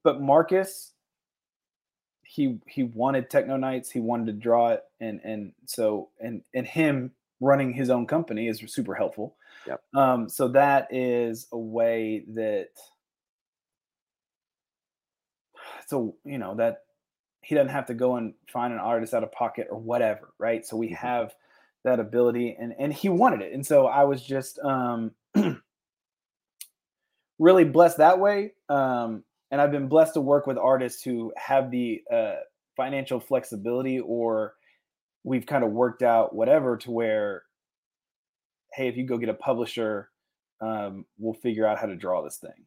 but 0.04 0.22
Marcus 0.22 0.94
he 2.36 2.60
he 2.68 2.84
wanted 2.84 3.30
Techno 3.30 3.56
Knights, 3.56 3.90
he 3.90 4.00
wanted 4.00 4.26
to 4.28 4.34
draw 4.34 4.70
it, 4.70 4.84
and 5.00 5.22
and 5.24 5.54
so 5.66 6.10
and 6.20 6.42
and 6.54 6.68
him 6.68 7.12
running 7.40 7.74
his 7.74 7.90
own 7.90 8.08
company 8.08 8.48
is 8.48 8.62
super 8.68 8.94
helpful. 8.94 9.36
Yep. 9.68 9.82
Um, 9.94 10.30
so 10.30 10.48
that 10.50 10.88
is 10.92 11.48
a 11.52 11.58
way 11.58 12.26
that 12.30 12.70
so 15.88 16.18
you 16.26 16.38
know 16.38 16.56
that 16.56 16.84
he 17.42 17.56
doesn't 17.56 17.70
have 17.70 17.86
to 17.88 17.94
go 17.94 18.16
and 18.16 18.34
find 18.52 18.74
an 18.74 18.80
artist 18.80 19.14
out 19.14 19.24
of 19.24 19.32
pocket 19.32 19.68
or 19.70 19.78
whatever, 19.80 20.34
right? 20.40 20.66
So 20.66 20.78
we 20.78 20.90
Mhm. 20.90 20.96
have 20.98 21.36
that 21.84 22.00
ability, 22.00 22.56
and 22.60 22.74
and 22.80 22.92
he 22.94 23.10
wanted 23.10 23.42
it, 23.42 23.54
and 23.54 23.66
so 23.66 23.88
I 23.88 24.04
was 24.06 24.24
just 24.24 24.60
um 24.60 25.14
really 27.40 27.66
blessed 27.66 27.98
that 27.98 28.20
way. 28.20 28.54
Um, 28.70 29.24
and 29.52 29.62
I've 29.62 29.72
been 29.72 29.88
blessed 29.88 30.16
to 30.16 30.22
work 30.22 30.48
with 30.48 30.58
artists 30.58 31.04
who 31.04 31.34
have 31.38 31.72
the 31.72 32.04
uh, 32.12 32.36
financial 32.76 33.20
flexibility, 33.20 34.00
or 34.00 34.56
we've 35.24 35.46
kind 35.46 35.64
of 35.64 35.72
worked 35.72 36.02
out 36.04 36.36
whatever 36.36 36.78
to 36.78 36.92
where, 36.92 37.44
hey, 38.74 38.88
if 38.88 38.98
you 38.98 39.06
go 39.06 39.18
get 39.18 39.30
a 39.30 39.34
publisher, 39.34 40.10
um, 40.62 41.06
we'll 41.18 41.34
figure 41.34 41.66
out 41.66 41.78
how 41.80 41.86
to 41.86 41.96
draw 41.96 42.22
this 42.24 42.38
thing. 42.38 42.66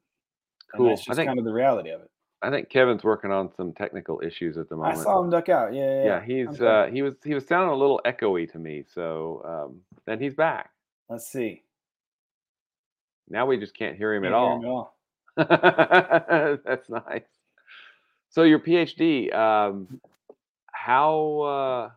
Cool. 0.74 0.86
And 0.86 0.92
that's 0.92 1.04
just 1.04 1.16
think- 1.16 1.28
kind 1.28 1.38
of 1.38 1.44
the 1.44 1.52
reality 1.52 1.90
of 1.90 2.00
it. 2.02 2.10
I 2.40 2.50
think 2.50 2.68
Kevin's 2.68 3.02
working 3.02 3.32
on 3.32 3.50
some 3.56 3.72
technical 3.72 4.20
issues 4.24 4.56
at 4.58 4.68
the 4.68 4.76
moment. 4.76 4.98
I 4.98 5.02
saw 5.02 5.22
him 5.22 5.30
duck 5.30 5.48
out. 5.48 5.74
Yeah, 5.74 6.02
yeah. 6.02 6.04
yeah, 6.04 6.24
he's 6.24 6.60
uh, 6.60 6.88
he 6.92 7.02
was 7.02 7.14
he 7.24 7.34
was 7.34 7.46
sounding 7.46 7.70
a 7.70 7.76
little 7.76 8.00
echoey 8.06 8.50
to 8.52 8.58
me. 8.58 8.84
So 8.94 9.42
um, 9.44 9.80
then 10.06 10.20
he's 10.20 10.34
back. 10.34 10.70
Let's 11.08 11.30
see. 11.30 11.62
Now 13.28 13.46
we 13.46 13.58
just 13.58 13.74
can't 13.76 13.96
hear 13.96 14.14
him 14.14 14.24
at 14.24 14.32
Can't 14.32 14.62
hear 14.62 14.70
all. 14.70 14.94
him 15.36 15.46
at 15.50 15.62
all. 15.62 16.58
That's 16.64 16.88
nice. 16.88 17.22
So 18.30 18.42
your 18.42 18.60
PhD, 18.60 19.34
um, 19.34 20.00
how 20.72 21.40
uh, 21.40 21.90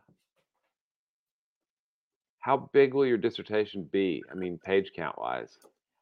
how 2.39 2.69
big 2.73 2.93
will 2.93 3.05
your 3.05 3.17
dissertation 3.17 3.83
be? 3.91 4.23
I 4.31 4.35
mean, 4.35 4.57
page 4.57 4.91
count 4.95 5.19
wise. 5.19 5.57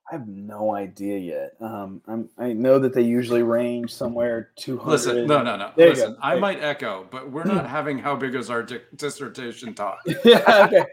I 0.10 0.16
have 0.16 0.28
no 0.28 0.74
idea 0.74 1.18
yet. 1.20 1.52
Um, 1.62 2.02
I'm, 2.08 2.30
I 2.38 2.52
know 2.54 2.80
that 2.80 2.94
they 2.94 3.04
usually 3.04 3.44
range 3.44 3.94
somewhere 3.94 4.50
200. 4.56 4.92
Listen, 4.92 5.28
no, 5.28 5.44
no, 5.44 5.56
no. 5.56 5.72
There. 5.76 5.90
Listen, 5.90 6.18
I 6.22 6.36
might 6.36 6.64
echo, 6.64 7.08
but 7.12 7.32
we're 7.32 7.44
not 7.44 7.68
having 7.68 8.00
how 8.00 8.16
big 8.16 8.34
is 8.34 8.50
our 8.50 8.64
di- 8.64 8.82
dissertation 8.96 9.76
talk. 9.76 10.00
yeah, 10.26 10.66
okay. 10.66 10.86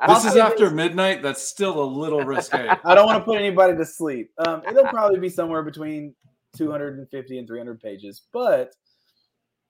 I'll 0.00 0.14
This 0.14 0.24
is 0.24 0.32
say 0.34 0.40
after 0.40 0.70
midnight. 0.70 1.22
That's 1.22 1.42
still 1.42 1.82
a 1.82 1.84
little 1.84 2.24
risque. 2.24 2.70
I 2.84 2.94
don't 2.94 3.04
want 3.04 3.18
to 3.18 3.24
put 3.24 3.36
anybody 3.36 3.76
to 3.76 3.84
sleep. 3.84 4.30
Um, 4.38 4.62
it'll 4.66 4.86
probably 4.86 5.20
be 5.20 5.28
somewhere 5.28 5.62
between 5.62 6.14
250 6.56 7.38
and 7.38 7.46
300 7.46 7.80
pages, 7.80 8.22
but 8.32 8.74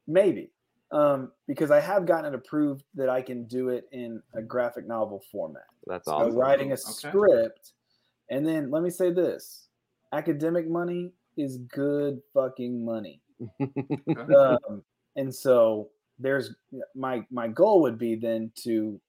maybe 0.07 0.51
um, 0.93 1.33
because 1.49 1.73
I 1.73 1.81
have 1.81 2.07
gotten 2.07 2.33
it 2.33 2.37
approved 2.37 2.85
that 2.95 3.09
I 3.09 3.21
can 3.23 3.45
do 3.47 3.71
it 3.71 3.89
in 3.91 4.23
a 4.35 4.43
graphic 4.43 4.87
novel 4.87 5.25
format. 5.33 5.65
That's 5.87 6.07
So 6.07 6.13
awesome. 6.13 6.35
writing 6.37 6.71
a 6.71 6.75
Okay. 6.75 6.83
script, 7.09 7.73
and 8.33 8.47
then 8.47 8.71
let 8.71 8.83
me 8.83 8.91
say 8.91 9.13
this: 9.13 9.69
academic 10.13 10.69
money 10.69 11.13
is 11.37 11.59
good 11.59 12.21
fucking 12.35 12.85
money. 12.85 13.21
Um, 14.37 14.83
and 15.17 15.35
so 15.35 15.91
there's 16.19 16.55
my 16.95 17.25
my 17.31 17.49
goal 17.49 17.83
would 17.83 17.99
be 17.99 18.15
then 18.15 18.53
to 18.65 19.01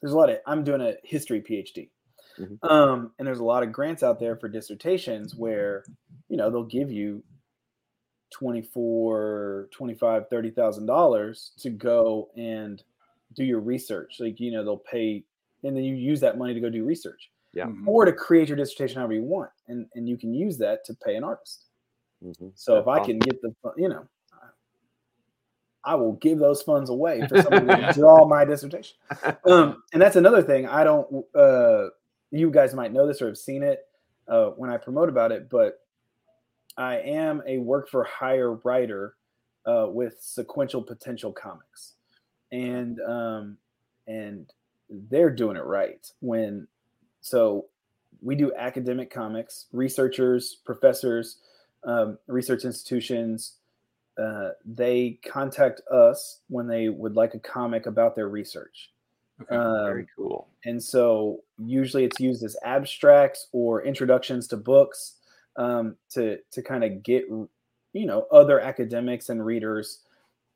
there's 0.00 0.12
a 0.12 0.16
lot 0.16 0.28
of 0.30 0.38
i'm 0.46 0.62
doing 0.64 0.80
a 0.80 0.94
history 1.04 1.40
phd 1.40 1.88
Mhm. 2.38 2.58
um, 2.70 3.12
and 3.18 3.26
there's 3.26 3.38
a 3.40 3.44
lot 3.44 3.62
of 3.62 3.72
grants 3.72 4.02
out 4.02 4.20
there 4.20 4.36
for 4.36 4.48
dissertations 4.48 5.34
where 5.34 5.84
you 6.28 6.36
know 6.36 6.50
they'll 6.50 6.64
give 6.64 6.90
you 6.92 7.22
24 8.30 9.68
25 9.72 10.28
30 10.28 10.50
thousand 10.50 10.86
dollars 10.86 11.52
to 11.58 11.70
go 11.70 12.28
and 12.36 12.82
do 13.34 13.44
your 13.44 13.60
research. 13.60 14.16
Like 14.20 14.38
you 14.40 14.52
know 14.52 14.64
they'll 14.64 14.76
pay 14.78 15.24
and 15.64 15.76
then 15.76 15.84
you 15.84 15.94
use 15.94 16.20
that 16.20 16.38
money 16.38 16.54
to 16.54 16.60
go 16.60 16.70
do 16.70 16.84
research 16.84 17.30
Yeah. 17.54 17.66
Mhm. 17.66 17.86
or 17.86 18.04
to 18.04 18.12
create 18.12 18.48
your 18.48 18.56
dissertation 18.56 18.98
however 18.98 19.14
you 19.14 19.22
want 19.24 19.50
and 19.68 19.86
and 19.94 20.08
you 20.08 20.16
can 20.18 20.34
use 20.34 20.58
that 20.58 20.84
to 20.84 20.94
pay 20.94 21.16
an 21.16 21.24
artist 21.24 21.64
Mhm. 22.22 22.52
so 22.54 22.78
if 22.78 22.86
I 22.86 22.98
awesome. 22.98 23.04
can 23.12 23.18
get 23.20 23.40
the, 23.42 23.54
you 23.76 23.88
know, 23.88 24.06
I 25.84 25.94
will 25.94 26.12
give 26.14 26.38
those 26.38 26.62
funds 26.62 26.90
away 26.90 27.26
for 27.28 27.40
someone 27.42 27.66
to 27.66 27.92
draw 27.94 28.26
my 28.26 28.44
dissertation. 28.44 28.96
Um, 29.46 29.82
and 29.92 30.02
that's 30.02 30.16
another 30.16 30.42
thing. 30.42 30.66
I 30.66 30.84
don't. 30.84 31.24
Uh, 31.34 31.88
you 32.30 32.50
guys 32.50 32.74
might 32.74 32.92
know 32.92 33.06
this 33.06 33.22
or 33.22 33.28
have 33.28 33.38
seen 33.38 33.62
it 33.62 33.86
uh, 34.26 34.50
when 34.50 34.68
I 34.68 34.76
promote 34.76 35.08
about 35.08 35.32
it, 35.32 35.48
but 35.48 35.80
I 36.76 36.96
am 36.98 37.42
a 37.46 37.58
work 37.58 37.88
for 37.88 38.04
hire 38.04 38.54
writer 38.64 39.14
uh, 39.64 39.86
with 39.88 40.16
Sequential 40.20 40.82
Potential 40.82 41.32
Comics, 41.32 41.94
and 42.52 43.00
um, 43.00 43.56
and 44.06 44.52
they're 44.90 45.30
doing 45.30 45.56
it 45.56 45.64
right. 45.64 46.04
When 46.20 46.66
so 47.20 47.66
we 48.22 48.34
do 48.34 48.54
academic 48.54 49.10
comics, 49.10 49.66
researchers, 49.72 50.54
professors, 50.64 51.38
um, 51.84 52.18
research 52.26 52.64
institutions. 52.64 53.56
Uh, 54.18 54.50
they 54.64 55.20
contact 55.24 55.80
us 55.90 56.40
when 56.48 56.66
they 56.66 56.88
would 56.88 57.14
like 57.14 57.34
a 57.34 57.38
comic 57.38 57.86
about 57.86 58.16
their 58.16 58.28
research. 58.28 58.92
Okay. 59.42 59.54
Very 59.84 60.02
Um, 60.02 60.06
cool. 60.16 60.48
and 60.64 60.82
so 60.82 61.44
usually 61.58 62.04
it's 62.04 62.18
used 62.18 62.42
as 62.42 62.56
abstracts 62.64 63.46
or 63.52 63.82
introductions 63.84 64.48
to 64.48 64.56
books 64.56 65.16
um, 65.56 65.96
to 66.10 66.38
to 66.50 66.62
kind 66.62 66.82
of 66.84 67.02
get 67.04 67.24
you 67.28 68.06
know 68.06 68.26
other 68.32 68.58
academics 68.60 69.28
and 69.28 69.44
readers 69.46 70.02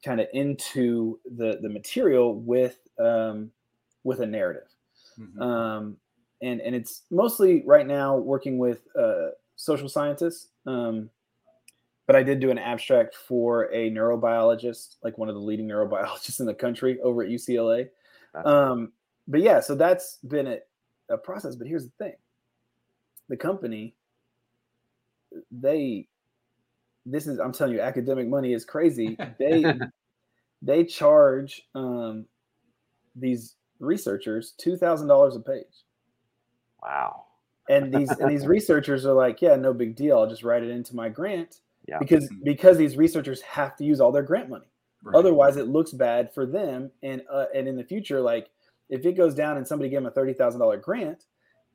kind 0.05 0.21
of 0.21 0.27
into 0.33 1.21
the 1.37 1.59
the 1.63 1.69
material 1.69 2.35
with 2.41 2.81
um, 2.99 3.53
with 4.05 4.21
a 4.21 4.27
narrative 4.27 4.69
Mhm. 5.19 5.41
um, 5.41 5.97
and 6.43 6.61
and 6.61 6.75
it's 6.75 7.03
mostly 7.11 7.63
right 7.65 7.87
now 7.87 8.17
working 8.17 8.59
with 8.59 8.81
uh, 8.99 9.29
social 9.57 9.89
scientists. 9.89 10.49
Um, 10.67 11.09
but 12.07 12.17
I 12.17 12.23
did 12.23 12.41
do 12.41 12.51
an 12.51 12.59
abstract 12.59 13.15
for 13.15 13.73
a 13.73 13.91
neurobiologist, 13.91 14.97
like 15.03 15.17
one 15.17 15.29
of 15.29 15.35
the 15.35 15.41
leading 15.41 15.69
neurobiologists 15.69 16.41
in 16.41 16.47
the 16.47 16.55
country 16.55 17.01
over 17.01 17.23
at 17.23 17.31
UCLA. 17.31 17.89
Um, 18.45 18.93
but 19.29 19.41
yeah, 19.41 19.61
so 19.61 19.75
that's 19.75 20.19
been 20.29 20.47
a, 20.47 20.59
a 21.09 21.17
process. 21.17 21.55
But 21.55 21.69
here's 21.69 21.85
the 21.85 21.93
thing: 21.99 22.15
the 23.29 23.37
company, 23.37 23.95
they, 25.51 26.09
this 27.07 27.27
is 27.27 27.39
I'm 27.39 27.53
telling 27.53 27.75
you, 27.75 27.81
academic 27.81 28.27
money 28.27 28.53
is 28.53 28.65
crazy. 28.65 29.17
They 29.39 29.65
they 30.65 30.85
charge 30.85 31.63
um, 31.75 32.27
these 33.17 33.57
researchers 33.81 34.55
two 34.59 34.77
thousand 34.77 35.09
dollars 35.09 35.37
a 35.37 35.41
page. 35.41 35.85
Wow. 36.83 37.25
And 37.69 37.95
these 37.95 38.11
and 38.11 38.31
these 38.31 38.47
researchers 38.47 39.07
are 39.07 39.13
like, 39.13 39.41
yeah, 39.41 39.55
no 39.55 39.73
big 39.73 39.95
deal. 39.95 40.19
I'll 40.19 40.29
just 40.29 40.43
write 40.43 40.63
it 40.63 40.71
into 40.71 40.97
my 40.97 41.09
grant 41.09 41.61
Yeah. 41.87 41.99
because 41.99 42.29
because 42.43 42.77
these 42.77 42.97
researchers 42.97 43.41
have 43.43 43.77
to 43.77 43.85
use 43.85 44.01
all 44.01 44.13
their 44.13 44.23
grant 44.23 44.49
money. 44.49 44.67
Right. 45.05 45.17
Otherwise, 45.17 45.57
it 45.57 45.69
looks 45.69 45.93
bad 45.93 46.33
for 46.35 46.45
them. 46.47 46.91
And 47.03 47.23
uh, 47.31 47.47
and 47.55 47.69
in 47.69 47.77
the 47.77 47.85
future, 47.85 48.21
like 48.21 48.51
if 48.89 49.07
it 49.07 49.17
goes 49.17 49.35
down 49.35 49.57
and 49.57 49.67
somebody 49.67 49.91
gave 49.91 49.99
them 49.99 50.07
a 50.07 50.11
thirty 50.11 50.33
thousand 50.33 50.61
dollar 50.61 50.77
grant 50.77 51.25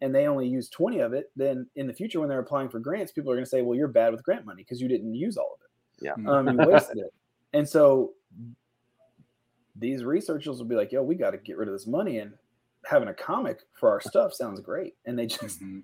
and 0.01 0.13
they 0.13 0.27
only 0.27 0.47
use 0.47 0.69
twenty 0.69 0.99
of 0.99 1.13
it, 1.13 1.31
then 1.35 1.67
in 1.75 1.88
the 1.88 1.93
future 1.93 2.19
when 2.19 2.29
they're 2.29 2.39
applying 2.39 2.69
for 2.69 2.79
grants, 2.79 3.11
people 3.13 3.31
are 3.31 3.35
going 3.35 3.45
to 3.45 3.49
say, 3.49 3.61
well, 3.61 3.77
you're 3.77 3.88
bad 3.88 4.11
with 4.11 4.23
grant 4.23 4.45
money 4.45 4.63
because 4.63 4.81
you 4.81 4.88
didn't 4.89 5.15
use 5.15 5.38
all 5.38 5.55
of 5.55 5.61
it. 5.61 6.13
Yeah. 6.19 6.31
Um, 6.31 6.47
you 6.49 6.67
wasted 6.67 6.97
it. 6.97 7.13
And 7.53 7.67
so 7.67 8.13
these 9.75 10.03
researchers 10.03 10.57
will 10.57 10.65
be 10.65 10.75
like, 10.75 10.91
yo, 10.91 11.01
we 11.01 11.15
got 11.15 11.31
to 11.31 11.38
get 11.38 11.57
rid 11.57 11.67
of 11.69 11.73
this 11.73 11.88
money 11.88 12.19
and 12.19 12.34
having 12.85 13.07
a 13.09 13.13
comic 13.13 13.59
for 13.73 13.89
our 13.89 13.99
stuff 14.01 14.33
sounds 14.33 14.59
great. 14.61 14.95
And 15.05 15.17
they 15.17 15.25
just 15.27 15.61
Mhm. 15.61 15.83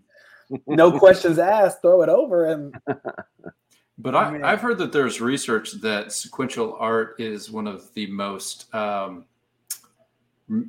no 0.67 0.97
questions 0.97 1.39
asked, 1.39 1.81
throw 1.81 2.01
it 2.01 2.09
over 2.09 2.45
and 2.45 2.75
But 3.99 4.15
I 4.15 4.23
I, 4.25 4.31
mean- 4.31 4.43
I've 4.43 4.61
heard 4.61 4.77
that 4.79 4.91
there's 4.91 5.21
research 5.21 5.73
that 5.81 6.11
sequential 6.11 6.75
art 6.79 7.19
is 7.19 7.51
one 7.51 7.67
of 7.67 7.93
the 7.93 8.07
most 8.07 8.73
um, 8.73 9.25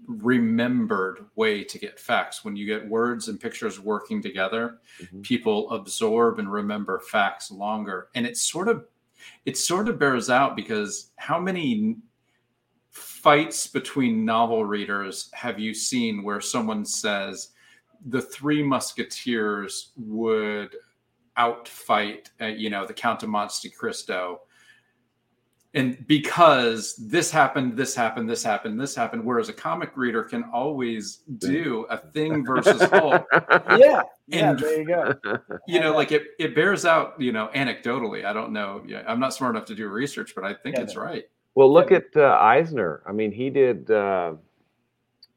remembered 0.06 1.24
way 1.34 1.64
to 1.64 1.78
get 1.78 1.98
facts. 1.98 2.44
When 2.44 2.54
you 2.56 2.66
get 2.66 2.86
words 2.88 3.28
and 3.28 3.40
pictures 3.40 3.80
working 3.80 4.22
together, 4.22 4.78
Mhm. 5.02 5.22
people 5.22 5.70
absorb 5.70 6.38
and 6.38 6.50
remember 6.52 7.00
facts 7.00 7.50
longer. 7.50 8.08
And 8.14 8.26
it 8.26 8.36
sort 8.36 8.68
of 8.68 8.86
it 9.46 9.56
sort 9.56 9.88
of 9.88 9.98
bears 9.98 10.28
out 10.28 10.54
because 10.54 11.10
how 11.16 11.38
many 11.40 11.96
fights 13.24 13.66
between 13.66 14.22
novel 14.24 14.66
readers 14.66 15.30
have 15.32 15.58
you 15.58 15.72
seen 15.72 16.22
where 16.22 16.42
someone 16.42 16.84
says 16.84 17.48
the 18.08 18.20
three 18.20 18.62
musketeers 18.62 19.92
would 19.96 20.76
outfight 21.38 22.28
uh, 22.42 22.46
you 22.46 22.68
know 22.68 22.84
the 22.86 22.92
count 22.92 23.22
of 23.22 23.30
monte 23.30 23.70
cristo 23.70 24.42
and 25.72 26.06
because 26.06 26.94
this 26.96 27.30
happened 27.30 27.76
this 27.78 27.94
happened 27.94 28.28
this 28.28 28.44
happened 28.44 28.78
this 28.78 28.94
happened 28.94 29.24
whereas 29.24 29.48
a 29.48 29.52
comic 29.54 29.96
reader 29.96 30.22
can 30.22 30.44
always 30.52 31.20
do 31.38 31.86
a 31.88 31.96
thing 31.96 32.44
versus 32.44 32.82
whole 32.92 33.18
yeah, 33.78 34.02
yeah, 34.28 34.50
And- 34.50 34.58
there 34.58 34.80
you 34.82 34.86
go. 34.86 35.14
you 35.66 35.80
know 35.80 35.94
like 35.94 36.12
it, 36.12 36.24
it 36.38 36.54
bears 36.54 36.84
out 36.84 37.18
you 37.18 37.32
know 37.32 37.48
anecdotally 37.54 38.26
i 38.26 38.32
don't 38.34 38.52
know 38.52 38.82
yeah 38.86 39.02
i'm 39.08 39.18
not 39.18 39.32
smart 39.32 39.56
enough 39.56 39.66
to 39.68 39.74
do 39.74 39.88
research 39.88 40.34
but 40.34 40.44
i 40.44 40.52
think 40.52 40.76
Yeah, 40.76 40.82
it's 40.82 40.94
no. 40.94 41.02
right 41.02 41.24
Well, 41.54 41.72
look 41.72 41.92
at 41.92 42.06
uh, 42.16 42.36
Eisner. 42.40 43.02
I 43.06 43.12
mean, 43.12 43.30
he 43.32 43.50
did. 43.50 43.90
Uh, 43.90 44.34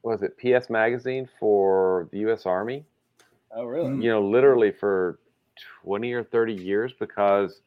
what 0.02 0.20
was 0.20 0.22
it 0.22 0.36
PS 0.38 0.70
Magazine 0.70 1.28
for 1.38 2.08
the 2.12 2.18
U.S. 2.20 2.46
Army? 2.46 2.84
Oh, 3.54 3.64
really? 3.64 3.90
Mm. 3.90 4.02
You 4.02 4.10
know, 4.10 4.28
literally 4.28 4.72
for 4.72 5.18
twenty 5.82 6.12
or 6.12 6.24
thirty 6.24 6.54
years 6.54 6.92
because 6.98 7.60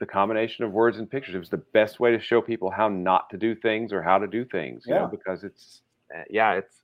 the 0.00 0.06
combination 0.06 0.64
of 0.64 0.72
words 0.72 0.98
and 0.98 1.08
pictures. 1.10 1.34
It 1.34 1.38
was 1.38 1.50
the 1.50 1.56
best 1.56 2.00
way 2.00 2.10
to 2.10 2.20
show 2.20 2.40
people 2.40 2.70
how 2.70 2.88
not 2.88 3.30
to 3.30 3.36
do 3.36 3.54
things 3.54 3.92
or 3.92 4.02
how 4.02 4.18
to 4.18 4.26
do 4.26 4.44
things. 4.44 4.84
You 4.86 4.94
Yeah. 4.94 5.00
know, 5.02 5.06
because 5.08 5.44
it's 5.44 5.82
uh, 6.14 6.22
yeah, 6.30 6.52
it's 6.54 6.82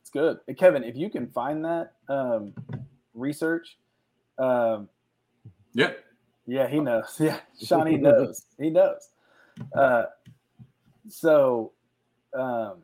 It's 0.00 0.10
good. 0.10 0.38
Hey, 0.46 0.54
Kevin, 0.54 0.84
if 0.84 0.96
you 0.96 1.10
can 1.10 1.26
find 1.28 1.64
that 1.64 1.92
um, 2.08 2.54
research, 3.14 3.78
um, 4.38 4.88
yeah 5.72 5.92
yeah, 6.46 6.68
he 6.68 6.80
knows. 6.80 7.16
Yeah, 7.20 7.40
Shawnee 7.62 7.96
knows. 7.98 8.46
He 8.58 8.70
knows. 8.70 9.08
Uh, 9.74 10.04
so, 11.08 11.72
um, 12.34 12.78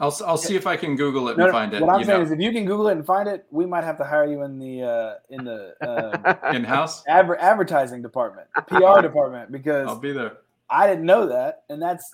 i'll, 0.00 0.08
s- 0.08 0.22
I'll 0.22 0.36
see 0.38 0.56
if 0.56 0.66
i 0.66 0.76
can 0.76 0.96
google 0.96 1.28
it 1.28 1.36
no, 1.36 1.44
and 1.44 1.52
no, 1.52 1.52
find 1.52 1.74
it 1.74 1.80
what 1.80 1.90
I'm 1.90 2.00
you 2.00 2.06
saying 2.06 2.18
know, 2.20 2.24
is, 2.24 2.32
if 2.32 2.40
you 2.40 2.50
can 2.50 2.64
Google 2.64 2.88
it 2.88 2.92
and 2.92 3.06
find 3.06 3.28
it, 3.28 3.46
we 3.50 3.66
might 3.66 3.84
have 3.84 3.98
to 3.98 4.04
hire 4.04 4.26
you 4.26 4.42
in 4.42 4.58
the 4.58 4.82
uh, 4.82 5.14
in 5.30 5.44
the 5.44 5.74
um, 5.86 6.54
in-house 6.54 7.04
adver- 7.06 7.38
advertising 7.40 8.02
department, 8.02 8.48
PR 8.66 9.00
department, 9.02 9.52
because 9.52 9.86
i'll 9.88 9.98
be 9.98 10.12
there 10.12 10.38
I 10.70 10.86
didn't 10.86 11.04
know 11.04 11.26
that, 11.28 11.64
and 11.68 11.80
that's 11.80 12.10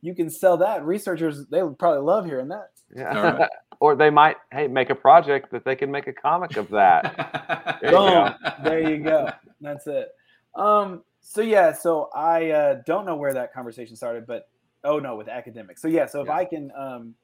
you 0.00 0.14
can 0.14 0.28
sell 0.30 0.56
that. 0.58 0.84
Researchers 0.84 1.46
they 1.46 1.62
would 1.62 1.78
probably 1.78 2.02
love 2.02 2.24
hearing 2.26 2.48
that. 2.48 2.70
yeah. 2.94 3.16
All 3.16 3.22
right. 3.38 3.48
or 3.80 3.94
they 3.94 4.10
might 4.10 4.36
hey 4.52 4.66
make 4.66 4.90
a 4.90 4.94
project 4.94 5.50
that 5.52 5.64
they 5.64 5.76
can 5.76 5.90
make 5.90 6.08
a 6.08 6.12
comic 6.12 6.56
of 6.56 6.68
that. 6.70 7.78
There 7.80 7.92
you 7.92 7.96
Boom. 7.96 8.10
go. 8.10 8.34
there 8.64 8.90
you 8.90 8.98
go. 8.98 9.30
That's 9.60 9.86
it. 9.86 10.08
Um, 10.56 11.02
so 11.30 11.42
yeah, 11.42 11.72
so 11.72 12.08
I 12.14 12.50
uh, 12.50 12.74
don't 12.86 13.04
know 13.04 13.14
where 13.14 13.34
that 13.34 13.52
conversation 13.52 13.94
started, 13.96 14.26
but 14.26 14.48
oh 14.84 14.98
no, 14.98 15.14
with 15.14 15.28
academics. 15.28 15.82
So 15.82 15.88
yeah, 15.88 16.06
so 16.06 16.22
if 16.22 16.26
Yeah. 16.28 16.36
I 16.36 16.44
can, 16.46 16.72
um, 16.74 17.14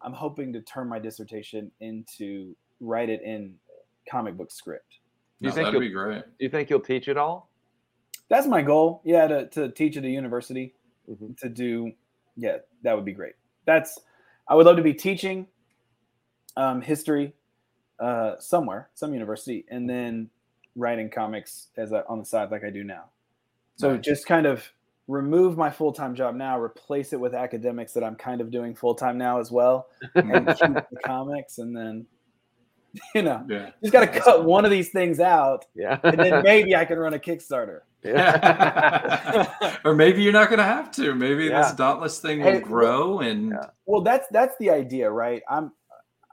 I'm 0.00 0.12
hoping 0.12 0.52
to 0.52 0.60
turn 0.60 0.88
my 0.88 1.00
dissertation 1.00 1.68
into 1.80 2.54
write 2.78 3.08
it 3.08 3.20
in 3.22 3.54
comic 4.08 4.36
book 4.36 4.52
script. 4.52 5.00
You 5.40 5.48
no, 5.48 5.54
think 5.54 5.64
that'd 5.66 5.72
you'll- 5.72 5.80
be 5.80 5.92
great 5.92 6.22
Do 6.22 6.44
you 6.44 6.48
think 6.50 6.70
you'll 6.70 6.80
teach 6.80 7.08
it 7.08 7.16
all? 7.16 7.50
That's 8.28 8.46
my 8.46 8.62
goal. 8.62 9.02
Yeah, 9.04 9.26
to, 9.26 9.46
to 9.48 9.70
teach 9.72 9.96
at 9.96 10.04
a 10.04 10.08
university 10.08 10.74
Mhm. 11.10 11.36
to 11.38 11.48
do. 11.48 11.92
Yeah, 12.36 12.58
that 12.82 12.94
would 12.94 13.04
be 13.04 13.12
great. 13.12 13.34
That's 13.64 13.98
I 14.46 14.54
would 14.54 14.66
love 14.66 14.76
to 14.76 14.82
be 14.82 14.94
teaching 14.94 15.48
um, 16.56 16.80
history 16.80 17.34
uh, 17.98 18.38
somewhere, 18.38 18.90
some 18.94 19.12
university, 19.12 19.64
and 19.68 19.90
then 19.90 20.30
writing 20.76 21.10
comics 21.10 21.68
as 21.76 21.90
a, 21.92 22.06
on 22.06 22.18
the 22.20 22.24
side 22.24 22.50
like 22.52 22.62
I 22.64 22.70
do 22.70 22.84
now. 22.84 23.06
So 23.82 23.96
Nice. 23.96 24.04
just 24.04 24.26
kind 24.26 24.46
of 24.46 24.64
remove 25.08 25.56
my 25.58 25.68
full 25.68 25.92
time 25.92 26.14
job 26.14 26.36
now, 26.36 26.56
replace 26.56 27.12
it 27.12 27.18
with 27.18 27.34
academics 27.34 27.92
that 27.94 28.04
I'm 28.04 28.14
kind 28.14 28.40
of 28.40 28.52
doing 28.52 28.76
full 28.76 28.94
time 28.94 29.18
now 29.18 29.40
as 29.40 29.50
well, 29.50 29.88
and 30.14 30.46
keep 30.46 30.56
the 30.56 31.00
comics, 31.04 31.58
and 31.58 31.76
then 31.76 32.06
you 33.16 33.22
know 33.22 33.44
yeah 33.48 33.70
just 33.80 33.92
got 33.92 34.00
to 34.02 34.20
cut 34.20 34.44
one 34.44 34.64
of 34.64 34.70
these 34.70 34.90
things 34.90 35.18
out, 35.18 35.64
Yeah. 35.74 35.98
and 36.04 36.16
then 36.16 36.42
maybe 36.44 36.76
I 36.76 36.84
can 36.84 36.96
run 36.96 37.12
a 37.14 37.18
Kickstarter. 37.18 37.80
yeah. 38.04 39.52
or 39.84 39.96
maybe 39.96 40.22
you're 40.22 40.32
not 40.32 40.48
going 40.48 40.58
to 40.58 40.64
have 40.64 40.92
to. 40.92 41.16
Maybe 41.16 41.46
Yeah. 41.46 41.62
this 41.62 41.72
dauntless 41.72 42.20
thing 42.20 42.38
will 42.38 42.52
Hey, 42.52 42.60
grow 42.60 43.18
and 43.18 43.50
Yeah. 43.50 43.66
Well, 43.84 44.02
that's 44.02 44.28
that's 44.30 44.54
the 44.60 44.70
idea, 44.70 45.10
right? 45.10 45.42
I'm 45.50 45.72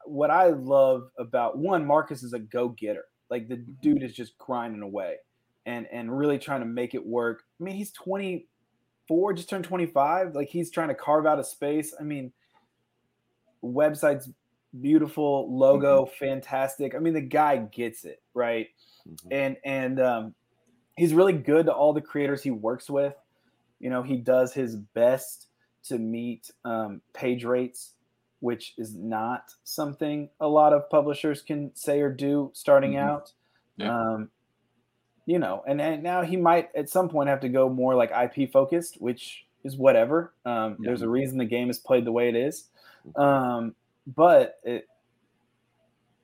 what 0.06 0.30
I 0.30 0.50
love 0.50 1.10
about 1.18 1.58
one 1.58 1.84
Marcus 1.84 2.22
is 2.22 2.34
a 2.34 2.40
go 2.40 2.70
getter. 2.70 3.06
Like 3.32 3.48
the 3.48 3.56
mm-hmm. 3.56 3.72
dude 3.82 4.04
is 4.04 4.14
just 4.14 4.38
grinding 4.38 4.84
away 4.84 5.16
and 5.66 5.88
and 5.92 6.16
really 6.18 6.40
trying 6.40 6.62
to 6.62 6.66
make 6.66 6.94
it 6.96 7.06
work. 7.06 7.44
I 7.60 7.64
mean, 7.64 7.76
he's 7.76 7.92
24, 7.92 9.34
just 9.34 9.50
turned 9.50 9.64
25. 9.66 10.36
Like 10.36 10.48
he's 10.50 10.72
trying 10.72 10.88
to 10.90 10.96
carve 10.96 11.26
out 11.26 11.40
a 11.40 11.44
space. 11.44 11.94
I 12.00 12.04
mean, 12.04 12.32
website's 13.64 14.30
beautiful, 14.82 15.56
logo 15.56 16.06
fantastic. 16.06 16.96
I 16.96 17.00
mean, 17.00 17.14
the 17.14 17.22
guy 17.22 17.58
gets 17.58 18.06
it, 18.06 18.22
right? 18.34 18.68
Mhm. 19.08 19.28
and 19.32 19.58
and 19.64 20.00
um, 20.02 20.36
he's 20.98 21.14
really 21.14 21.34
good 21.34 21.66
to 21.66 21.74
all 21.74 21.94
the 21.94 22.02
creators 22.02 22.44
he 22.44 22.52
works 22.52 22.90
with. 22.90 23.16
You 23.80 23.90
know, 23.90 24.04
he 24.04 24.18
does 24.18 24.54
his 24.54 24.76
best 24.76 25.48
to 25.84 25.98
meet 25.98 26.52
um, 26.66 27.02
page 27.14 27.46
rates, 27.46 27.94
which 28.42 28.74
is 28.78 28.94
not 28.96 29.44
something 29.64 30.30
a 30.42 30.48
lot 30.48 30.74
of 30.74 30.90
publishers 30.90 31.42
can 31.42 31.74
say 31.76 32.02
or 32.02 32.12
do 32.12 32.52
starting 32.54 32.92
Mhm. 32.94 33.00
out. 33.00 33.32
Yeah. 33.78 33.98
Um, 33.98 34.30
you 35.30 35.38
know, 35.38 35.62
and, 35.68 35.80
and 35.80 36.02
now 36.02 36.24
he 36.24 36.36
might 36.36 36.70
at 36.76 36.90
some 36.90 37.08
point 37.08 37.30
have 37.30 37.40
to 37.42 37.50
go 37.50 37.70
more 37.70 37.94
like 37.94 38.10
IP 38.12 38.52
focused, 38.52 39.00
which 39.00 39.46
is 39.64 39.78
whatever. 39.78 40.34
Um, 40.44 40.72
Yeah. 40.80 40.88
There's 40.88 41.04
a 41.04 41.08
reason 41.10 41.38
the 41.38 41.46
game 41.46 41.70
is 41.70 41.78
played 41.78 42.04
the 42.04 42.12
way 42.12 42.30
it 42.30 42.36
is. 42.36 42.70
Um, 43.16 43.76
but 44.08 44.60
it, 44.64 44.88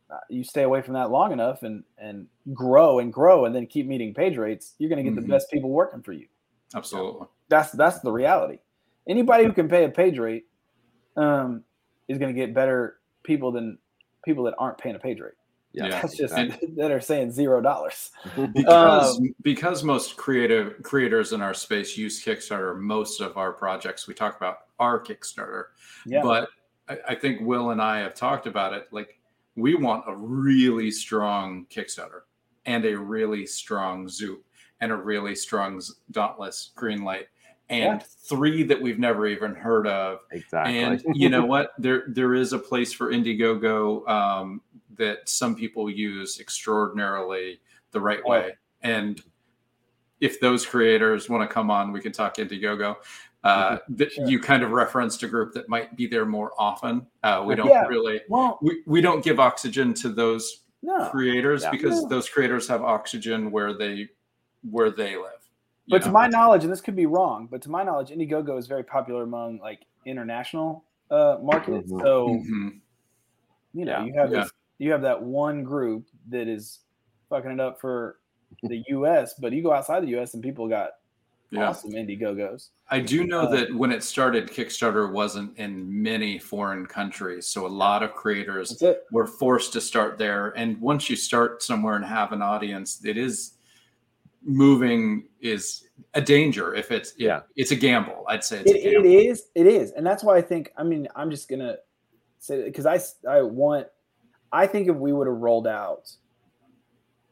uh, 0.09 0.17
you 0.29 0.43
stay 0.43 0.63
away 0.63 0.81
from 0.81 0.95
that 0.95 1.11
long 1.11 1.31
enough 1.31 1.61
and 1.61 1.83
and 1.99 2.27
grow 2.51 2.97
and 2.97 3.13
grow 3.13 3.45
and 3.45 3.53
then 3.55 3.67
keep 3.67 3.85
meeting 3.85 4.11
page 4.15 4.37
rates, 4.37 4.73
you're 4.79 4.89
going 4.89 5.03
to 5.03 5.09
get 5.11 5.17
Mhm. 5.19 5.21
the 5.21 5.27
best 5.31 5.51
people 5.51 5.69
working 5.69 6.01
for 6.01 6.13
you. 6.13 6.27
absolutely. 6.73 7.27
That's 7.47 7.71
that's 7.73 7.99
the 7.99 8.11
reality. 8.11 8.57
Anybody 9.07 9.43
who 9.45 9.53
can 9.53 9.69
pay 9.69 9.83
a 9.83 9.89
page 9.89 10.17
rate 10.17 10.47
um, 11.15 11.63
is 12.07 12.17
going 12.17 12.33
to 12.33 12.39
get 12.39 12.55
better 12.55 12.97
people 13.23 13.51
than 13.51 13.77
people 14.23 14.45
that 14.45 14.55
aren't 14.57 14.79
paying 14.79 14.95
a 14.95 14.99
page 14.99 15.19
rate. 15.19 15.33
Yeah. 15.75 15.89
That's 16.01 16.15
just 16.17 16.33
And- 16.33 16.57
that 16.77 16.91
are 16.91 17.01
saying 17.01 17.31
zero 17.31 17.61
dollars. 17.61 18.11
because 18.53 19.17
Um, 19.17 19.35
because 19.41 19.83
most 19.83 20.15
creative 20.17 20.81
creators 20.83 21.33
in 21.33 21.41
our 21.41 21.53
space 21.53 21.97
use 21.97 22.23
Kickstarter, 22.23 22.79
most 22.79 23.21
of 23.21 23.37
our 23.37 23.51
projects 23.51 24.07
we 24.07 24.13
talk 24.13 24.37
about 24.37 24.57
are 24.79 25.01
Kickstarter. 25.03 25.65
Yeah, 26.05 26.21
But 26.21 26.49
I, 26.87 26.97
I 27.09 27.15
think 27.15 27.41
Will 27.41 27.71
and 27.71 27.81
I 27.81 27.99
have 27.99 28.13
talked 28.15 28.47
about 28.47 28.73
it. 28.73 28.87
Like 28.91 29.19
we 29.55 29.75
want 29.75 30.05
a 30.07 30.15
really 30.15 30.91
strong 30.91 31.65
Kickstarter 31.69 32.21
and 32.65 32.85
a 32.85 32.93
really 32.97 33.45
strong 33.45 34.07
Zoop 34.09 34.43
and 34.81 34.91
a 34.91 34.95
really 34.95 35.35
strong 35.35 35.79
Z- 35.81 35.93
Dauntless 36.11 36.71
Greenlight 36.77 37.25
and 37.69 37.99
Yeah. 38.01 38.05
three 38.29 38.61
that 38.63 38.79
we've 38.79 38.99
never 38.99 39.25
even 39.25 39.55
heard 39.55 39.87
of 39.87 40.19
Exactly. 40.31 40.77
and 40.79 41.01
you 41.15 41.29
know 41.29 41.43
what 41.45 41.71
there 41.79 42.03
there 42.09 42.35
is 42.35 42.53
a 42.53 42.59
place 42.59 42.93
for 42.93 43.11
indiegogo 43.11 44.07
um, 44.07 44.61
that 44.97 45.27
some 45.29 45.55
people 45.55 45.89
use 45.89 46.39
extraordinarily 46.39 47.59
the 47.91 47.99
right 47.99 48.21
Oh. 48.25 48.29
way 48.31 48.57
and 48.81 49.21
if 50.21 50.39
those 50.39 50.65
creators 50.65 51.29
want 51.29 51.47
to 51.47 51.53
come 51.53 51.69
on, 51.69 51.91
we 51.91 51.99
can 51.99 52.11
talk 52.13 52.35
Indiegogo. 52.37 52.95
Uh, 53.43 53.77
that 53.89 54.11
Sure. 54.13 54.25
you 54.27 54.39
kind 54.39 54.63
of 54.63 54.71
referenced 54.71 55.21
a 55.23 55.27
group 55.27 55.53
that 55.53 55.67
might 55.69 55.95
be 55.95 56.07
there 56.07 56.25
more 56.25 56.51
often. 56.57 57.05
Uh, 57.21 57.43
we 57.45 57.53
don't 57.53 57.67
Yeah. 57.67 57.85
really 57.85 58.21
Well, 58.29 58.57
we, 58.61 58.81
we 58.87 59.01
don't 59.01 59.23
give 59.23 59.39
oxygen 59.39 59.93
to 59.95 60.09
those 60.09 60.63
no. 60.81 61.09
creators 61.09 61.65
because 61.67 62.01
No. 62.03 62.09
those 62.09 62.27
creators 62.29 62.67
have 62.69 62.81
oxygen 62.81 63.51
where 63.51 63.73
they 63.73 64.09
where 64.71 64.89
they 64.89 65.15
live. 65.15 65.47
But 65.87 66.01
to 66.03 66.11
my 66.11 66.27
knowledge, 66.27 66.63
and 66.63 66.73
this 66.73 66.81
could 66.81 66.95
be 66.95 67.05
wrong, 67.05 67.47
but 67.51 67.61
to 67.63 67.69
my 67.69 67.83
knowledge, 67.83 68.09
Indiegogo 68.09 68.57
is 68.57 68.65
very 68.65 68.83
popular 68.83 69.23
among 69.23 69.59
like 69.59 69.85
international 70.05 70.85
uh, 71.11 71.37
markets. 71.43 71.91
Mhm. 71.91 72.01
So 72.01 72.27
Mhm. 72.29 72.79
you 73.73 73.85
know, 73.85 73.99
Yeah. 73.99 74.05
you 74.05 74.13
have 74.13 74.31
Yeah. 74.31 74.41
this, 74.43 74.51
you 74.77 74.91
have 74.91 75.01
that 75.01 75.21
one 75.21 75.63
group 75.63 76.07
that 76.29 76.47
is 76.47 76.79
fucking 77.29 77.51
it 77.51 77.59
up 77.59 77.79
for 77.79 78.19
the 78.63 78.83
U.S., 78.89 79.35
but 79.39 79.51
you 79.53 79.63
go 79.63 79.73
outside 79.73 80.03
the 80.03 80.09
U.S. 80.09 80.33
and 80.33 80.43
people 80.43 80.67
got 80.67 80.91
yeah. 81.51 81.69
awesome 81.69 81.91
Indiegogos. 81.91 82.69
I 82.89 82.99
do 82.99 83.25
know 83.25 83.41
Uh, 83.41 83.49
that 83.55 83.73
when 83.73 83.91
it 83.91 84.03
started, 84.03 84.47
Kickstarter 84.49 85.11
wasn't 85.11 85.57
in 85.57 86.01
many 86.03 86.37
foreign 86.39 86.85
countries, 86.85 87.47
so 87.47 87.65
a 87.65 87.69
lot 87.69 88.03
of 88.03 88.13
creators 88.13 88.81
were 89.11 89.27
forced 89.27 89.73
to 89.73 89.81
start 89.81 90.17
there. 90.17 90.49
And 90.57 90.79
once 90.81 91.09
you 91.09 91.15
start 91.15 91.63
somewhere 91.63 91.95
and 91.95 92.05
have 92.05 92.31
an 92.31 92.41
audience, 92.41 93.03
it 93.05 93.17
is 93.17 93.53
moving 94.43 95.27
is 95.41 95.87
a 96.13 96.21
danger. 96.21 96.75
If 96.75 96.91
it's 96.91 97.13
Yeah. 97.17 97.41
it's 97.55 97.71
a 97.71 97.75
gamble. 97.75 98.25
I'd 98.27 98.43
say 98.43 98.59
it's 98.59 98.71
It, 98.71 98.75
a 98.75 98.87
it 98.87 98.91
gamble. 98.91 99.09
is. 99.11 99.49
It 99.55 99.67
is, 99.67 99.91
and 99.91 100.05
that's 100.05 100.23
why 100.23 100.37
I 100.37 100.41
think. 100.41 100.71
I 100.77 100.83
mean, 100.83 101.07
I'm 101.15 101.31
just 101.31 101.49
gonna 101.49 101.77
say 102.39 102.63
because 102.63 102.85
i 102.85 102.99
i 103.29 103.41
want. 103.41 103.87
I 104.55 104.67
think 104.67 104.87
if 104.87 104.95
we 104.95 105.11
would 105.11 105.27
have 105.27 105.35
rolled 105.35 105.67
out 105.67 106.13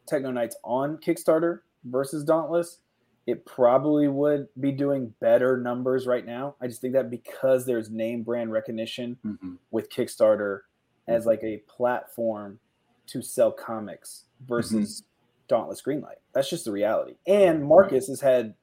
Techno 0.06 0.30
Knights 0.30 0.56
on 0.62 0.98
Kickstarter 0.98 1.60
versus 1.84 2.22
Dauntless, 2.24 2.80
it 3.26 3.46
probably 3.46 4.06
would 4.08 4.48
be 4.60 4.70
doing 4.72 5.14
better 5.20 5.56
numbers 5.56 6.06
right 6.06 6.26
now. 6.26 6.56
I 6.60 6.66
just 6.66 6.82
think 6.82 6.92
that 6.92 7.08
because 7.08 7.64
there's 7.64 7.90
name 7.90 8.22
brand 8.22 8.52
recognition 8.52 9.16
Mhm. 9.24 9.56
with 9.70 9.88
Kickstarter 9.88 10.60
Mm-hmm. 11.06 11.12
as 11.12 11.24
like 11.26 11.42
a 11.42 11.58
platform 11.66 12.58
to 13.06 13.22
sell 13.22 13.50
comics 13.52 14.24
versus 14.46 15.00
Mm-hmm. 15.00 15.08
Dauntless 15.48 15.82
Greenlight. 15.82 16.18
That's 16.32 16.48
just 16.50 16.64
the 16.66 16.72
reality. 16.72 17.16
And 17.26 17.64
Marcus 17.64 18.08
has 18.08 18.20
had 18.20 18.54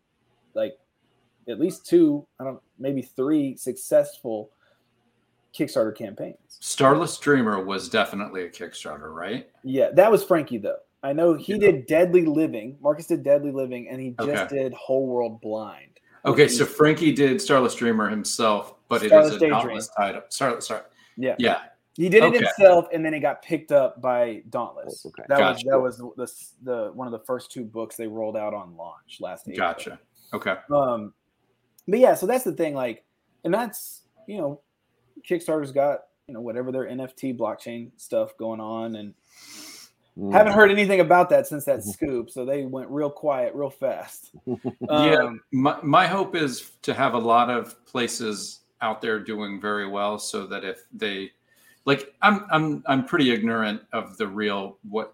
like 0.53 0.77
at 1.47 1.59
least 1.59 1.85
two, 1.87 2.27
I 2.39 2.43
don't 2.43 2.61
maybe 2.77 3.01
three 3.01 3.55
successful 3.57 4.51
Kickstarter 5.57 5.95
campaigns. 5.95 6.37
Starless 6.59 7.17
Dreamer 7.17 7.63
was 7.63 7.89
definitely 7.89 8.43
a 8.43 8.49
Kickstarter, 8.49 9.13
right? 9.13 9.49
Yeah, 9.63 9.89
that 9.93 10.11
was 10.11 10.23
Frankie 10.23 10.57
though. 10.57 10.77
I 11.03 11.13
know 11.13 11.33
he 11.33 11.53
Yeah. 11.53 11.59
did 11.59 11.87
Deadly 11.87 12.25
Living. 12.25 12.77
Marcus 12.81 13.07
did 13.07 13.23
Deadly 13.23 13.51
Living 13.51 13.89
and 13.89 13.99
he 13.99 14.11
just 14.21 14.51
Okay. 14.51 14.63
did 14.63 14.73
Whole 14.73 15.07
World 15.07 15.41
Blind. 15.41 15.99
Okay, 16.25 16.47
so 16.47 16.65
Frankie 16.65 17.11
did 17.11 17.41
Starless 17.41 17.73
Dreamer 17.73 18.07
himself, 18.07 18.75
but 18.87 19.01
it 19.03 19.07
Starless 19.07 19.31
is 19.31 19.35
a 19.37 19.39
Daydream. 19.39 19.59
Dauntless 19.61 19.89
title. 19.97 20.21
Starless, 20.29 20.67
sorry. 20.67 20.83
Yeah. 21.17 21.35
Yeah. 21.39 21.61
He 21.95 22.07
did 22.07 22.23
it 22.23 22.27
Okay. 22.27 22.37
himself, 22.37 22.87
and 22.93 23.03
then 23.03 23.13
it 23.13 23.19
got 23.19 23.41
picked 23.41 23.71
up 23.71 23.99
by 24.01 24.43
Dauntless. 24.49 25.05
Okay. 25.07 25.23
That 25.27 25.39
Gotcha. 25.39 25.79
was 25.79 25.97
that 25.97 26.15
was 26.17 26.53
the, 26.63 26.71
the 26.71 26.91
one 26.93 27.07
of 27.07 27.11
the 27.11 27.19
first 27.25 27.51
two 27.51 27.65
books 27.65 27.97
they 27.97 28.07
rolled 28.07 28.37
out 28.37 28.53
on 28.53 28.77
launch 28.77 29.17
last 29.19 29.47
April. 29.49 29.57
Gotcha. 29.67 29.99
Okay. 30.33 30.55
Um, 30.71 31.13
but 31.87 31.99
yeah, 31.99 32.13
so 32.13 32.25
that's 32.27 32.43
the 32.45 32.53
thing. 32.53 32.75
Like, 32.75 33.03
and 33.43 33.53
that's 33.53 34.03
you 34.27 34.37
know, 34.37 34.61
Kickstarter's 35.27 35.71
got 35.71 36.01
you 36.27 36.33
know 36.33 36.41
whatever 36.41 36.71
their 36.71 36.85
NFT 36.85 37.37
blockchain 37.37 37.91
stuff 37.97 38.35
going 38.37 38.59
on, 38.59 38.95
and 38.95 39.13
Mm. 40.17 40.33
haven't 40.33 40.51
heard 40.51 40.69
anything 40.71 40.99
about 40.99 41.29
that 41.29 41.47
since 41.47 41.63
that 41.65 41.85
scoop. 41.85 42.29
So 42.29 42.43
they 42.43 42.65
went 42.65 42.89
real 42.89 43.09
quiet, 43.09 43.55
real 43.55 43.69
fast. 43.69 44.31
yeah, 44.45 45.15
Um, 45.23 45.41
my, 45.53 45.77
my 45.81 46.05
hope 46.05 46.35
is 46.35 46.71
to 46.81 46.93
have 46.93 47.13
a 47.13 47.17
lot 47.17 47.49
of 47.49 47.83
places 47.85 48.59
out 48.81 49.01
there 49.01 49.19
doing 49.19 49.61
very 49.61 49.87
well 49.87 50.19
so 50.19 50.45
that 50.47 50.65
if 50.65 50.83
they 50.91 51.31
like 51.85 52.13
I'm 52.21 52.45
I'm 52.51 52.83
I'm 52.87 53.05
pretty 53.05 53.31
ignorant 53.31 53.83
of 53.93 54.17
the 54.17 54.27
real 54.27 54.77
what 54.89 55.13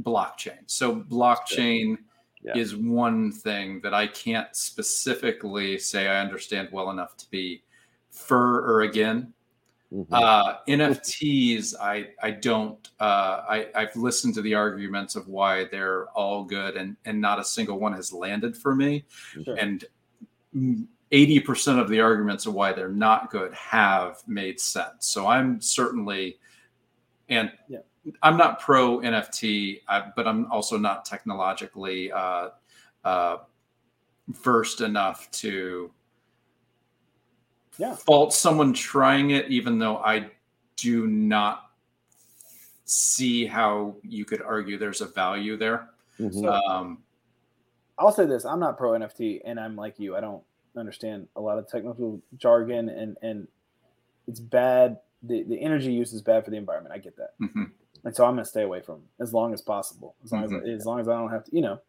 blockchain. 0.00 0.60
So 0.66 0.96
blockchain 0.96 1.98
Yeah. 2.42 2.56
is 2.56 2.74
one 2.74 3.30
thing 3.30 3.80
that 3.82 3.92
I 3.92 4.06
can't 4.06 4.48
specifically 4.56 5.76
say 5.78 6.08
I 6.08 6.20
understand 6.20 6.70
well 6.72 6.90
enough 6.90 7.16
to 7.18 7.30
be 7.30 7.62
for 8.10 8.60
or 8.62 8.80
again. 8.82 9.34
Mhm. 9.92 10.06
Uh, 10.12 10.58
NFTs, 10.68 11.74
I 11.80 12.08
I 12.22 12.30
don't. 12.32 12.86
Uh, 13.00 13.42
I 13.48 13.68
I've 13.74 13.96
listened 13.96 14.34
to 14.34 14.42
the 14.42 14.54
arguments 14.54 15.16
of 15.16 15.28
why 15.28 15.64
they're 15.64 16.08
all 16.10 16.44
good, 16.44 16.76
and 16.76 16.96
and 17.06 17.20
not 17.20 17.38
a 17.38 17.44
single 17.44 17.78
one 17.80 17.94
has 17.94 18.12
landed 18.12 18.54
for 18.56 18.74
me. 18.74 19.04
Sure. 19.08 19.56
And 19.58 19.84
eighty 21.10 21.40
percent 21.40 21.78
of 21.78 21.88
the 21.88 22.00
arguments 22.00 22.44
of 22.44 22.52
why 22.52 22.72
they're 22.72 22.90
not 22.90 23.30
good 23.30 23.54
have 23.54 24.22
made 24.26 24.60
sense. 24.60 25.06
So 25.06 25.26
I'm 25.26 25.58
certainly, 25.60 26.38
and 27.30 27.50
Yeah. 27.68 27.78
I'm 28.22 28.36
not 28.36 28.60
pro 28.60 28.98
NFT, 29.00 29.80
I, 29.88 30.10
but 30.14 30.26
I'm 30.26 30.50
also 30.52 30.76
not 30.78 31.04
technologically 31.06 32.12
uh, 32.12 32.50
uh, 33.04 33.38
versed 34.28 34.82
enough 34.82 35.30
to 35.32 35.90
Yeah. 37.78 37.94
fault 37.94 38.32
someone 38.32 38.72
trying 38.72 39.30
it, 39.30 39.48
even 39.48 39.78
though 39.78 39.98
I 39.98 40.30
do 40.76 41.06
not 41.06 41.70
see 42.84 43.46
how 43.46 43.96
you 44.02 44.24
could 44.24 44.42
argue 44.42 44.78
there's 44.78 45.00
a 45.00 45.06
value 45.06 45.56
there. 45.56 45.90
Mhm. 46.18 46.46
Um, 46.68 47.02
I'll 47.98 48.12
say 48.12 48.26
this: 48.26 48.44
I'm 48.44 48.60
not 48.60 48.76
pro 48.78 48.92
NFT, 48.92 49.40
and 49.44 49.58
I'm 49.60 49.76
like 49.76 49.98
you. 49.98 50.16
I 50.16 50.20
don't 50.20 50.42
understand 50.76 51.28
a 51.36 51.40
lot 51.40 51.58
of 51.58 51.68
technical 51.68 52.20
jargon, 52.36 52.88
and 52.88 53.16
and 53.22 53.48
it's 54.26 54.40
bad. 54.40 55.00
The, 55.22 55.42
the 55.44 55.60
energy 55.60 55.92
use 55.92 56.12
is 56.12 56.22
bad 56.22 56.44
for 56.44 56.50
the 56.50 56.56
environment. 56.56 56.94
I 56.94 56.98
get 56.98 57.16
that, 57.16 57.34
mhm. 57.40 57.70
and 58.04 58.14
so 58.14 58.24
I'm 58.24 58.34
going 58.34 58.44
to 58.44 58.48
stay 58.50 58.62
away 58.62 58.80
from 58.80 58.96
'em 58.96 59.08
as 59.20 59.34
long 59.34 59.52
as 59.52 59.60
possible. 59.62 60.14
As 60.24 60.30
long 60.32 60.44
as 60.44 60.52
as 60.52 60.86
long 60.86 61.00
as 61.00 61.08
I 61.08 61.18
don't 61.18 61.30
have 61.30 61.44
to, 61.44 61.54
you 61.54 61.62
know, 61.62 61.80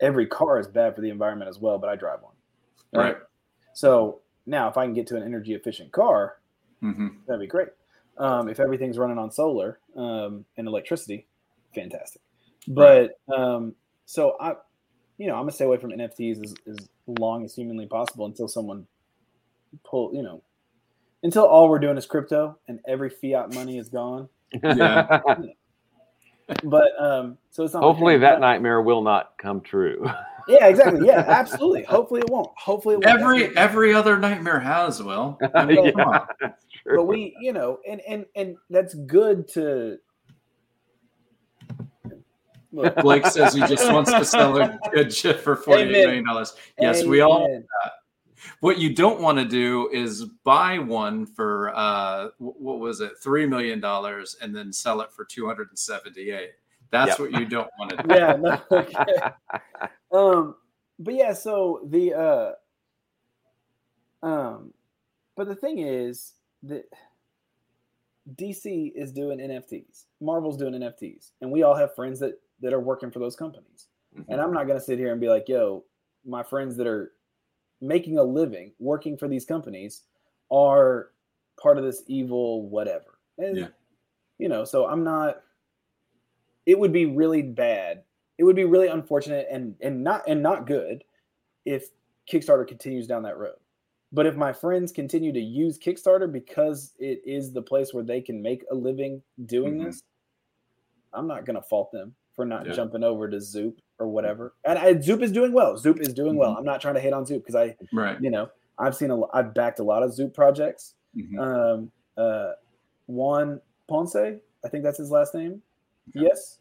every 0.00 0.26
car 0.26 0.58
is 0.58 0.66
bad 0.66 0.94
for 0.94 1.02
the 1.02 1.10
environment 1.10 1.48
as 1.50 1.58
well. 1.58 1.78
But 1.78 1.90
I 1.90 1.96
drive 1.96 2.22
one, 2.22 2.34
Right. 2.92 3.16
So 3.74 4.20
now, 4.46 4.68
if 4.68 4.76
I 4.76 4.84
can 4.84 4.94
get 4.94 5.06
to 5.08 5.16
an 5.16 5.22
energy 5.22 5.54
efficient 5.54 5.92
car, 5.92 6.38
hmm 6.80 7.08
that'd 7.26 7.40
be 7.40 7.46
great. 7.46 7.68
Um, 8.18 8.48
if 8.48 8.60
everything's 8.60 8.96
running 8.96 9.18
on 9.18 9.30
solar 9.30 9.78
um, 9.96 10.44
and 10.56 10.66
electricity, 10.66 11.26
fantastic. 11.74 12.22
But 12.68 13.18
um, 13.34 13.74
so 14.06 14.36
I, 14.40 14.54
you 15.18 15.26
know, 15.26 15.34
I'm 15.34 15.42
gonna 15.42 15.52
stay 15.52 15.64
away 15.64 15.78
from 15.78 15.90
NFTs 15.90 16.42
as, 16.44 16.54
as 16.66 16.88
long 17.06 17.44
as 17.44 17.54
humanly 17.54 17.86
possible 17.86 18.26
until 18.26 18.48
someone 18.48 18.86
pull, 19.84 20.14
you 20.14 20.22
know, 20.22 20.42
until 21.22 21.44
all 21.44 21.68
we're 21.68 21.78
doing 21.78 21.96
is 21.96 22.06
crypto 22.06 22.58
and 22.68 22.80
every 22.86 23.10
fiat 23.10 23.54
money 23.54 23.78
is 23.78 23.88
gone. 23.88 24.28
Yeah. 24.62 25.20
But 26.62 26.92
um, 27.00 27.38
so 27.50 27.64
it's 27.64 27.74
not. 27.74 27.80
like 27.80 27.88
Hopefully 27.88 28.18
that 28.18 28.40
nightmare 28.40 28.80
will 28.80 29.02
not 29.02 29.32
come 29.36 29.60
true. 29.60 30.08
Yeah, 30.48 30.66
exactly. 30.68 31.06
Yeah, 31.06 31.24
absolutely. 31.26 31.82
Hopefully 31.84 32.20
it 32.20 32.30
won't. 32.30 32.48
Hopefully 32.56 32.94
it 32.96 33.04
won't. 33.04 33.20
Every 33.20 33.56
every 33.56 33.94
other 33.94 34.18
nightmare 34.18 34.60
has 34.60 35.02
Will. 35.02 35.38
I 35.54 35.64
mean, 35.64 35.92
come 35.92 36.00
on. 36.00 36.26
but 36.84 37.04
we, 37.04 37.36
you 37.40 37.52
know, 37.52 37.80
and 37.88 38.00
and 38.02 38.26
and 38.36 38.56
that's 38.70 38.94
good 38.94 39.48
to. 39.48 39.98
Look, 42.72 42.96
Blake 42.96 43.26
says 43.26 43.54
he 43.54 43.60
just 43.60 43.90
wants 43.90 44.12
to 44.12 44.24
sell 44.24 44.60
a 44.60 44.78
good 44.92 45.10
chip 45.10 45.40
for 45.40 45.56
forty-eight 45.56 45.88
Amen. 45.88 46.06
million 46.06 46.24
dollars. 46.24 46.54
Yes, 46.78 47.04
we 47.04 47.20
all. 47.20 47.44
amen. 47.44 47.66
What 48.60 48.78
you 48.78 48.94
don't 48.94 49.20
want 49.20 49.38
to 49.38 49.44
do 49.44 49.90
is 49.92 50.24
buy 50.44 50.78
one 50.78 51.26
for 51.26 51.72
uh, 51.74 52.28
what 52.38 52.78
was 52.78 53.00
it, 53.00 53.12
three 53.20 53.46
million 53.46 53.80
dollars, 53.80 54.36
and 54.40 54.54
then 54.54 54.72
sell 54.72 55.00
it 55.00 55.12
for 55.12 55.24
two 55.24 55.46
hundred 55.46 55.68
and 55.70 55.78
seventy-eight. 55.78 56.50
That's 56.90 57.18
Yep. 57.18 57.18
what 57.18 57.32
you 57.40 57.46
don't 57.46 57.70
want 57.78 57.90
to 57.90 57.96
do. 58.02 58.14
yeah 58.14 58.36
no, 58.36 58.60
okay. 58.70 58.94
um 60.12 60.54
but 60.98 61.14
yeah 61.14 61.32
so 61.32 61.80
the 61.88 62.14
uh 62.14 62.52
um 64.26 64.72
but 65.36 65.46
the 65.48 65.54
thing 65.54 65.78
is 65.78 66.32
that 66.62 66.84
dc 68.36 68.92
is 68.94 69.12
doing 69.12 69.38
nfts 69.38 70.04
marvel's 70.20 70.56
doing 70.56 70.72
nfts 70.74 71.30
and 71.40 71.50
we 71.50 71.62
all 71.62 71.74
have 71.76 71.94
friends 71.94 72.18
that 72.20 72.40
that 72.60 72.72
are 72.72 72.80
working 72.80 73.10
for 73.10 73.18
those 73.18 73.36
companies 73.36 73.86
and 74.28 74.40
i'm 74.40 74.52
not 74.52 74.66
going 74.66 74.78
to 74.78 74.84
sit 74.84 74.98
here 74.98 75.12
and 75.12 75.20
be 75.20 75.28
like 75.28 75.48
yo 75.48 75.84
my 76.24 76.42
friends 76.42 76.76
that 76.76 76.86
are 76.86 77.12
making 77.80 78.18
a 78.18 78.22
living 78.22 78.72
working 78.78 79.16
for 79.16 79.28
these 79.28 79.44
companies 79.44 80.02
are 80.50 81.10
part 81.62 81.76
of 81.78 81.84
this 81.84 82.02
evil 82.06 82.68
whatever 82.68 83.18
and 83.38 83.56
Yeah. 83.58 83.68
you 84.38 84.48
know 84.48 84.64
so 84.64 84.86
i'm 84.86 85.04
not 85.04 85.42
it 86.66 86.78
would 86.78 86.92
be 86.92 87.06
really 87.06 87.42
bad 87.42 88.02
it 88.38 88.44
would 88.44 88.56
be 88.56 88.64
really 88.64 88.88
unfortunate 88.88 89.46
and 89.50 89.74
and 89.80 90.02
not 90.04 90.22
and 90.28 90.42
not 90.42 90.66
good 90.66 91.02
if 91.64 91.90
kickstarter 92.30 92.66
continues 92.66 93.06
down 93.06 93.22
that 93.22 93.38
road 93.38 93.54
but 94.12 94.26
if 94.26 94.36
my 94.36 94.52
friends 94.52 94.92
continue 94.92 95.32
to 95.32 95.40
use 95.40 95.78
kickstarter 95.78 96.30
because 96.30 96.92
it 96.98 97.20
is 97.24 97.52
the 97.52 97.62
place 97.62 97.92
where 97.94 98.04
they 98.04 98.20
can 98.20 98.40
make 98.42 98.64
a 98.70 98.74
living 98.74 99.22
doing 99.46 99.78
Mhm. 99.78 99.84
this 99.86 100.02
i'm 101.12 101.26
not 101.26 101.44
going 101.44 101.56
to 101.56 101.62
fault 101.62 101.90
them 101.92 102.14
for 102.34 102.44
not 102.44 102.66
Yeah. 102.66 102.72
jumping 102.74 103.02
over 103.04 103.28
to 103.30 103.40
zoop 103.40 103.80
or 103.98 104.08
whatever. 104.08 104.52
And 104.66 104.78
I, 104.78 105.00
Zoop 105.00 105.22
is 105.22 105.32
doing 105.32 105.54
well. 105.54 105.78
Zoop 105.78 106.00
is 106.00 106.12
doing 106.12 106.36
well. 106.36 106.52
Mhm. 106.52 106.58
I'm 106.58 106.64
not 106.66 106.82
trying 106.82 106.96
to 106.96 107.00
hate 107.00 107.14
on 107.14 107.24
Zoop 107.24 107.42
because 107.42 107.54
I, 107.54 107.74
Right. 107.94 108.20
you 108.20 108.28
know, 108.30 108.50
I've 108.78 108.94
seen 108.94 109.10
a, 109.10 109.18
I've 109.34 109.54
backed 109.54 109.78
a 109.78 109.82
lot 109.82 110.02
of 110.02 110.12
Zoop 110.12 110.34
projects. 110.34 110.96
Mhm. 111.16 111.38
Um, 111.40 111.90
uh, 112.18 112.52
Juan 113.06 113.62
Ponce, 113.88 114.14
I 114.16 114.68
think 114.68 114.84
that's 114.84 114.98
his 114.98 115.10
last 115.10 115.34
name. 115.34 115.62
Yes, 116.14 116.58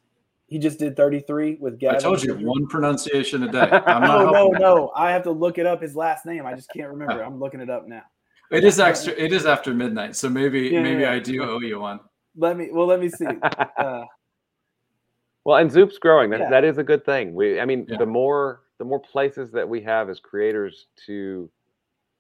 he 0.48 0.60
just 0.60 0.80
did 0.80 0.96
33 0.96 1.58
with 1.60 1.84
I 1.84 1.96
told 1.96 2.24
you 2.24 2.36
one 2.36 2.68
pronunciation 2.68 3.44
a 3.44 3.52
day. 3.52 3.70
I'm 3.88 4.02
not 4.04 4.26
No, 4.26 4.32
no, 4.32 4.50
no. 4.52 4.92
I 4.96 5.12
have 5.12 5.24
to 5.24 5.32
look 5.32 5.58
it 5.58 5.66
up. 5.66 5.82
His 5.82 5.96
last 5.96 6.26
name. 6.26 6.46
I 6.46 6.54
just 6.54 6.72
can't 6.72 6.90
remember. 6.90 7.22
I'm 7.22 7.40
looking 7.40 7.60
it 7.60 7.70
up 7.70 7.88
now. 7.88 8.04
It 8.52 8.64
is 8.64 8.80
extra. 8.80 9.14
It 9.14 9.34
is 9.34 9.46
after 9.46 9.74
midnight, 9.74 10.16
so 10.16 10.30
maybe 10.30 10.62
Yeah, 10.70 10.84
maybe 10.84 11.02
yeah. 11.02 11.12
I 11.12 11.20
do 11.20 11.44
owe 11.44 11.60
you 11.60 11.80
one. 11.80 12.00
Let 12.38 12.58
me. 12.58 12.70
Well, 12.72 12.88
let 12.88 13.00
me 13.00 13.10
see. 13.10 13.26
Uh, 13.78 14.06
well, 15.44 15.58
and 15.58 15.70
Zoop's 15.70 16.00
growing. 16.00 16.30
That 16.32 16.40
Yeah. 16.40 16.50
that 16.50 16.64
is 16.64 16.78
a 16.78 16.84
good 16.84 17.06
thing. 17.06 17.36
We, 17.36 17.60
I 17.60 17.66
mean, 17.66 17.86
Yeah. 17.88 17.98
the 17.98 18.06
more 18.06 18.62
the 18.80 18.86
more 18.86 19.00
places 19.00 19.52
that 19.52 19.68
we 19.68 19.82
have 19.82 20.10
as 20.10 20.20
creators 20.20 20.88
to, 21.06 21.50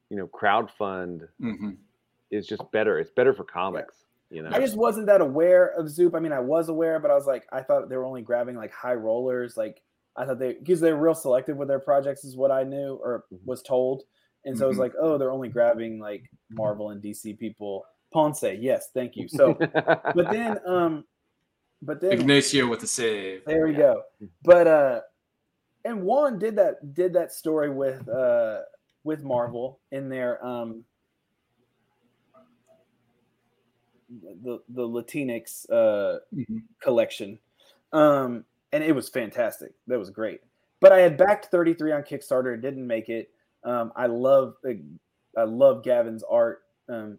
you 0.09 0.17
know, 0.17 0.27
crowdfund 0.27 1.27
hmm 1.39 1.71
is 2.31 2.45
just 2.47 2.63
better. 2.71 2.99
It's 2.99 3.11
better 3.11 3.33
for 3.33 3.43
comics. 3.43 4.04
You 4.35 4.43
know. 4.43 4.49
I 4.51 4.59
just 4.59 4.75
wasn't 4.75 5.07
that 5.07 5.21
aware 5.21 5.67
of 5.67 5.89
Zoop. 5.89 6.13
I 6.13 6.19
mean, 6.19 6.33
I 6.33 6.39
was 6.41 6.67
aware, 6.69 6.99
but 6.99 7.09
I 7.09 7.15
was 7.15 7.25
like, 7.25 7.47
I 7.51 7.61
thought 7.61 7.87
they 7.89 7.95
were 7.95 8.03
only 8.05 8.21
grabbing 8.21 8.55
like 8.55 8.73
high 8.73 8.93
rollers. 8.93 9.55
Like 9.55 9.81
I 10.17 10.25
thought 10.25 10.39
they 10.39 10.53
because 10.53 10.81
they're 10.81 10.95
real 10.97 11.15
selective 11.15 11.55
with 11.57 11.69
their 11.69 11.79
projects, 11.79 12.25
is 12.25 12.35
what 12.35 12.51
I 12.51 12.63
knew 12.63 12.95
or 13.01 13.23
Mhm. 13.31 13.39
was 13.45 13.61
told. 13.61 14.03
And 14.43 14.57
so 14.57 14.65
it 14.65 14.67
was 14.67 14.77
Mhm. 14.77 14.81
like, 14.81 14.93
oh, 14.99 15.17
they're 15.17 15.31
only 15.31 15.49
grabbing 15.49 15.99
like 15.99 16.29
Marvel 16.49 16.89
and 16.89 17.01
DC 17.01 17.33
people. 17.33 17.85
Ponce, 18.13 18.43
yes, 18.43 18.89
thank 18.93 19.15
you. 19.15 19.27
So, 19.27 19.53
but 20.15 20.29
then, 20.31 20.59
um, 20.67 21.05
but 21.81 21.99
then 22.01 22.13
Ignacio 22.13 22.67
with 22.67 22.81
the 22.81 22.87
save. 22.87 23.43
There 23.45 23.65
we 23.67 23.73
go. 23.73 24.03
But 24.43 24.67
uh 24.67 25.01
and 25.85 26.03
Juan 26.03 26.39
did 26.39 26.55
that 26.57 26.93
did 26.93 27.13
that 27.13 27.31
story 27.31 27.69
with 27.69 28.07
uh 28.09 28.61
with 29.03 29.23
Marvel 29.23 29.79
in 29.91 30.09
their 30.09 30.43
um 30.45 30.83
the 34.09 34.59
the 34.69 34.87
Latinx 34.87 35.69
uh 35.69 36.19
Mhm. 36.33 36.63
collection. 36.81 37.39
Um 37.91 38.45
and 38.71 38.83
it 38.83 38.93
was 38.93 39.09
fantastic. 39.09 39.73
That 39.87 39.97
was 39.99 40.09
great. 40.09 40.41
But 40.81 40.91
I 40.91 40.99
had 40.99 41.17
backed 41.17 41.45
33 41.45 41.91
on 41.93 42.03
Kickstarter, 42.03 42.53
it 42.53 42.61
didn't 42.61 42.85
make 42.85 43.09
it. 43.09 43.31
Um 43.63 43.91
I 43.95 44.05
love 44.07 44.55
I 45.37 45.43
love 45.43 45.83
Gavin's 45.83 46.23
art. 46.23 46.63
Um 46.89 47.17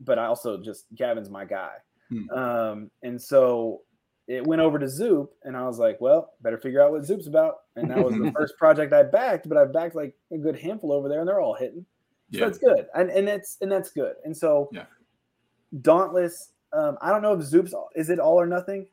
but 0.00 0.18
I 0.18 0.26
also 0.26 0.56
just 0.62 0.86
Gavin's 0.94 1.30
my 1.30 1.44
guy. 1.44 1.76
Hmm. 2.10 2.30
Um 2.30 2.90
and 3.02 3.20
so 3.20 3.82
it 4.26 4.46
went 4.46 4.62
over 4.62 4.78
to 4.78 4.88
Zoop, 4.88 5.34
and 5.42 5.54
I 5.54 5.66
was 5.66 5.78
like, 5.78 6.00
well, 6.00 6.32
better 6.40 6.56
figure 6.56 6.80
out 6.80 6.92
what 6.92 7.04
Zoop's 7.04 7.26
about. 7.26 7.56
And 7.76 7.90
that 7.90 8.02
was 8.02 8.14
the 8.14 8.32
first 8.36 8.56
project 8.56 8.94
I 8.94 9.02
backed, 9.02 9.46
but 9.50 9.58
I've 9.58 9.70
backed 9.70 9.94
like 9.94 10.14
a 10.32 10.38
good 10.38 10.56
handful 10.58 10.92
over 10.92 11.10
there, 11.10 11.20
and 11.20 11.28
they're 11.28 11.42
all 11.42 11.52
hitting. 11.52 11.84
So 12.32 12.38
Yeah. 12.38 12.46
it's 12.48 12.56
good, 12.56 12.86
and 12.94 13.10
and 13.10 13.28
that's 13.28 13.58
and 13.60 13.70
that's 13.70 13.90
good. 13.90 14.14
And 14.24 14.34
so, 14.34 14.70
Yeah. 14.72 14.86
Dauntless. 15.80 16.52
Um, 16.72 16.98
I 17.00 17.10
don't 17.10 17.22
know 17.22 17.32
if 17.34 17.40
Zoop's 17.40 17.74
is 17.94 18.10
it 18.10 18.18
all 18.18 18.38
or 18.40 18.46
nothing. 18.46 18.86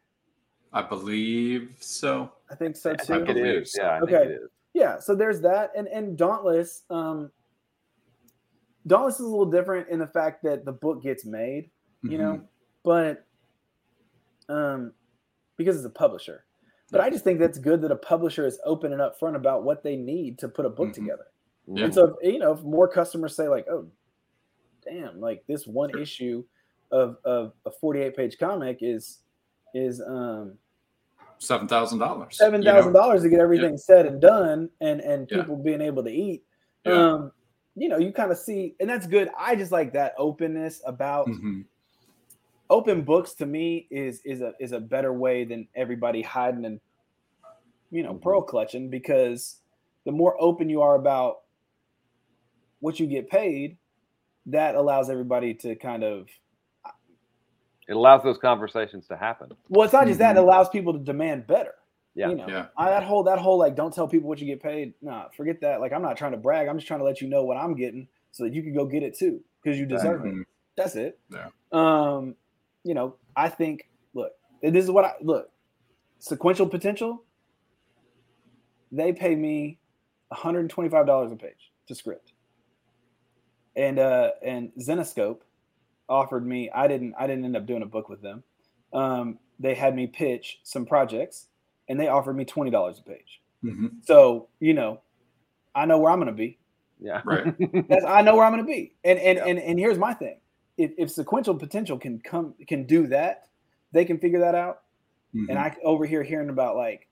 I 0.74 0.82
believe 0.82 1.76
so. 1.80 2.32
I 2.50 2.56
think 2.56 2.76
so 2.76 2.92
I 2.92 2.96
too. 2.96 3.06
think 3.06 3.30
it 3.30 3.34
believe 3.36 3.68
Yeah, 3.78 3.96
I 3.96 4.00
think 4.00 4.12
Okay. 4.12 4.24
it 4.26 4.32
is. 4.32 4.50
Yeah, 4.74 5.00
so 5.00 5.16
there's 5.16 5.42
that, 5.42 5.72
and 5.76 5.88
and 5.88 6.18
Dauntless. 6.18 6.84
Um, 6.90 7.32
Dauntless 8.88 9.16
is 9.16 9.26
a 9.26 9.30
little 9.30 9.46
different 9.52 9.90
in 9.90 10.00
the 10.00 10.08
fact 10.08 10.44
that 10.44 10.66
the 10.66 10.72
book 10.72 11.04
gets 11.04 11.26
made, 11.26 11.70
you 12.04 12.18
know, 12.18 12.34
Mhm. 12.38 12.48
but 12.84 13.26
um, 14.50 14.94
because 15.58 15.78
it's 15.78 15.86
a 15.86 15.90
publisher. 15.90 16.46
But 16.92 17.00
I 17.00 17.10
just 17.10 17.24
think 17.24 17.40
that's 17.40 17.58
good 17.58 17.82
that 17.84 17.92
a 17.92 17.96
publisher 17.96 18.46
is 18.46 18.60
open 18.66 18.92
and 18.92 19.02
upfront 19.02 19.36
about 19.36 19.64
what 19.64 19.82
they 19.82 19.96
need 19.96 20.38
to 20.40 20.50
put 20.50 20.66
a 20.66 20.70
book 20.70 20.90
Mhm. 20.90 20.94
together. 20.94 21.28
Yeah. 21.68 21.86
And 21.86 21.94
so, 21.94 22.18
if, 22.22 22.34
you 22.34 22.40
know, 22.40 22.52
if 22.54 22.64
more 22.64 22.88
customers 22.88 23.34
say 23.36 23.48
like, 23.48 23.66
"Oh, 23.70 23.88
damn, 24.84 25.22
like 25.22 25.46
this 25.48 25.66
one 25.68 25.98
issue 25.98 26.44
of 26.92 27.18
of 27.26 27.54
a 27.66 27.72
48 27.72 28.16
page 28.16 28.38
comic 28.38 28.80
is 28.82 29.20
is 29.74 30.02
um 30.02 30.58
seven 31.40 31.68
thousand 31.68 32.00
dollars. 32.00 32.38
seven 32.38 32.64
thousand 32.64 32.94
dollars 32.94 33.24
to 33.24 33.30
get 33.30 33.40
everything 33.40 33.78
said 33.78 34.06
and 34.06 34.22
done, 34.22 34.70
and 34.82 35.02
and 35.02 35.28
Yeah. 35.30 35.40
people 35.40 35.58
being 35.58 35.82
able 35.82 36.04
to 36.04 36.12
eat." 36.12 36.44
Yeah. 36.86 37.12
Um, 37.12 37.32
you 37.76 37.88
know, 37.90 37.98
you 37.98 38.12
kind 38.12 38.32
of 38.32 38.38
see, 38.38 38.76
and 38.80 38.90
that's 38.90 39.08
good. 39.08 39.30
I 39.38 39.56
just 39.56 39.72
like 39.72 39.94
that 39.94 40.14
openness 40.18 40.82
about 40.86 41.28
hmm 41.28 41.62
open 42.70 43.04
books. 43.04 43.34
To 43.36 43.46
me, 43.46 43.88
is 43.92 44.22
is 44.26 44.42
a 44.42 44.54
is 44.60 44.72
a 44.72 44.80
better 44.80 45.14
way 45.14 45.46
than 45.46 45.68
everybody 45.76 46.22
hiding 46.22 46.66
and 46.66 46.80
you 47.92 48.04
know 48.04 48.14
Mhm. 48.14 48.22
pearl 48.22 48.42
clutching 48.42 48.90
because 48.90 49.62
the 50.06 50.12
more 50.12 50.36
open 50.42 50.70
you 50.70 50.82
are 50.82 50.96
about 50.96 51.42
what 52.80 53.00
you 53.00 53.06
get 53.08 53.30
paid, 53.30 53.78
that 54.48 54.76
allows 54.76 55.10
everybody 55.10 55.54
to 55.54 55.76
kind 55.76 56.04
of 56.04 56.28
It 57.92 57.96
allows 57.98 58.24
those 58.24 58.38
conversations 58.38 59.06
to 59.10 59.18
happen. 59.18 59.50
well, 59.68 59.84
it's 59.84 59.92
not 59.92 60.08
just 60.08 60.20
that; 60.20 60.38
it 60.38 60.40
Mhm. 60.40 60.44
allows 60.44 60.70
people 60.70 60.94
to 60.94 61.00
demand 61.00 61.46
better. 61.46 61.76
Yeah. 62.16 62.30
you 62.30 62.36
know, 62.36 62.48
Yeah. 62.48 62.68
I, 62.78 62.90
that 62.90 63.04
whole 63.04 63.24
that 63.24 63.38
whole 63.38 63.58
like 63.58 63.76
don't 63.76 63.94
tell 63.94 64.08
people 64.08 64.30
what 64.30 64.40
you 64.40 64.46
get 64.46 64.62
paid. 64.64 64.94
Nah, 65.02 65.28
forget 65.30 65.60
that. 65.62 65.82
Like 65.82 65.92
I'm 65.92 66.02
not 66.02 66.16
trying 66.18 66.32
to 66.32 66.38
brag. 66.38 66.68
I'm 66.70 66.78
just 66.78 66.88
trying 66.88 67.02
to 67.02 67.06
let 67.06 67.20
you 67.22 67.28
know 67.28 67.44
what 67.44 67.58
I'm 67.58 67.76
getting 67.76 68.08
so 68.32 68.44
that 68.46 68.54
you 68.54 68.64
can 68.64 68.74
go 68.74 68.86
get 68.86 69.04
it 69.04 69.18
too 69.18 69.42
because 69.62 69.78
you 69.78 69.86
deserve 69.86 70.26
it. 70.26 70.34
Mhm. 70.34 70.44
That's 70.78 70.96
it. 70.96 71.20
Yeah. 71.30 71.50
Um, 71.74 72.36
you 72.84 72.94
know, 72.94 73.16
I 73.36 73.50
think 73.50 73.90
look, 74.14 74.32
and 74.64 74.74
this 74.74 74.86
is 74.86 74.92
what 74.92 75.04
I 75.04 75.16
look. 75.22 75.52
Sequential 76.20 76.68
potential. 76.70 77.24
They 78.92 79.12
pay 79.14 79.36
me 79.36 79.80
$125 80.32 81.32
a 81.32 81.36
page 81.36 81.72
to 81.88 81.96
script. 81.96 82.32
And 83.76 84.00
uh 84.00 84.32
and 84.42 84.72
Zenescope 84.80 85.42
offered 86.12 86.46
me, 86.46 86.70
I 86.74 86.88
didn't 86.88 87.16
I 87.18 87.26
didn't 87.28 87.46
end 87.46 87.56
up 87.56 87.66
doing 87.66 87.82
a 87.82 87.88
book 87.88 88.10
with 88.10 88.22
them. 88.22 88.44
Um, 88.94 89.40
they 89.60 89.74
had 89.74 89.96
me 89.96 90.08
pitch 90.08 90.60
some 90.64 90.86
projects 90.86 91.48
and 91.88 92.00
they 92.00 92.08
offered 92.08 92.36
me 92.36 92.46
$20 92.46 93.00
a 93.00 93.04
page. 93.04 93.42
Mhm. 93.64 94.04
So, 94.04 94.50
you 94.60 94.74
know, 94.74 95.02
I 95.74 95.86
know 95.86 95.98
where 96.00 96.12
I'm 96.12 96.20
gonna 96.20 96.32
be. 96.34 96.58
Yeah. 97.00 97.22
Right. 97.26 97.56
That's 97.90 98.06
I 98.06 98.22
know 98.22 98.36
where 98.36 98.46
I'm 98.46 98.54
going 98.54 98.64
to 98.66 98.72
be. 98.72 98.94
And 99.04 99.18
and, 99.18 99.38
Yeah. 99.40 99.46
and 99.48 99.58
and 99.60 99.80
here's 99.80 99.98
my 99.98 100.14
thing: 100.14 100.40
if, 100.78 100.92
if 101.00 101.10
sequential 101.10 101.56
potential 101.56 101.98
can 101.98 102.20
come 102.20 102.54
can 102.68 102.86
do 102.86 103.08
that, 103.08 103.48
they 103.92 104.06
can 104.06 104.20
figure 104.20 104.40
that 104.40 104.54
out. 104.54 104.82
Mhm. 105.34 105.50
And 105.50 105.58
I 105.58 105.76
over 105.84 106.06
here 106.06 106.22
hearing 106.22 106.50
about 106.50 106.76
like, 106.76 107.08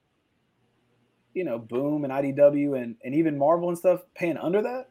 you 1.34 1.42
know, 1.44 1.58
Boom 1.58 2.04
and 2.04 2.12
IDW 2.12 2.80
and 2.80 2.96
and 3.02 3.14
even 3.16 3.36
Marvel 3.36 3.68
and 3.68 3.76
stuff 3.76 4.02
paying 4.14 4.36
under 4.36 4.62
that. 4.62 4.90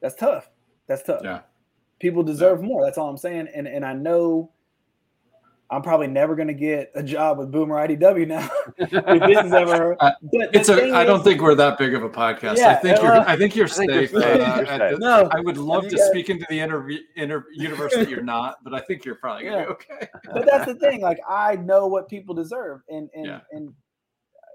That's 0.00 0.14
tough. 0.14 0.48
That's 0.86 1.02
tough. 1.02 1.22
Yeah. 1.24 1.40
People 2.02 2.22
deserve 2.24 2.60
more. 2.62 2.84
That's 2.84 2.98
all 2.98 3.08
I'm 3.08 3.16
saying. 3.16 3.48
And 3.54 3.66
and 3.66 3.84
I 3.84 3.94
know. 3.94 4.50
I'm 5.70 5.80
probably 5.80 6.08
never 6.08 6.36
going 6.36 6.48
to 6.48 6.52
get 6.54 6.90
a 6.94 7.02
job 7.02 7.38
with 7.38 7.50
Boom 7.50 7.70
or 7.72 7.76
IDW 7.76 8.28
now 8.28 8.46
if 8.76 8.90
this 8.90 9.46
is 9.46 9.52
ever. 9.54 9.96
Uh, 10.00 10.10
But 10.30 10.54
It's 10.54 10.68
a. 10.68 10.76
thing 10.76 10.92
I 10.92 11.02
don't 11.02 11.20
is- 11.20 11.24
think 11.24 11.40
we're 11.40 11.54
that 11.54 11.78
big 11.78 11.94
of 11.94 12.02
a 12.02 12.10
podcast. 12.10 12.58
I 12.58 12.74
think 12.74 12.98
uh, 12.98 13.02
you're. 13.02 13.12
I 13.20 13.36
think 13.38 13.56
you're 13.56 13.64
I 13.64 13.68
think 13.70 13.88
you're 13.90 14.08
safe. 14.08 14.10
safe. 14.10 14.14
uh, 14.14 14.54
You're 14.58 14.66
safe. 14.66 14.78
this- 14.90 14.98
No, 14.98 15.28
I 15.32 15.40
would 15.40 15.56
love 15.56 15.84
you 15.84 15.90
to 15.90 15.96
guys- 15.96 16.08
speak 16.08 16.28
into 16.28 16.44
the 16.50 16.60
inner, 16.60 16.86
inner 17.16 17.46
universe 17.54 17.94
that 17.94 18.10
you're 18.10 18.22
not, 18.22 18.56
but 18.64 18.74
I 18.74 18.80
think 18.80 19.06
you're 19.06 19.14
probably 19.14 19.44
gonna 19.44 19.56
Yeah. 19.60 19.64
be 19.64 19.70
okay. 19.70 20.08
but 20.34 20.44
that's 20.44 20.66
the 20.66 20.74
thing. 20.74 21.00
Like 21.00 21.20
I 21.26 21.56
know 21.56 21.86
what 21.86 22.06
people 22.06 22.34
deserve, 22.34 22.80
and 22.90 23.08
and 23.14 23.24
Yeah. 23.24 23.40
and 23.52 23.72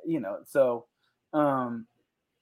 you 0.06 0.19
know, 0.19 0.38
so 0.45 0.86
um, 1.34 1.41
And 1.74 1.86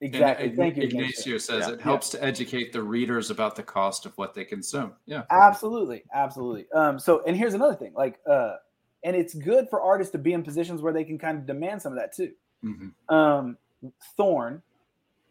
exactly. 0.06 0.50
Ign- 0.50 0.56
Thank 0.56 0.78
you, 0.78 0.84
Ignacio 0.84 1.38
says 1.38 1.68
Yeah. 1.68 1.74
it 1.74 1.82
helps 1.82 2.10
to 2.10 2.24
educate 2.24 2.72
the 2.74 2.82
readers 2.82 3.32
about 3.32 3.56
the 3.56 3.64
cost 3.64 4.06
of 4.06 4.18
what 4.18 4.34
they 4.34 4.46
consume. 4.46 4.94
Yeah. 5.06 5.24
Absolutely, 5.32 6.04
absolutely. 6.14 6.66
Um, 6.72 7.00
so 7.00 7.24
and 7.26 7.36
here's 7.36 7.54
another 7.54 7.76
thing, 7.76 7.94
like 7.96 8.20
uh, 8.30 8.56
and 9.04 9.16
it's 9.16 9.34
good 9.34 9.68
for 9.70 9.82
artists 9.82 10.12
to 10.14 10.18
be 10.18 10.34
in 10.34 10.44
positions 10.44 10.82
where 10.82 10.94
they 10.94 11.04
can 11.04 11.18
kind 11.18 11.38
of 11.38 11.46
demand 11.46 11.82
some 11.82 11.94
of 11.94 12.00
that 12.00 12.14
too. 12.16 12.32
hmm 12.62 12.90
Um, 13.14 13.58
Thorn. 14.18 14.62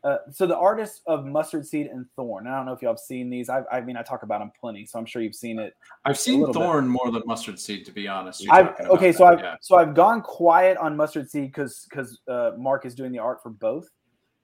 Uh, 0.04 0.18
so 0.30 0.46
the 0.46 0.56
artists 0.56 1.00
of 1.06 1.24
Mustard 1.24 1.66
Seed 1.66 1.86
and 1.86 2.04
Thorn. 2.14 2.46
I 2.46 2.54
don't 2.54 2.66
know 2.66 2.74
if 2.74 2.82
y'all 2.82 2.92
have 2.92 2.98
seen 2.98 3.30
these. 3.30 3.48
I, 3.48 3.62
I 3.72 3.80
mean, 3.80 3.96
I 3.96 4.02
talk 4.02 4.22
about 4.22 4.40
them 4.40 4.52
plenty, 4.60 4.84
so 4.84 4.98
I'm 4.98 5.06
sure 5.06 5.22
you've 5.22 5.34
seen 5.34 5.58
it. 5.58 5.74
I've 6.04 6.18
seen 6.18 6.40
little 6.40 6.52
bit. 6.52 6.60
Thorn 6.60 6.86
more 6.86 7.10
than 7.10 7.22
mustard 7.24 7.58
seed, 7.58 7.86
to 7.86 7.90
be 7.90 8.06
honest. 8.06 8.46
I've 8.50 8.78
okay, 8.80 9.12
so 9.12 9.24
that, 9.24 9.32
I've 9.32 9.40
yeah. 9.40 9.54
so 9.62 9.76
I've 9.76 9.94
gone 9.94 10.20
quiet 10.20 10.76
on 10.76 10.94
Mustard 10.94 11.30
Seed 11.30 11.46
because 11.46 11.86
because 11.88 12.20
uh, 12.28 12.50
Mark 12.58 12.84
is 12.84 12.94
doing 12.94 13.12
the 13.12 13.18
art 13.18 13.42
for 13.42 13.48
both, 13.48 13.88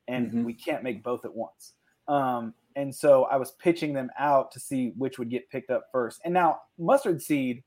and 0.08 0.30
Mhm. 0.32 0.44
we 0.44 0.54
can't 0.54 0.82
make 0.82 1.02
both 1.02 1.24
at 1.24 1.34
once. 1.34 1.74
Um, 2.08 2.54
and 2.76 2.94
so 2.94 3.24
I 3.24 3.36
was 3.36 3.52
pitching 3.52 3.92
them 3.92 4.10
out 4.18 4.50
to 4.52 4.60
see 4.60 4.90
which 4.96 5.18
would 5.18 5.28
get 5.30 5.48
picked 5.50 5.70
up 5.70 5.84
first. 5.92 6.20
And 6.24 6.32
now 6.34 6.62
Mustard 6.78 7.20
Seed 7.22 7.62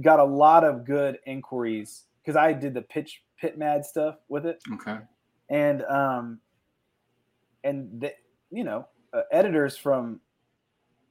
got 0.00 0.18
a 0.20 0.24
lot 0.24 0.64
of 0.64 0.84
good 0.84 1.18
inquiries 1.26 2.06
because 2.22 2.36
I 2.36 2.52
did 2.52 2.74
the 2.74 2.82
pitch 2.82 3.22
pit 3.36 3.58
mad 3.58 3.84
stuff 3.84 4.16
with 4.28 4.46
it, 4.46 4.62
Okay. 4.72 4.98
and 5.50 5.82
um, 5.84 6.40
and 7.62 8.00
the, 8.00 8.12
you 8.50 8.64
know 8.64 8.86
uh, 9.12 9.22
editors 9.30 9.76
from 9.76 10.20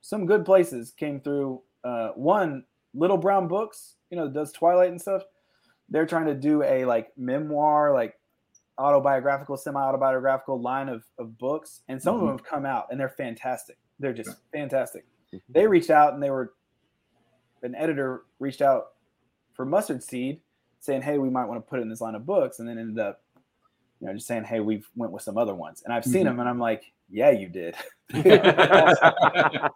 some 0.02 0.26
good 0.26 0.44
places 0.46 0.92
came 0.92 1.20
through. 1.22 1.62
Uh, 1.84 2.10
one 2.16 2.66
Little 2.94 3.18
Brown 3.18 3.48
Books, 3.48 3.96
you 4.10 4.18
know, 4.18 4.28
does 4.30 4.52
Twilight 4.52 4.90
and 4.92 5.02
stuff. 5.02 5.24
They're 5.90 6.06
trying 6.06 6.26
to 6.28 6.36
do 6.36 6.64
a 6.64 6.86
like 6.86 7.18
memoir, 7.18 7.94
like 7.94 8.20
autobiographical, 8.78 9.56
semi-autobiographical 9.58 10.60
line 10.62 10.90
of, 10.90 11.04
of 11.18 11.38
books, 11.38 11.84
and 11.88 12.02
some 12.02 12.16
Mhm. 12.16 12.18
of 12.18 12.22
them 12.28 12.38
have 12.38 12.44
come 12.46 12.66
out, 12.66 12.88
and 12.92 13.00
they're 13.00 13.10
fantastic. 13.10 13.78
They're 14.00 14.14
just 14.14 14.38
fantastic. 14.52 15.06
Mhm. 15.32 15.42
They 15.50 15.68
reached 15.68 15.90
out, 15.90 16.14
and 16.14 16.22
they 16.24 16.32
were 16.32 16.54
an 17.62 17.76
editor 17.76 18.26
reached 18.40 18.62
out 18.62 18.94
for 19.54 19.66
Mustard 19.66 20.04
Seed, 20.04 20.42
saying, 20.80 21.02
"Hey, 21.04 21.18
we 21.18 21.30
might 21.30 21.46
want 21.46 21.64
to 21.64 21.70
put 21.70 21.80
it 21.80 21.84
in 21.84 21.90
this 21.90 22.02
line 22.02 22.16
of 22.16 22.26
books," 22.26 22.60
and 22.60 22.68
then 22.68 22.78
ended 22.78 23.00
up, 23.00 23.22
you 24.00 24.08
know, 24.08 24.14
just 24.14 24.28
saying, 24.28 24.44
"Hey, 24.44 24.60
we've 24.60 24.90
went 24.96 25.12
with 25.14 25.22
some 25.22 25.38
other 25.38 25.56
ones," 25.56 25.82
and 25.84 25.94
I've 25.94 26.04
seen 26.04 26.24
Mhm. 26.24 26.30
them, 26.32 26.40
and 26.40 26.50
I'm 26.50 26.60
like, 26.60 26.92
"Yeah, 27.14 27.30
you 27.32 27.48
did." 27.48 27.76
but 28.14 29.00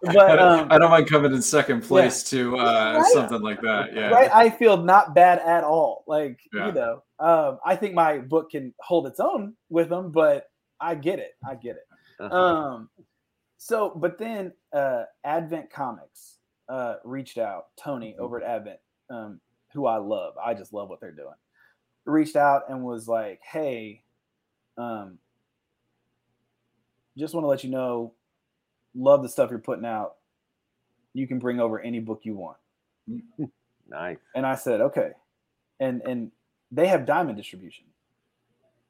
But, 0.02 0.40
um, 0.40 0.68
I 0.72 0.78
don't 0.78 0.92
mind 0.92 1.08
coming 1.10 1.34
in 1.34 1.42
second 1.42 1.82
place 1.82 2.24
to 2.30 2.58
uh, 2.58 3.00
Right. 3.02 3.12
something 3.14 3.42
like 3.42 3.62
that. 3.62 3.94
Yeah. 3.94 4.10
right 4.10 4.30
i 4.34 4.50
feel 4.50 4.78
not 4.78 5.16
bad 5.16 5.40
at 5.40 5.64
all 5.64 6.04
like 6.08 6.40
Yeah. 6.54 6.68
you 6.68 6.72
know 6.74 7.04
um 7.20 7.58
i 7.66 7.76
think 7.76 7.94
my 7.96 8.20
book 8.20 8.52
can 8.52 8.74
hold 8.80 9.08
its 9.08 9.20
own 9.20 9.56
with 9.70 9.90
them 9.90 10.12
but 10.12 10.50
i 10.80 10.94
get 10.94 11.20
it 11.20 11.32
i 11.50 11.56
get 11.56 11.78
it 11.78 11.88
Uh-huh. 12.20 12.36
um 12.36 12.90
so 13.58 13.92
but 13.96 14.20
then 14.20 14.52
uh 14.74 15.04
advent 15.24 15.72
comics 15.72 16.38
uh 16.70 16.96
reached 17.04 17.38
out 17.38 17.68
tony 17.82 18.12
Mm-hmm. 18.12 18.22
over 18.24 18.42
at 18.44 18.50
advent 18.58 18.80
um 19.10 19.40
who 19.74 19.88
i 19.88 19.98
love 19.98 20.34
i 20.44 20.54
just 20.54 20.74
love 20.74 20.90
what 20.90 21.00
they're 21.00 21.12
doing 21.12 21.34
reached 22.06 22.36
out 22.36 22.64
and 22.70 22.84
was 22.84 23.08
like 23.08 23.40
hey 23.42 24.04
um 24.78 25.18
just 27.18 27.34
want 27.34 27.44
to 27.44 27.48
let 27.48 27.64
you 27.64 27.70
know 27.70 28.14
love 28.96 29.22
the 29.24 29.30
stuff 29.30 29.50
you're 29.50 29.60
putting 29.60 29.86
out 29.86 30.16
you 31.14 31.28
can 31.28 31.40
bring 31.40 31.60
over 31.60 31.80
any 31.80 32.00
book 32.00 32.22
you 32.24 32.36
want 32.36 32.58
nice. 33.90 34.18
and 34.36 34.46
I 34.46 34.56
said, 34.56 34.82
okay. 34.82 35.12
And 35.80 36.02
and 36.02 36.32
they 36.72 36.88
have 36.88 37.06
diamond 37.06 37.38
distribution. 37.38 37.86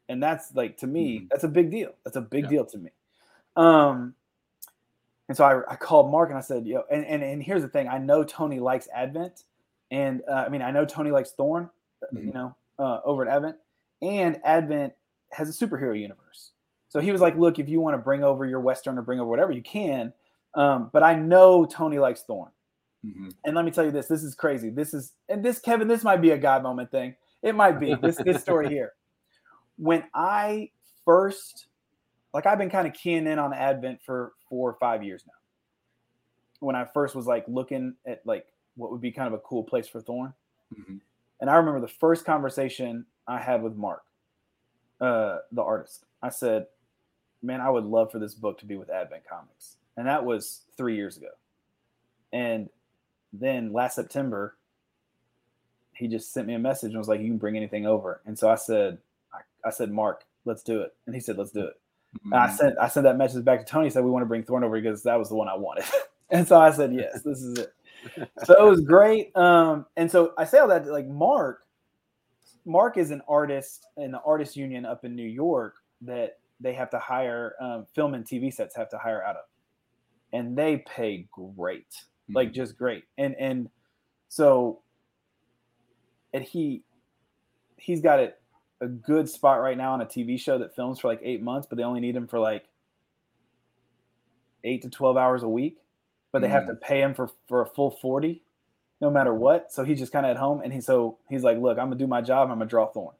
And 0.10 0.22
that's 0.24 0.56
like 0.56 0.78
to 0.78 0.88
me, 0.88 1.20
Mhm. 1.20 1.30
that's 1.30 1.44
a 1.44 1.48
big 1.50 1.70
deal. 1.70 1.94
That's 2.04 2.16
a 2.16 2.22
big 2.22 2.46
Yeah. 2.46 2.50
deal 2.50 2.66
to 2.66 2.78
me. 2.78 2.92
Um 3.56 4.16
and 5.30 5.36
so 5.38 5.44
I, 5.44 5.74
I 5.74 5.76
called 5.76 6.10
Mark 6.12 6.30
and 6.30 6.38
I 6.38 6.42
said, 6.42 6.66
yo, 6.66 6.84
and, 6.90 7.06
and 7.06 7.22
and 7.24 7.44
here's 7.44 7.62
the 7.62 7.68
thing. 7.68 7.88
I 7.88 7.98
know 7.98 8.24
Tony 8.24 8.60
likes 8.60 8.88
Advent, 8.94 9.44
and 9.92 10.22
uh, 10.28 10.46
I 10.46 10.50
mean 10.50 10.62
I 10.62 10.72
know 10.72 10.86
Tony 10.86 11.12
likes 11.12 11.32
Thorn, 11.32 11.70
uh, 12.02 12.08
you 12.14 12.32
Mhm. 12.32 12.34
know, 12.34 12.56
uh, 12.80 13.02
over 13.04 13.28
at 13.28 13.36
Advent, 13.36 13.58
and 14.02 14.40
Advent 14.46 14.94
has 15.34 15.50
a 15.50 15.66
superhero 15.68 16.00
universe. 16.00 16.52
So 16.90 17.00
he 17.00 17.12
was 17.12 17.22
like, 17.22 17.36
look, 17.38 17.60
if 17.60 17.68
you 17.68 17.80
want 17.82 17.96
to 17.96 17.98
bring 17.98 18.24
over 18.24 18.46
your 18.46 18.60
Western 18.62 18.98
or 18.98 19.02
bring 19.02 19.20
over 19.20 19.30
whatever, 19.30 19.52
you 19.52 19.62
can. 19.62 20.14
Um, 20.54 20.90
but 20.94 21.04
I 21.04 21.16
know 21.16 21.66
Tony 21.66 22.00
likes 22.00 22.22
Thorn 22.24 22.52
Mhm. 23.06 23.34
and 23.46 23.56
let 23.56 23.64
me 23.66 23.70
tell 23.72 23.86
you 23.86 23.92
this 23.92 24.08
this 24.08 24.24
is 24.24 24.34
crazy 24.34 24.72
this 24.72 24.92
is 24.92 25.14
and 25.30 25.46
this 25.46 25.60
kevin 25.60 25.88
this 25.88 26.04
might 26.04 26.18
be 26.20 26.32
a 26.32 26.38
god 26.38 26.64
moment 26.64 26.90
thing 26.90 27.16
it 27.44 27.54
might 27.54 27.80
be 27.80 27.94
this 28.02 28.18
this 28.18 28.42
story 28.42 28.68
here 28.78 28.94
when 29.78 30.04
i 30.16 30.68
first 31.06 31.68
like 32.34 32.48
i've 32.48 32.58
been 32.58 32.72
kind 32.72 32.88
of 32.88 32.94
keying 32.96 33.28
in 33.28 33.38
on 33.38 33.54
advent 33.54 34.02
for 34.04 34.34
four 34.50 34.68
or 34.68 34.74
five 34.80 35.04
years 35.04 35.24
now 35.28 35.34
when 36.60 36.76
i 36.76 36.84
first 36.86 37.14
was 37.16 37.28
like 37.28 37.46
looking 37.48 37.94
at 38.08 38.26
like 38.26 38.48
what 38.76 38.90
would 38.90 39.00
be 39.00 39.12
kind 39.12 39.28
of 39.28 39.34
a 39.34 39.44
cool 39.44 39.64
place 39.64 39.88
for 39.88 40.02
thorn 40.02 40.34
Mhm. 40.76 41.00
and 41.40 41.50
i 41.52 41.56
remember 41.56 41.80
the 41.80 41.88
first 41.88 42.26
conversation 42.26 43.06
i 43.28 43.38
had 43.38 43.62
with 43.62 43.76
mark 43.76 44.04
uh 45.02 45.38
the 45.52 45.62
artist 45.62 46.06
i 46.24 46.30
said 46.30 46.66
man 47.42 47.62
i 47.62 47.70
would 47.70 47.86
love 47.86 48.12
for 48.12 48.20
this 48.20 48.34
book 48.34 48.58
to 48.60 48.66
be 48.66 48.76
with 48.76 48.90
advent 48.90 49.24
comics 49.30 49.78
and 49.98 50.08
that 50.08 50.24
was 50.24 50.62
three 50.76 50.96
years 50.96 51.18
ago 51.18 51.30
and 52.34 52.70
then 53.34 53.74
last 53.74 53.96
September, 53.96 54.56
he 55.94 56.08
just 56.08 56.34
sent 56.34 56.48
me 56.48 56.54
a 56.54 56.60
message 56.60 56.92
and 56.92 56.98
was 56.98 57.08
like, 57.08 57.22
"You 57.22 57.28
can 57.28 57.38
bring 57.38 57.58
anything 57.58 57.86
over." 57.86 58.22
And 58.26 58.38
so 58.38 58.50
I 58.50 58.56
said, 58.56 58.98
"I, 59.34 59.40
I 59.68 59.72
said, 59.72 59.92
Mark, 59.92 60.26
let's 60.46 60.64
do 60.64 60.82
it." 60.82 60.96
And 61.06 61.16
he 61.16 61.22
said, 61.22 61.38
"Let's 61.38 61.52
do 61.52 61.66
it." 61.66 61.80
And 62.26 62.36
I 62.36 62.48
Mhm. 62.48 62.58
sent 62.58 62.78
I 62.80 62.88
sent 62.88 63.04
that 63.06 63.18
message 63.18 63.44
back 63.44 63.60
to 63.60 63.66
Tony. 63.66 63.90
Said 63.90 64.04
we 64.04 64.12
want 64.12 64.24
to 64.24 64.28
bring 64.28 64.44
Thorn 64.44 64.64
over 64.64 64.80
because 64.80 65.04
that 65.04 65.18
was 65.18 65.30
the 65.30 65.36
one 65.36 65.48
I 65.48 65.56
wanted. 65.56 65.86
and 66.30 66.48
so 66.48 66.60
I 66.60 66.72
said, 66.72 66.94
"Yes, 66.94 67.22
this 67.26 67.42
is 67.42 67.58
it." 67.58 67.74
So 68.46 68.66
it 68.66 68.70
was 68.70 68.82
great. 68.82 69.36
Um, 69.36 69.86
and 69.98 70.10
so 70.10 70.34
I 70.38 70.46
say 70.46 70.60
all 70.60 70.68
that 70.68 70.88
like 70.88 71.08
Mark. 71.08 71.64
Mark 72.66 72.98
is 72.98 73.12
an 73.12 73.22
artist 73.28 73.86
in 73.96 74.12
the 74.12 74.22
artist 74.22 74.56
union 74.58 74.86
up 74.86 75.06
in 75.06 75.16
New 75.16 75.28
York 75.28 75.76
that 76.02 76.40
they 76.60 76.74
have 76.74 76.90
to 76.92 77.00
hire 77.00 77.56
um, 77.62 77.86
film 77.94 78.14
and 78.14 78.26
TV 78.26 78.54
sets 78.54 78.76
have 78.76 78.90
to 78.90 78.98
hire 78.98 79.24
out 79.24 79.36
of, 79.36 79.46
and 80.34 80.58
they 80.58 80.84
pay 80.88 81.28
great 81.32 81.94
like 82.34 82.54
just 82.54 82.78
great. 82.78 83.04
And 83.18 83.36
and 83.40 83.70
so 84.30 84.82
and 86.34 86.44
he 86.44 86.84
he's 87.78 88.02
got 88.02 88.20
it 88.20 88.40
a 88.82 88.88
good 88.88 89.30
spot 89.30 89.62
right 89.62 89.78
now 89.78 89.94
on 89.94 90.02
a 90.02 90.06
tv 90.06 90.40
show 90.40 90.60
that 90.60 90.76
films 90.76 91.00
for 91.00 91.08
like 91.08 91.20
eight 91.24 91.42
months 91.42 91.66
but 91.68 91.78
they 91.78 91.84
only 91.84 92.00
need 92.00 92.16
him 92.16 92.28
for 92.28 92.38
like 92.38 92.66
eight 94.64 94.84
to 94.84 94.90
12 94.90 95.18
hours 95.18 95.42
a 95.42 95.48
week. 95.48 95.78
But 96.32 96.42
they 96.42 96.50
have 96.50 96.68
to 96.68 96.76
pay 96.76 97.02
him 97.02 97.16
for 97.16 97.30
for 97.48 97.62
a 97.62 97.66
full 97.66 97.92
40 97.92 98.44
no 99.00 99.10
matter 99.10 99.34
what. 99.34 99.72
So 99.72 99.84
he's 99.84 99.98
just 99.98 100.12
kind 100.12 100.26
of 100.26 100.32
at 100.32 100.38
home 100.38 100.62
and 100.64 100.74
he 100.74 100.82
so 100.82 101.18
he's 101.30 101.44
like 101.44 101.58
look 101.58 101.80
i'm 101.80 101.86
gonna 101.86 101.96
do 101.96 102.06
my 102.06 102.22
job 102.22 102.52
i'm 102.52 102.60
gonna 102.60 102.70
draw 102.70 102.88
thorn 102.88 103.16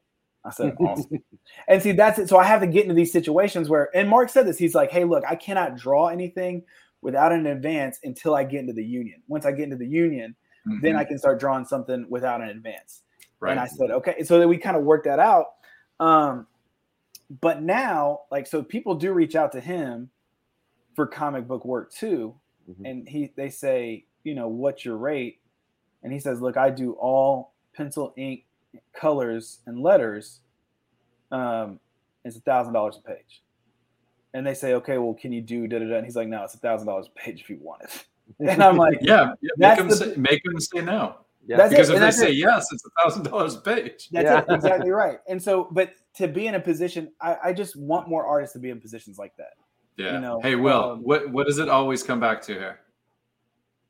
i 0.48 0.50
said 0.50 0.74
awesome 0.80 1.22
and 1.68 1.82
see 1.82 1.92
that's 1.92 2.18
it 2.18 2.28
so 2.28 2.38
i 2.38 2.44
have 2.44 2.60
to 2.60 2.66
get 2.66 2.82
into 2.82 2.94
these 2.94 3.12
situations 3.12 3.68
where 3.68 3.88
and 3.94 4.08
mark 4.08 4.28
said 4.28 4.46
this 4.46 4.58
he's 4.58 4.74
like 4.74 4.90
hey 4.90 5.04
look 5.04 5.22
i 5.28 5.34
cannot 5.36 5.76
draw 5.76 6.08
anything 6.08 6.62
without 7.00 7.32
an 7.32 7.46
advance 7.46 8.00
until 8.02 8.34
I 8.34 8.44
get 8.44 8.60
into 8.60 8.72
the 8.72 8.84
union. 8.84 9.22
Once 9.28 9.46
I 9.46 9.52
get 9.52 9.64
into 9.64 9.76
the 9.76 9.86
union, 9.86 10.34
then 10.82 10.96
I 10.96 11.04
can 11.04 11.16
start 11.18 11.40
drawing 11.40 11.64
something 11.64 12.04
without 12.10 12.40
an 12.40 12.48
advance. 12.48 13.02
right. 13.40 13.52
And 13.52 13.60
I 13.60 13.66
said, 13.66 13.90
okay. 13.90 14.22
So 14.24 14.38
then 14.38 14.48
we 14.48 14.58
kind 14.58 14.76
of 14.76 14.82
worked 14.82 15.04
that 15.04 15.18
out. 15.18 15.46
Um, 16.00 16.46
but 17.40 17.62
now, 17.62 18.22
like, 18.30 18.46
so 18.46 18.62
people 18.62 18.94
do 18.96 19.12
reach 19.12 19.36
out 19.36 19.52
to 19.52 19.60
him 19.60 20.10
for 20.96 21.06
comic 21.06 21.46
book 21.46 21.64
work 21.64 21.92
too. 21.92 22.34
Mhm. 22.68 22.90
And 22.90 23.08
he, 23.08 23.32
they 23.36 23.48
say, 23.48 24.04
you 24.24 24.34
know, 24.34 24.48
what's 24.48 24.84
your 24.84 24.96
rate? 24.96 25.40
And 26.02 26.12
he 26.12 26.18
says, 26.18 26.40
look, 26.40 26.56
I 26.56 26.70
do 26.70 26.92
all 26.94 27.54
pencil, 27.74 28.12
ink, 28.16 28.44
colors, 28.94 29.58
and 29.66 29.80
letters. 29.82 30.40
Um, 31.30 31.80
it's 32.24 32.36
a 32.36 32.40
thousand 32.40 32.72
dollars 32.72 32.98
a 32.98 33.06
page. 33.08 33.42
And 34.34 34.46
they 34.46 34.54
say, 34.54 34.74
okay, 34.74 34.98
well, 34.98 35.14
can 35.14 35.32
you 35.32 35.40
do 35.40 35.66
da 35.66 35.78
da 35.78 35.86
da? 35.86 35.96
And 35.96 36.04
he's 36.04 36.16
like, 36.16 36.28
no, 36.28 36.44
it's 36.44 36.54
a 36.54 36.58
thousand 36.58 36.86
dollars 36.86 37.06
a 37.06 37.18
page 37.18 37.40
if 37.40 37.50
you 37.50 37.58
want 37.60 37.82
it. 37.82 38.04
And 38.46 38.62
I'm 38.62 38.76
like, 38.76 38.98
yeah, 39.00 39.32
yeah, 39.40 39.50
make 39.56 39.78
them 39.78 39.88
the- 39.88 39.96
say, 39.96 40.14
make 40.16 40.42
them 40.44 40.60
say 40.60 40.82
no. 40.82 41.16
Yeah. 41.46 41.56
That's 41.56 41.72
it. 41.72 41.76
Because 41.76 41.88
if 41.88 41.94
and 41.96 42.04
they 42.04 42.10
say 42.10 42.28
it. 42.28 42.34
yes, 42.34 42.66
it's 42.70 42.84
a 42.84 42.90
thousand 43.02 43.22
dollars 43.22 43.54
a 43.54 43.60
page. 43.62 44.10
That's 44.12 44.26
Yeah. 44.26 44.40
it, 44.40 44.54
exactly 44.54 44.90
right. 44.90 45.18
And 45.28 45.42
so, 45.42 45.66
but 45.70 45.92
to 46.16 46.28
be 46.28 46.46
in 46.46 46.54
a 46.54 46.60
position, 46.60 47.10
I, 47.22 47.36
I 47.44 47.52
just 47.54 47.74
want 47.74 48.06
more 48.06 48.26
artists 48.26 48.52
to 48.52 48.58
be 48.58 48.68
in 48.68 48.80
positions 48.82 49.18
like 49.18 49.34
that. 49.38 49.54
Yeah. 49.96 50.12
You 50.12 50.20
know, 50.20 50.40
hey, 50.42 50.56
Will, 50.56 50.90
um, 50.90 51.02
what 51.02 51.30
what 51.30 51.46
does 51.46 51.58
it 51.58 51.70
always 51.70 52.02
come 52.02 52.20
back 52.20 52.42
to 52.42 52.52
here? 52.52 52.80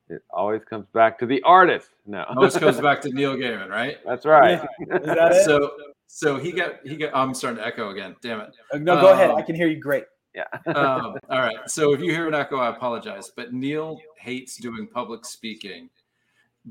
It 0.09 0.23
always 0.31 0.63
comes 0.65 0.87
back 0.95 1.19
to 1.19 1.27
the 1.27 1.43
artist. 1.43 1.91
No, 2.07 2.25
Always 2.31 2.57
comes 2.57 2.81
back 2.81 3.01
to 3.03 3.11
Neil 3.11 3.37
Gaiman, 3.37 3.69
right? 3.69 3.99
that's 4.07 4.25
right. 4.25 4.61
Is 4.81 5.03
that 5.05 5.33
it? 5.33 5.45
So 5.45 5.71
so 6.07 6.37
he 6.39 6.53
got 6.53 6.75
he 6.85 6.97
got. 6.97 7.15
I'm 7.15 7.35
starting 7.35 7.59
to 7.59 7.67
echo 7.67 7.91
again. 7.91 8.17
Damn 8.23 8.41
it. 8.41 8.51
Uh, 8.73 8.79
no, 8.79 9.01
go 9.01 9.13
ahead. 9.13 9.31
um, 9.31 9.37
I 9.37 9.43
can 9.43 9.55
hear 9.55 9.69
you 9.69 9.81
great. 9.81 10.05
um, 10.67 11.17
all 11.29 11.41
right. 11.41 11.57
So 11.67 11.93
if 11.93 12.01
you 12.01 12.13
hear 12.13 12.29
an 12.29 12.35
echo, 12.35 12.59
I 12.59 12.69
apologize. 12.69 13.31
But 13.35 13.53
Neil 13.53 13.99
hates 14.19 14.57
doing 14.57 14.87
public 14.87 15.25
speaking, 15.25 15.91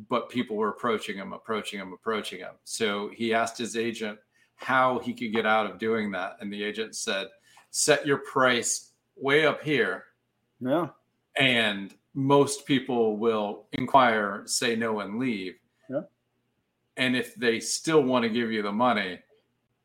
but 0.10 0.30
people 0.30 0.56
were 0.56 0.70
approaching 0.70 1.18
him, 1.18 1.34
approaching 1.34 1.80
him, 1.80 1.92
approaching 1.92 2.40
him. 2.40 2.54
So 2.64 3.10
he 3.14 3.34
asked 3.34 3.58
his 3.58 3.76
agent 3.76 4.20
how 4.56 5.00
he 5.00 5.14
could 5.14 5.34
get 5.34 5.46
out 5.46 5.70
of 5.70 5.80
doing 5.80 6.12
that. 6.12 6.38
And 6.40 6.52
the 6.52 6.64
agent 6.64 6.96
said, 6.96 7.28
set 7.72 8.08
your 8.08 8.20
price 8.20 8.94
way 9.16 9.46
up 9.46 9.62
here. 9.62 10.06
Yeah. 10.60 10.88
And 11.38 11.94
most 12.18 12.66
people 12.66 13.16
will 13.16 13.68
inquire, 13.74 14.42
say 14.46 14.76
no, 14.76 15.02
and 15.02 15.20
leave. 15.20 15.54
Yeah. 15.88 16.02
And 16.98 17.16
if 17.16 17.36
they 17.36 17.60
still 17.60 18.02
want 18.02 18.24
to 18.24 18.30
give 18.30 18.52
you 18.52 18.64
the 18.64 18.72
money, 18.72 19.20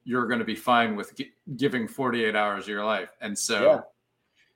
you're 0.04 0.26
going 0.26 0.38
to 0.38 0.44
be 0.44 0.54
fine 0.56 0.96
with 0.96 1.14
gi- 1.14 1.34
giving 1.59 1.86
48 1.86 2.34
hours 2.34 2.64
of 2.64 2.68
your 2.70 2.86
life. 2.86 3.10
And 3.20 3.38
so, 3.38 3.62
Yeah. 3.62 3.80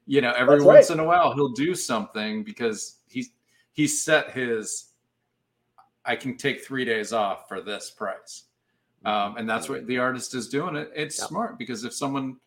you 0.07 0.20
know, 0.23 0.32
every 0.32 0.55
That's 0.57 0.65
once 0.65 0.89
right. 0.89 0.94
in 0.98 1.01
a 1.01 1.07
while 1.07 1.35
he'll 1.35 1.53
do 1.53 1.74
something 1.74 2.43
because 2.44 3.01
he's 3.09 3.31
he 3.73 3.86
set 3.86 4.31
his 4.32 4.93
I 6.07 6.16
can 6.16 6.39
take 6.39 6.65
three 6.65 6.86
days 6.86 7.12
off 7.12 7.47
for 7.47 7.61
this 7.61 7.90
price. 7.90 8.44
Um, 9.05 9.36
and 9.36 9.47
that's 9.47 9.69
what 9.69 9.86
the 9.86 9.98
artist 9.98 10.35
is 10.35 10.48
doing. 10.48 10.77
It 10.77 10.90
it's 10.94 11.19
Yeah. 11.19 11.27
smart 11.27 11.59
because 11.59 11.85
if 11.85 11.93
someone 11.93 12.39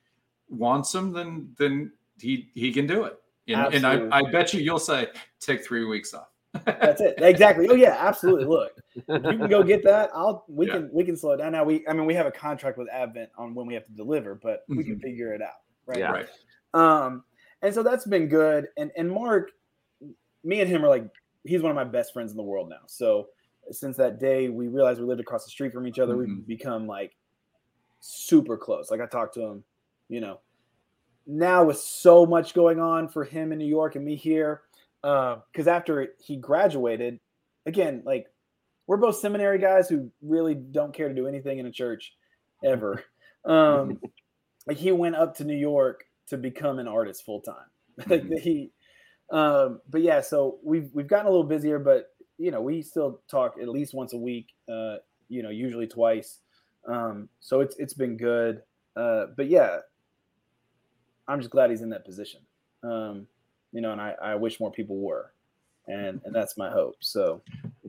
wants 0.49 0.95
him, 0.95 1.11
then 1.13 1.53
then 1.59 1.91
he 2.19 2.49
he 2.55 2.73
can 2.73 2.87
do 2.87 3.03
it. 3.03 3.21
And, 3.49 3.73
and 3.73 3.85
I, 3.85 4.19
I 4.19 4.31
bet 4.31 4.53
you 4.53 4.61
you'll 4.61 4.79
say 4.79 5.07
take 5.39 5.63
three 5.63 5.85
weeks 5.85 6.13
off. 6.13 6.27
That's 6.65 7.01
it. 7.01 7.15
Exactly. 7.19 7.67
Oh 7.69 7.75
yeah, 7.75 7.95
absolutely. 7.99 8.45
Look, 8.45 8.71
if 8.95 9.05
you 9.07 9.37
can 9.37 9.49
go 9.49 9.63
get 9.63 9.83
that. 9.83 10.09
I'll 10.13 10.45
we 10.47 10.67
Yeah. 10.67 10.73
can 10.73 10.89
we 10.91 11.03
can 11.03 11.15
slow 11.15 11.31
it 11.33 11.37
down. 11.37 11.51
Now 11.51 11.63
we 11.63 11.85
I 11.87 11.93
mean 11.93 12.05
we 12.05 12.15
have 12.15 12.25
a 12.25 12.31
contract 12.31 12.77
with 12.77 12.89
Advent 12.89 13.29
on 13.37 13.53
when 13.53 13.67
we 13.67 13.73
have 13.75 13.85
to 13.85 13.91
deliver, 13.91 14.35
but 14.35 14.63
we 14.67 14.83
can 14.83 14.95
Mhm. 14.95 15.01
figure 15.01 15.33
it 15.33 15.41
out. 15.41 15.61
Right. 15.85 15.99
Yeah. 15.99 16.11
Right. 16.11 16.27
Um, 16.73 17.23
and 17.61 17.73
so 17.73 17.83
that's 17.83 18.05
been 18.07 18.27
good. 18.27 18.67
And 18.77 18.91
and 18.97 19.09
Mark, 19.11 19.51
me 20.43 20.61
and 20.61 20.69
him 20.69 20.83
are 20.83 20.89
like 20.89 21.05
he's 21.43 21.61
one 21.61 21.69
of 21.71 21.75
my 21.75 21.83
best 21.83 22.13
friends 22.13 22.31
in 22.31 22.37
the 22.37 22.43
world 22.43 22.69
now. 22.69 22.81
So 22.87 23.27
since 23.71 23.95
that 23.97 24.19
day 24.19 24.49
we 24.49 24.67
realized 24.67 24.99
we 24.99 25.05
lived 25.05 25.21
across 25.21 25.45
the 25.45 25.51
street 25.51 25.71
from 25.71 25.87
each 25.87 25.99
other, 25.99 26.15
Mhm. 26.15 26.17
we've 26.17 26.47
become 26.47 26.87
like 26.87 27.15
super 27.99 28.57
close. 28.57 28.89
Like 28.89 29.01
I 29.01 29.05
talked 29.05 29.35
to 29.35 29.41
him, 29.43 29.63
you 30.07 30.19
know. 30.21 30.39
Now 31.31 31.63
with 31.63 31.77
so 31.77 32.25
much 32.25 32.55
going 32.55 32.79
on 32.79 33.07
for 33.07 33.23
him 33.23 33.51
in 33.51 33.59
New 33.59 33.67
York 33.67 33.95
and 33.95 34.03
me 34.03 34.15
here, 34.15 34.61
because 35.03 35.67
uh, 35.67 35.71
after 35.71 36.07
he 36.19 36.37
graduated, 36.37 37.19
again, 37.67 38.01
like 38.03 38.25
we're 38.87 38.97
both 38.97 39.17
seminary 39.17 39.59
guys 39.59 39.87
who 39.87 40.09
really 40.23 40.55
don't 40.55 40.91
care 40.91 41.07
to 41.07 41.13
do 41.13 41.27
anything 41.27 41.59
in 41.59 41.67
a 41.67 41.71
church 41.71 42.13
ever. 42.63 43.03
Um, 43.45 44.01
like 44.67 44.75
he 44.75 44.91
went 44.91 45.15
up 45.15 45.37
to 45.37 45.45
New 45.45 45.55
York 45.55 46.03
to 46.27 46.37
become 46.37 46.77
an 46.77 46.89
artist 46.89 47.23
full 47.23 47.39
time. 47.39 47.55
like 48.07 48.23
mm-hmm. 48.23 48.35
he, 48.35 48.71
um, 49.31 49.79
but 49.89 50.01
yeah, 50.01 50.19
so 50.19 50.59
we've 50.61 50.89
we've 50.93 51.07
gotten 51.07 51.27
a 51.27 51.29
little 51.29 51.45
busier, 51.45 51.79
but 51.79 52.09
you 52.37 52.51
know 52.51 52.61
we 52.61 52.81
still 52.81 53.21
talk 53.31 53.55
at 53.59 53.69
least 53.69 53.93
once 53.93 54.11
a 54.11 54.17
week. 54.17 54.49
Uh, 54.69 54.97
you 55.29 55.41
know, 55.41 55.49
usually 55.49 55.87
twice. 55.87 56.39
Um, 56.85 57.29
so 57.39 57.61
it's 57.61 57.77
it's 57.77 57.93
been 57.93 58.17
good. 58.17 58.61
Uh, 58.97 59.27
but 59.37 59.47
yeah, 59.47 59.77
I'm 61.29 61.39
just 61.39 61.51
glad 61.51 61.69
he's 61.69 61.81
in 61.81 61.89
that 61.89 62.05
position. 62.05 62.41
Um, 62.83 63.27
you 63.71 63.81
know, 63.81 63.91
and 63.91 64.01
I, 64.01 64.15
I 64.21 64.35
wish 64.35 64.59
more 64.59 64.71
people 64.71 64.97
were, 64.97 65.31
and 65.87 66.19
and 66.25 66.33
that's 66.33 66.57
my 66.57 66.69
hope. 66.71 66.95
So 67.01 67.41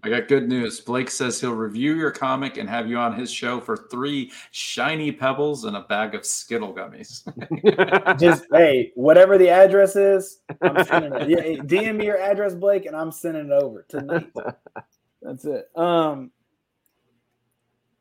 I 0.04 0.10
got 0.10 0.28
good 0.28 0.46
news. 0.46 0.80
Blake 0.80 1.10
says 1.10 1.40
he'll 1.40 1.54
review 1.54 1.94
your 1.94 2.10
comic 2.10 2.58
and 2.58 2.68
have 2.68 2.88
you 2.88 2.98
on 2.98 3.14
his 3.14 3.30
show 3.30 3.58
for 3.60 3.76
three 3.76 4.30
shiny 4.50 5.10
pebbles 5.10 5.64
and 5.64 5.76
a 5.76 5.82
bag 5.82 6.14
of 6.14 6.26
Skittle 6.26 6.74
gummies. 6.74 7.22
Just 8.20 8.44
hey, 8.52 8.92
whatever 8.94 9.38
the 9.38 9.48
address 9.48 9.96
is, 9.96 10.40
I'm 10.60 10.84
sending 10.84 11.14
it. 11.14 11.28
Yeah, 11.30 11.62
DM 11.62 11.96
me 11.96 12.06
your 12.06 12.18
address, 12.18 12.54
Blake, 12.54 12.84
and 12.84 12.94
I'm 12.94 13.10
sending 13.10 13.46
it 13.46 13.52
over 13.52 13.86
tonight. 13.88 14.30
That's 15.22 15.44
it. 15.46 15.68
Um, 15.76 16.30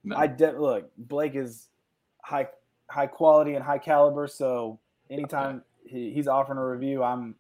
no. 0.04 0.18
I 0.18 0.28
de- 0.28 0.60
look. 0.60 0.92
Blake 0.98 1.36
is 1.36 1.68
high 2.24 2.50
high 2.90 3.08
quality 3.08 3.54
and 3.54 3.64
high 3.64 3.78
caliber, 3.78 4.28
so 4.28 4.80
anytime 5.10 5.64
he, 5.86 6.12
he's 6.12 6.28
offering 6.28 6.58
a 6.58 6.66
review, 6.66 7.04
I'm 7.04 7.36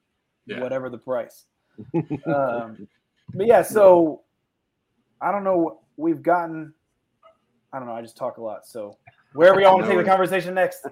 yeah. 0.45 0.61
whatever 0.61 0.89
the 0.89 0.97
price. 0.97 1.45
um, 2.25 2.87
but 3.33 3.45
yeah, 3.45 3.61
so 3.61 4.23
I 5.21 5.31
don't 5.31 5.43
know. 5.43 5.81
We've 5.97 6.21
gotten. 6.21 6.73
I 7.71 7.77
don't 7.77 7.87
know. 7.87 7.93
I 7.93 8.01
just 8.01 8.17
talk 8.17 8.37
a 8.37 8.41
lot. 8.41 8.65
So 8.65 8.97
where 9.33 9.51
are 9.51 9.55
we 9.55 9.61
going 9.61 9.83
to 9.83 9.87
take 9.87 9.97
the 9.97 10.03
conversation 10.03 10.55
next? 10.55 10.87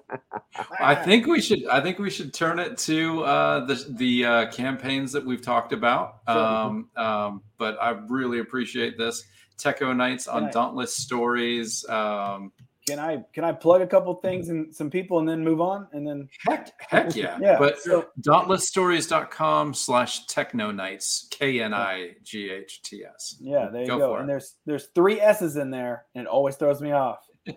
I 0.80 0.94
think 0.94 1.26
we 1.26 1.42
should. 1.42 1.66
I 1.68 1.82
think 1.82 1.98
we 1.98 2.10
should 2.10 2.34
turn 2.34 2.60
it 2.60 2.78
to 2.80 3.24
uh, 3.24 3.66
the 3.66 3.86
the 3.90 4.26
uh, 4.26 4.52
campaigns 4.52 5.12
that 5.14 5.26
we've 5.26 5.42
talked 5.42 5.74
about. 5.74 6.20
Um, 6.28 6.90
um, 6.96 7.42
but 7.58 7.78
I 7.82 7.92
really 8.08 8.40
appreciate 8.40 8.98
this. 8.98 9.24
Techno 9.58 9.92
Knights 9.92 10.28
on 10.28 10.52
Dauntless 10.52 10.96
Stories. 10.96 11.84
Um, 11.90 12.52
can 12.88 13.00
I 13.00 13.24
can 13.34 13.44
I 13.44 13.52
plug 13.52 13.82
a 13.82 13.88
couple 13.88 14.14
things 14.16 14.50
and 14.50 14.74
some 14.74 14.90
people 14.90 15.20
and 15.20 15.28
then 15.28 15.44
move 15.44 15.62
on 15.62 15.88
and 15.92 16.08
then 16.08 16.30
heck 16.48 16.72
heck 16.80 17.16
yeah. 17.16 17.38
Yeah 17.42 17.60
but 17.60 17.80
so, 17.80 18.08
dauntlessstories.com 18.22 19.74
slash 19.74 20.26
techno 20.28 20.72
knights 20.72 21.28
k-n-i-g-h-t-s 21.32 23.36
yeah 23.40 23.70
there 23.72 23.82
you 23.82 23.88
go, 23.88 24.00
go. 24.00 24.16
and 24.16 24.30
there's 24.30 24.56
there's 24.66 24.88
three 24.96 25.20
s's 25.20 25.58
in 25.58 25.70
there 25.70 26.06
and 26.16 26.24
it 26.24 26.28
always 26.28 26.56
throws 26.56 26.82
me 26.82 26.92
off. 26.92 27.20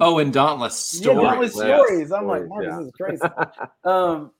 Oh 0.00 0.18
and 0.18 0.32
dauntless 0.32 0.76
stories 0.76 1.06
yeah, 1.06 1.14
dauntless 1.14 1.54
stories. 1.54 2.12
i'm 2.12 2.26
like 2.26 2.42
yeah. 2.60 2.76
this 2.76 2.86
is 2.86 2.92
crazy. 2.92 3.22
Um 3.84 4.32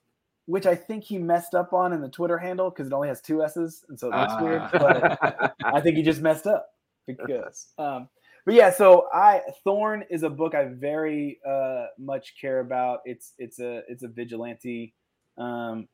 which 0.45 0.65
I 0.65 0.75
think 0.75 1.05
he 1.05 1.17
messed 1.17 1.55
up 1.55 1.71
on 1.71 1.93
in 1.93 2.01
the 2.01 2.09
Twitter 2.09 2.37
handle 2.37 2.69
because 2.69 2.87
it 2.87 2.93
only 2.93 3.07
has 3.07 3.21
two 3.21 3.41
S's, 3.41 3.85
and 3.87 3.97
so 3.97 4.09
that's 4.09 4.33
uh. 4.33 4.39
weird. 4.41 4.61
But 4.73 5.55
I 5.63 5.79
think 5.79 5.95
he 5.95 6.03
just 6.03 6.21
messed 6.21 6.45
up. 6.45 6.67
Because 7.07 7.67
um, 7.77 8.09
but 8.45 8.55
yeah, 8.55 8.71
so 8.71 9.07
I 9.13 9.41
Thorn 9.63 10.03
is 10.09 10.23
a 10.23 10.29
book 10.29 10.55
I 10.55 10.65
very 10.65 11.39
uh, 11.47 11.87
much 11.97 12.35
care 12.39 12.59
about. 12.59 12.99
It's 13.05 13.33
it's 13.37 13.59
a 13.59 13.83
it's 13.87 14.03
a 14.03 14.07
vigilante 14.07 14.93
um, 15.37 15.87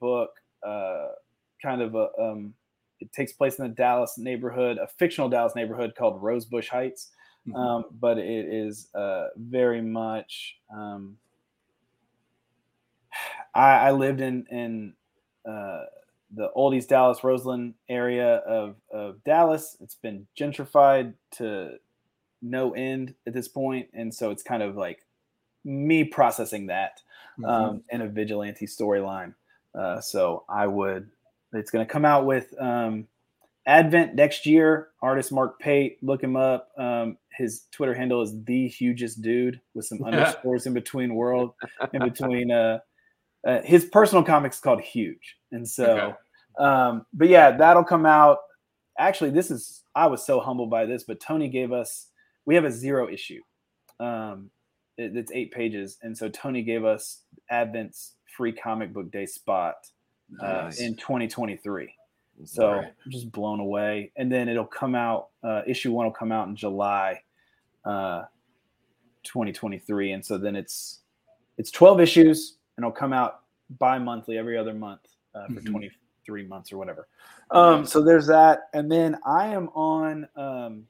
book, 0.00 0.30
uh, 0.66 1.08
kind 1.62 1.82
of 1.82 1.94
a 1.94 2.08
um, 2.20 2.54
it 3.00 3.12
takes 3.12 3.32
place 3.32 3.58
in 3.58 3.68
the 3.68 3.74
Dallas 3.74 4.16
neighborhood, 4.18 4.78
a 4.78 4.86
fictional 4.86 5.28
Dallas 5.28 5.54
neighborhood 5.54 5.94
called 5.96 6.22
Rosebush 6.22 6.68
Heights, 6.68 7.10
mm-hmm. 7.46 7.56
um, 7.56 7.84
but 8.00 8.18
it 8.18 8.46
is 8.46 8.88
uh, 8.94 9.28
very 9.36 9.82
much. 9.82 10.56
Um, 10.72 11.18
I, 13.54 13.88
I 13.88 13.90
lived 13.92 14.20
in 14.20 14.46
in 14.50 14.94
uh, 15.48 15.84
the 16.34 16.50
oldies 16.56 16.86
Dallas 16.86 17.24
Roseland 17.24 17.74
area 17.88 18.36
of, 18.36 18.76
of 18.92 19.22
Dallas. 19.24 19.76
It's 19.80 19.94
been 19.94 20.26
gentrified 20.38 21.14
to 21.32 21.76
no 22.42 22.72
end 22.72 23.14
at 23.26 23.32
this 23.32 23.48
point, 23.48 23.88
and 23.94 24.14
so 24.14 24.30
it's 24.30 24.42
kind 24.42 24.62
of 24.62 24.76
like 24.76 25.04
me 25.64 26.04
processing 26.04 26.66
that 26.66 27.00
mm-hmm. 27.38 27.44
um, 27.44 27.82
in 27.90 28.02
a 28.02 28.08
vigilante 28.08 28.66
storyline. 28.66 29.34
Uh, 29.74 30.00
so 30.00 30.44
I 30.48 30.66
would. 30.66 31.10
It's 31.52 31.70
going 31.70 31.86
to 31.86 31.90
come 31.90 32.04
out 32.04 32.26
with 32.26 32.52
um, 32.60 33.06
Advent 33.66 34.14
next 34.14 34.44
year. 34.46 34.88
Artist 35.00 35.32
Mark 35.32 35.58
Pate, 35.58 35.98
look 36.02 36.22
him 36.22 36.36
up. 36.36 36.70
Um, 36.76 37.16
his 37.36 37.66
Twitter 37.70 37.94
handle 37.94 38.22
is 38.22 38.34
the 38.44 38.68
hugest 38.68 39.22
dude 39.22 39.60
with 39.74 39.86
some 39.86 40.02
underscores 40.04 40.66
in 40.66 40.74
between 40.74 41.14
world, 41.14 41.54
in 41.92 42.02
between. 42.02 42.50
Uh, 42.50 42.80
uh, 43.46 43.62
his 43.62 43.84
personal 43.86 44.24
comics 44.24 44.60
called 44.60 44.80
Huge, 44.80 45.36
and 45.52 45.66
so, 45.66 45.84
okay. 45.84 46.14
um, 46.64 47.06
but 47.12 47.28
yeah, 47.28 47.56
that'll 47.56 47.84
come 47.84 48.06
out. 48.06 48.38
Actually, 48.98 49.30
this 49.30 49.50
is 49.50 49.84
I 49.94 50.06
was 50.06 50.24
so 50.24 50.40
humbled 50.40 50.70
by 50.70 50.86
this, 50.86 51.04
but 51.04 51.20
Tony 51.20 51.48
gave 51.48 51.72
us 51.72 52.08
we 52.46 52.54
have 52.54 52.64
a 52.64 52.70
zero 52.70 53.08
issue. 53.08 53.40
Um, 54.00 54.50
it, 54.96 55.16
it's 55.16 55.32
eight 55.32 55.52
pages, 55.52 55.98
and 56.02 56.16
so 56.16 56.28
Tony 56.28 56.62
gave 56.62 56.84
us 56.84 57.22
Advent's 57.50 58.14
free 58.36 58.52
comic 58.52 58.92
book 58.92 59.10
day 59.10 59.26
spot 59.26 59.74
uh, 60.40 60.46
nice. 60.46 60.80
in 60.80 60.96
2023. 60.96 61.92
So 62.44 62.70
right. 62.70 62.84
I'm 63.04 63.10
just 63.10 63.32
blown 63.32 63.60
away. 63.60 64.12
And 64.16 64.30
then 64.30 64.48
it'll 64.48 64.64
come 64.64 64.94
out. 64.94 65.28
Uh, 65.42 65.62
issue 65.66 65.92
one 65.92 66.06
will 66.06 66.12
come 66.12 66.32
out 66.32 66.48
in 66.48 66.56
July, 66.56 67.22
uh, 67.84 68.24
2023, 69.24 70.12
and 70.12 70.24
so 70.24 70.38
then 70.38 70.56
it's 70.56 71.00
it's 71.56 71.72
12 71.72 72.00
issues 72.00 72.57
and 72.78 72.84
it'll 72.84 72.92
come 72.92 73.12
out 73.12 73.40
bi-monthly 73.78 74.38
every 74.38 74.56
other 74.56 74.72
month 74.72 75.00
uh, 75.34 75.46
for 75.46 75.54
mm-hmm. 75.54 75.72
23 75.72 76.46
months 76.46 76.72
or 76.72 76.78
whatever. 76.78 77.08
Um, 77.50 77.84
so 77.84 78.00
there's 78.02 78.28
that 78.28 78.68
and 78.72 78.90
then 78.90 79.16
i 79.26 79.46
am 79.48 79.68
on 79.70 80.28
um, 80.36 80.86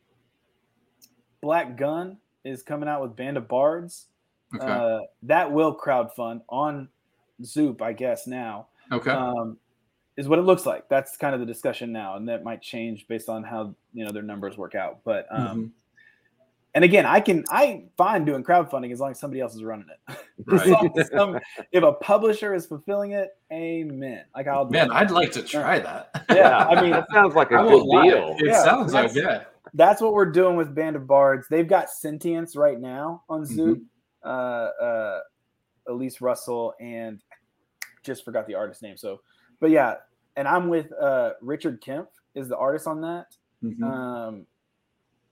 black 1.40 1.77
gun 1.77 2.19
is 2.44 2.62
coming 2.62 2.89
out 2.89 3.01
with 3.02 3.16
band 3.16 3.36
of 3.36 3.48
bards. 3.48 4.06
Okay. 4.55 4.66
uh, 4.66 5.01
that 5.24 5.51
will 5.52 5.74
crowd 5.74 6.15
fund 6.15 6.40
on 6.48 6.89
zoop 7.43 7.82
i 7.82 7.93
guess 7.93 8.27
now. 8.27 8.69
Okay. 8.93 9.10
Um, 9.10 9.56
is 10.16 10.27
what 10.28 10.39
it 10.39 10.43
looks 10.43 10.66
like. 10.66 10.89
That's 10.89 11.16
kind 11.16 11.32
of 11.32 11.40
the 11.40 11.47
discussion 11.47 11.90
now 11.90 12.16
and 12.16 12.28
that 12.28 12.44
might 12.44 12.60
change 12.60 13.09
based 13.09 13.31
on 13.31 13.44
how 13.44 13.74
you 13.94 14.05
know 14.05 14.12
their 14.12 14.23
numbers 14.23 14.59
work 14.59 14.74
out 14.74 14.98
but 15.05 15.27
um, 15.31 15.47
mm-hmm 15.47 15.66
and 16.74 16.85
again, 16.85 17.07
I 17.07 17.20
can 17.20 17.45
I 17.51 17.85
fine 17.97 18.24
doing 18.24 18.45
crowdfunding 18.45 18.93
as 18.93 19.01
long 19.01 19.11
as 19.11 19.19
somebody 19.19 19.40
else 19.40 19.55
is 19.55 19.62
running 19.62 19.86
it. 19.89 20.16
Right. 20.47 21.07
some, 21.12 21.39
if 21.73 21.82
a 21.82 21.93
publisher 21.93 22.55
is 22.55 22.65
fulfilling 22.65 23.11
it, 23.11 23.31
amen. 23.53 24.24
Like 24.35 24.47
I'll 24.47 24.66
man, 24.66 24.90
I'd 24.93 25.11
like 25.11 25.32
to 25.32 25.43
try 25.43 25.78
that. 25.81 26.24
Yeah, 26.31 26.59
I 26.59 26.81
mean, 26.81 26.95
it 26.95 27.05
sounds 27.12 27.35
like 27.35 27.51
a 27.51 27.57
good 27.57 27.82
deal. 27.82 28.36
It, 28.39 28.47
yeah, 28.47 28.62
sounds 28.62 28.95
like 28.95 29.15
yeah. 29.15 29.45
That's 29.74 30.01
what 30.01 30.15
we're 30.15 30.31
doing 30.31 30.57
with 30.57 30.74
Band 30.74 30.95
of 30.95 31.07
Bards. 31.07 31.47
They've 31.51 31.69
got 31.69 31.90
Sentience 31.90 32.55
right 32.55 32.81
now 32.81 33.24
on. 33.28 33.45
Zoop. 33.45 33.78
Mm-hmm. 33.78 33.85
Uh, 34.28 34.85
uh, 34.85 35.20
Elise 35.89 36.20
Russell 36.20 36.74
and 36.81 37.20
just 38.03 38.24
forgot 38.24 38.47
the 38.47 38.55
artist 38.55 38.82
name. 38.82 38.97
So, 38.97 39.20
but 39.61 39.70
yeah, 39.70 39.95
and 40.36 40.47
I'm 40.47 40.69
with 40.69 40.93
uh, 40.93 41.32
Richard 41.40 41.81
Kemp 41.81 42.09
is 42.35 42.49
the 42.49 42.57
artist 42.57 42.86
on 42.86 43.01
that. 43.01 43.35
Mm-hmm. 43.65 43.85
Um, 43.85 44.47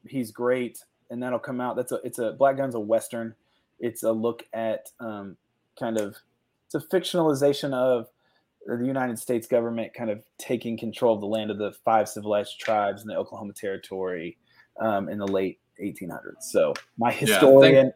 he's 0.06 0.30
great 0.30 0.82
and 1.10 1.22
that'll 1.22 1.38
come 1.38 1.60
out. 1.60 1.76
That's 1.76 1.92
a 1.92 2.00
it's 2.04 2.18
a 2.18 2.32
Black 2.32 2.56
Gun's 2.56 2.74
a 2.74 2.80
western. 2.80 3.34
It's 3.78 4.02
a 4.02 4.12
look 4.12 4.44
at 4.52 4.90
um, 5.00 5.36
kind 5.78 5.98
of 5.98 6.16
it's 6.66 6.74
a 6.74 6.80
fictionalization 6.80 7.72
of 7.72 8.08
the 8.66 8.84
United 8.84 9.18
States 9.18 9.46
government 9.46 9.94
kind 9.94 10.10
of 10.10 10.22
taking 10.38 10.76
control 10.76 11.14
of 11.14 11.20
the 11.20 11.26
land 11.26 11.50
of 11.50 11.58
the 11.58 11.72
five 11.84 12.08
civilized 12.08 12.58
tribes 12.58 13.02
in 13.02 13.08
the 13.08 13.16
Oklahoma 13.16 13.52
Territory 13.52 14.36
um, 14.80 15.08
in 15.08 15.18
the 15.18 15.26
late 15.26 15.60
1800s. 15.82 16.42
So 16.42 16.74
my 16.98 17.12
historian. 17.12 17.74
Yeah, 17.74 17.82
thank, 17.82 17.94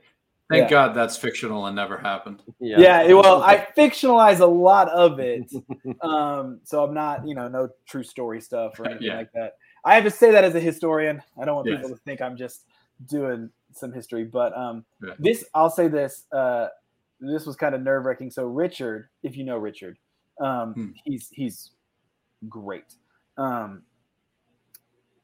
thank 0.50 0.62
yeah. 0.64 0.70
God 0.70 0.94
that's 0.94 1.16
fictional 1.16 1.66
and 1.66 1.74
never 1.74 1.98
happened. 1.98 2.42
Yeah. 2.60 2.78
yeah. 2.78 3.12
Well, 3.12 3.42
I 3.42 3.66
fictionalize 3.76 4.40
a 4.40 4.46
lot 4.46 4.88
of 4.90 5.18
it, 5.18 5.52
um, 6.02 6.60
so 6.64 6.84
I'm 6.84 6.94
not 6.94 7.26
you 7.26 7.34
know 7.34 7.48
no 7.48 7.68
true 7.86 8.04
story 8.04 8.40
stuff 8.40 8.78
or 8.78 8.86
anything 8.88 9.08
yeah. 9.08 9.16
like 9.16 9.32
that. 9.32 9.54
I 9.84 9.94
have 9.94 10.04
to 10.04 10.10
say 10.10 10.30
that 10.30 10.44
as 10.44 10.54
a 10.54 10.60
historian. 10.60 11.22
I 11.40 11.44
don't 11.44 11.56
want 11.56 11.68
yes. 11.68 11.76
people 11.76 11.96
to 11.96 12.02
think 12.02 12.20
I'm 12.20 12.36
just 12.36 12.66
doing 13.06 13.50
some 13.72 13.92
history. 13.92 14.24
But 14.24 14.56
um, 14.56 14.84
yeah. 15.02 15.14
this, 15.18 15.44
I'll 15.54 15.70
say 15.70 15.88
this. 15.88 16.24
Uh, 16.32 16.68
this 17.20 17.46
was 17.46 17.56
kind 17.56 17.74
of 17.74 17.82
nerve 17.82 18.04
wracking. 18.04 18.30
So 18.30 18.44
Richard, 18.44 19.08
if 19.22 19.36
you 19.36 19.44
know 19.44 19.58
Richard, 19.58 19.98
um, 20.40 20.72
hmm. 20.72 20.88
he's 21.04 21.28
he's 21.32 21.70
great. 22.48 22.94
Um, 23.36 23.82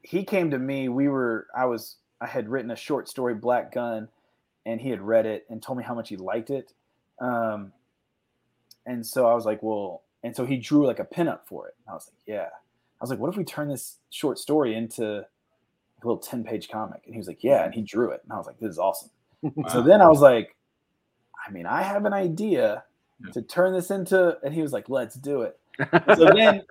he 0.02 0.24
came 0.24 0.50
to 0.50 0.58
me. 0.58 0.88
We 0.88 1.08
were 1.08 1.46
I 1.56 1.64
was 1.66 1.96
I 2.20 2.26
had 2.26 2.48
written 2.48 2.70
a 2.70 2.76
short 2.76 3.08
story, 3.08 3.34
Black 3.34 3.72
Gun, 3.72 4.08
and 4.64 4.80
he 4.80 4.90
had 4.90 5.00
read 5.00 5.26
it 5.26 5.46
and 5.48 5.62
told 5.62 5.78
me 5.78 5.84
how 5.84 5.94
much 5.94 6.08
he 6.08 6.16
liked 6.16 6.50
it. 6.50 6.72
Um, 7.20 7.72
and 8.84 9.04
so 9.04 9.26
I 9.26 9.34
was 9.34 9.44
like, 9.44 9.62
well, 9.62 10.02
and 10.22 10.34
so 10.34 10.44
he 10.44 10.56
drew 10.56 10.86
like 10.86 10.98
a 10.98 11.04
pinup 11.04 11.40
for 11.46 11.68
it. 11.68 11.74
And 11.78 11.92
I 11.92 11.94
was 11.94 12.08
like, 12.08 12.22
yeah. 12.26 12.48
I 13.00 13.04
was 13.04 13.10
like, 13.10 13.18
what 13.18 13.28
if 13.28 13.36
we 13.36 13.44
turn 13.44 13.68
this 13.68 13.98
short 14.10 14.38
story 14.38 14.74
into 14.74 15.26
little 16.06 16.20
10 16.20 16.44
page 16.44 16.68
comic? 16.68 17.02
And 17.04 17.14
he 17.14 17.18
was 17.18 17.26
like, 17.28 17.42
yeah. 17.44 17.64
And 17.64 17.74
he 17.74 17.82
drew 17.82 18.10
it. 18.10 18.20
And 18.24 18.32
I 18.32 18.36
was 18.36 18.46
like, 18.46 18.58
this 18.58 18.70
is 18.70 18.78
awesome. 18.78 19.10
Wow. 19.42 19.64
So 19.72 19.82
then 19.82 20.00
I 20.00 20.08
was 20.08 20.20
like, 20.20 20.56
I 21.46 21.50
mean, 21.50 21.66
I 21.66 21.82
have 21.82 22.04
an 22.04 22.12
idea 22.12 22.84
to 23.32 23.42
turn 23.42 23.72
this 23.72 23.90
into, 23.90 24.36
and 24.42 24.52
he 24.52 24.62
was 24.62 24.72
like, 24.72 24.88
let's 24.88 25.14
do 25.14 25.42
it. 25.42 25.58
So 26.16 26.26
then 26.34 26.62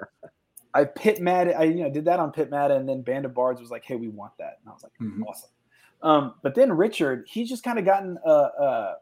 I 0.73 0.83
pit 0.83 1.21
mad, 1.21 1.53
I 1.53 1.63
you 1.63 1.83
know 1.83 1.89
did 1.89 2.05
that 2.05 2.19
on 2.19 2.31
pit 2.31 2.49
mad, 2.49 2.71
and 2.71 2.87
then 2.87 3.01
Band 3.01 3.25
of 3.25 3.33
Bards 3.33 3.61
was 3.61 3.69
like, 3.69 3.85
hey, 3.85 3.95
we 3.95 4.09
want 4.09 4.33
that, 4.39 4.59
and 4.61 4.69
I 4.69 4.73
was 4.73 4.83
like, 4.83 4.91
Mhm. 5.01 5.21
awesome. 5.27 5.49
Um, 6.01 6.33
but 6.43 6.53
then 6.53 6.71
Richard, 6.73 7.25
he's 7.27 7.47
just 7.49 7.63
kind 7.63 7.79
of 7.79 7.85
gotten, 7.85 8.17
uh, 8.25 8.29
uh, 8.29 8.95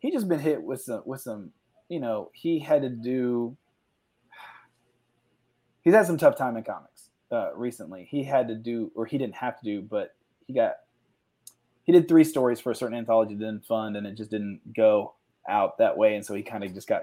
he 0.00 0.10
just 0.10 0.28
been 0.28 0.38
hit 0.38 0.62
with 0.62 0.82
some, 0.82 1.02
with 1.06 1.20
some, 1.22 1.50
you 1.88 1.98
know, 1.98 2.30
he 2.34 2.58
had 2.58 2.82
to 2.82 2.90
do. 2.90 3.56
He's 5.82 5.94
had 5.94 6.06
some 6.06 6.18
tough 6.18 6.36
time 6.36 6.56
in 6.56 6.62
comics 6.62 6.91
uh, 7.32 7.50
recently. 7.56 8.06
He 8.10 8.22
had 8.22 8.46
to 8.48 8.54
do, 8.54 8.92
or 8.94 9.06
he 9.06 9.18
didn't 9.18 9.36
have 9.36 9.58
to 9.58 9.64
do, 9.64 9.82
but 9.82 10.14
he 10.46 10.52
got 10.52 10.74
he 11.84 11.92
did 11.92 12.06
three 12.06 12.24
stories 12.24 12.60
for 12.60 12.70
a 12.70 12.74
certain 12.74 12.96
anthology 12.96 13.34
that 13.34 13.44
didn't 13.44 13.66
fund 13.66 13.96
and 13.96 14.06
it 14.06 14.16
just 14.16 14.30
didn't 14.30 14.60
go 14.74 15.14
out 15.48 15.78
that 15.78 15.96
way. 15.96 16.14
And 16.14 16.24
so 16.24 16.34
he 16.34 16.42
kind 16.42 16.62
of 16.62 16.72
just 16.74 16.86
got 16.86 17.02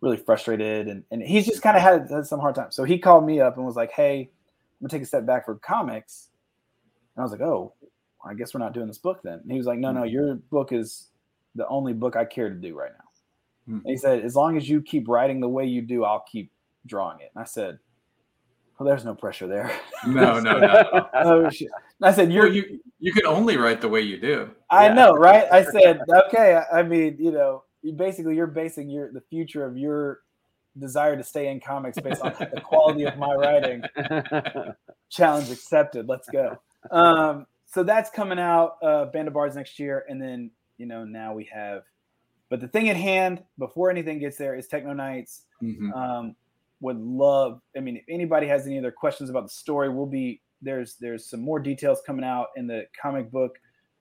really 0.00 0.16
frustrated 0.16 0.88
and, 0.88 1.04
and 1.10 1.22
he's 1.22 1.46
just 1.46 1.62
kind 1.62 1.76
of 1.76 1.82
had, 1.82 2.10
had 2.10 2.26
some 2.26 2.40
hard 2.40 2.54
time 2.54 2.70
so 2.70 2.84
he 2.84 2.98
called 2.98 3.24
me 3.24 3.38
up 3.40 3.56
and 3.56 3.66
was 3.66 3.76
like 3.76 3.92
hey 3.92 4.20
i'm 4.20 4.86
gonna 4.86 4.88
take 4.88 5.02
a 5.02 5.06
step 5.06 5.26
back 5.26 5.44
for 5.44 5.56
comics. 5.56 6.28
And 7.14 7.20
i 7.20 7.22
was 7.22 7.32
like 7.32 7.42
oh 7.42 7.74
i 8.24 8.34
guess 8.34 8.54
we're 8.54 8.60
not 8.60 8.72
doing 8.72 8.86
this 8.86 8.98
book 8.98 9.20
then. 9.22 9.40
And 9.40 9.50
he 9.50 9.58
was 9.58 9.66
like 9.66 9.78
no 9.78 9.92
no 9.92 10.04
your 10.04 10.36
book 10.36 10.72
is 10.72 11.08
the 11.54 11.68
only 11.68 11.92
book 11.92 12.16
i 12.16 12.24
care 12.24 12.48
to 12.48 12.54
do 12.54 12.74
right 12.74 12.92
now. 12.92 13.04
Hmm. 13.66 13.80
and 13.84 13.90
he 13.90 13.96
said 13.96 14.24
as 14.24 14.34
long 14.34 14.56
as 14.56 14.68
you 14.68 14.80
keep 14.80 15.06
writing 15.06 15.40
the 15.40 15.48
way 15.48 15.66
you 15.66 15.82
do 15.82 16.04
i'll 16.04 16.24
keep 16.30 16.50
drawing 16.86 17.20
it. 17.20 17.30
And 17.34 17.42
i 17.42 17.44
said 17.44 17.78
well 18.80 18.88
there's 18.88 19.04
no 19.04 19.14
pressure 19.14 19.46
there 19.46 19.70
No, 20.06 20.40
no, 20.40 20.58
no. 20.58 21.08
oh, 21.14 21.50
shit. 21.50 21.68
i 22.02 22.10
said 22.12 22.32
You're, 22.32 22.46
you're 22.48 22.66
you 22.66 22.80
you 22.98 23.12
can 23.12 23.26
only 23.26 23.56
write 23.56 23.80
the 23.80 23.88
way 23.88 24.00
you 24.00 24.18
do. 24.20 24.50
I 24.70 24.86
Yeah. 24.88 24.94
know, 24.94 25.12
right? 25.12 25.46
I 25.50 25.64
said, 25.64 26.00
okay. 26.26 26.54
I- 26.70 26.80
I 26.80 26.82
mean, 26.82 27.16
you 27.18 27.30
know, 27.30 27.64
you 27.82 27.92
basically 27.92 28.36
you're 28.36 28.46
basing 28.46 28.90
your 28.90 29.10
the 29.12 29.22
future 29.22 29.64
of 29.64 29.76
your 29.78 30.20
desire 30.78 31.16
to 31.16 31.22
stay 31.24 31.48
in 31.48 31.60
comics 31.60 31.98
based 31.98 32.20
on 32.22 32.34
the 32.38 32.60
quality 32.60 33.04
of 33.04 33.16
my 33.16 33.34
writing. 33.34 33.82
Challenge 35.10 35.50
accepted. 35.50 36.08
Let's 36.08 36.28
go. 36.28 36.58
Um, 36.90 37.46
so 37.66 37.82
that's 37.82 38.10
coming 38.10 38.38
out. 38.38 38.76
Uh, 38.82 39.06
Band 39.06 39.28
of 39.28 39.34
Bards 39.34 39.56
next 39.56 39.78
year, 39.78 40.04
and 40.08 40.20
then 40.20 40.50
you 40.78 40.86
know 40.86 41.04
now 41.04 41.32
we 41.34 41.44
have. 41.52 41.82
But 42.50 42.60
the 42.60 42.68
thing 42.68 42.88
at 42.90 42.96
hand 42.96 43.42
before 43.58 43.90
anything 43.90 44.18
gets 44.18 44.36
there 44.36 44.54
is 44.56 44.66
Techno 44.66 44.92
Knights. 44.92 45.44
Mhm. 45.62 45.94
Um, 45.94 46.36
would 46.80 46.98
love. 46.98 47.60
I 47.76 47.80
mean, 47.80 47.96
if 47.96 48.04
anybody 48.08 48.46
has 48.46 48.66
any 48.66 48.78
other 48.78 48.90
questions 48.92 49.30
about 49.30 49.44
the 49.44 49.50
story, 49.50 49.88
we'll 49.88 50.06
be 50.06 50.40
there's 50.62 50.96
there's 50.96 51.26
some 51.26 51.40
more 51.40 51.58
details 51.58 52.02
coming 52.06 52.24
out 52.24 52.48
in 52.56 52.66
the 52.66 52.86
comic 53.00 53.30
book 53.30 53.58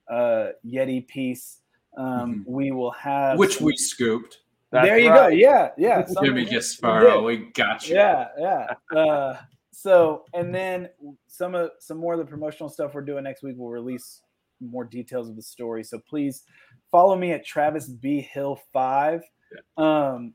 uh, 0.10 0.50
Yeti 0.66 1.08
piece. 1.08 1.58
Um, 1.98 2.44
Mhm. 2.46 2.52
We 2.52 2.72
will 2.72 2.92
have 2.92 3.38
Which 3.40 3.58
some- 3.58 3.66
we 3.66 3.76
scooped. 3.76 4.40
That's 4.72 4.86
there 4.88 5.00
you 5.00 5.10
right. 5.10 5.30
go. 5.32 5.36
Yeah, 5.36 5.72
yeah. 5.78 6.06
Jimmy 6.24 6.46
Gasparo, 6.46 7.24
we 7.26 7.38
got 7.54 7.88
you. 7.90 7.96
yeah, 7.96 8.28
yeah. 8.38 8.74
Uh, 8.96 9.38
so, 9.72 10.26
and 10.34 10.54
then 10.54 10.90
some 11.28 11.56
of 11.56 11.72
some 11.80 11.98
more 11.98 12.14
of 12.14 12.20
the 12.20 12.26
promotional 12.26 12.70
stuff 12.70 12.94
we're 12.94 13.02
doing 13.02 13.24
next 13.24 13.42
week. 13.42 13.56
We'll 13.58 13.72
release 13.72 14.22
more 14.62 14.84
details 14.84 15.28
of 15.30 15.36
the 15.36 15.42
story. 15.42 15.84
So 15.84 15.98
please 16.08 16.44
follow 16.92 17.16
me 17.16 17.32
at 17.32 17.44
Travis 17.46 17.88
B 17.88 18.22
Hill 18.22 18.60
Five. 18.72 19.24
Um, 19.78 20.34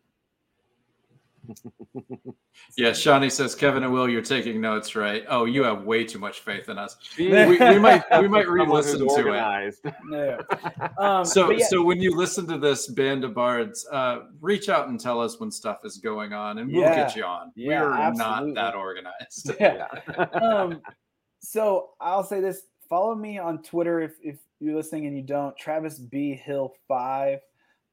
Yeah, 2.77 2.93
Shawnee 2.93 3.31
says, 3.31 3.55
Kevin 3.55 3.83
and 3.83 3.93
Will, 3.93 4.09
you're 4.09 4.23
taking 4.23 4.61
notes, 4.61 4.95
right? 4.97 5.25
Oh, 5.29 5.45
you 5.45 5.65
have 5.65 5.83
way 5.85 6.05
too 6.05 6.19
much 6.19 6.41
faith 6.41 6.69
in 6.69 6.79
us. 6.79 6.97
We, 7.19 7.29
we 7.29 7.79
might 7.79 8.03
we 8.21 8.29
might 8.29 8.49
re-listen 8.49 9.01
to 9.01 9.05
it. 9.07 9.11
organized. 9.11 9.85
yeah. 10.11 10.39
Um, 10.99 11.25
So 11.25 11.51
yeah, 11.51 11.67
so 11.67 11.83
when 11.83 12.01
you 12.01 12.17
listen 12.17 12.47
to 12.49 12.59
this 12.59 12.87
band 12.89 13.25
of 13.25 13.35
bards, 13.35 13.87
uh, 13.93 14.21
reach 14.41 14.69
out 14.69 14.89
and 14.89 14.99
tell 15.01 15.21
us 15.21 15.39
when 15.41 15.51
stuff 15.51 15.81
is 15.85 15.99
going 15.99 16.33
on, 16.33 16.59
and 16.59 16.73
we'll 16.73 16.83
Yeah. 16.83 16.95
get 16.95 17.17
you 17.17 17.25
on. 17.25 17.53
Yeah, 17.57 17.83
We're 17.83 17.93
absolutely. 17.93 18.53
not 18.53 18.73
that 18.73 18.75
organized. 18.77 19.51
yeah. 19.61 19.89
um, 20.41 20.81
so 21.41 21.91
I'll 22.01 22.25
say 22.25 22.41
this: 22.41 22.63
follow 22.89 23.15
me 23.15 23.39
on 23.39 23.63
Twitter 23.63 24.01
if 24.01 24.13
if 24.23 24.37
you're 24.61 24.77
listening 24.77 25.07
and 25.07 25.17
you 25.17 25.23
don't. 25.23 25.57
Travis 25.57 25.99
B 25.99 26.35
Hill 26.35 26.73
Five, 26.89 27.41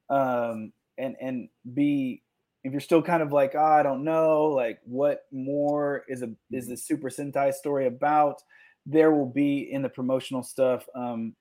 um, 0.08 0.72
and 0.98 1.16
and 1.20 1.48
be 1.74 2.22
if 2.64 2.72
you're 2.72 2.80
still 2.80 3.02
kind 3.02 3.22
of 3.22 3.32
like, 3.32 3.54
oh, 3.54 3.62
I 3.62 3.82
don't 3.82 4.04
know, 4.04 4.44
like 4.46 4.80
what 4.84 5.26
more 5.32 6.04
is 6.08 6.22
a 6.22 6.30
is 6.50 6.68
the 6.68 6.76
Super 6.76 7.08
Sentai 7.10 7.52
story 7.52 7.86
about? 7.86 8.42
There 8.86 9.12
will 9.12 9.30
be 9.30 9.70
in 9.72 9.82
the 9.82 9.88
promotional 9.88 10.42
stuff. 10.42 10.86
Um, 10.94 11.36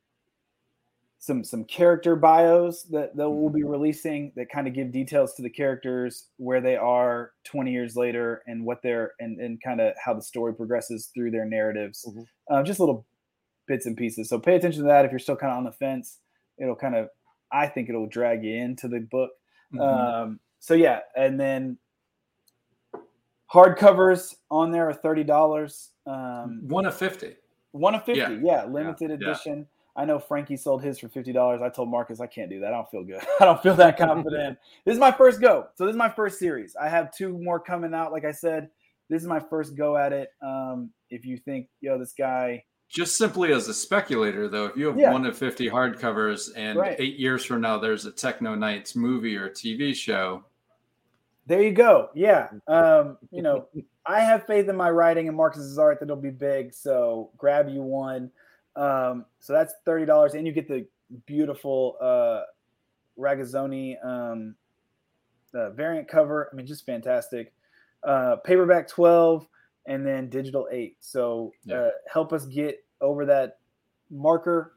some 1.20 1.44
some 1.44 1.64
character 1.66 2.16
bios 2.16 2.84
that, 2.86 3.16
that 3.16 3.30
we'll 3.30 3.52
be 3.52 3.64
releasing 3.64 4.32
that 4.36 4.50
kind 4.50 4.68
of 4.68 4.74
give 4.74 4.92
details 4.92 5.36
to 5.36 5.44
the 5.44 5.50
characters 5.52 6.30
where 6.38 6.60
they 6.62 6.76
are 6.76 7.34
20 7.44 7.72
years 7.72 7.96
later 7.96 8.42
and 8.48 8.66
what 8.66 8.82
they're 8.82 9.12
and, 9.20 9.40
and 9.40 9.62
kind 9.62 9.80
of 9.80 9.94
how 10.04 10.16
the 10.16 10.22
story 10.22 10.52
progresses 10.56 11.12
through 11.14 11.30
their 11.30 11.46
narratives 11.46 12.04
Mhm. 12.10 12.26
uh, 12.50 12.64
just 12.64 12.80
little 12.80 13.06
bits 13.68 13.86
and 13.86 13.96
pieces 13.96 14.30
so 14.30 14.40
pay 14.40 14.56
attention 14.56 14.82
to 14.82 14.88
that 14.88 15.06
if 15.06 15.12
you're 15.12 15.20
still 15.20 15.36
kind 15.36 15.52
of 15.52 15.58
on 15.60 15.64
the 15.64 15.72
fence 15.74 16.20
it'll 16.58 16.76
kind 16.76 16.96
of 16.96 17.08
i 17.52 17.68
think 17.68 17.88
it'll 17.88 18.08
drag 18.08 18.44
you 18.44 18.56
into 18.56 18.88
the 18.88 19.00
book 19.02 19.30
Mhm. 19.74 19.80
um, 19.82 20.40
so 20.62 20.74
yeah 20.76 21.00
and 21.18 21.38
then 21.38 21.78
hardcovers 23.54 24.36
on 24.50 24.72
there 24.72 24.90
are 24.90 24.94
$30 24.94 25.88
um, 26.08 26.62
One 26.68 26.86
of 26.86 26.96
fifty. 26.96 27.36
one 27.72 27.94
of 27.96 28.06
50, 28.06 28.20
Yeah. 28.20 28.30
yeah, 28.42 28.66
limited 28.66 29.10
yeah. 29.10 29.16
edition. 29.16 29.68
I 29.96 30.06
know 30.06 30.20
Frankie 30.20 30.56
sold 30.56 30.82
his 30.82 30.98
for 30.98 31.10
fifty 31.10 31.34
dollars. 31.34 31.62
I 31.62 31.68
told 31.70 31.90
Marcus 31.90 32.22
I 32.22 32.26
can't 32.28 32.50
do 32.50 32.62
that. 32.62 32.68
I 32.70 32.72
don't 32.78 32.90
feel 32.90 33.04
good. 33.04 33.22
I 33.42 33.46
don't 33.46 33.62
feel 33.62 33.76
that 33.76 33.98
confident. 33.98 34.58
this 34.86 34.94
is 34.94 35.00
my 35.00 35.12
first 35.12 35.42
go. 35.42 35.68
So 35.76 35.86
this 35.86 35.92
is 35.92 35.98
my 35.98 36.08
first 36.10 36.40
series. 36.40 36.78
I 36.78 36.88
have 36.88 37.14
two 37.14 37.38
more 37.38 37.60
coming 37.60 37.94
out. 37.94 38.14
Like 38.14 38.24
I 38.24 38.32
said, 38.32 38.70
this 39.10 39.22
is 39.22 39.28
my 39.28 39.40
first 39.42 39.76
go 39.76 39.98
at 39.98 40.14
it. 40.14 40.30
Um, 40.42 40.92
if 41.10 41.26
you 41.26 41.36
think, 41.38 41.68
yo, 41.82 42.00
this 42.00 42.14
guy, 42.18 42.64
Just 42.88 43.18
simply 43.18 43.52
as 43.52 43.68
a 43.68 43.74
speculator, 43.74 44.48
though, 44.48 44.68
if 44.68 44.78
you 44.78 44.88
have 44.88 44.98
Yeah. 44.98 45.12
one 45.12 45.26
of 45.26 45.38
50 45.38 45.70
hardcovers 45.70 46.52
and 46.56 46.80
Right. 46.80 46.96
eight 46.98 47.18
years 47.20 47.44
from 47.44 47.60
now 47.62 47.78
there's 47.78 48.06
a 48.06 48.12
Techno 48.14 48.56
Knights 48.56 48.96
movie 48.96 49.36
or 49.36 49.50
TV 49.50 49.94
show, 49.94 50.44
there 51.48 51.62
you 51.62 51.72
go. 51.72 52.10
Yeah. 52.14 52.50
Um, 52.68 53.18
you 53.32 53.42
know, 53.42 53.68
I 54.06 54.22
have 54.22 54.46
faith 54.48 54.68
in 54.70 54.76
my 54.76 54.90
writing 54.90 55.28
and 55.28 55.36
Marcus's 55.38 55.78
art 55.78 56.00
that 56.00 56.06
it'll 56.06 56.16
be 56.16 56.30
big. 56.30 56.74
So 56.74 57.32
grab 57.38 57.70
you 57.70 57.82
one. 57.82 58.32
Um, 58.76 59.26
so 59.40 59.54
that's 59.54 59.74
thirty 59.86 60.06
dollars, 60.06 60.34
and 60.34 60.48
you 60.48 60.54
get 60.54 60.68
the 60.68 60.88
beautiful 61.26 61.98
uh 62.02 62.42
Ragazzoni 63.20 64.04
um 64.06 64.56
uh, 65.54 65.70
variant 65.72 66.08
cover. 66.08 66.50
I 66.52 66.56
mean, 66.56 66.66
just 66.66 66.86
fantastic. 66.86 67.54
Uh, 68.04 68.38
paperback 68.38 68.88
twelve, 68.88 69.48
and 69.86 70.06
then 70.08 70.30
digital 70.30 70.68
eight. 70.72 70.96
So 71.02 71.52
Yeah. 71.66 71.76
uh, 71.76 71.90
help 72.12 72.32
us 72.34 72.46
get 72.46 72.84
over 73.02 73.26
that 73.26 73.60
marker. 74.10 74.74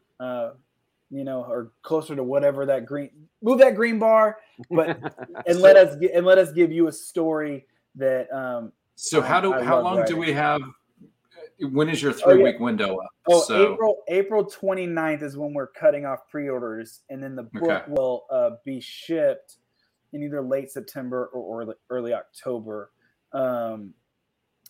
Uh, 1.15 1.19
you 1.19 1.25
know, 1.25 1.45
or 1.45 1.73
closer 1.83 2.17
to 2.17 2.23
whatever 2.23 2.67
that 2.67 2.87
green. 2.87 3.11
Move 3.43 3.59
that 3.59 3.75
green 3.75 3.99
bar, 3.99 4.39
but 4.71 5.01
and 5.47 5.61
let 5.61 5.77
us 5.77 5.97
and 6.15 6.27
let 6.27 6.39
us 6.39 6.53
give 6.53 6.73
you 6.73 6.89
a 6.89 6.93
story 6.93 7.67
that 7.97 8.33
um 8.33 8.73
So 8.97 9.21
how 9.21 9.41
do 9.41 9.53
I 9.53 9.63
how 9.63 9.81
long 9.81 10.05
do 10.05 10.17
we 10.17 10.33
have? 10.33 10.61
When 11.61 11.89
is 11.89 12.03
your 12.03 12.13
Oh, 12.13 12.17
three 12.17 12.39
yeah. 12.39 12.45
week 12.45 12.61
window 12.61 12.97
up? 12.97 13.11
Oh, 13.29 13.43
so 13.43 13.73
April 13.73 13.97
April 14.09 14.45
29th 14.45 15.23
is 15.23 15.37
when 15.37 15.55
we're 15.55 15.69
cutting 15.69 16.05
off 16.05 16.29
pre-orders, 16.31 17.03
and 17.11 17.23
then 17.23 17.37
the 17.37 17.45
book 17.45 17.63
Okay. 17.63 17.83
will 17.89 18.27
uh, 18.31 18.51
be 18.65 18.81
shipped 18.81 19.57
in 20.13 20.23
either 20.23 20.43
late 20.43 20.71
September 20.71 21.27
or 21.27 21.63
early, 21.63 21.75
early 21.91 22.13
October. 22.13 22.91
Um, 23.33 23.95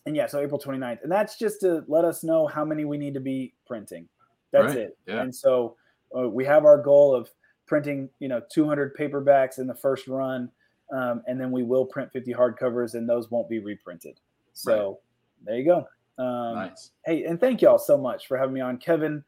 and 0.05 0.15
yeah, 0.15 0.27
so 0.27 0.39
April 0.39 0.59
29th, 0.59 1.03
and 1.03 1.11
that's 1.11 1.37
just 1.37 1.61
to 1.61 1.83
let 1.87 2.05
us 2.05 2.23
know 2.23 2.47
how 2.47 2.63
many 2.63 2.85
we 2.85 2.97
need 2.97 3.13
to 3.15 3.19
be 3.19 3.53
printing. 3.65 4.07
That's 4.51 4.75
Right, 4.75 4.77
it. 4.77 4.97
yeah. 5.07 5.21
And 5.21 5.35
so 5.35 5.75
uh, 6.17 6.29
we 6.29 6.45
have 6.45 6.65
our 6.65 6.81
goal 6.81 7.13
of 7.15 7.29
printing, 7.67 8.09
you 8.19 8.27
know, 8.27 8.41
200 8.51 8.95
paperbacks 8.95 9.57
in 9.59 9.67
the 9.67 9.73
first 9.75 10.07
run, 10.07 10.49
um, 10.93 11.21
and 11.27 11.39
then 11.39 11.51
we 11.51 11.63
will 11.63 11.85
print 11.85 12.11
50 12.11 12.33
hardcovers, 12.33 12.93
and 12.93 13.07
those 13.09 13.31
won't 13.31 13.49
be 13.49 13.59
reprinted. 13.59 14.19
So 14.53 14.99
there 15.45 15.57
you 15.57 15.65
go. 15.65 15.87
Um, 16.17 16.55
nice. 16.55 16.91
hey 17.05 17.25
and 17.25 17.37
thank 17.37 17.61
y'all 17.61 17.77
so 17.77 17.97
much 17.97 18.27
for 18.27 18.37
having 18.37 18.53
me 18.53 18.61
on 18.61 18.77
kevin 18.77 19.21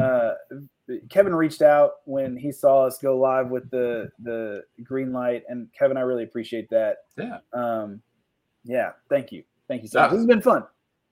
uh 0.00 0.32
kevin 1.08 1.32
reached 1.32 1.62
out 1.62 1.92
when 2.06 2.36
he 2.36 2.50
saw 2.50 2.84
us 2.84 2.98
go 2.98 3.16
live 3.16 3.50
with 3.50 3.70
the 3.70 4.10
the 4.24 4.64
green 4.82 5.12
light 5.12 5.44
and 5.48 5.68
kevin 5.78 5.96
i 5.96 6.00
really 6.00 6.24
appreciate 6.24 6.68
that 6.70 7.04
Yeah. 7.16 7.38
um 7.52 8.02
yeah 8.64 8.90
thank 9.08 9.30
you 9.30 9.44
thank 9.68 9.82
you 9.82 9.88
so 9.88 10.00
much 10.00 10.10
this 10.10 10.18
has 10.18 10.26
been 10.26 10.42
fun 10.42 10.64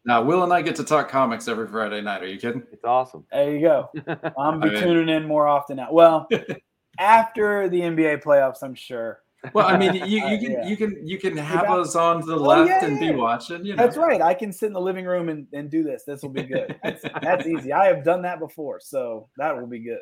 Now, 0.04 0.22
Will 0.22 0.42
and 0.42 0.52
I 0.52 0.62
get 0.62 0.74
to 0.76 0.84
talk 0.84 1.08
comics 1.08 1.46
every 1.46 1.68
Friday 1.68 2.00
night. 2.00 2.22
Are 2.22 2.26
you 2.26 2.38
kidding? 2.38 2.62
It's 2.72 2.84
awesome. 2.84 3.24
There 3.30 3.52
you 3.54 3.60
go. 3.60 3.88
I'm 4.38 4.60
be 4.60 4.68
I 4.68 4.72
mean- 4.72 4.82
tuning 4.82 5.08
in 5.14 5.26
more 5.26 5.46
often 5.46 5.76
now. 5.76 5.92
Well, 5.92 6.28
after 6.98 7.68
the 7.68 7.80
NBA 7.80 8.22
playoffs, 8.22 8.62
I'm 8.62 8.74
sure. 8.74 9.20
Well, 9.54 9.66
I 9.66 9.76
mean, 9.76 9.94
you, 9.94 10.22
Uh, 10.24 10.28
you 10.30 10.38
can 10.38 10.52
yeah. 10.52 10.66
you 10.66 10.76
can 10.76 11.06
you 11.06 11.18
can 11.18 11.36
have 11.36 11.66
got- 11.66 11.80
us 11.80 11.96
on 11.96 12.20
to 12.20 12.26
the 12.26 12.36
Oh, 12.36 12.42
left 12.42 12.68
yeah, 12.68 12.84
and 12.84 13.00
yeah. 13.00 13.10
be 13.12 13.16
watching. 13.16 13.64
You 13.64 13.74
know, 13.76 13.82
That's 13.84 13.96
right. 13.96 14.20
I 14.22 14.34
can 14.34 14.52
sit 14.52 14.66
in 14.66 14.72
the 14.72 14.80
living 14.80 15.04
room 15.04 15.28
and, 15.28 15.46
and 15.52 15.68
do 15.70 15.82
this. 15.82 16.04
This 16.04 16.22
will 16.22 16.30
be 16.30 16.44
good. 16.44 16.76
That's, 16.82 17.02
that's 17.20 17.46
easy. 17.46 17.72
I 17.72 17.86
have 17.86 18.04
done 18.04 18.22
that 18.22 18.38
before, 18.38 18.78
so 18.80 19.28
that 19.38 19.56
will 19.56 19.66
be 19.66 19.80
good. 19.80 19.98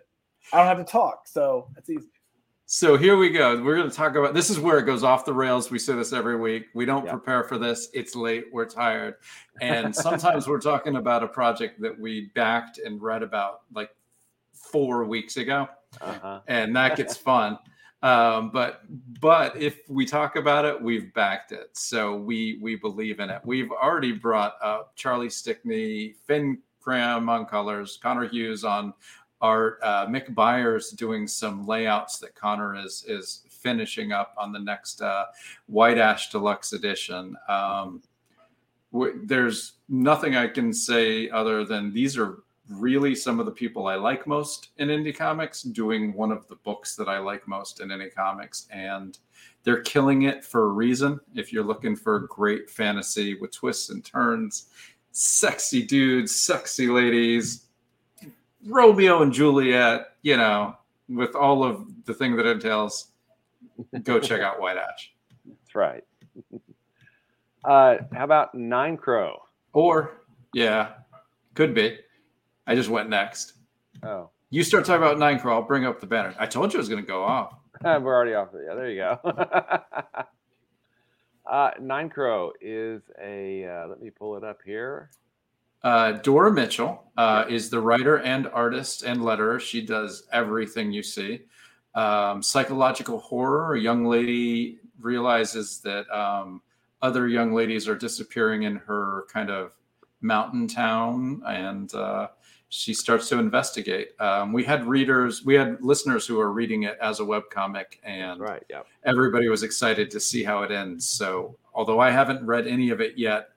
I 0.52 0.58
don't 0.58 0.66
have 0.66 0.78
to 0.84 0.90
talk, 0.90 1.26
so 1.26 1.68
that's 1.74 1.88
easy. 1.90 2.06
So 2.72 2.96
here 2.96 3.16
we 3.16 3.30
go. 3.30 3.60
We're 3.60 3.74
going 3.74 3.90
to 3.90 3.96
talk 3.96 4.14
about 4.14 4.32
this 4.32 4.48
is 4.48 4.60
where 4.60 4.78
it 4.78 4.84
goes 4.84 5.02
off 5.02 5.24
the 5.24 5.34
rails. 5.34 5.72
We 5.72 5.78
say 5.80 5.96
this 5.96 6.12
every 6.12 6.36
week. 6.36 6.66
We 6.72 6.84
don't 6.84 7.04
Yeah. 7.04 7.10
prepare 7.10 7.42
for 7.42 7.58
this. 7.58 7.88
It's 7.92 8.14
late. 8.14 8.44
We're 8.52 8.64
tired. 8.64 9.16
And 9.60 9.92
sometimes 9.92 10.46
we're 10.46 10.60
talking 10.60 10.94
about 10.94 11.24
a 11.24 11.26
project 11.26 11.80
that 11.80 11.98
we 11.98 12.30
backed 12.36 12.78
and 12.78 13.02
read 13.02 13.24
about 13.24 13.62
like 13.74 13.90
four 14.52 15.04
weeks 15.04 15.36
ago. 15.36 15.68
Uh-huh. 16.00 16.42
And 16.46 16.76
that 16.76 16.96
gets 16.96 17.16
fun. 17.16 17.58
Um, 18.04 18.50
but 18.50 18.82
but 19.20 19.56
if 19.56 19.80
we 19.88 20.06
talk 20.06 20.36
about 20.36 20.64
it, 20.64 20.80
we've 20.80 21.12
backed 21.12 21.50
it. 21.50 21.76
So 21.76 22.14
we 22.14 22.60
we 22.62 22.76
believe 22.76 23.18
in 23.18 23.30
it. 23.30 23.40
We've 23.44 23.72
already 23.72 24.12
brought 24.12 24.54
up 24.62 24.94
Charlie 24.94 25.28
Stickney, 25.28 26.14
Fin 26.24 26.62
Cramb 26.80 27.28
on 27.28 27.46
colors, 27.46 27.98
Conor 28.00 28.28
Hughes 28.28 28.62
on 28.62 28.94
art, 29.40 29.78
uh, 29.82 30.06
Mick 30.06 30.34
Byers 30.34 30.90
doing 30.90 31.26
some 31.26 31.66
layouts 31.66 32.18
that 32.18 32.34
Conor 32.34 32.76
is 32.76 33.04
is 33.06 33.42
finishing 33.48 34.12
up 34.12 34.34
on 34.38 34.52
the 34.52 34.58
next 34.58 35.02
uh, 35.02 35.26
White 35.66 35.98
Ash 35.98 36.30
Deluxe 36.30 36.72
Edition. 36.72 37.36
Um, 37.48 38.02
w- 38.92 39.20
there's 39.24 39.74
nothing 39.88 40.36
I 40.36 40.46
can 40.46 40.72
say 40.72 41.28
other 41.30 41.64
than 41.64 41.92
these 41.92 42.16
are 42.16 42.42
really 42.68 43.14
some 43.14 43.40
of 43.40 43.46
the 43.46 43.52
people 43.52 43.86
I 43.86 43.96
like 43.96 44.26
most 44.26 44.68
in 44.78 44.88
indie 44.88 45.16
comics 45.16 45.62
doing 45.62 46.12
one 46.14 46.30
of 46.30 46.46
the 46.48 46.56
books 46.56 46.94
that 46.96 47.08
I 47.08 47.18
like 47.18 47.46
most 47.48 47.80
in 47.80 47.88
indie 47.88 48.14
comics. 48.14 48.68
And 48.70 49.18
they're 49.64 49.82
killing 49.82 50.22
it 50.22 50.44
for 50.44 50.64
a 50.64 50.68
reason. 50.68 51.20
If 51.34 51.52
you're 51.52 51.64
looking 51.64 51.96
for 51.96 52.20
great 52.20 52.70
fantasy 52.70 53.34
with 53.34 53.52
twists 53.52 53.90
and 53.90 54.04
turns, 54.04 54.68
sexy 55.10 55.84
dudes, 55.84 56.40
sexy 56.40 56.86
ladies, 56.86 57.66
Romeo 58.66 59.22
and 59.22 59.32
Juliet, 59.32 60.08
you 60.22 60.36
know, 60.36 60.76
with 61.08 61.34
all 61.34 61.64
of 61.64 61.86
the 62.04 62.14
thing 62.14 62.36
that 62.36 62.46
entails, 62.46 63.08
go 64.02 64.20
check 64.20 64.40
out 64.40 64.60
White 64.60 64.76
Ash. 64.76 65.12
That's 65.46 65.74
right. 65.74 66.04
uh, 67.64 67.96
how 68.12 68.24
about 68.24 68.54
Nine 68.54 68.96
Crow? 68.96 69.38
Or, 69.72 70.20
yeah, 70.52 70.92
could 71.54 71.74
be. 71.74 71.98
I 72.66 72.74
just 72.74 72.88
went 72.88 73.08
next. 73.08 73.54
Oh, 74.02 74.30
You 74.50 74.62
start 74.62 74.84
talking 74.84 75.02
about 75.02 75.18
Nine 75.18 75.38
Crow, 75.40 75.54
I'll 75.54 75.62
bring 75.62 75.84
up 75.84 76.00
the 76.00 76.06
banner. 76.06 76.34
I 76.38 76.46
told 76.46 76.72
you 76.72 76.78
it 76.78 76.82
was 76.82 76.88
going 76.88 77.02
to 77.02 77.06
go 77.06 77.22
off. 77.24 77.54
we're 77.82 78.14
already 78.14 78.34
off. 78.34 78.48
Yeah, 78.54 78.74
there 78.74 78.90
you 78.90 78.98
go. 78.98 79.18
uh, 81.50 81.70
Nine 81.80 82.08
Crow 82.10 82.52
is 82.60 83.02
a. 83.22 83.64
Uh, 83.64 83.88
let 83.88 84.00
me 84.02 84.10
pull 84.10 84.36
it 84.36 84.44
up 84.44 84.58
here. 84.64 85.10
Uh, 85.82 86.12
Dora 86.12 86.52
Mitchell 86.52 87.04
uh, 87.16 87.44
is 87.48 87.70
the 87.70 87.80
writer 87.80 88.18
and 88.18 88.46
artist 88.48 89.02
and 89.02 89.20
letterer. 89.20 89.58
She 89.60 89.80
does 89.84 90.24
everything 90.32 90.92
you 90.92 91.02
see. 91.02 91.40
Um, 91.94 92.42
psychological 92.42 93.18
horror. 93.18 93.74
A 93.74 93.80
young 93.80 94.04
lady 94.04 94.78
realizes 95.00 95.80
that 95.80 96.08
um, 96.10 96.60
other 97.02 97.28
young 97.28 97.52
ladies 97.54 97.88
are 97.88 97.96
disappearing 97.96 98.64
in 98.64 98.76
her 98.76 99.24
kind 99.32 99.50
of 99.50 99.72
mountain 100.20 100.68
town, 100.68 101.42
and 101.46 101.92
uh, 101.94 102.28
she 102.68 102.92
starts 102.92 103.28
to 103.30 103.38
investigate. 103.38 104.10
Um, 104.20 104.52
we 104.52 104.62
had 104.62 104.84
readers, 104.86 105.44
we 105.44 105.54
had 105.54 105.78
listeners 105.82 106.26
who 106.26 106.38
are 106.38 106.52
reading 106.52 106.82
it 106.82 106.98
as 107.00 107.20
a 107.20 107.22
webcomic, 107.24 107.98
and 108.04 108.38
Right. 108.38 108.62
Yeah. 108.68 108.82
everybody 109.04 109.48
was 109.48 109.62
excited 109.62 110.10
to 110.10 110.20
see 110.20 110.44
how 110.44 110.62
it 110.62 110.70
ends. 110.70 111.06
So, 111.06 111.56
although 111.74 112.00
I 112.00 112.10
haven't 112.10 112.44
read 112.44 112.66
any 112.66 112.90
of 112.90 113.00
it 113.00 113.16
yet, 113.16 113.48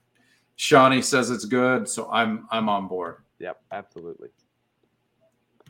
Shawnee 0.55 1.01
says 1.01 1.29
it's 1.29 1.45
good, 1.45 1.87
so 1.89 2.09
I'm 2.11 2.47
I'm 2.51 2.69
on 2.69 2.87
board. 2.87 3.17
Yep. 3.39 3.61
Absolutely. 3.71 4.29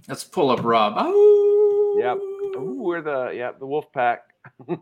Let's 0.08 0.24
pull 0.24 0.52
up 0.52 0.64
Rob. 0.64 0.94
Oh, 0.98 1.96
Yep. 2.00 2.18
Ooh, 2.62 2.82
we're 2.82 3.02
the 3.02 3.32
yeah 3.36 3.52
the 3.58 3.66
Wolf 3.66 3.92
Pack. 3.92 4.22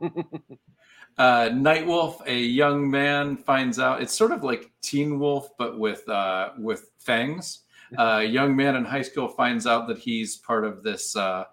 Uh, 1.18 1.49
Night 1.53 1.86
Wolf, 1.86 2.22
a 2.26 2.36
young 2.40 2.90
man 2.90 3.36
finds 3.38 3.80
out 3.80 4.02
it's 4.02 4.18
sort 4.18 4.32
of 4.32 4.44
like 4.44 4.72
Teen 4.82 5.19
Wolf, 5.19 5.49
but 5.57 5.78
with 5.78 6.07
uh, 6.10 6.52
with 6.57 6.90
fangs. 6.99 7.60
Uh, 7.98 8.19
a 8.22 8.23
young 8.40 8.56
man 8.56 8.76
in 8.76 8.86
high 8.86 9.02
school 9.02 9.28
finds 9.28 9.68
out 9.68 9.88
that 9.88 9.98
he's 9.98 10.38
part 10.38 10.65
of 10.65 10.84
this 10.84 11.15
uh, 11.15 11.44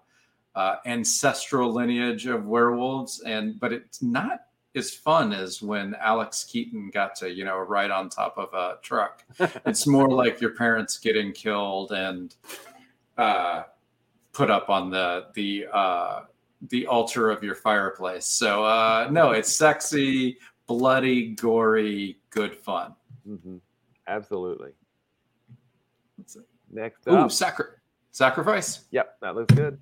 uh, 0.55 0.75
ancestral 0.85 1.73
lineage 1.73 2.25
of 2.25 2.45
werewolves, 2.45 3.21
and 3.21 3.59
but 3.59 3.73
it's 3.73 4.01
not 4.01 4.39
as 4.75 4.91
fun 4.91 5.33
as 5.33 5.61
when 5.61 5.95
Alex 5.95 6.43
Keaton 6.43 6.89
got 6.93 7.15
to 7.15 7.29
you 7.31 7.43
know 7.45 7.57
ride 7.57 7.91
on 7.91 8.09
top 8.09 8.37
of 8.37 8.53
a 8.53 8.77
truck. 8.81 9.23
it's 9.65 9.87
more 9.87 10.09
like 10.09 10.41
your 10.41 10.51
parents 10.55 10.97
getting 10.97 11.31
killed 11.31 11.91
and 11.91 12.35
uh, 13.17 13.63
put 14.31 14.49
up 14.49 14.69
on 14.69 14.89
the 14.89 15.27
the 15.33 15.65
uh, 15.73 16.21
the 16.69 16.85
altar 16.87 17.29
of 17.31 17.43
your 17.43 17.55
fireplace. 17.55 18.25
So 18.25 18.63
uh, 18.63 19.07
no, 19.11 19.31
it's 19.31 19.55
sexy, 19.55 20.37
bloody, 20.67 21.29
gory, 21.35 22.19
good 22.29 22.55
fun. 22.55 22.93
hmm 23.25 23.57
Absolutely. 24.07 24.71
Next 26.71 27.07
Ooh, 27.07 27.15
up. 27.15 27.31
sacri- 27.31 27.65
sacrifice. 28.11 28.85
Yep, 28.91 29.17
that 29.21 29.35
looks 29.35 29.53
good. 29.53 29.79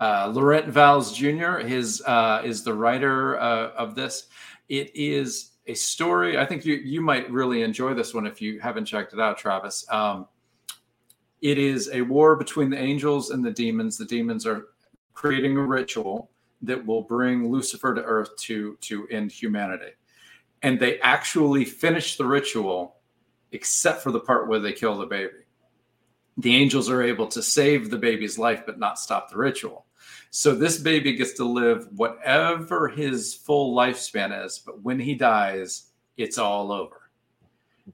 Uh, 0.00 0.32
Laurent 0.34 0.66
Valls 0.66 1.14
Jr. 1.14 1.58
His 1.58 2.02
uh, 2.06 2.40
is 2.42 2.64
the 2.64 2.72
writer 2.72 3.38
uh, 3.38 3.72
of 3.76 3.94
this. 3.94 4.28
It 4.68 4.90
is 4.94 5.52
a 5.66 5.74
story. 5.74 6.38
I 6.38 6.46
think 6.46 6.64
you 6.64 6.74
you 6.76 7.02
might 7.02 7.30
really 7.30 7.62
enjoy 7.62 7.92
this 7.92 8.14
one 8.14 8.26
if 8.26 8.40
you 8.40 8.60
haven't 8.60 8.86
checked 8.86 9.12
it 9.12 9.20
out, 9.20 9.36
Travis. 9.36 9.84
Um, 9.90 10.26
it 11.42 11.58
is 11.58 11.90
a 11.92 12.00
war 12.02 12.34
between 12.36 12.70
the 12.70 12.78
angels 12.78 13.30
and 13.30 13.44
the 13.44 13.50
demons. 13.50 13.98
The 13.98 14.06
demons 14.06 14.46
are 14.46 14.68
creating 15.12 15.56
a 15.58 15.62
ritual 15.62 16.30
that 16.62 16.84
will 16.84 17.02
bring 17.02 17.50
Lucifer 17.50 17.94
to 17.94 18.02
Earth 18.02 18.34
to 18.38 18.78
to 18.80 19.06
end 19.08 19.30
humanity, 19.30 19.92
and 20.62 20.80
they 20.80 20.98
actually 21.00 21.66
finish 21.66 22.16
the 22.16 22.26
ritual, 22.26 22.96
except 23.52 24.02
for 24.02 24.12
the 24.12 24.20
part 24.20 24.48
where 24.48 24.60
they 24.60 24.72
kill 24.72 24.96
the 24.96 25.06
baby 25.06 25.40
the 26.36 26.56
angels 26.56 26.88
are 26.88 27.02
able 27.02 27.26
to 27.26 27.42
save 27.42 27.90
the 27.90 27.98
baby's 27.98 28.38
life 28.38 28.62
but 28.64 28.78
not 28.78 28.98
stop 28.98 29.30
the 29.30 29.36
ritual. 29.36 29.84
So 30.30 30.54
this 30.54 30.78
baby 30.78 31.14
gets 31.14 31.32
to 31.34 31.44
live 31.44 31.88
whatever 31.96 32.88
his 32.88 33.34
full 33.34 33.74
lifespan 33.76 34.44
is, 34.44 34.58
but 34.64 34.80
when 34.82 34.98
he 35.00 35.14
dies, 35.14 35.90
it's 36.16 36.38
all 36.38 36.70
over. 36.72 37.10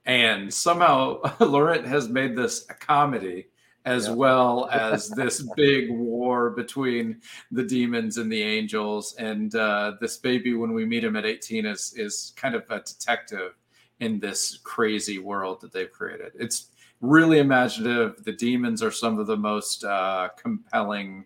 And 0.04 0.52
somehow 0.52 1.20
Laurent 1.40 1.86
has 1.86 2.08
made 2.08 2.36
this 2.36 2.66
a 2.68 2.74
comedy 2.74 3.48
as 3.86 4.06
Yeah. 4.08 4.14
well 4.14 4.68
as 4.70 5.08
this 5.16 5.48
big 5.56 5.90
war 5.90 6.50
between 6.50 7.20
the 7.52 7.62
demons 7.62 8.18
and 8.18 8.30
the 8.30 8.42
angels. 8.42 9.14
And 9.18 9.54
uh, 9.54 9.92
this 10.00 10.18
baby, 10.18 10.54
when 10.54 10.72
we 10.72 10.84
meet 10.84 11.04
him 11.04 11.16
at 11.16 11.24
18, 11.24 11.64
is 11.64 11.94
is 11.96 12.32
kind 12.36 12.54
of 12.54 12.64
a 12.68 12.80
detective 12.80 13.52
in 14.00 14.18
this 14.20 14.58
crazy 14.62 15.18
world 15.18 15.60
that 15.62 15.72
they've 15.72 15.90
created. 15.90 16.32
It's 16.34 16.68
really 17.00 17.38
imaginative. 17.38 18.22
The 18.24 18.32
demons 18.32 18.82
are 18.82 18.90
some 18.90 19.18
of 19.18 19.26
the 19.26 19.36
most 19.38 19.84
uh, 19.84 20.28
compelling, 20.36 21.24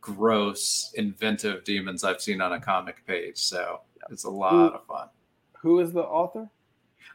gross, 0.00 0.92
inventive 0.96 1.64
demons 1.64 2.04
I've 2.04 2.20
seen 2.20 2.40
on 2.40 2.52
a 2.52 2.60
comic 2.60 3.06
page. 3.06 3.38
So 3.38 3.80
it's 4.10 4.24
a 4.24 4.30
lot 4.30 4.74
of 4.74 4.86
fun. 4.86 5.08
Who 5.60 5.80
is 5.80 5.92
the 5.92 6.02
author? 6.02 6.48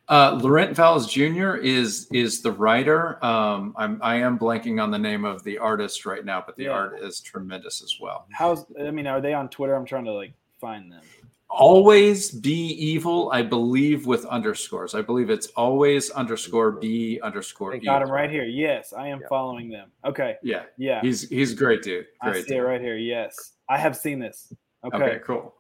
Uh, 0.08 0.40
Laurent 0.42 0.76
Valls 0.76 1.08
Jr. 1.12 1.56
is 1.56 2.08
is 2.12 2.42
the 2.44 2.52
writer. 2.52 3.24
Um, 3.26 3.74
I'm 3.76 4.00
I 4.04 4.18
am 4.18 4.38
blanking 4.38 4.82
on 4.82 4.92
the 4.92 5.00
name 5.00 5.26
of 5.26 5.44
the 5.44 5.58
artist 5.58 6.06
right 6.06 6.24
now, 6.24 6.44
but 6.46 6.56
the 6.56 6.66
Yeah. 6.66 6.72
art 6.72 7.00
is 7.02 7.20
tremendous 7.22 7.82
as 7.82 7.98
well. 8.00 8.28
How's 8.32 8.66
I 8.80 8.92
mean, 8.92 9.08
are 9.08 9.20
they 9.20 9.34
on 9.34 9.50
Twitter? 9.50 9.74
I'm 9.74 9.86
trying 9.86 10.06
to 10.06 10.14
like 10.14 10.34
find 10.62 10.92
them. 10.92 11.02
Always 11.50 12.32
be 12.32 12.52
evil, 12.74 13.30
I 13.32 13.42
believe, 13.42 14.08
with 14.08 14.26
underscores. 14.26 14.94
I 14.94 15.02
believe 15.02 15.30
it's 15.30 15.48
always 15.56 16.10
underscore 16.10 16.72
be 16.74 17.20
underscore 17.22 17.74
I 17.74 17.78
evil. 17.78 17.86
got 17.86 18.02
him 18.02 18.12
right 18.12 18.30
here. 18.30 18.44
Yes, 18.46 18.94
I 18.94 19.08
am 19.08 19.22
Yeah. 19.22 19.28
following 19.30 19.70
them. 19.70 19.92
Okay. 20.04 20.36
Yeah, 20.44 20.64
Yeah. 20.78 21.02
he's 21.02 21.30
he's 21.30 21.54
a 21.54 21.56
great 21.56 21.82
dude. 21.82 22.08
I 22.22 22.32
Great 22.32 22.44
see 22.46 22.50
dude. 22.56 22.58
it 22.58 22.64
right 22.64 22.82
here. 22.82 22.98
Yes. 22.98 23.54
I 23.70 23.78
have 23.78 23.96
seen 23.96 24.20
this. 24.20 24.52
Okay. 24.84 24.98
Okay, 24.98 25.20
cool. 25.24 25.56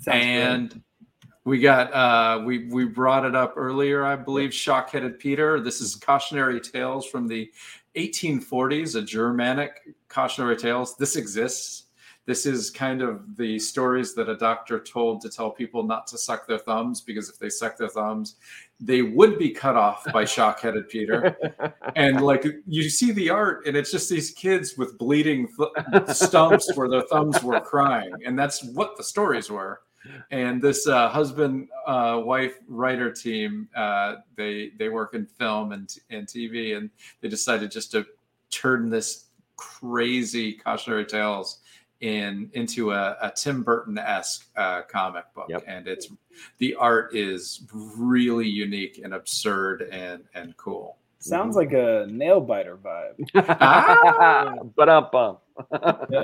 Sounds 0.00 0.18
good. 0.18 0.24
and 0.24 0.82
we 1.44 1.60
got 1.60 1.92
uh 1.92 2.42
we 2.44 2.66
we 2.68 2.84
brought 2.86 3.24
it 3.26 3.36
up 3.36 3.52
earlier 3.56 4.02
i 4.02 4.16
believe 4.16 4.52
shock-headed 4.52 5.18
peter 5.18 5.60
this 5.60 5.80
is 5.82 5.94
cautionary 5.94 6.58
tales 6.58 7.06
from 7.06 7.28
the 7.28 7.50
1840s 7.96 8.96
a 8.96 9.02
germanic 9.02 9.82
cautionary 10.08 10.56
tales 10.56 10.96
this 10.96 11.16
exists 11.16 11.83
this 12.26 12.46
is 12.46 12.70
kind 12.70 13.02
of 13.02 13.36
the 13.36 13.58
stories 13.58 14.14
that 14.14 14.28
a 14.28 14.36
doctor 14.36 14.80
told 14.80 15.20
to 15.20 15.28
tell 15.28 15.50
people 15.50 15.82
not 15.82 16.06
to 16.06 16.18
suck 16.18 16.46
their 16.46 16.58
thumbs 16.58 17.00
because 17.02 17.28
if 17.28 17.38
they 17.38 17.50
suck 17.50 17.76
their 17.76 17.88
thumbs, 17.88 18.36
they 18.80 19.02
would 19.02 19.38
be 19.38 19.50
cut 19.50 19.76
off 19.76 20.04
by 20.12 20.24
shock-headed 20.24 20.88
Peter. 20.88 21.36
And 21.96 22.22
like 22.22 22.46
you 22.66 22.88
see 22.88 23.12
the 23.12 23.28
art, 23.28 23.66
and 23.66 23.76
it's 23.76 23.90
just 23.90 24.08
these 24.08 24.30
kids 24.30 24.76
with 24.78 24.96
bleeding 24.96 25.48
th- 25.92 26.08
stumps 26.08 26.74
where 26.74 26.88
their 26.88 27.02
thumbs 27.02 27.42
were 27.42 27.60
crying, 27.60 28.14
and 28.24 28.38
that's 28.38 28.64
what 28.72 28.96
the 28.96 29.04
stories 29.04 29.50
were. 29.50 29.80
And 30.30 30.60
this 30.60 30.86
uh, 30.86 31.08
husband, 31.08 31.68
uh, 31.86 32.20
wife, 32.22 32.58
writer 32.68 33.10
team, 33.10 33.68
uh, 33.74 34.16
they 34.36 34.72
they 34.78 34.88
work 34.88 35.14
in 35.14 35.26
film 35.26 35.72
and 35.72 35.94
and 36.10 36.26
TV, 36.26 36.76
and 36.76 36.90
they 37.20 37.28
decided 37.28 37.70
just 37.70 37.90
to 37.92 38.04
turn 38.50 38.90
this 38.90 39.26
crazy 39.56 40.54
cautionary 40.54 41.06
tales 41.06 41.60
in 42.00 42.50
into 42.54 42.92
a, 42.92 43.16
a 43.20 43.30
Tim 43.34 43.62
Burton 43.62 43.98
esque 43.98 44.48
uh, 44.56 44.82
comic 44.82 45.24
book, 45.34 45.46
Yep. 45.48 45.64
and 45.66 45.86
it's 45.88 46.08
the 46.58 46.74
art 46.74 47.14
is 47.14 47.62
really 47.72 48.48
unique 48.48 49.00
and 49.02 49.14
absurd 49.14 49.88
and 49.90 50.24
and 50.34 50.56
cool. 50.56 50.96
Sounds 51.18 51.56
like 51.56 51.72
a 51.72 52.06
nail 52.10 52.40
biter 52.40 52.76
vibe. 52.76 53.28
Ah! 53.60 54.56
but 54.76 54.88
up 54.90 55.10
bump. 55.12 55.40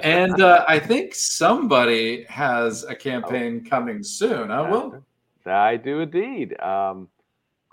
And 0.02 0.40
uh, 0.42 0.64
I 0.68 0.78
think 0.78 1.14
somebody 1.14 2.24
has 2.24 2.84
a 2.84 2.94
campaign 2.94 3.64
coming 3.64 4.02
soon. 4.02 4.51
I 4.51 4.68
will. 4.68 5.02
I 5.47 5.76
do 5.76 6.01
indeed. 6.01 6.60
Um, 6.60 7.09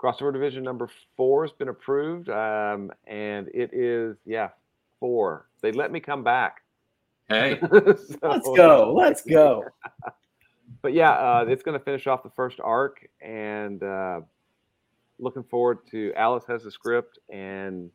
crossover 0.00 0.32
division 0.32 0.62
number 0.62 0.88
four 1.16 1.44
has 1.44 1.52
been 1.52 1.68
approved, 1.68 2.30
um, 2.30 2.90
and 3.06 3.48
it 3.52 3.74
is 3.74 4.16
yeah 4.24 4.48
four. 5.00 5.48
They 5.60 5.72
let 5.72 5.92
me 5.92 6.00
come 6.00 6.24
back. 6.24 6.62
Hey, 7.28 7.58
Let's 7.70 8.14
go. 8.56 8.94
Let's 8.96 9.22
go. 9.22 9.64
But 10.80 10.92
yeah, 10.92 11.10
uh, 11.10 11.44
it's 11.48 11.64
going 11.64 11.76
to 11.76 11.84
finish 11.84 12.06
off 12.06 12.22
the 12.22 12.30
first 12.30 12.60
arc, 12.60 13.04
and 13.20 13.82
uh, 13.82 14.20
looking 15.18 15.42
forward 15.42 15.78
to. 15.90 16.12
Alice 16.14 16.44
has 16.46 16.62
the 16.62 16.70
script 16.70 17.18
and 17.28 17.90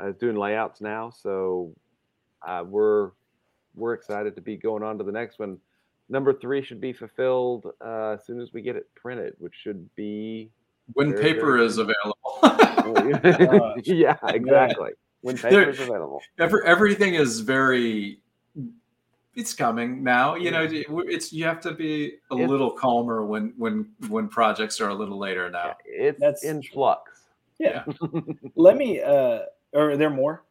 uh, 0.00 0.08
is 0.08 0.16
doing 0.16 0.36
layouts 0.36 0.80
now, 0.80 1.10
so 1.10 1.74
uh, 2.46 2.64
we're 2.66 3.10
we're 3.74 3.92
excited 3.92 4.34
to 4.36 4.40
be 4.40 4.56
going 4.56 4.82
on 4.82 4.96
to 4.96 5.04
the 5.04 5.12
next 5.12 5.38
one. 5.38 5.58
Number 6.08 6.32
three 6.32 6.62
should 6.62 6.80
be 6.80 6.94
fulfilled 6.94 7.66
uh, 7.84 8.12
as 8.12 8.24
soon 8.24 8.40
as 8.40 8.54
we 8.54 8.62
get 8.62 8.76
it 8.76 8.88
printed, 8.94 9.34
which 9.38 9.54
should 9.54 9.94
be 9.96 10.50
when 10.94 11.10
Very, 11.10 11.22
paper 11.22 11.56
very 11.56 11.66
is 11.66 11.78
available. 11.78 12.16
yeah, 13.84 14.16
exactly. 14.28 14.92
When 15.26 15.34
There- 15.34 15.50
paper 15.64 15.70
is 15.70 15.80
available. 15.80 16.22
Every, 16.38 16.64
everything 16.64 17.14
is 17.14 17.40
very. 17.40 18.20
It's 19.34 19.52
coming 19.52 20.04
now. 20.04 20.36
You 20.36 20.52
know, 20.52 20.66
it's 20.70 21.32
you 21.32 21.44
have 21.44 21.60
to 21.62 21.72
be 21.74 22.12
a 22.30 22.34
It's- 22.36 22.48
little 22.48 22.70
calmer 22.70 23.26
when 23.26 23.52
when 23.58 23.90
when 24.08 24.28
projects 24.28 24.80
are 24.80 24.90
a 24.90 24.94
little 24.94 25.18
later 25.18 25.50
now. 25.50 25.76
It's 25.84 26.20
That's 26.20 26.44
in 26.44 26.62
flux. 26.62 27.24
Yeah. 27.58 27.84
Let 28.54 28.76
me. 28.76 29.02
uh 29.02 29.40
Or 29.72 29.90
are 29.90 29.96
there 29.96 30.10
more? 30.10 30.44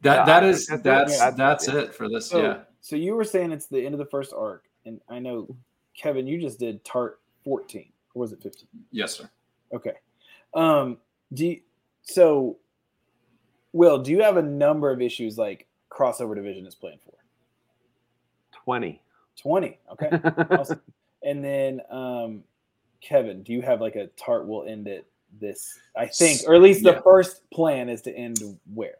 That 0.00 0.14
Yeah, 0.20 0.24
that 0.24 0.42
I 0.44 0.48
is 0.48 0.66
think 0.68 0.82
that's 0.82 1.18
that's 1.18 1.36
that's, 1.36 1.68
it 1.68 1.94
for 1.94 2.08
this. 2.08 2.26
So, 2.28 2.42
yeah. 2.42 2.60
so 2.80 2.96
you 2.96 3.14
were 3.14 3.24
saying 3.24 3.52
it's 3.52 3.66
the 3.66 3.84
end 3.84 3.94
of 3.94 3.98
the 3.98 4.06
first 4.06 4.32
arc, 4.32 4.64
and 4.86 5.00
I 5.08 5.18
know 5.18 5.54
Kevin, 5.94 6.26
you 6.26 6.40
just 6.40 6.58
did 6.58 6.82
Tart 6.84 7.20
14, 7.44 7.92
or 8.14 8.20
was 8.20 8.32
it 8.32 8.40
15? 8.42 8.68
Yes, 8.90 9.14
sir. 9.18 9.28
Okay. 9.72 9.94
Um, 10.54 10.96
do 11.34 11.46
you, 11.46 11.60
so 12.02 12.56
Will, 13.72 13.98
do 13.98 14.10
you 14.10 14.22
have 14.22 14.36
a 14.36 14.42
number 14.42 14.90
of 14.90 15.00
issues 15.02 15.36
like 15.38 15.66
crossover 15.90 16.34
division 16.34 16.66
is 16.66 16.74
playing 16.74 16.98
for? 17.04 17.12
Twenty. 18.64 19.00
20. 19.36 19.78
Okay. 19.92 20.10
awesome. 20.50 20.80
And 21.22 21.44
then 21.44 21.80
um 21.90 22.42
Kevin, 23.00 23.42
do 23.42 23.52
you 23.52 23.62
have 23.62 23.80
like 23.80 23.94
a 23.96 24.08
Tart 24.16 24.46
will 24.46 24.64
end 24.64 24.88
it 24.88 25.06
this 25.40 25.78
I 25.96 26.06
think, 26.06 26.40
or 26.46 26.54
at 26.54 26.62
least 26.62 26.82
the 26.82 26.92
Yeah. 26.92 27.00
first 27.02 27.48
plan 27.50 27.88
is 27.88 28.02
to 28.02 28.14
end 28.14 28.38
where? 28.74 28.96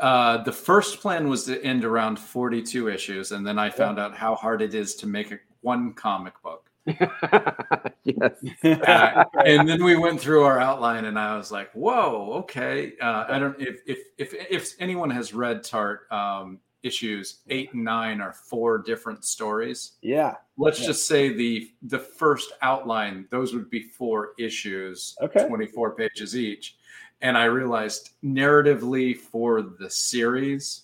Uh, 0.00 0.42
the 0.42 0.52
first 0.52 1.00
plan 1.00 1.28
was 1.28 1.44
to 1.44 1.62
end 1.62 1.84
around 1.84 2.18
42 2.18 2.88
issues, 2.88 3.30
and 3.32 3.46
then 3.46 3.58
I 3.60 3.70
found 3.70 3.98
out 4.00 4.16
how 4.16 4.34
hard 4.34 4.60
it 4.60 4.74
is 4.74 4.96
to 4.96 5.06
make 5.06 5.30
a, 5.30 5.38
one 5.60 5.92
comic 5.92 6.34
book. 6.42 6.68
yes. 8.04 8.32
Uh, 8.64 9.24
and 9.46 9.68
then 9.68 9.82
we 9.84 9.96
went 9.96 10.20
through 10.20 10.42
our 10.42 10.58
outline, 10.58 11.04
and 11.04 11.18
I 11.18 11.36
was 11.36 11.52
like, 11.52 11.70
"Whoa, 11.72 12.32
okay." 12.40 12.94
Uh, 13.00 13.26
I 13.28 13.38
don't 13.38 13.60
if 13.60 13.80
if 13.86 13.98
if 14.18 14.34
if 14.34 14.74
anyone 14.80 15.10
has 15.10 15.32
read 15.32 15.62
Tart 15.62 16.10
um, 16.10 16.58
issues 16.82 17.38
eight 17.48 17.72
and 17.74 17.84
nine 17.84 18.20
are 18.20 18.32
four 18.32 18.78
different 18.78 19.24
stories. 19.24 19.92
yeah. 20.02 20.34
Let's 20.56 20.80
Yeah. 20.80 20.86
just 20.88 21.06
say 21.06 21.32
the 21.32 21.70
the 21.82 21.98
first 21.98 22.52
outline; 22.60 23.26
those 23.30 23.54
would 23.54 23.70
be 23.70 23.82
four 23.82 24.32
issues, 24.38 25.16
Okay. 25.22 25.46
24 25.46 25.94
pages 25.94 26.36
each. 26.36 26.76
And 27.20 27.38
I 27.38 27.44
realized 27.44 28.10
narratively 28.24 29.16
for 29.16 29.62
the 29.62 29.88
series, 29.88 30.82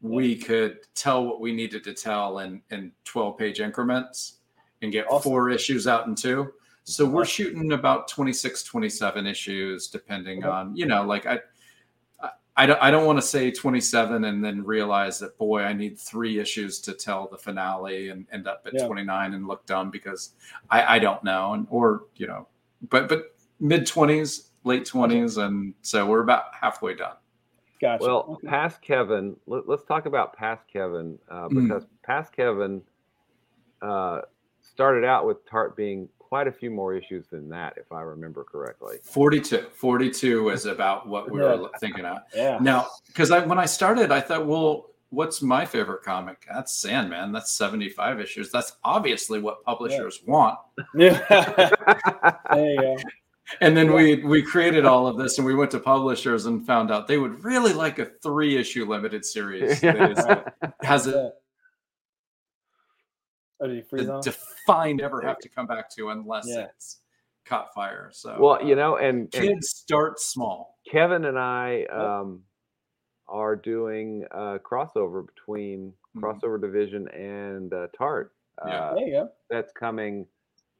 we 0.00 0.36
could 0.36 0.78
tell 0.94 1.24
what 1.26 1.40
we 1.40 1.52
needed 1.52 1.82
to 1.84 1.94
tell 1.94 2.38
in, 2.38 2.62
in 2.70 2.92
12 3.04 3.36
page 3.38 3.60
increments 3.60 4.38
and 4.82 4.92
get 4.92 5.06
Awesome. 5.08 5.22
four 5.30 5.50
issues 5.50 5.86
out 5.86 6.06
in 6.06 6.14
two. 6.14 6.52
So 6.84 7.06
we're 7.06 7.24
shooting 7.24 7.72
about 7.72 8.08
26, 8.08 8.64
27 8.64 9.26
issues, 9.26 9.86
depending 9.88 10.40
Okay. 10.40 10.48
on, 10.48 10.76
you 10.76 10.86
know, 10.86 11.04
like 11.04 11.26
I, 11.26 11.34
I- 12.20 12.30
I 12.54 12.66
don't, 12.66 12.82
I 12.82 12.90
don't 12.90 13.06
want 13.06 13.18
to 13.18 13.22
say 13.26 13.50
27 13.50 14.24
and 14.24 14.44
then 14.44 14.62
realize 14.62 15.18
that, 15.20 15.38
boy, 15.38 15.62
I 15.62 15.72
need 15.72 15.98
three 15.98 16.38
issues 16.38 16.80
to 16.82 16.92
tell 16.92 17.26
the 17.28 17.38
finale 17.38 18.08
and 18.10 18.26
end 18.32 18.46
up 18.46 18.64
at 18.66 18.74
Yeah. 18.74 18.86
29 18.86 19.32
and 19.34 19.46
look 19.46 19.64
dumb 19.64 19.90
because 19.90 20.34
I, 20.68 20.96
I 20.96 20.98
don't 20.98 21.22
know. 21.24 21.54
And, 21.54 21.66
or, 21.70 22.04
you 22.16 22.26
know, 22.26 22.48
but, 22.90 23.08
but 23.08 23.34
mid 23.60 23.86
20s, 23.86 24.48
late 24.64 24.84
20s. 24.84 25.42
And 25.42 25.72
so 25.82 26.04
we're 26.04 26.22
about 26.22 26.54
halfway 26.54 26.94
done. 26.94 27.14
Gotcha. 27.80 28.04
Well, 28.04 28.26
Okay. 28.34 28.48
past 28.48 28.82
Kevin, 28.82 29.34
let, 29.46 29.66
us 29.68 29.84
talk 29.84 30.04
about 30.06 30.36
past 30.36 30.64
Kevin 30.70 31.18
uh, 31.30 31.48
Mm. 31.48 31.62
because 31.62 31.86
past 32.02 32.32
Kevin 32.34 32.82
uh, 33.80 34.20
started 34.72 35.04
out 35.04 35.26
with 35.26 35.46
Tart 35.48 35.76
being 35.76 36.08
quite 36.18 36.48
a 36.48 36.52
few 36.52 36.70
more 36.70 36.94
issues 36.94 37.26
than 37.28 37.46
that, 37.50 37.74
if 37.76 37.92
I 37.92 38.00
remember 38.00 38.42
correctly. 38.42 38.96
42. 39.02 39.66
42 39.74 40.48
is 40.48 40.64
about 40.64 41.06
what 41.06 41.30
we 41.30 41.40
were 41.40 41.68
thinking 41.78 42.06
of. 42.06 42.18
yeah. 42.34 42.58
Now, 42.60 42.88
because 43.06 43.30
I 43.30 43.44
when 43.44 43.58
I 43.58 43.66
started, 43.66 44.10
I 44.10 44.20
thought, 44.20 44.46
well, 44.46 44.86
what's 45.10 45.42
my 45.42 45.66
favorite 45.66 46.02
comic? 46.02 46.46
That's 46.50 46.74
Sandman. 46.74 47.32
That's 47.32 47.52
75 47.52 48.18
issues. 48.18 48.50
That's 48.50 48.72
obviously 48.82 49.40
what 49.40 49.62
publishers 49.62 50.22
want. 50.26 50.58
Yeah. 50.94 51.20
there 52.50 52.70
you 52.70 52.80
go. 52.80 52.96
And 53.60 53.76
then 53.76 53.92
we 53.92 54.24
we 54.24 54.40
created 54.40 54.86
all 54.86 55.06
of 55.06 55.18
this 55.18 55.36
and 55.36 55.46
we 55.46 55.54
went 55.54 55.70
to 55.72 55.80
publishers 55.80 56.46
and 56.46 56.66
found 56.66 56.90
out 56.90 57.06
they 57.06 57.18
would 57.18 57.44
really 57.44 57.74
like 57.74 57.98
a 57.98 58.06
three 58.22 58.56
issue 58.56 58.88
limited 58.88 59.24
series 59.24 59.80
that 59.82 60.10
is, 60.10 60.72
has 60.82 61.06
a, 61.08 61.32
Oh, 63.62 63.68
did 63.68 63.76
you 63.76 63.82
freeze 63.82 64.08
a 64.08 64.14
on? 64.14 64.20
defined 64.22 65.00
ever 65.00 65.20
have 65.22 65.38
to 65.38 65.48
come 65.48 65.66
back 65.66 65.88
to 65.96 66.10
unless 66.10 66.46
Yeah. 66.48 66.64
it's 66.64 66.98
caught 67.44 67.72
fire. 67.74 68.10
So 68.12 68.36
well, 68.40 68.62
you 68.64 68.74
uh, 68.74 68.76
know, 68.76 68.96
and, 68.96 69.20
and 69.20 69.30
kids 69.32 69.70
start 69.70 70.18
small. 70.20 70.78
Kevin 70.90 71.24
and 71.26 71.38
I 71.38 71.84
um, 71.84 72.42
are 73.28 73.54
doing 73.56 74.24
a 74.32 74.58
crossover 74.58 75.24
between 75.26 75.92
Mhm. 76.16 76.20
crossover 76.22 76.60
division 76.60 77.08
and 77.08 77.72
uh, 77.72 77.86
Tart. 77.96 78.34
Yeah. 78.66 78.80
Uh, 78.90 78.94
there 78.94 79.06
you 79.06 79.12
go. 79.12 79.30
that's 79.48 79.72
coming 79.72 80.26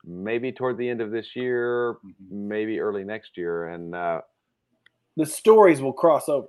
maybe 0.05 0.51
toward 0.51 0.77
the 0.77 0.89
end 0.89 1.01
of 1.01 1.11
this 1.13 1.37
year, 1.37 1.95
Mhm. 2.05 2.15
maybe 2.31 2.81
early 2.81 3.05
next 3.05 3.37
year, 3.37 3.69
and 3.69 3.95
uh, 3.95 4.21
The 5.17 5.27
stories 5.27 5.81
will 5.81 5.93
cross 5.93 6.29
over. 6.29 6.49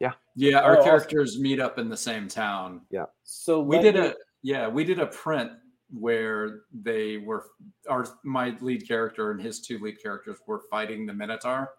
Yeah, 0.00 0.12
yeah. 0.34 0.58
our 0.60 0.76
Oh, 0.76 0.80
awesome. 0.80 0.84
characters 0.90 1.38
meet 1.40 1.60
up 1.60 1.78
in 1.78 1.88
the 1.88 1.96
same 1.96 2.26
town. 2.28 2.82
Yeah. 2.90 3.06
So 3.22 3.60
we 3.60 3.78
did 3.80 3.94
me- 3.94 4.00
a 4.08 4.14
yeah 4.42 4.66
we 4.68 4.84
did 4.84 4.98
a 5.00 5.06
print 5.06 5.52
where 5.92 6.60
they 6.72 7.16
were 7.18 7.46
our 7.88 8.06
my 8.22 8.56
lead 8.60 8.86
character 8.86 9.30
and 9.30 9.40
his 9.40 9.60
two 9.60 9.78
lead 9.78 10.00
characters 10.02 10.38
were 10.46 10.60
fighting 10.70 11.06
the 11.06 11.14
minotaur. 11.14 11.70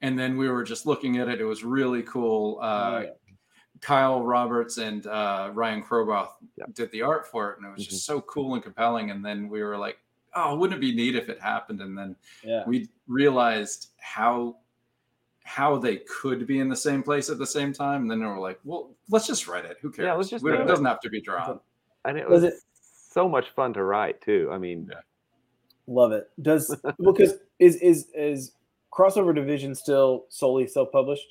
And 0.00 0.18
then 0.18 0.36
we 0.36 0.48
were 0.48 0.64
just 0.64 0.86
looking 0.86 1.18
at 1.18 1.28
it. 1.28 1.40
It 1.40 1.44
was 1.44 1.64
really 1.64 2.02
cool. 2.02 2.58
Uh 2.62 2.64
Oh, 2.66 3.00
yeah. 3.00 3.10
kyle 3.80 4.22
roberts 4.24 4.78
and 4.78 5.06
uh 5.08 5.50
ryan 5.52 5.82
kroboth 5.82 6.28
Yep. 6.56 6.74
did 6.74 6.92
the 6.92 7.02
art 7.02 7.26
for 7.26 7.50
it 7.50 7.58
and 7.58 7.66
it 7.66 7.72
was 7.76 7.84
just 7.86 8.06
so 8.06 8.20
cool 8.22 8.54
and 8.54 8.62
compelling. 8.62 9.10
And 9.10 9.24
then 9.24 9.48
we 9.48 9.62
were 9.62 9.76
like 9.76 9.98
oh 10.34 10.54
wouldn't 10.56 10.78
it 10.78 10.80
be 10.80 10.94
neat 10.94 11.16
if 11.16 11.28
it 11.28 11.40
happened? 11.40 11.80
And 11.80 11.98
then 11.98 12.14
yeah. 12.44 12.62
we 12.66 12.88
realized 13.08 13.88
how 13.98 14.56
how 15.44 15.76
they 15.76 15.96
could 15.96 16.46
be 16.46 16.60
in 16.60 16.68
the 16.68 16.76
same 16.76 17.02
place 17.02 17.28
at 17.28 17.38
the 17.38 17.46
same 17.46 17.72
time. 17.72 18.02
And 18.02 18.10
then 18.10 18.20
we 18.20 18.26
were 18.26 18.38
like 18.38 18.60
well 18.64 18.94
let's 19.10 19.26
just 19.26 19.48
write 19.48 19.64
it. 19.64 19.78
Who 19.82 19.90
cares 19.90 20.06
Yeah, 20.06 20.14
let's 20.14 20.30
just 20.30 20.46
it 20.46 20.60
it. 20.60 20.64
doesn't 20.68 20.84
have 20.84 21.00
to 21.00 21.10
be 21.10 21.20
drawn. 21.20 21.58
And 22.04 22.16
it 22.18 22.28
Was 22.28 22.42
was 22.42 22.52
it- 22.52 22.60
so 23.12 23.28
much 23.28 23.50
fun 23.54 23.72
to 23.74 23.82
write 23.84 24.20
too. 24.22 24.48
I 24.52 24.58
mean, 24.58 24.88
Yeah. 24.90 25.00
Love 25.86 26.12
it. 26.12 26.30
Does 26.40 26.74
because 27.04 27.34
is 27.58 27.76
is 27.76 28.08
is 28.14 28.52
crossover 28.92 29.34
division 29.34 29.74
still 29.74 30.26
solely 30.28 30.66
self 30.66 30.92
published? 30.92 31.26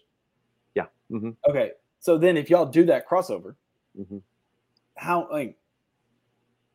yeah, 0.76 0.86
hmm 1.10 1.32
Okay. 1.50 1.72
So 2.00 2.18
then 2.18 2.36
if 2.38 2.50
y'all 2.50 2.66
do 2.66 2.86
that 2.86 3.08
crossover, 3.08 3.56
hmm 3.96 4.18
how 4.96 5.28
like 5.32 5.58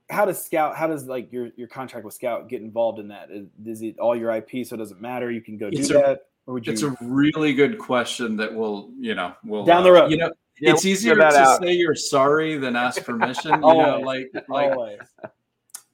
how 0.09 0.25
does 0.25 0.43
Scout? 0.45 0.77
How 0.77 0.87
does 0.87 1.05
like 1.07 1.33
your 1.33 1.51
your 1.57 1.69
contract 1.69 2.05
with 2.05 2.15
Scout 2.15 2.49
get 2.49 2.63
involved 2.63 2.99
in 2.99 3.09
that? 3.09 3.29
Is, 3.31 3.47
is 3.65 3.83
it 3.83 3.99
all 3.99 4.17
your 4.17 4.31
IP, 4.35 4.65
so 4.67 4.75
it 4.75 4.79
doesn't 4.79 5.01
matter? 5.01 5.31
You 5.31 5.41
can 5.43 5.59
go 5.59 5.69
do 5.71 5.79
It's 5.79 5.91
a- 5.91 5.95
that, 5.95 6.21
or 6.47 6.55
would 6.55 6.67
you? 6.67 6.73
It's 6.73 6.83
a 6.83 6.97
really 7.01 7.53
good 7.55 7.79
question 7.79 8.37
that 8.37 8.55
will, 8.55 8.91
you 8.99 9.15
know, 9.15 9.35
will 9.45 9.65
Down 9.65 9.83
the 9.83 9.91
uh, 9.91 9.95
road. 9.95 10.11
You 10.11 10.17
know, 10.19 10.33
Yeah, 10.61 10.73
it's 10.73 10.85
we'll 10.85 10.93
easier 10.93 11.15
to 11.17 11.23
out. 11.25 11.61
say 11.63 11.73
you're 11.73 11.95
sorry 11.95 12.57
than 12.57 12.77
ask 12.77 13.05
permission. 13.05 13.53
You 13.55 13.61
know, 13.61 14.01
like 14.05 14.31
like 14.49 14.73
always. 14.73 14.99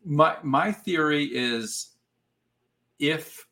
my 0.04 0.36
my 0.42 0.70
theory 0.72 1.24
is 1.32 1.90
if 2.98 3.46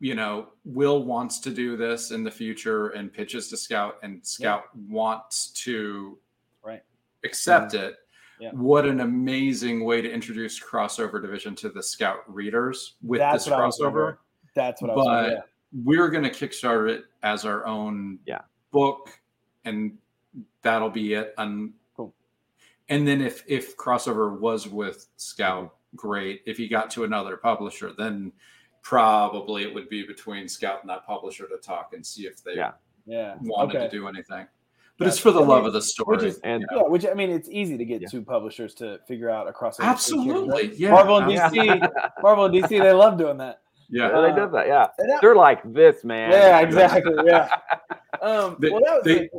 you 0.00 0.14
know 0.14 0.48
will 0.64 1.04
wants 1.04 1.38
to 1.40 1.50
do 1.50 1.76
this 1.76 2.10
in 2.10 2.22
the 2.24 2.30
future 2.30 2.88
and 2.88 3.12
pitches 3.12 3.48
to 3.50 3.56
scout 3.56 3.96
and 4.02 4.24
scout 4.26 4.64
wants 4.88 5.48
to 5.64 6.18
Right. 6.62 6.82
accept 7.24 7.74
it 7.74 7.96
Yeah. 8.40 8.50
what 8.52 8.84
an 8.86 9.00
amazing 9.00 9.84
way 9.84 10.02
to 10.02 10.10
introduce 10.10 10.60
crossover 10.62 11.22
division 11.22 11.54
to 11.56 11.68
the 11.70 11.82
scout 11.82 12.22
readers 12.26 12.96
with 13.02 13.20
That's 13.20 13.44
this 13.44 13.50
what 13.52 13.60
I 13.60 13.66
was 13.66 13.78
crossover. 13.80 14.16
That's 14.54 14.82
what 14.82 14.90
I 14.90 14.94
was. 14.94 15.06
but 15.38 15.48
we're 15.84 16.08
going 16.10 16.24
to 16.24 16.30
kickstart 16.30 16.90
it 16.90 17.04
as 17.22 17.44
our 17.46 17.64
own 17.66 18.18
Yeah. 18.26 18.40
book 18.72 19.18
and 19.64 19.96
that'll 20.62 20.90
be 20.90 21.14
it 21.14 21.34
and 21.38 21.72
Cool. 21.96 22.14
and 22.88 23.06
then 23.06 23.20
if 23.20 23.42
if 23.46 23.76
crossover 23.76 24.38
was 24.38 24.68
with 24.68 25.06
scout 25.16 25.74
great 25.94 26.42
if 26.46 26.56
he 26.58 26.68
got 26.68 26.90
to 26.90 27.04
another 27.04 27.36
publisher 27.36 27.92
then 27.96 28.32
probably 28.82 29.62
it 29.62 29.74
would 29.74 29.88
be 29.88 30.06
between 30.06 30.48
scout 30.48 30.80
and 30.82 30.90
that 30.90 31.06
publisher 31.06 31.46
to 31.48 31.56
talk 31.56 31.92
and 31.94 32.04
see 32.04 32.26
if 32.26 32.42
they 32.44 32.54
Yeah. 32.54 32.72
Yeah. 33.06 33.16
yeah. 33.16 33.34
wanted 33.40 33.76
okay. 33.76 33.84
to 33.86 33.90
do 33.90 34.06
anything 34.08 34.46
but 34.98 35.08
it's 35.08 35.18
for 35.18 35.30
the 35.30 35.38
I 35.38 35.40
mean, 35.40 35.48
love 35.50 35.66
of 35.66 35.72
the 35.74 35.82
story 35.82 36.16
which 36.16 36.24
is- 36.26 36.38
And 36.38 36.62
you 36.62 36.76
know. 36.76 36.82
Yeah, 36.84 36.88
which 36.88 37.06
I 37.06 37.12
mean, 37.14 37.30
it's 37.30 37.48
easy 37.50 37.76
to 37.76 37.84
get 37.84 38.00
Yeah. 38.00 38.08
two 38.08 38.22
publishers 38.22 38.74
to 38.76 38.98
figure 39.06 39.28
out 39.30 39.46
a 39.48 39.52
crossover. 39.52 39.84
absolutely 39.84 40.74
yeah 40.76 40.90
Marvel 40.90 41.18
and 41.18 41.30
DC, 41.32 41.90
Marvel 42.22 42.44
and 42.46 42.54
DC, 42.54 42.68
they 42.80 42.92
love 42.92 43.18
doing 43.18 43.36
that. 43.38 43.60
yeah 43.90 44.08
Yeah, 44.08 44.20
they 44.22 44.40
did 44.40 44.52
that. 44.52 44.66
Yeah, 44.66 44.86
that- 44.98 45.20
they're 45.20 45.34
like 45.36 45.60
this, 45.72 46.02
man. 46.04 46.30
yeah, 46.32 46.60
exactly. 46.60 47.14
Yeah. 47.26 47.48
Um, 48.22 48.56
They- 48.58 48.70
well, 48.70 48.80
that 48.84 48.94
was 48.96 49.02
they- 49.04 49.20
like- 49.20 49.30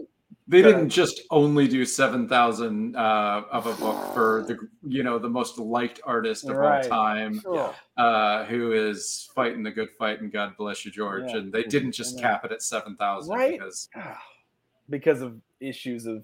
they 0.49 0.61
didn't 0.61 0.89
just 0.89 1.21
only 1.29 1.67
do 1.67 1.83
7000 1.85 2.95
uh, 2.95 3.43
of 3.51 3.65
a 3.67 3.73
book 3.73 4.13
for 4.13 4.45
the 4.47 4.57
you 4.87 5.03
know 5.03 5.19
the 5.19 5.29
most 5.29 5.59
liked 5.59 5.99
artist 6.05 6.47
of 6.49 6.55
Right. 6.55 6.83
all 6.83 6.89
time 6.89 7.39
Sure. 7.41 7.75
uh, 7.97 8.45
who 8.45 8.71
is 8.71 9.29
fighting 9.35 9.63
the 9.63 9.71
good 9.71 9.89
fight 9.97 10.21
and 10.21 10.31
god 10.31 10.55
bless 10.57 10.85
you 10.85 10.91
george 10.91 11.25
Yeah. 11.27 11.37
and 11.37 11.51
they 11.53 11.63
didn't 11.63 11.91
just 11.91 12.19
cap 12.19 12.45
it 12.45 12.51
at 12.51 12.61
7000 12.61 13.33
Right. 13.35 13.59
because 13.59 13.89
because 14.89 15.21
of 15.21 15.35
issues 15.59 16.05
of 16.05 16.23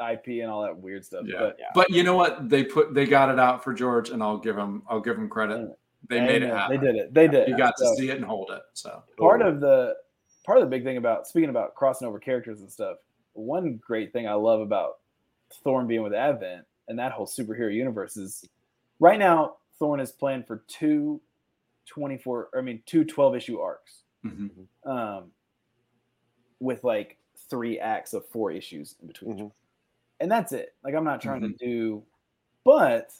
IP 0.00 0.28
and 0.42 0.44
all 0.48 0.62
that 0.62 0.76
weird 0.76 1.04
stuff. 1.04 1.22
yeah. 1.26 1.38
But 1.40 1.58
but 1.74 1.90
you 1.90 2.04
know 2.04 2.14
what 2.16 2.48
they 2.48 2.62
put 2.62 2.94
they 2.94 3.04
got 3.06 3.30
it 3.30 3.40
out 3.40 3.64
for 3.64 3.74
george 3.74 4.10
and 4.10 4.22
i'll 4.22 4.38
give 4.38 4.54
them 4.54 4.82
i'll 4.88 5.00
give 5.00 5.16
them 5.16 5.28
credit 5.28 5.68
they 6.08 6.20
made 6.20 6.42
it 6.44 6.50
happen 6.50 6.78
They 6.78 6.86
did 6.86 6.94
it. 6.96 7.12
They 7.12 7.26
did. 7.26 7.48
you 7.48 7.56
got 7.56 7.74
to 7.78 7.94
see 7.96 8.08
it 8.10 8.16
and 8.16 8.24
hold 8.24 8.50
it 8.52 8.62
so 8.74 9.02
part 9.18 9.42
of 9.42 9.58
the 9.60 9.96
part 10.46 10.58
of 10.58 10.64
the 10.64 10.70
big 10.70 10.84
thing 10.84 10.96
about 10.98 11.26
speaking 11.26 11.50
about 11.50 11.74
crossing 11.74 12.06
over 12.06 12.18
characters 12.20 12.60
and 12.60 12.70
stuff. 12.70 12.96
One 13.38 13.76
great 13.76 14.12
thing 14.12 14.26
I 14.28 14.32
love 14.34 14.60
about 14.60 14.98
Thorn 15.62 15.86
being 15.86 16.02
with 16.02 16.12
Advent 16.12 16.66
and 16.88 16.98
that 16.98 17.12
whole 17.12 17.26
superhero 17.26 17.72
universe 17.72 18.16
is 18.16 18.44
right 18.98 19.18
now 19.18 19.58
Thorn 19.78 20.00
is 20.00 20.10
planned 20.12 20.46
for 20.46 20.64
two 20.66 21.20
24 21.86 22.50
I 22.56 22.60
mean 22.62 22.82
two 22.86 23.04
12 23.04 23.36
issue 23.36 23.60
arcs. 23.60 24.02
mhm. 24.24 24.66
um, 24.84 25.32
with 26.60 26.84
like 26.84 27.18
three 27.48 27.78
acts 27.78 28.12
of 28.14 28.26
four 28.26 28.50
issues 28.50 28.96
in 29.00 29.06
between, 29.06 29.32
each 29.38 29.44
Mhm. 29.44 29.52
and 30.20 30.30
that's 30.30 30.52
it. 30.52 30.74
Like 30.82 30.94
I'm 30.94 31.04
not 31.04 31.20
trying 31.20 31.42
to 31.42 31.48
do, 31.50 32.04
but 32.64 33.12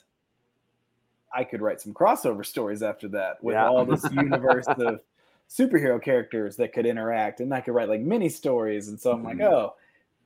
I 1.33 1.45
could 1.45 1.61
write 1.61 1.81
some 1.81 1.93
crossover 1.95 2.45
stories 2.45 2.83
after 2.83 3.09
that 3.09 3.43
with 3.43 3.55
Yeah. 3.55 3.69
all 3.69 3.85
this 3.85 4.11
universe 4.11 4.67
of 4.79 5.01
superhero 5.49 6.01
characters 6.03 6.57
that 6.57 6.73
could 6.73 6.87
interact, 6.87 7.41
and 7.41 7.53
I 7.55 7.61
could 7.61 7.75
write 7.75 7.89
like 7.89 8.01
mini 8.01 8.29
stories. 8.29 8.89
And 8.89 9.01
so 9.01 9.13
I'm 9.13 9.23
like, 9.23 9.39
Mhm. 9.39 9.43
oh, 9.43 9.77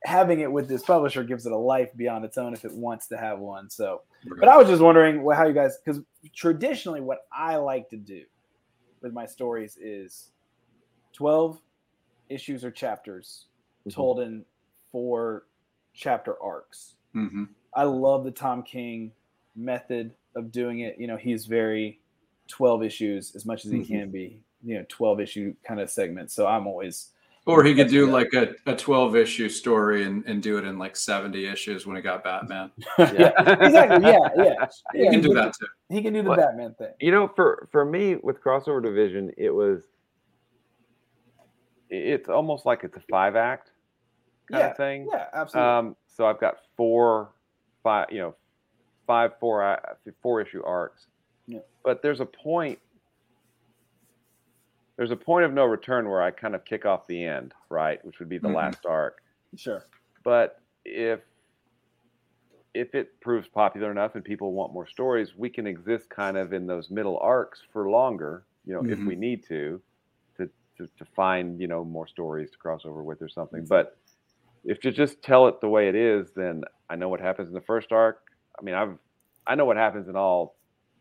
having 0.05 0.41
it 0.41 0.51
with 0.51 0.67
this 0.67 0.83
publisher 0.83 1.23
gives 1.23 1.45
it 1.45 1.51
a 1.51 1.57
life 1.57 1.89
beyond 1.95 2.25
its 2.25 2.37
own 2.37 2.53
if 2.53 2.65
it 2.65 2.73
wants 2.73 3.07
to 3.07 3.17
have 3.17 3.39
one. 3.39 3.69
So 3.69 4.01
but 4.39 4.47
I 4.49 4.57
was 4.57 4.67
just 4.67 4.81
wondering 4.81 5.25
how 5.31 5.45
you 5.47 5.53
guys, 5.53 5.77
because 5.83 6.01
traditionally, 6.33 7.01
what 7.01 7.25
I 7.31 7.55
like 7.57 7.89
to 7.89 7.97
do 7.97 8.23
with 9.01 9.13
my 9.13 9.25
stories 9.25 9.77
is 9.81 10.29
12 11.13 11.59
issues 12.29 12.63
or 12.63 12.71
chapters 12.71 13.47
Mhm. 13.85 13.93
told 13.93 14.19
in 14.21 14.45
four 14.91 15.45
chapter 15.93 16.41
arcs. 16.41 16.95
Mhm. 17.13 17.49
I 17.73 17.83
love 17.83 18.23
the 18.23 18.31
Tom 18.31 18.63
King 18.63 19.11
method 19.55 20.15
of 20.35 20.51
doing 20.51 20.79
it. 20.79 20.97
You 20.97 21.07
know, 21.07 21.17
he's 21.17 21.45
very 21.45 21.99
12 22.47 22.81
issues 22.83 23.35
as 23.35 23.45
much 23.45 23.65
as 23.65 23.71
he 23.71 23.79
Mhm. 23.79 23.87
can 23.87 24.11
be, 24.11 24.41
you 24.63 24.75
know, 24.77 24.85
12 24.89 25.19
issue 25.19 25.53
kind 25.63 25.79
of 25.79 25.89
segments. 25.89 26.33
So 26.33 26.47
I'm 26.47 26.65
always, 26.65 27.12
or 27.45 27.63
he 27.63 27.75
could 27.75 27.89
do 27.89 28.05
Yeah. 28.07 28.13
like 28.13 28.33
a, 28.33 28.53
a 28.65 28.75
12 28.75 29.15
issue 29.17 29.49
story 29.49 30.03
and, 30.03 30.23
and 30.25 30.41
do 30.41 30.57
it 30.57 30.63
in 30.65 30.77
like 30.77 30.95
70 30.95 31.45
issues 31.45 31.85
when 31.85 31.95
he 31.95 32.01
got 32.01 32.23
batman 32.23 32.71
yeah, 32.97 33.31
exactly. 33.61 34.09
Yeah, 34.11 34.17
yeah. 34.37 34.65
you 34.93 35.03
yeah, 35.03 35.11
can 35.11 35.21
he 35.21 35.21
do 35.27 35.33
that 35.33 35.53
too 35.59 35.67
He 35.89 36.01
can 36.01 36.13
do 36.13 36.21
the 36.23 36.29
But- 36.29 36.37
Batman 36.39 36.73
thing. 36.75 36.93
You 36.99 37.11
know, 37.11 37.27
for 37.27 37.67
for 37.71 37.83
me 37.85 38.15
with 38.15 38.41
crossover 38.41 38.81
division, 38.81 39.31
it 39.37 39.49
was. 39.53 39.83
It's 41.89 42.27
almost 42.29 42.65
like 42.65 42.83
it's 42.83 42.97
a 42.97 43.03
five 43.09 43.35
act 43.35 43.69
kind 44.51 44.61
Yeah, 44.61 44.67
of 44.71 44.77
thing. 44.77 45.07
Yeah, 45.11 45.25
absolutely. 45.33 45.69
Um, 45.71 45.95
so 46.07 46.25
I've 46.25 46.39
got 46.39 46.55
four, 46.75 47.29
five, 47.83 48.07
you 48.11 48.19
know, 48.19 48.35
five, 49.05 49.31
four, 49.39 49.63
uh, 49.63 49.77
four 50.21 50.41
issue 50.41 50.63
arcs. 50.63 51.05
Yeah. 51.47 51.59
But 51.83 52.01
there's 52.01 52.19
a 52.19 52.25
point. 52.25 52.79
There's 54.97 55.11
a 55.11 55.15
point 55.15 55.45
of 55.45 55.53
no 55.53 55.65
return 55.65 56.07
where 56.09 56.21
I 56.21 56.31
kind 56.31 56.55
of 56.55 56.65
kick 56.65 56.85
off 56.85 57.07
the 57.07 57.23
end, 57.23 57.53
right, 57.69 58.03
which 58.05 58.19
would 58.19 58.29
be 58.29 58.37
the 58.39 58.49
Mhm. 58.49 58.49
last 58.49 58.85
arc. 58.85 59.21
sure. 59.57 59.87
But 60.23 60.61
if 60.85 61.21
if 62.73 62.95
it 62.95 63.19
proves 63.21 63.47
popular 63.47 63.91
enough 63.91 64.15
and 64.15 64.23
people 64.23 64.53
want 64.53 64.73
more 64.73 64.87
stories, 64.87 65.35
we 65.35 65.49
can 65.49 65.67
exist 65.67 66.09
kind 66.09 66.37
of 66.37 66.53
in 66.53 66.65
those 66.65 66.89
middle 66.89 67.19
arcs 67.19 67.61
for 67.71 67.89
longer. 67.89 68.47
You 68.65 68.73
know, 68.73 68.83
if 68.87 68.99
Mhm. 68.99 69.05
we 69.05 69.15
need 69.15 69.43
to, 69.47 69.81
to, 70.37 70.49
to 70.77 70.87
to 70.97 71.05
find 71.15 71.59
you 71.61 71.67
know 71.67 71.83
more 71.85 72.07
stories 72.07 72.51
to 72.51 72.57
cross 72.57 72.85
over 72.85 73.03
with 73.03 73.21
or 73.21 73.29
something. 73.29 73.67
But 73.67 73.97
if 74.63 74.83
you 74.85 74.91
just 74.91 75.21
tell 75.23 75.47
it 75.47 75.61
the 75.61 75.69
way 75.69 75.89
it 75.89 75.95
is, 75.95 76.33
then 76.35 76.63
I 76.89 76.95
know 76.95 77.09
what 77.09 77.21
happens 77.21 77.49
in 77.49 77.53
the 77.55 77.61
first 77.61 77.91
arc. 77.91 78.21
I 78.59 78.63
mean, 78.63 78.75
I've 78.75 78.97
I 79.47 79.55
know 79.55 79.65
what 79.65 79.77
happens 79.77 80.07
in 80.09 80.15
all 80.15 80.57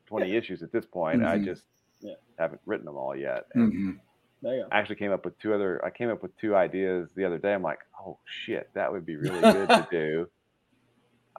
twenty 0.07 0.37
issues 0.37 0.63
at 0.63 0.73
this 0.73 0.87
point. 0.87 1.23
I 1.25 1.39
Mhm. 1.39 1.39
just 1.39 1.65
Yeah. 2.03 2.15
haven't 2.39 2.61
written 2.67 2.87
them 2.87 2.97
all 2.97 3.17
yet. 3.17 3.47
And 3.55 3.73
Mhm. 3.73 3.99
There 4.43 4.57
you 4.57 4.63
go. 4.63 4.69
I 4.73 4.79
actually 4.79 4.97
came 4.97 5.13
up 5.13 5.25
with 5.25 5.39
two 5.39 5.55
other. 5.55 5.83
I 5.85 5.91
came 5.91 6.11
up 6.11 6.21
with 6.23 6.37
two 6.37 6.57
ideas 6.57 7.11
the 7.15 7.25
other 7.25 7.39
day. 7.39 7.55
I'm 7.55 7.63
like, 7.63 7.79
oh 8.05 8.19
shit, 8.27 8.69
that 8.75 8.91
would 8.93 9.07
be 9.07 9.17
really 9.17 9.41
good 9.41 9.69
to 9.69 9.87
do. 9.91 10.29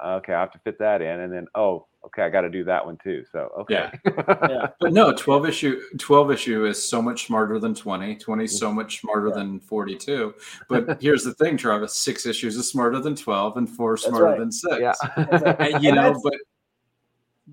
Okay, 0.03 0.33
I 0.33 0.39
have 0.39 0.51
to 0.53 0.59
fit 0.59 0.79
that 0.79 1.01
in, 1.01 1.19
and 1.19 1.31
then 1.31 1.45
oh, 1.53 1.85
okay, 2.05 2.23
I 2.23 2.29
got 2.29 2.41
to 2.41 2.49
do 2.49 2.63
that 2.63 2.83
one 2.85 2.97
too. 3.03 3.23
So 3.31 3.51
okay, 3.59 3.91
Yeah. 4.49 4.69
But 4.79 4.91
no, 4.93 5.13
12 5.13 5.45
issue 5.47 5.81
12 5.99 6.31
issue 6.31 6.65
is 6.65 6.81
so 6.83 7.01
much 7.01 7.27
smarter 7.27 7.59
than 7.59 7.75
20. 7.75 8.15
20 8.15 8.43
is 8.45 8.57
so 8.57 8.71
much 8.71 9.01
smarter 9.01 9.27
Yeah. 9.27 9.35
than 9.35 9.59
42. 9.59 10.33
But 10.69 10.97
here's 11.01 11.23
the 11.23 11.33
thing, 11.35 11.57
Travis, 11.57 11.93
6 11.95 12.25
issues 12.25 12.55
is 12.55 12.67
smarter 12.69 12.99
than 12.99 13.15
12 13.15 13.57
and 13.57 13.69
4 13.69 13.93
is 13.95 14.01
smarter 14.03 14.25
right. 14.25 14.39
than 14.39 14.51
6. 14.51 14.77
yeah, 14.79 14.93
And, 15.59 15.83
you 15.83 15.89
And 15.89 15.95
know, 15.97 16.01
that's- 16.03 16.21
but 16.23 16.33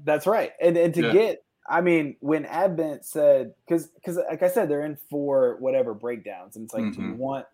That's 0.04 0.26
right. 0.26 0.52
And 0.60 0.76
and 0.76 0.94
to 0.94 1.02
Yeah. 1.02 1.12
get, 1.12 1.44
I 1.70 1.80
mean, 1.80 2.16
when 2.20 2.44
Advent 2.46 3.04
said, 3.04 3.54
because 3.64 3.86
because 3.86 4.16
like 4.16 4.42
I 4.42 4.48
said, 4.48 4.68
they're 4.68 4.84
in 4.84 4.96
for 5.08 5.56
whatever 5.60 5.94
breakdowns, 5.94 6.56
and 6.56 6.64
it's 6.64 6.74
like, 6.74 6.92
do 6.92 7.00
you 7.00 7.12
Mhm. 7.14 7.16
want? 7.16 7.46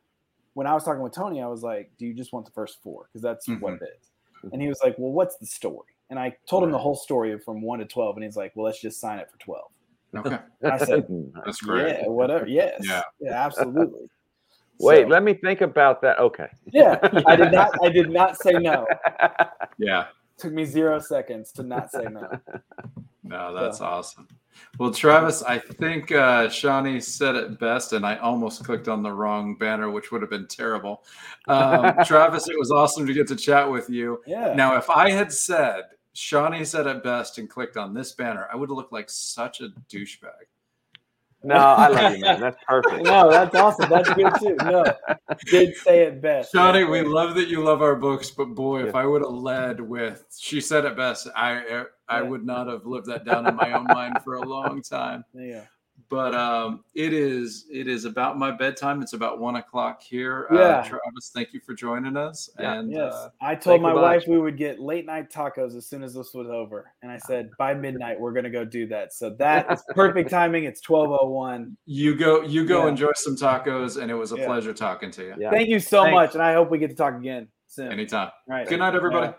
When 0.55 0.67
I 0.67 0.73
was 0.73 0.85
talking 0.85 1.03
with 1.03 1.13
Tony, 1.13 1.43
I 1.43 1.49
was 1.49 1.63
like, 1.63 1.91
do 1.99 2.07
you 2.07 2.15
just 2.15 2.33
want 2.33 2.47
the 2.47 2.53
first 2.53 2.83
four? 2.83 3.05
Because 3.05 3.21
that's 3.21 3.47
what 3.47 3.75
Mhm. 3.75 3.83
it 3.83 3.91
is. 4.01 4.11
And 4.55 4.63
he 4.63 4.69
was 4.69 4.81
like, 4.83 4.97
well, 4.99 5.13
what's 5.13 5.37
the 5.37 5.45
story? 5.47 5.93
And 6.09 6.19
I 6.19 6.35
told 6.49 6.65
him 6.65 6.71
the 6.71 6.79
whole 6.79 6.95
story 6.97 7.39
from 7.39 7.61
one 7.61 7.79
to 7.81 7.85
twelve, 7.85 8.17
and 8.17 8.25
he's 8.25 8.37
like, 8.39 8.53
well, 8.57 8.65
let's 8.65 8.81
just 8.81 8.99
sign 8.99 9.19
it 9.19 9.31
for 9.31 9.37
twelve. 9.39 9.71
okay. 10.15 10.39
I 10.65 10.79
said, 10.79 11.07
That's 11.45 11.61
great. 11.61 11.99
yeah, 11.99 12.09
whatever. 12.09 12.47
Yes. 12.47 12.85
Yeah. 12.87 13.03
absolutely. 13.31 14.09
Wait, 14.79 15.03
So, 15.05 15.09
let 15.09 15.23
me 15.23 15.35
think 15.35 15.61
about 15.63 16.01
that. 16.03 16.19
Okay. 16.19 16.49
yeah, 16.71 16.99
I 17.27 17.37
did 17.37 17.51
not. 17.53 17.71
I 17.83 17.89
did 17.91 18.11
not 18.11 18.39
say 18.39 18.55
no. 18.55 18.87
Yeah. 19.79 20.07
Took 20.39 20.53
me 20.53 20.65
zero 20.65 20.99
seconds 20.99 21.53
to 21.53 21.63
not 21.63 21.91
say 21.91 22.05
no. 22.11 22.29
No, 23.29 23.53
that's 23.53 23.81
awesome. 23.81 24.29
Well, 24.79 24.93
Travis, 24.93 25.43
I 25.43 25.59
think 25.59 26.13
uh, 26.13 26.49
Shawnee 26.49 27.01
said 27.01 27.35
it 27.35 27.59
best, 27.59 27.93
and 27.93 28.07
I 28.07 28.17
almost 28.19 28.65
clicked 28.65 28.89
on 28.89 29.03
the 29.03 29.11
wrong 29.11 29.57
banner, 29.57 29.91
which 29.91 30.13
would 30.13 30.23
have 30.23 30.31
been 30.31 30.47
terrible. 30.47 31.03
Um, 31.49 31.93
Travis, 32.05 32.49
it 32.49 32.57
was 32.57 32.71
awesome 32.71 33.07
to 33.07 33.13
get 33.13 33.27
to 33.29 33.37
chat 33.37 33.69
with 33.69 33.91
you. 33.91 34.23
Yeah. 34.27 34.55
Now, 34.55 34.77
if 34.77 34.89
I 34.89 35.11
had 35.11 35.33
said 35.33 35.83
Shawnee 36.13 36.65
said 36.65 36.87
it 36.87 37.03
best 37.03 37.39
and 37.39 37.51
clicked 37.51 37.77
on 37.77 37.93
this 37.93 38.13
banner, 38.13 38.49
I 38.53 38.57
would 38.57 38.71
have 38.71 38.77
looked 38.77 38.93
like 38.93 39.11
such 39.11 39.61
a 39.61 39.71
douchebag. 39.91 40.47
No, 41.47 41.55
I 41.55 41.89
love 41.89 42.13
you, 42.15 42.21
man. 42.21 42.41
That's 42.41 42.57
perfect. 42.67 43.05
No, 43.05 43.31
that's 43.31 43.55
awesome. 43.55 43.89
That's 43.89 44.13
good 44.15 44.33
too. 44.41 44.57
No, 44.63 44.85
did 45.47 45.77
say 45.77 46.03
it 46.03 46.21
best. 46.21 46.53
Johnny, 46.53 46.83
we 46.85 47.03
love 47.03 47.35
that 47.37 47.49
you 47.49 47.63
love 47.63 47.83
our 47.83 47.95
books, 47.95 48.31
but 48.31 48.47
boy, 48.47 48.85
if 48.85 48.95
I 48.97 49.07
would 49.07 49.23
have 49.23 49.31
led 49.31 49.81
with 49.81 50.25
"She 50.37 50.61
said 50.61 50.85
it 50.85 50.97
best," 50.97 51.29
I 51.37 51.85
I 52.09 52.19
Yeah. 52.19 52.23
would 52.23 52.45
not 52.45 52.67
have 52.67 52.85
lived 52.85 53.07
that 53.07 53.25
down 53.25 53.47
in 53.47 53.55
my 53.55 53.73
own 53.73 53.85
mind 53.85 54.23
for 54.23 54.35
a 54.35 54.43
long 54.43 54.83
time. 54.83 55.25
Yeah. 55.35 55.63
But 56.09 56.35
um, 56.35 56.85
it 56.95 57.13
is 57.13 57.67
it 57.71 57.89
is 57.89 58.05
about 58.05 58.39
my 58.39 58.51
bedtime. 58.51 59.03
It's 59.03 59.13
about 59.13 59.41
one 59.41 59.57
o'clock 59.57 60.03
here. 60.03 60.47
Yeah. 60.53 60.59
Uh, 60.59 60.83
Travis, 60.85 61.31
thank 61.35 61.53
you 61.53 61.61
for 61.61 61.75
joining 61.75 62.17
us. 62.17 62.49
Yeah. 62.61 62.75
And 62.75 62.93
Yes, 62.93 63.13
uh, 63.13 63.31
I 63.41 63.55
told 63.57 63.83
my 63.83 63.93
wife 63.93 64.23
much. 64.23 64.29
we 64.29 64.39
would 64.39 64.57
get 64.57 64.79
late 64.79 65.05
night 65.07 65.31
tacos 65.31 65.77
as 65.77 65.87
soon 65.87 66.03
as 66.03 66.15
this 66.15 66.33
was 66.33 66.49
over, 66.49 66.93
and 67.03 67.11
I 67.11 67.19
said 67.19 67.51
by 67.59 67.75
midnight 67.75 68.21
we're 68.21 68.33
gonna 68.33 68.51
go 68.51 68.65
do 68.65 68.87
that. 68.89 69.13
So 69.13 69.31
that 69.39 69.71
is 69.73 69.83
perfect 69.95 70.31
timing. 70.31 70.65
It's 70.65 70.81
twelve 70.81 71.17
oh 71.21 71.29
one. 71.29 71.77
you 71.87 72.15
go 72.15 72.43
you 72.43 72.65
go 72.67 72.85
Yeah. 72.85 72.91
enjoy 72.91 73.13
some 73.17 73.35
tacos, 73.37 74.01
and 74.01 74.11
it 74.11 74.15
was 74.15 74.33
a 74.33 74.37
Yeah. 74.37 74.47
pleasure 74.47 74.73
talking 74.73 75.11
to 75.13 75.23
you. 75.25 75.35
Yeah. 75.39 75.51
Thank 75.51 75.69
you 75.69 75.81
so 75.81 76.03
Thanks. 76.03 76.15
much, 76.15 76.35
and 76.35 76.43
I 76.43 76.53
hope 76.55 76.71
we 76.71 76.79
get 76.79 76.91
to 76.91 76.97
talk 76.97 77.15
again 77.17 77.49
soon. 77.67 77.91
Anytime. 77.91 78.29
All 78.49 78.55
right. 78.55 78.69
Good 78.69 78.79
night, 78.79 78.95
everybody. 78.95 79.27
All 79.27 79.33
right. 79.33 79.39